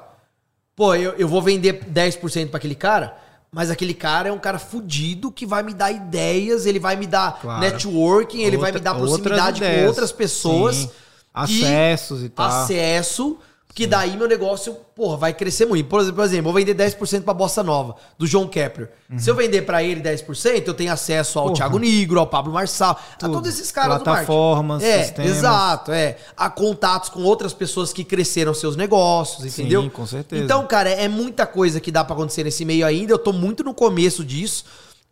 [0.77, 3.17] Pô, eu, eu vou vender 10% pra aquele cara,
[3.51, 7.07] mas aquele cara é um cara fudido que vai me dar ideias, ele vai me
[7.07, 7.61] dar Claro.
[7.61, 10.77] networking, ele vai me Outra- dar outras proximidade com outras pessoas.
[10.77, 10.91] Sim.
[11.33, 12.47] Acessos e tal.
[12.47, 13.39] Acesso,
[13.75, 15.89] que daí meu negócio, porra, vai crescer muito.
[15.89, 18.91] Por exemplo, por exemplo, vou vender 10% pra Bossa Nova, do João Kepler.
[19.17, 21.51] Se eu vender pra ele 10%, eu tenho acesso ao Uhum.
[21.53, 21.57] Porra.
[21.57, 23.33] Thiago Negro, ao Pablo Marçal, a Tudo.
[23.33, 25.01] todos esses caras Plataformas, do marketing.
[25.01, 25.31] É, sistemas.
[25.39, 26.17] exato, é.
[26.37, 29.91] A contatos com outras pessoas que cresceram seus negócios, Sim, entendeu?
[29.91, 30.45] com certeza.
[30.45, 33.13] Então, cara, é muita coisa que dá pra acontecer nesse meio ainda.
[33.15, 34.65] Eu tô muito no começo disso.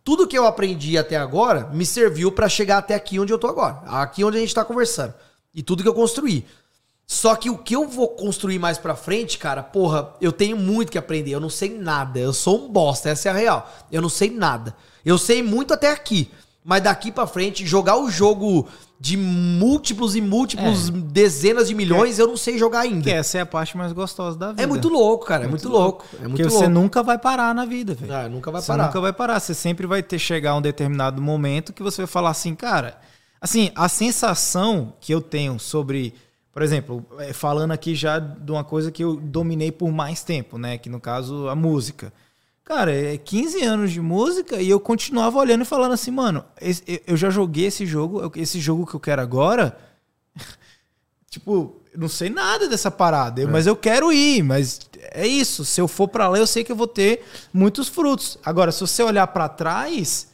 [0.03, 3.47] Tudo que eu aprendi até agora me serviu pra chegar até aqui onde eu tô
[3.47, 3.81] agora.
[3.87, 5.13] Aqui onde a gente tá conversando.
[5.53, 6.45] E tudo que eu construí.
[7.05, 10.91] Só que o que eu vou construir mais pra frente, cara, porra, eu tenho muito
[10.91, 11.31] que aprender.
[11.31, 12.19] Eu não sei nada.
[12.19, 13.71] Eu sou um bosta, essa é a real.
[13.91, 14.73] Eu não sei nada.
[15.05, 16.31] Eu sei muito até aqui.
[16.63, 18.67] Mas daqui pra frente, jogar o jogo
[18.99, 23.01] de múltiplos e múltiplos dezenas de milhões, eu não sei jogar ainda.
[23.01, 24.61] Que essa é a parte mais gostosa da vida.
[24.61, 25.45] É muito louco, cara.
[25.45, 26.05] É muito, louco.
[26.13, 26.59] É muito Porque louco.
[26.59, 28.13] você nunca vai parar na vida, velho.
[28.13, 28.85] Ah, nunca vai você parar.
[28.85, 29.39] nunca vai parar.
[29.39, 32.95] Você sempre vai ter chegar um determinado momento que você vai falar assim, cara.
[33.41, 36.13] Assim, a sensação que eu tenho sobre,
[36.53, 40.59] por exemplo, eh, falando aqui já de uma coisa que eu dominei por mais tempo,
[40.59, 40.77] né?
[40.77, 42.13] Que no caso a música.
[42.63, 46.45] Cara, é 15 anos de música e eu continuava olhando e falando assim, mano,
[47.07, 49.75] eu já joguei esse jogo, esse jogo que eu quero agora.
[51.29, 54.79] tipo, não sei nada dessa parada, eu- mas eu quero ir, mas
[55.11, 55.65] é isso.
[55.65, 58.37] Se eu for pra lá, eu sei que eu vou ter muitos frutos.
[58.45, 60.27] Agora, se você olhar pra trás,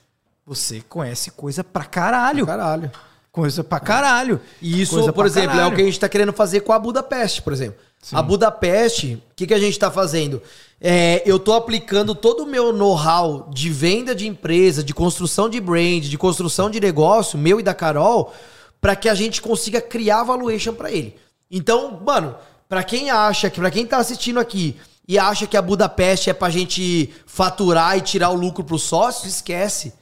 [0.47, 2.45] você conhece coisa pra caralho.
[2.45, 2.89] Caralho.
[3.33, 4.39] Coisa pra caralho.
[4.61, 5.73] E isso, Coisa por pra exemplo, é caralho.
[5.73, 7.75] o que a gente tá querendo fazer com a Budapeste, por exemplo.
[8.13, 10.41] A Budapeste, o que, que a gente tá fazendo?
[10.79, 15.59] É, eu tô aplicando todo o meu know-how de venda de empresa, de construção de
[15.59, 18.33] brand, de construção de negócio, meu e da Carol,
[18.79, 21.15] para que a gente consiga criar valuation para ele.
[21.51, 22.35] Então, mano,
[22.69, 24.77] para quem acha que, para quem tá assistindo aqui
[25.07, 29.35] e acha que a Budapeste é pra gente faturar e tirar o lucro pros sócios,
[29.35, 29.93] esquece.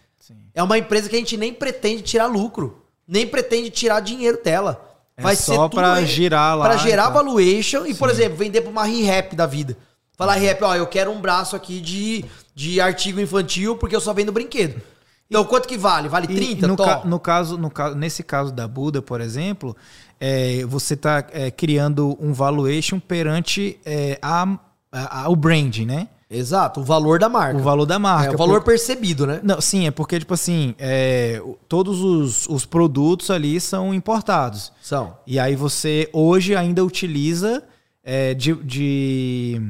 [0.53, 4.81] É uma empresa que a gente nem pretende tirar lucro, nem pretende tirar dinheiro dela.
[5.17, 7.13] É Vai só aí girar lá Pra gerar e tal.
[7.13, 9.77] valuation e, por exemplo, vender pra uma re-rap da vida.
[10.17, 14.13] Falar re-rap, ó, eu quero um braço aqui de, de artigo infantil porque eu só
[14.13, 14.81] vendo brinquedo.
[15.29, 16.07] Então, quanto que vale?
[16.09, 16.67] Vale E 30?
[16.67, 16.85] no, Tó.
[16.85, 19.75] ca- no caso, no caso, nesse caso da Buda, por exemplo,
[20.19, 21.23] é, você está
[21.55, 24.43] criando um valuation perante é, a,
[24.91, 26.07] a- a- o brand, né?
[26.29, 27.57] Exato, o valor da marca.
[27.59, 28.31] O valor da marca.
[28.31, 29.39] É, o valor Por- percebido, né?
[29.43, 31.39] Não, sim, é porque, tipo assim, é,
[31.69, 34.71] todos os, os produtos ali são importados.
[34.81, 35.15] São.
[35.27, 37.63] E aí você hoje ainda utiliza
[38.03, 39.61] é, de, de,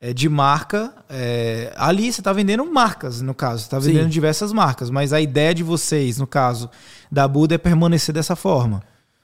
[0.00, 0.92] é, de marca.
[1.08, 3.58] é, ali você está vendendo marcas, no caso.
[3.62, 4.10] Você está vendendo Sim.
[4.10, 4.90] diversas marcas.
[4.90, 6.70] Mas a ideia de vocês, no caso
[7.10, 8.80] da Buda, é permanecer dessa forma.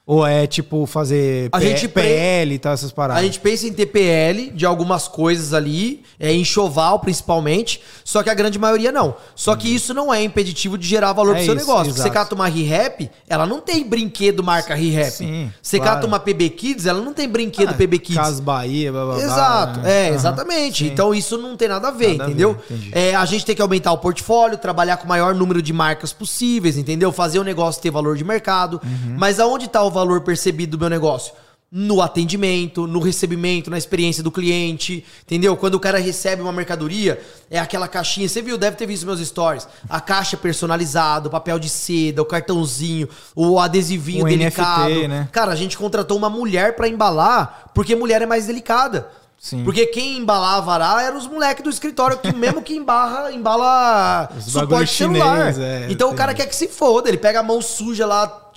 [0.09, 3.21] Ou é tipo fazer A P- gente PL e tal, essas paradas.
[3.21, 8.35] A gente pensa em TPL de algumas coisas ali, é enxoval principalmente, só que a
[8.35, 9.17] grande maioria não.
[9.35, 11.87] Só que isso não é impeditivo de gerar valor É pro seu isso, negócio.
[11.93, 15.11] Porque Você cata uma re-rap, ela não tem brinquedo marca re-rap.
[15.11, 15.95] Sim, Você claro.
[15.97, 18.15] cata uma PB Kids, ela não tem brinquedo Ah, PB Kids.
[18.17, 20.09] Cas Bahia, blá, blá, blá, Exato, né?
[20.11, 20.85] é, exatamente.
[20.85, 20.91] sim.
[20.93, 22.53] Então isso não tem nada a ver, Nada a entendeu?
[22.71, 22.91] ver, entendi.
[22.95, 26.13] É, a gente tem que aumentar o portfólio, trabalhar com o maior número de marcas
[26.13, 27.11] possíveis, entendeu?
[27.11, 28.81] Fazer o negócio ter valor de mercado.
[28.85, 29.17] Uhum.
[29.19, 31.33] Mas aonde está o valor percebido do meu negócio?
[31.73, 35.57] No atendimento, no recebimento, na experiência do cliente, entendeu?
[35.57, 39.19] Quando o cara recebe uma mercadoria, é aquela caixinha, você viu, deve ter visto meus
[39.21, 44.91] stories, a caixa personalizada, o papel de seda, o cartãozinho, o adesivinho O delicado.
[44.91, 45.29] NFT, né?
[45.33, 49.09] Cara, a gente contratou uma mulher pra embalar, porque mulher é mais delicada.
[49.39, 49.65] Sim.
[49.65, 54.45] Porque quem embalava lá eram os moleques do escritório, que mesmo que embarra, embala Os
[54.45, 55.53] suporte celular.
[55.53, 58.51] chinês, é, então o cara quer que se foda, ele pega a mão suja lá,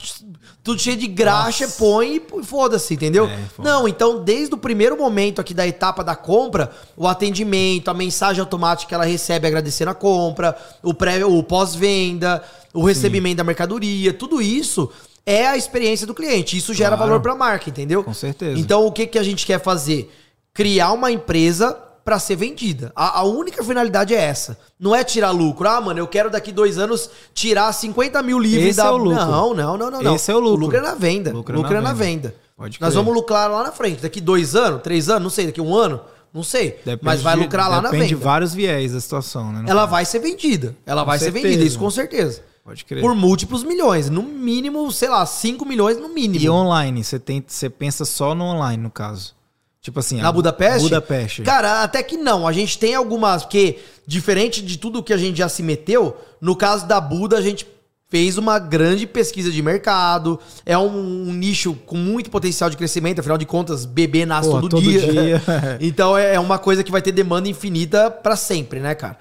[0.63, 1.77] tudo cheio de graxa, Nossa.
[1.77, 3.25] põe e foda-se, entendeu?
[3.27, 3.69] É, foda.
[3.69, 8.41] Não, então desde o primeiro momento aqui da etapa da compra, o atendimento, a mensagem
[8.41, 14.13] automática que ela recebe agradecendo a compra, o, pré, o pós-venda, o recebimento da mercadoria,
[14.13, 14.91] tudo isso
[15.25, 16.57] é a experiência do cliente.
[16.57, 17.03] Isso gera Claro.
[17.09, 18.03] valor pra marca, entendeu?
[18.03, 18.59] Com certeza.
[18.59, 20.11] Então o que, que a gente quer fazer?
[20.53, 21.77] Criar uma empresa
[22.09, 22.91] pra ser vendida.
[22.95, 24.57] A, a única finalidade é essa.
[24.79, 25.67] Não é tirar lucro.
[25.69, 28.85] Ah, mano, eu quero daqui dois anos tirar 50 mil livros Esse da.
[28.87, 29.13] é o lucro.
[29.25, 30.15] Não, não, não, não, não.
[30.15, 30.55] Esse é o lucro.
[30.55, 31.31] O lucro é na venda.
[31.31, 32.29] Lucro Lucro, é na é na venda.
[32.29, 32.35] venda.
[32.57, 33.03] Pode Nós crer.
[33.03, 34.01] vamos lucrar lá na frente.
[34.01, 36.01] Daqui dois anos, três anos, não sei, daqui um ano,
[36.33, 36.71] não sei.
[36.83, 38.25] Depende mas vai de- lucrar lá na Depende de venda.
[38.25, 39.63] vários viés da situação, né?
[39.67, 39.91] Ela caso.
[39.91, 40.75] vai ser vendida.
[40.85, 41.47] Ela Com vai ser certeza.
[41.47, 42.41] vendida, isso com certeza.
[42.65, 43.01] Pode crer.
[43.01, 44.09] Por múltiplos milhões.
[44.09, 46.43] No mínimo, sei lá, 5 milhões no mínimo.
[46.43, 49.33] E online, você tem, você pensa só no online, no caso.
[49.81, 50.83] Tipo assim, Na Budapeste?
[50.83, 51.41] Budapeste.
[51.41, 52.47] Cara, até que não.
[52.47, 53.43] A gente tem algumas.
[53.43, 57.41] Porque, diferente de tudo que a gente já se meteu, no caso da Buda, a
[57.41, 57.65] gente
[58.09, 60.39] fez uma grande pesquisa de mercado.
[60.65, 63.19] É um, um nicho com muito potencial de crescimento.
[63.19, 65.11] Afinal de contas, bebê nasce Porra, todo, todo dia.
[65.11, 65.41] dia.
[65.79, 69.17] então é é uma coisa que vai ter demanda infinita pra sempre, né, cara?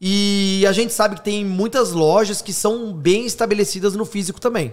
[0.00, 4.72] E a gente sabe que tem muitas lojas que são bem estabelecidas no físico também.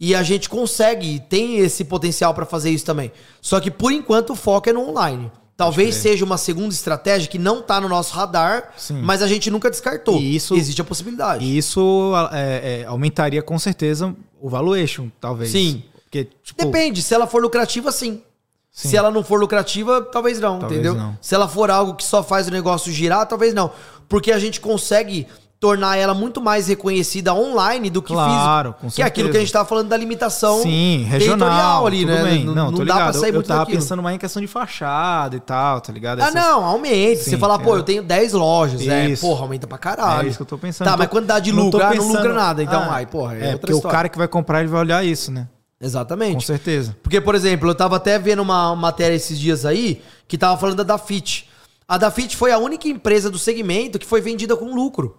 [0.00, 3.10] E a gente consegue, tem esse potencial pra fazer isso também.
[3.40, 5.30] Só que por enquanto o foco é no online.
[5.56, 9.00] Talvez seja uma segunda estratégia que não tá no nosso radar, Sim.
[9.02, 10.16] mas a gente nunca descartou.
[10.16, 11.44] E isso- Existe a possibilidade.
[11.44, 15.50] E isso é, é, aumentaria com certeza o valuation, talvez.
[15.50, 15.82] Sim.
[16.04, 18.22] Porque, tipo, Depende, se ela for lucrativa, sim.
[18.70, 18.88] Sim.
[18.90, 20.94] Se ela não for lucrativa, talvez não, Talvez entendeu?
[20.94, 21.18] não.
[21.20, 23.72] Se ela for algo que só faz o negócio girar, talvez não.
[24.08, 25.26] Porque a gente consegue
[25.60, 28.80] tornar ela muito mais reconhecida online do que Claro, físico.
[28.86, 29.32] com que é aquilo certeza.
[29.32, 32.22] que a gente tava falando da limitação Sim, regional territorial ali, né?
[32.22, 32.44] Bem.
[32.44, 33.78] Não, Não, não tô dá pra sair eu, muito eu tava daquilo.
[33.80, 36.20] pensando mais em questão de fachada e tal, tá ligado?
[36.20, 37.24] Ah, Essas- não, aumente.
[37.24, 37.76] Sim, Você falar, pô, entendeu?
[37.78, 38.86] eu tenho 10 lojas.
[38.86, 39.26] É, Isso.
[39.26, 40.26] porra, aumenta pra caralho.
[40.26, 40.84] É isso que eu tô pensando.
[40.86, 41.80] Tá, Não mas tô- quantidade de tô lucro?
[41.82, 42.62] Ah, não pensando- lucra nada.
[42.62, 43.88] Então, Ah, ai, porra, é, É, porque história.
[43.88, 45.48] o cara que vai comprar, ele vai olhar isso, né?
[45.80, 46.34] Exatamente.
[46.34, 46.96] Com certeza.
[47.02, 50.76] Porque, por exemplo, eu tava até vendo uma matéria esses dias aí que tava falando
[50.76, 51.48] da Dafit.
[51.86, 55.16] A Dafit foi a única empresa do segmento que foi vendida com lucro.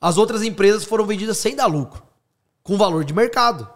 [0.00, 2.02] As outras empresas foram vendidas sem dar lucro.
[2.62, 3.68] Com valor de mercado.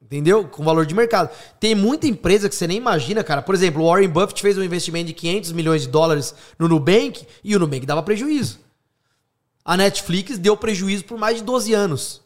[0.00, 0.46] Entendeu?
[0.46, 1.30] Com valor de mercado.
[1.58, 3.42] Tem muita empresa que você nem imagina, cara.
[3.42, 7.26] Por exemplo, o Warren Buffett fez um investimento de 500 milhões de dólares no Nubank
[7.42, 8.60] e o Nubank dava prejuízo.
[9.64, 12.22] A Netflix deu prejuízo por mais de 12 anos.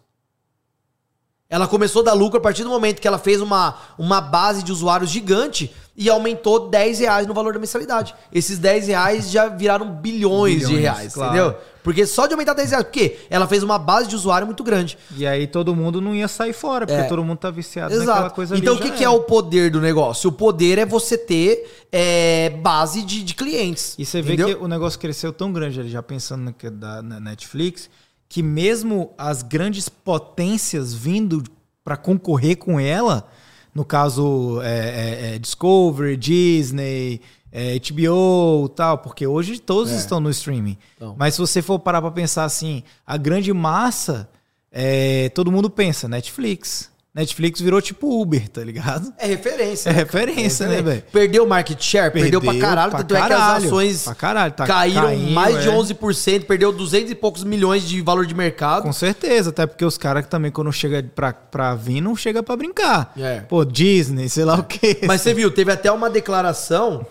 [1.48, 4.62] Ela começou a dar lucro a partir do momento que ela fez uma, uma base
[4.62, 8.14] de usuários gigante e aumentou 10 reais no valor da mensalidade.
[8.32, 11.32] Esses 10 reais já viraram bilhões, de Bilhões, reais, claro.
[11.34, 11.60] entendeu?
[11.82, 12.84] Porque só de aumentar 10 reais.
[12.84, 13.18] Por quê?
[13.30, 14.98] Ela fez uma base de usuário muito grande.
[15.16, 17.04] E aí todo mundo não ia sair fora, porque É.
[17.04, 18.34] todo mundo tá viciado naquela Exato.
[18.34, 18.62] coisa ali.
[18.62, 19.10] Então o que, que é era.
[19.10, 20.28] o poder do negócio?
[20.28, 23.94] O poder é você ter é, base de, de clientes.
[23.98, 24.58] E você vê entendeu?
[24.58, 27.88] que o negócio cresceu tão grande ali, já pensando no que da na Netflix,
[28.28, 31.42] que mesmo as grandes potências vindo
[31.82, 33.26] para concorrer com ela,
[33.74, 37.20] no caso é, é, é, Discovery, Disney,
[37.52, 39.96] é, HBO tal, porque hoje todos É.
[39.96, 40.78] estão no streaming.
[40.96, 41.14] Então.
[41.18, 44.28] Mas se você for parar para pensar assim, a grande massa,
[44.72, 46.88] é, todo mundo pensa Netflix.
[47.12, 49.12] Netflix virou tipo Uber, tá ligado?
[49.18, 49.90] É referência.
[49.90, 51.02] É referência, né, velho?
[51.12, 52.90] Perdeu o market share, perdeu, pra caralho.
[52.92, 55.72] pra tanto é que as caralho, ações pra caralho, tá caíram caindo, mais de é.
[55.72, 58.84] 11%, perdeu 200 e poucos milhões de valor de mercado.
[58.84, 62.54] Com certeza, até porque os caras também, quando chega pra, pra vir, não chega pra
[62.54, 63.12] brincar.
[63.18, 63.40] É.
[63.40, 65.00] Pô, Disney, sei lá o quê.
[65.04, 67.04] Mas você viu, teve até uma declaração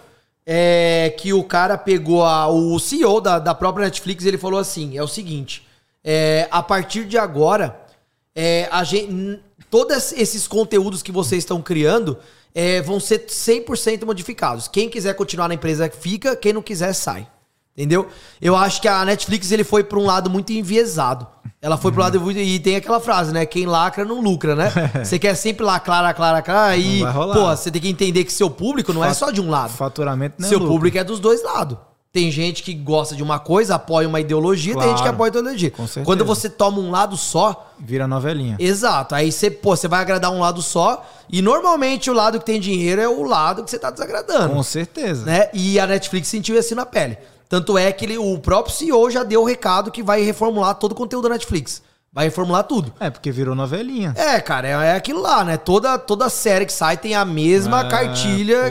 [0.51, 4.97] é, que o cara pegou a- o CEO da, da própria Netflix ele falou assim:
[4.97, 5.63] é o seguinte,
[6.03, 7.79] é, a partir de agora,
[8.35, 12.17] é, a gente, todos esses conteúdos que vocês estão criando
[12.55, 14.67] é, vão ser 100% modificados.
[14.67, 17.27] Quem quiser continuar na empresa fica, quem não quiser sai.
[17.79, 18.09] Entendeu?
[18.41, 21.25] Eu acho que a Netflix ele foi para um lado muito enviesado.
[21.61, 23.45] Ela foi pro lado e tem aquela frase, né?
[23.45, 24.69] Quem lacra não lucra, né?
[25.01, 27.35] Você quer sempre lacrar, lacrar, lacrar e, vai rolar.
[27.35, 29.69] pô, você tem que entender que seu público não é só de um lado.
[29.71, 30.73] Faturamento não é Seu lucro.
[30.73, 31.77] público é dos dois lados.
[32.11, 35.13] Tem gente que gosta de uma coisa, apoia uma ideologia, tem gente que Claro.
[35.15, 35.71] apoia a ideologia.
[35.71, 36.05] Com certeza.
[36.05, 38.57] Quando você toma um lado só, Vira novelinha.
[38.59, 42.45] exato, aí você, pô, você vai agradar um lado só, e normalmente o lado que
[42.45, 45.23] tem dinheiro é o lado que você tá desagradando Com certeza.
[45.23, 45.49] né?
[45.53, 47.15] E a Netflix sentiu isso na pele.
[47.49, 50.91] Tanto é que ele, o próprio CEO já deu o recado que vai reformular todo
[50.91, 51.81] o conteúdo da Netflix.
[52.13, 52.91] Vai reformular tudo.
[52.99, 54.13] É, porque virou novelinha.
[54.17, 55.57] É, cara, é, é aquilo lá, né?
[55.57, 58.69] Toda, toda série que sai tem a mesma É, cartilha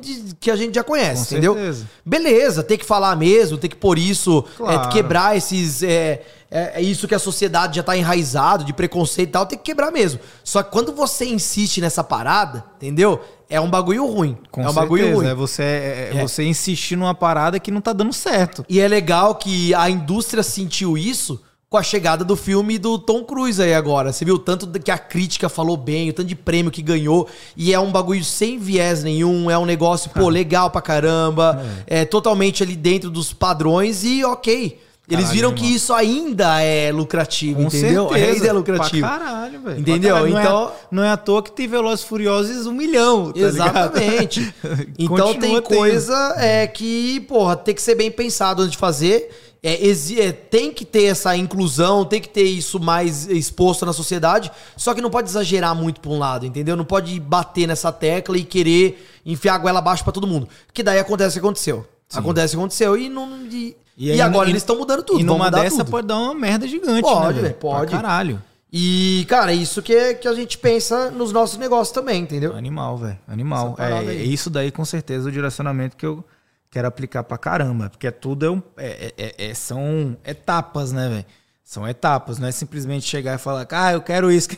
[0.00, 1.54] de- de- que a gente já conhece, Com entendeu?
[1.54, 1.86] certeza.
[2.04, 4.88] Beleza, tem que falar mesmo, tem que pôr isso, Claro.
[4.88, 5.82] é, quebrar esses.
[5.82, 9.58] É, é, é isso que a sociedade já tá enraizado, de preconceito e tal, tem
[9.58, 10.18] que quebrar mesmo.
[10.42, 13.20] Só que quando você insiste nessa parada, entendeu?
[13.50, 14.36] É um bagulho ruim.
[14.50, 14.80] Com é um certeza.
[14.80, 15.26] bagulho ruim.
[15.26, 16.22] É você, é, é É.
[16.22, 18.64] você insistir numa parada que não tá dando certo.
[18.68, 23.24] E é legal que a indústria sentiu isso com a chegada do filme do Tom
[23.24, 24.10] Cruise aí agora.
[24.12, 27.28] Você viu o tanto que a crítica falou bem, o tanto de prêmio que ganhou.
[27.56, 31.62] E é um bagulho sem viés nenhum, é um negócio, pô, legal pra caramba.
[31.86, 32.04] É.
[32.04, 34.80] totalmente ali dentro dos padrões e ok.
[35.10, 35.64] Eles Caralho, viram irmão.
[35.64, 38.08] que isso ainda é lucrativo, Com entendeu?
[38.10, 38.32] certeza.
[38.34, 39.06] Ainda é lucrativo.
[39.08, 39.80] Pra caralho, velho.
[39.80, 40.14] Entendeu?
[40.14, 40.32] Caralho.
[40.32, 44.54] Não é- Então- Não é, à toa que tem Velozes Furiosos um milhão, tá Exatamente.
[44.98, 45.62] então tem tendo.
[45.62, 49.30] coisa é, que, porra, tem que ser bem pensado antes de fazer.
[49.62, 54.52] É, é, tem que ter essa inclusão, tem que ter isso mais exposto na sociedade,
[54.76, 56.76] só que não pode exagerar muito pra um lado, entendeu?
[56.76, 60.48] Não pode bater nessa tecla e querer enfiar a goela abaixo pra todo mundo.
[60.72, 61.84] Que daí acontece o que aconteceu.
[62.14, 63.28] Acontece o que aconteceu e não.
[63.50, 65.20] E, E e, aí, agora e- eles estão mudando tudo.
[65.20, 65.90] E numa dessa tudo.
[65.90, 67.50] pode dar uma merda gigante, Pode, né?
[67.50, 67.90] pode.
[67.90, 68.40] Pra caralho.
[68.72, 72.54] E, cara, é isso que, é, que a gente pensa nos nossos negócios também, entendeu?
[72.54, 73.18] Animal, velho.
[73.26, 73.74] Animal.
[73.78, 74.32] É, aí.
[74.32, 76.22] isso daí, com certeza, é o direcionamento que eu
[76.70, 77.88] quero aplicar pra caramba.
[77.90, 81.26] Porque tudo é um, é- é- é- são etapas, né, velho?
[81.68, 84.48] São etapas, não é simplesmente chegar e falar, ah, eu quero isso.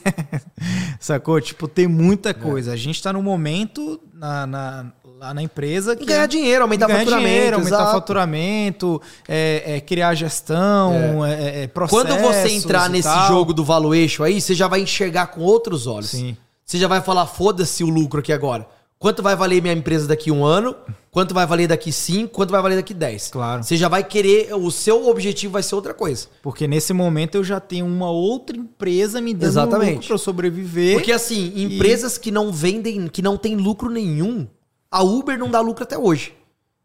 [1.00, 1.40] Sacou?
[1.40, 2.72] Tipo, tem muita coisa.
[2.72, 6.04] A gente tá num momento na, na- lá na empresa que.
[6.04, 7.28] Ganhar dinheiro, aumentar ganhar faturamento.
[7.28, 7.90] dinheiro, aumentar exato.
[7.90, 11.64] faturamento, é, é, criar gestão, é.
[11.64, 13.26] é, processos Quando você entrar nesse tal.
[13.26, 16.10] jogo do valuation aí, você já vai enxergar com outros olhos.
[16.10, 16.36] Sim.
[16.64, 18.68] Você já vai falar, foda-se o lucro aqui agora.
[19.00, 20.76] Quanto vai valer minha empresa daqui um ano?
[21.10, 22.34] Quanto vai valer daqui cinco?
[22.34, 23.28] Quanto vai valer daqui dez?
[23.28, 23.64] Claro.
[23.64, 26.28] Você já vai querer, o seu objetivo vai ser outra coisa.
[26.42, 29.92] Porque nesse momento eu já tenho uma outra empresa me dando Exatamente.
[29.92, 30.96] lucro pra eu sobreviver.
[30.96, 34.46] Porque assim, empresas que não vendem, que não tem lucro nenhum,
[34.90, 36.34] a Uber não dá lucro até hoje.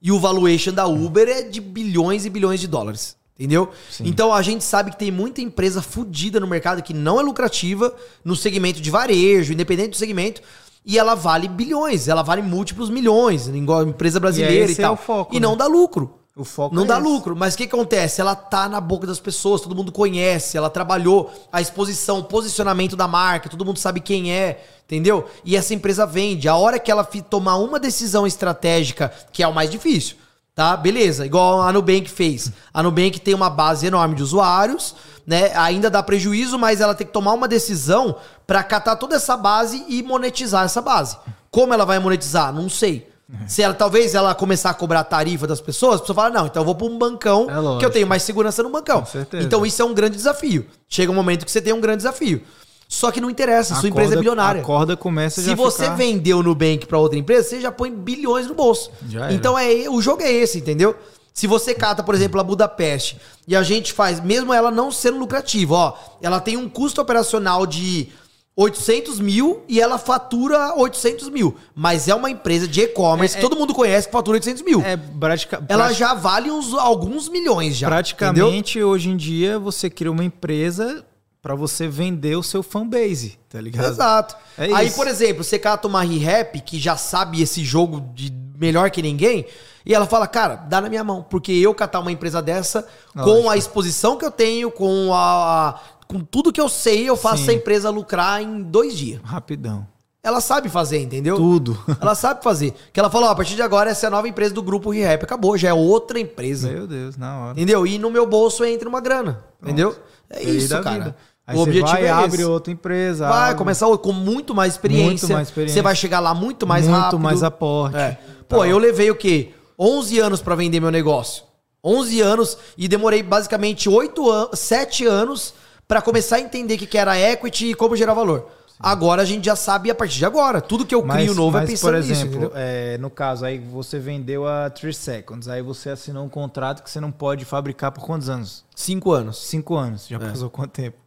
[0.01, 3.17] E o valuation da Uber é de bilhões e bilhões de dólares.
[3.37, 3.69] Entendeu?
[3.99, 7.93] Então a gente sabe que tem muita empresa fodida no mercado que não é lucrativa
[8.23, 10.41] no segmento de varejo, independente do segmento,
[10.85, 14.93] e ela vale bilhões, ela vale múltiplos milhões, igual a empresa brasileira e, é tal.
[14.93, 15.47] o foco, e né?
[15.47, 16.19] não dá lucro.
[16.37, 17.03] O foco Não é dá esse.
[17.07, 18.19] lucro, mas o que acontece?
[18.19, 22.93] Ela tá na boca das pessoas, todo mundo conhece, ela trabalhou a exposição, o posicionamento
[22.93, 25.29] da marca, todo mundo sabe quem é, entendeu?
[25.45, 26.49] E essa empresa vende.
[26.49, 30.17] A hora que ela tomar uma decisão estratégica, que é o mais difícil,
[30.53, 30.75] tá?
[30.75, 32.51] Beleza, igual a Nubank fez.
[32.73, 34.93] A Nubank tem uma base enorme de usuários,
[35.25, 35.51] né?
[35.55, 39.83] Ainda dá prejuízo, mas ela tem que tomar uma decisão pra catar toda essa base
[39.87, 41.17] e monetizar essa base.
[41.51, 42.53] Como ela vai monetizar?
[42.53, 43.09] Não sei.
[43.47, 46.45] Se ela talvez ela começar a cobrar a tarifa das pessoas, a pessoa fala: "Não,
[46.45, 49.03] então eu vou para um bancão, É que eu tenho mais segurança no bancão".
[49.43, 50.67] Então isso é um grande desafio.
[50.87, 52.41] Chega um momento que você tem um grande desafio.
[52.87, 54.61] Só que não interessa, A sua empresa é bilionária.
[54.61, 57.91] A corda começa Se você ficar- vendeu no Nubank para outra empresa, você já põe
[57.91, 58.91] bilhões no bolso.
[59.09, 60.95] Já então é o jogo é esse, entendeu?
[61.35, 65.17] Se você cata, por exemplo, a Budapeste e a gente faz, mesmo ela não sendo
[65.19, 68.07] lucrativa, ó, ela tem um custo operacional de
[68.55, 71.57] 800 mil e ela fatura 800 mil.
[71.75, 74.81] Mas é uma empresa de e-commerce É, que todo mundo conhece que fatura 800 mil.
[74.81, 77.87] É, pratica- ela prati- já vale uns, alguns milhões já.
[77.87, 77.89] entendeu?
[77.97, 81.05] praticamente hoje em dia você cria uma empresa
[81.41, 83.91] pra você vender o seu fanbase, tá ligado?
[83.91, 84.37] Exato.
[84.57, 88.89] É Aí, por exemplo, você cata uma ReHap que já sabe esse jogo de melhor
[88.89, 89.45] que ninguém,
[89.85, 93.49] e ela fala, cara, dá na minha mão, porque eu catar uma empresa dessa, com
[93.49, 97.37] a exposição que eu tenho, com a, a- com tudo que eu sei, eu faço
[97.37, 97.43] Sim.
[97.43, 99.19] essa empresa lucrar em dois dias.
[99.23, 99.87] Rapidão.
[100.23, 101.35] Ela sabe fazer, entendeu?
[101.35, 101.77] Tudo.
[102.01, 102.73] Ela sabe fazer.
[102.91, 104.89] Que ela falou, ó, a partir de agora essa é a nova empresa do grupo
[104.89, 105.23] ReHap.
[105.23, 106.67] Acabou, já é outra empresa.
[106.71, 107.51] Meu Deus, na hora.
[107.51, 107.85] Entendeu?
[107.85, 109.43] E no meu bolso entra uma grana.
[109.61, 109.95] Entendeu?
[110.27, 110.95] É Feliz isso, cara.
[110.97, 111.15] vida.
[111.45, 112.43] Aí o objetivo vai, é abre esse.
[112.45, 113.29] outra empresa.
[113.29, 115.27] Vai abre- começar com muito mais experiência.
[115.27, 115.75] Muito mais experiência.
[115.75, 117.19] Você vai chegar lá muito mais Muito rápido.
[117.19, 117.95] mais aporte.
[117.95, 118.17] É.
[118.49, 119.51] Pô, eu levei o quê?
[119.77, 121.43] 11 anos pra vender meu negócio.
[121.83, 125.53] 11 anos e demorei basicamente 8 anos, 7 anos
[125.87, 128.49] pra começar a entender o que que era equity e como gerar valor.
[128.79, 130.59] Agora a gente já sabe a partir de agora.
[130.59, 132.51] Tudo que eu crio novo é mas, pensando por nisso, exemplo, entendeu?
[132.55, 136.89] é, no caso, aí você vendeu a 3 Seconds, aí você assinou um contrato que
[136.89, 138.65] você não pode fabricar por quantos anos?
[138.75, 139.37] 5 anos.
[139.47, 140.05] Cinco anos.
[140.05, 140.09] É.
[140.09, 140.97] Já passou quanto tempo?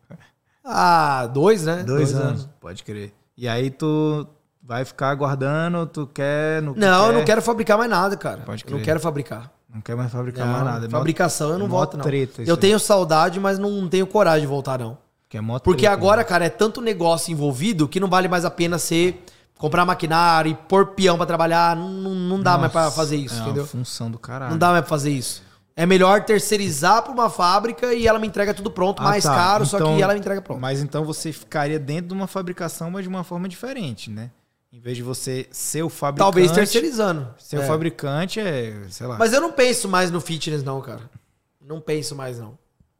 [0.65, 1.83] Ah, dois, né?
[1.83, 2.49] Dois, anos.
[2.61, 3.13] Pode crer.
[3.37, 4.27] E aí tu
[4.69, 6.61] vai ficar aguardando, tu quer...
[6.61, 8.43] Não, Não, eu quer, não quero fabricar mais nada, cara.
[8.45, 8.85] Pode Eu não crer.
[8.85, 9.51] quero fabricar.
[9.75, 10.85] Não quer mais fabricar Não, mais nada.
[10.85, 12.05] É mó- fabricação eu não é mó volto, não.
[12.05, 12.61] treta eu aí.
[12.61, 14.99] tenho saudade, mas não tenho coragem de voltar, não.
[15.27, 16.25] Que é mó Porque treta, agora, né?
[16.25, 19.25] cara, é tanto negócio envolvido que não vale mais a pena ser
[19.59, 21.75] comprar maquinário e pôr peão pra trabalhar.
[21.75, 23.63] Não, não, não dá mais pra Nossa, fazer isso, é entendeu?
[23.63, 24.51] uma função do caralho.
[24.51, 25.43] Não dá mais pra fazer isso.
[25.75, 29.35] É melhor terceirizar pra uma fábrica e ela me entrega tudo pronto, Ah, mais tá.
[29.35, 30.61] caro, só Então- que ela me entrega pronto.
[30.61, 34.31] Mas então você ficaria dentro de uma fabricação, mas de uma forma diferente, né?
[34.79, 36.25] Em vez de você ser o fabricante.
[36.25, 37.27] Talvez terceirizando.
[37.37, 37.67] Ser o É.
[37.67, 39.19] fabricante é, sei lá.
[39.19, 41.11] Mas eu não penso mais no fitness, não, cara.
[41.61, 42.57] Não penso mais, não.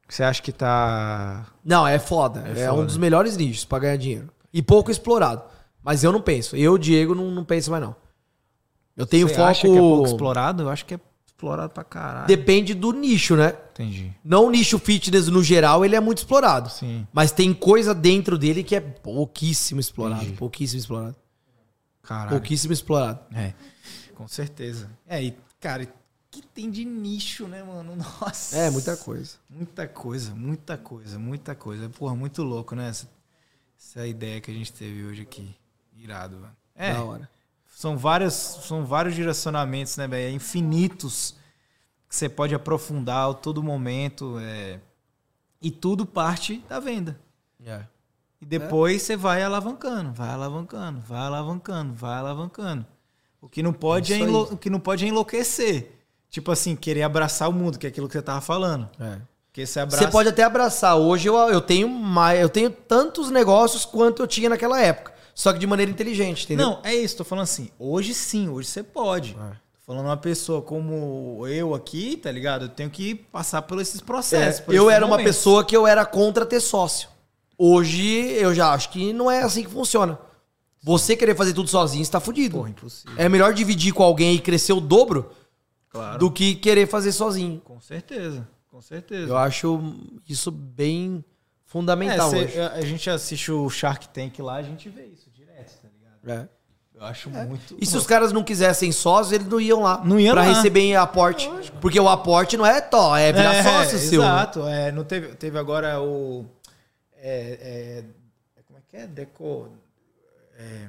[0.09, 1.47] Você acha que tá.
[1.65, 2.43] Não, é foda.
[2.53, 2.87] É, É um foda.
[2.87, 4.29] dos melhores nichos pra ganhar dinheiro.
[4.53, 5.43] E pouco explorado.
[5.81, 6.57] Mas eu não penso.
[6.57, 7.95] Eu, Diego, não, não penso mais, não.
[8.97, 9.47] Eu tenho Você foco.
[9.47, 10.65] acha que é pouco explorado?
[10.65, 12.27] Eu acho que é explorado pra caralho.
[12.27, 13.55] Depende do nicho, né?
[13.73, 14.13] Entendi.
[14.25, 16.69] Não o nicho fitness no geral, ele é muito explorado.
[16.71, 17.07] Sim.
[17.13, 20.23] Mas tem coisa dentro dele que é pouquíssimo explorado.
[20.23, 20.37] Entendi.
[20.37, 21.15] Pouquíssimo explorado.
[22.09, 22.31] Caralho.
[22.31, 23.21] Pouquíssimo explorado.
[23.37, 23.53] É.
[24.15, 24.91] Com certeza.
[25.07, 25.87] É, e, cara,
[26.31, 27.95] que tem de nicho, né, mano?
[27.95, 28.57] Nossa.
[28.57, 29.37] É, muita coisa.
[29.49, 31.89] Muita coisa, muita coisa, muita coisa.
[31.91, 32.89] Porra, muito louco, né?
[32.89, 33.11] Essa,
[33.79, 35.55] essa ideia que a gente teve hoje aqui.
[35.95, 36.57] Irado, mano.
[36.75, 36.95] É.
[36.95, 37.31] Da hora.
[37.69, 40.35] São, várias, são vários direcionamentos, né, velho?
[40.35, 41.37] Infinitos
[42.09, 44.39] que você pode aprofundar a todo momento.
[44.41, 44.81] é,
[45.61, 47.21] E tudo parte da venda.
[47.63, 47.85] É.
[48.41, 52.87] E depois você vai alavancando, vai alavancando, vai alavancando, vai alavancando.
[53.41, 55.93] O que não pode, é, enlo- o que não pode é enlouquecer.
[56.31, 58.89] Tipo assim, querer abraçar o mundo, que é aquilo que você tava falando.
[59.01, 59.19] É.
[59.47, 60.05] Porque você abraça.
[60.05, 60.97] Você pode até abraçar.
[60.97, 65.15] Hoje eu, eu tenho mais, eu tenho tantos negócios quanto eu tinha naquela época.
[65.35, 66.67] Só que de maneira inteligente, entendeu?
[66.67, 67.71] Não, é isso, tô falando assim.
[67.79, 69.31] Hoje sim, hoje você pode.
[69.41, 69.51] É.
[69.53, 72.67] Tô falando uma pessoa como eu aqui, tá ligado?
[72.67, 74.61] Eu tenho que passar por esses processos.
[74.61, 75.37] É, por eu esses era uma momentos.
[75.37, 77.09] pessoa que eu era contra ter sócio.
[77.59, 80.19] Hoje eu já acho que não é assim que funciona.
[80.81, 82.57] Você querer fazer tudo sozinho, você tá fudido.
[82.57, 83.13] Porra, impossível.
[83.19, 85.31] É melhor dividir com alguém e crescer o dobro
[85.91, 86.19] Claro.
[86.19, 87.61] do que querer fazer sozinho.
[87.65, 88.47] Com certeza.
[88.71, 89.29] Com certeza.
[89.33, 89.81] Eu acho
[90.29, 91.25] isso bem
[91.65, 92.53] fundamental É, hoje.
[92.53, 96.41] cê- a gente assiste o Shark Tank lá, a gente vê isso direto, tá ligado?
[96.45, 96.49] É.
[96.95, 97.77] Eu acho muito.
[97.81, 100.01] E se os caras não quisessem sócios, eles não iam lá.
[100.05, 100.49] Não iam pra lá.
[100.53, 101.49] receber aporte.
[101.81, 104.21] Porque o aporte não é tó, é virar é, sócio seu.
[104.23, 104.67] Exato.
[104.67, 106.45] É, não teve, teve agora o.
[107.21, 108.05] É,
[108.57, 109.07] é, como é que é?
[109.07, 109.71] Deco.
[110.57, 110.89] é,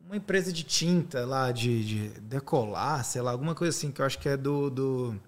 [0.00, 4.06] uma empresa de tinta lá, de, de decolar, sei lá, alguma coisa assim, que eu
[4.06, 4.70] acho que é do.
[4.70, 5.20] do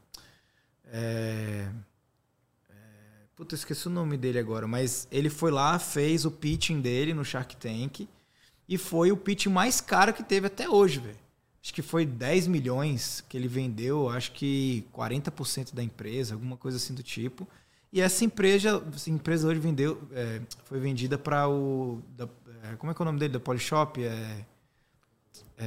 [0.86, 1.68] é,
[2.68, 2.74] é,
[3.34, 7.14] puta, eu esqueci o nome dele agora, mas ele foi lá, fez o pitching dele
[7.14, 8.08] no Shark Tank
[8.68, 11.26] e foi o pitch mais caro que teve até hoje, velho.
[11.62, 16.76] Acho que foi 10 milhões que ele vendeu, acho que 40% da empresa, alguma coisa
[16.76, 17.46] assim do tipo.
[17.96, 22.02] E essa empresa, essa empresa hoje vendeu, é, foi vendida para o.
[22.14, 22.28] da-
[22.64, 23.32] é, como é que é o nome dele?
[23.32, 24.04] Da Polishop?
[24.04, 24.44] É,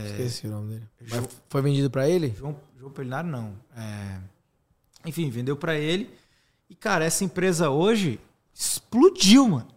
[0.05, 1.27] Esqueci o nome dele.
[1.49, 2.31] Foi vendido pra ele?
[2.37, 3.55] João, João Polinário não.
[3.75, 4.19] É,
[5.05, 6.07] enfim, vendeu para ele.
[6.69, 8.19] E, cara, essa empresa hoje
[8.53, 9.67] explodiu, mano.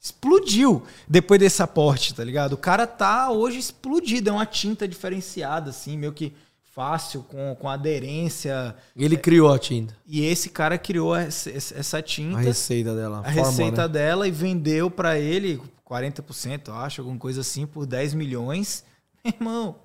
[0.00, 2.54] Explodiu depois desse aporte, tá ligado?
[2.54, 4.30] O cara tá hoje explodido.
[4.30, 6.32] É uma tinta diferenciada, assim, meio que
[6.74, 8.74] fácil, com, com aderência.
[8.96, 9.96] Ele criou a tinta.
[10.06, 13.20] E esse cara criou essa, essa tinta, A receita dela.
[13.20, 13.88] a fórmula, receita né?
[13.88, 18.84] dela, e vendeu para ele 40%, eu acho, alguma coisa assim, por 10 milhões.
[19.24, 19.76] Meu irmão.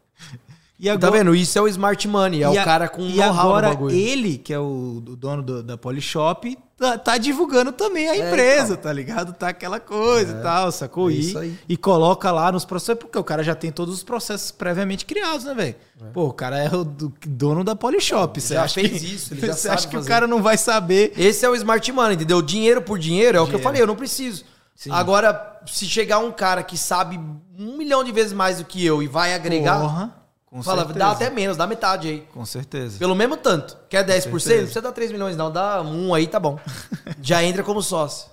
[0.80, 1.35] E Tá vendo?
[1.35, 2.41] Isso é o smart money.
[2.43, 5.16] É e o a- cara com E know-how no agora ele, que é o, o
[5.16, 8.83] dono do- da Polishop, tá, tá divulgando também a É, empresa, então.
[8.83, 9.33] tá ligado?
[9.33, 11.09] Tá aquela coisa e tal, sacou?
[11.09, 11.53] é E- isso aí.
[11.67, 15.43] E coloca lá nos processos, porque o cara já tem todos os processos previamente criados,
[15.45, 15.75] né, velho?
[16.14, 18.40] Pô, o cara é o do- dono da Polishop.
[18.40, 20.08] Você já acha fez que, isso, ele já Você acha que o fazer.
[20.09, 21.11] cara não vai saber?
[21.17, 22.41] Esse é o smart money, entendeu?
[22.41, 24.45] Dinheiro por dinheiro é o que eu falei, eu não preciso.
[24.74, 24.91] Sim.
[24.93, 27.19] Agora, se chegar um cara que sabe
[27.59, 30.16] um milhão de vezes mais do que eu e vai agregar, Porra,
[30.49, 30.99] com fala, certeza.
[30.99, 32.21] dá até menos, dá metade aí.
[32.33, 32.97] Com certeza.
[32.97, 33.77] Pelo mesmo tanto.
[33.89, 34.25] Quer 10%?
[34.25, 35.51] Não precisa dar 3 milhões, não.
[35.51, 36.59] Dá um aí, tá bom.
[37.21, 38.29] Já entra como sócio.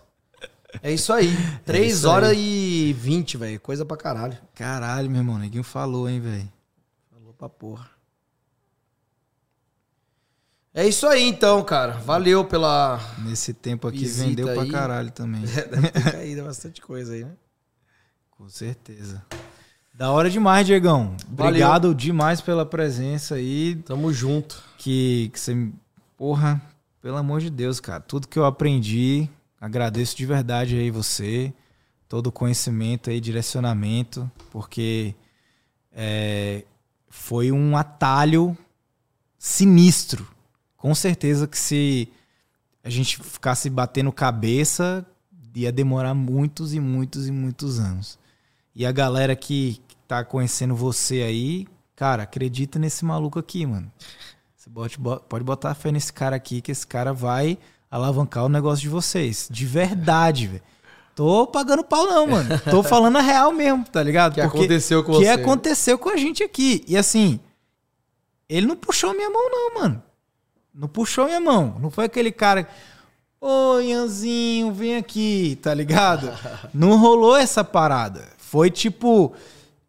[0.83, 1.35] É isso aí.
[1.65, 2.89] 3 isso horas aí.
[2.91, 3.61] e 20, velho.
[3.61, 4.37] Coisa pra caralho.
[4.55, 6.53] Caralho, meu irmão, ninguém falou, hein, velho.
[7.11, 7.91] Falou pra porra.
[10.75, 11.93] É isso aí, então, cara.
[11.93, 13.01] Valeu pela.
[13.19, 14.71] Nesse tempo aqui vendeu pra aí.
[14.71, 15.41] caralho também.
[15.49, 17.33] Deve ter caído bastante coisa aí, né?
[18.33, 19.25] Com certeza.
[19.97, 21.17] Da hora demais, Diegão.
[21.27, 21.53] Valeu.
[21.53, 23.77] Obrigado demais pela presença aí.
[23.77, 24.63] Tamo junto.
[24.77, 25.71] Que, que você.
[26.19, 26.61] Porra,
[27.01, 28.01] pelo amor de Deus, cara.
[28.01, 29.27] Tudo que eu aprendi,
[29.59, 31.51] agradeço de verdade aí você.
[32.07, 35.15] Todo o conhecimento aí, direcionamento, porque
[35.91, 36.65] é,
[37.09, 38.57] foi um atalho
[39.39, 40.29] sinistro.
[40.77, 42.07] Com certeza que se
[42.85, 45.07] a gente ficasse batendo cabeça,
[45.55, 48.19] ia demorar muitos e muitos e muitos anos.
[48.75, 53.91] E a galera que tá conhecendo você aí, cara, acredita nesse maluco aqui, mano.
[54.57, 57.59] Você bo- pode botar fé nesse cara aqui, que esse cara vai
[57.91, 59.49] alavancar o negócio de vocês.
[59.51, 60.63] De verdade, velho.
[61.15, 62.59] Tô pagando pau não, mano.
[62.71, 64.35] Tô falando a real mesmo, tá ligado?
[64.35, 65.29] Que aconteceu com que você.
[65.31, 66.85] aconteceu com a gente aqui.
[66.87, 67.41] E assim,
[68.49, 70.03] ele não puxou minha mão não, mano.
[70.75, 71.79] Não puxou minha mão.
[71.81, 72.69] Não foi aquele cara...
[73.41, 76.31] Ô, Ianzinho, vem aqui, tá ligado?
[76.73, 78.25] Não rolou essa parada.
[78.39, 79.35] Foi tipo,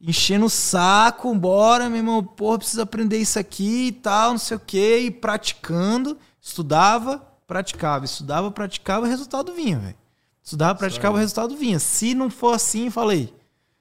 [0.01, 4.58] enchendo o saco, bora, meu irmão, porra, precisa aprender isso aqui e tal, não sei
[4.58, 9.95] o quê, e praticando, estudava, praticava, estudava, praticava, o resultado vinha, velho.
[10.43, 11.77] Estudava, praticava, o resultado vinha.
[11.77, 13.34] Se não for assim, falei,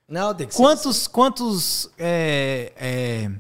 [0.09, 0.61] Não, tem que ser.
[0.61, 3.31] quantos, quantos é, é,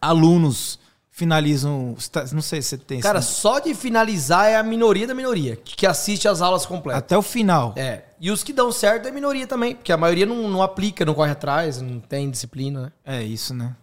[0.00, 0.78] alunos
[1.10, 1.96] finalizam,
[2.32, 5.76] não sei se você tem Cara, só de finalizar é a minoria da minoria que
[5.76, 7.00] que assiste as aulas completas.
[7.00, 7.74] até o final.
[7.76, 8.04] É.
[8.20, 11.14] E os que dão certo é minoria também, porque a maioria não, não aplica, não
[11.14, 12.92] corre atrás, não tem disciplina, né?
[13.04, 13.76] É isso, né?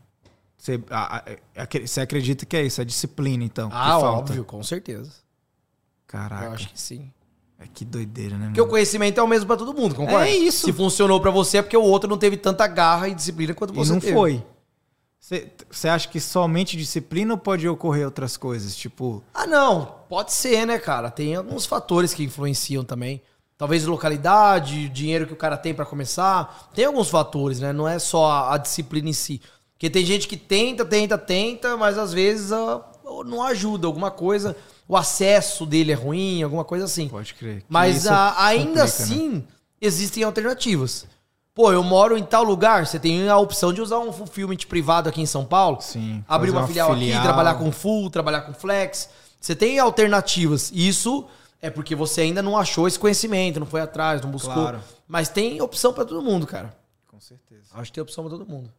[0.58, 3.70] Você, a- a- acre- você acredita que é isso, é disciplina, então.
[3.72, 5.12] Ah, óbvio, com certeza.
[6.08, 7.12] Caraca, Eu acho que sim.
[7.60, 8.48] é que doideira, né?
[8.48, 8.72] Porque o mano?
[8.72, 10.28] conhecimento é o mesmo pra todo mundo, concorda?
[10.28, 10.66] É isso.
[10.66, 13.74] Se funcionou pra você é porque o outro não teve tanta garra e disciplina quanto
[13.74, 14.14] E você não teve.
[14.14, 14.44] foi.
[15.72, 18.76] Você acha que somente disciplina ou pode ocorrer outras coisas?
[18.76, 19.96] Tipo, Ah, não.
[20.08, 21.10] Pode ser, né, cara?
[21.10, 23.22] Tem alguns fatores que influenciam também.
[23.58, 26.70] Talvez localidade, dinheiro que o cara tem pra começar.
[26.74, 27.72] Tem alguns fatores, né?
[27.72, 29.42] Não é só a, a disciplina em si.
[29.74, 32.82] Porque tem gente que tenta, tenta, tenta, mas às vezes ah,
[33.26, 34.56] não ajuda alguma coisa.
[34.88, 37.08] o acesso dele é ruim, alguma coisa assim.
[37.08, 37.64] Pode crer.
[37.70, 38.84] Mas isso a- ainda complica, né?
[38.84, 39.48] assim,
[39.82, 41.06] existem alternativas.
[41.54, 45.08] Pô, eu moro em tal lugar, você tem a opção de usar um fulfillment privado
[45.08, 45.78] aqui em São Paulo.
[45.80, 47.18] Sim, Abrir uma, uma filial, filial.
[47.20, 49.10] aqui, trabalhar com full, trabalhar com flex.
[49.40, 50.70] Você tem alternativas.
[50.74, 51.26] Isso
[51.66, 54.54] é porque você ainda não achou esse conhecimento, não foi atrás, não buscou.
[54.54, 54.80] Claro.
[55.08, 56.78] Mas tem opção pra todo mundo, cara.
[57.08, 57.64] Com certeza.
[57.74, 58.72] Acho que tem opção pra todo mundo.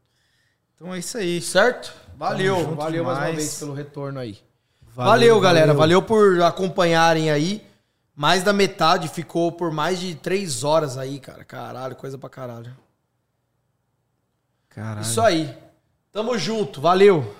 [0.74, 1.40] Então é isso aí.
[1.40, 1.92] Certo?
[2.16, 3.44] Valeu, junto valeu mais uma demais.
[3.44, 4.38] vez pelo retorno aí.
[4.94, 5.74] Valeu, galera.
[5.74, 7.66] Valeu por acompanharem aí.
[8.14, 11.44] Mais da metade ficou por mais de três horas aí, cara.
[11.44, 12.74] Caralho, coisa pra caralho.
[14.68, 15.00] Caralho.
[15.00, 15.52] Isso aí.
[16.12, 16.80] Tamo junto.
[16.80, 17.34] Valeu.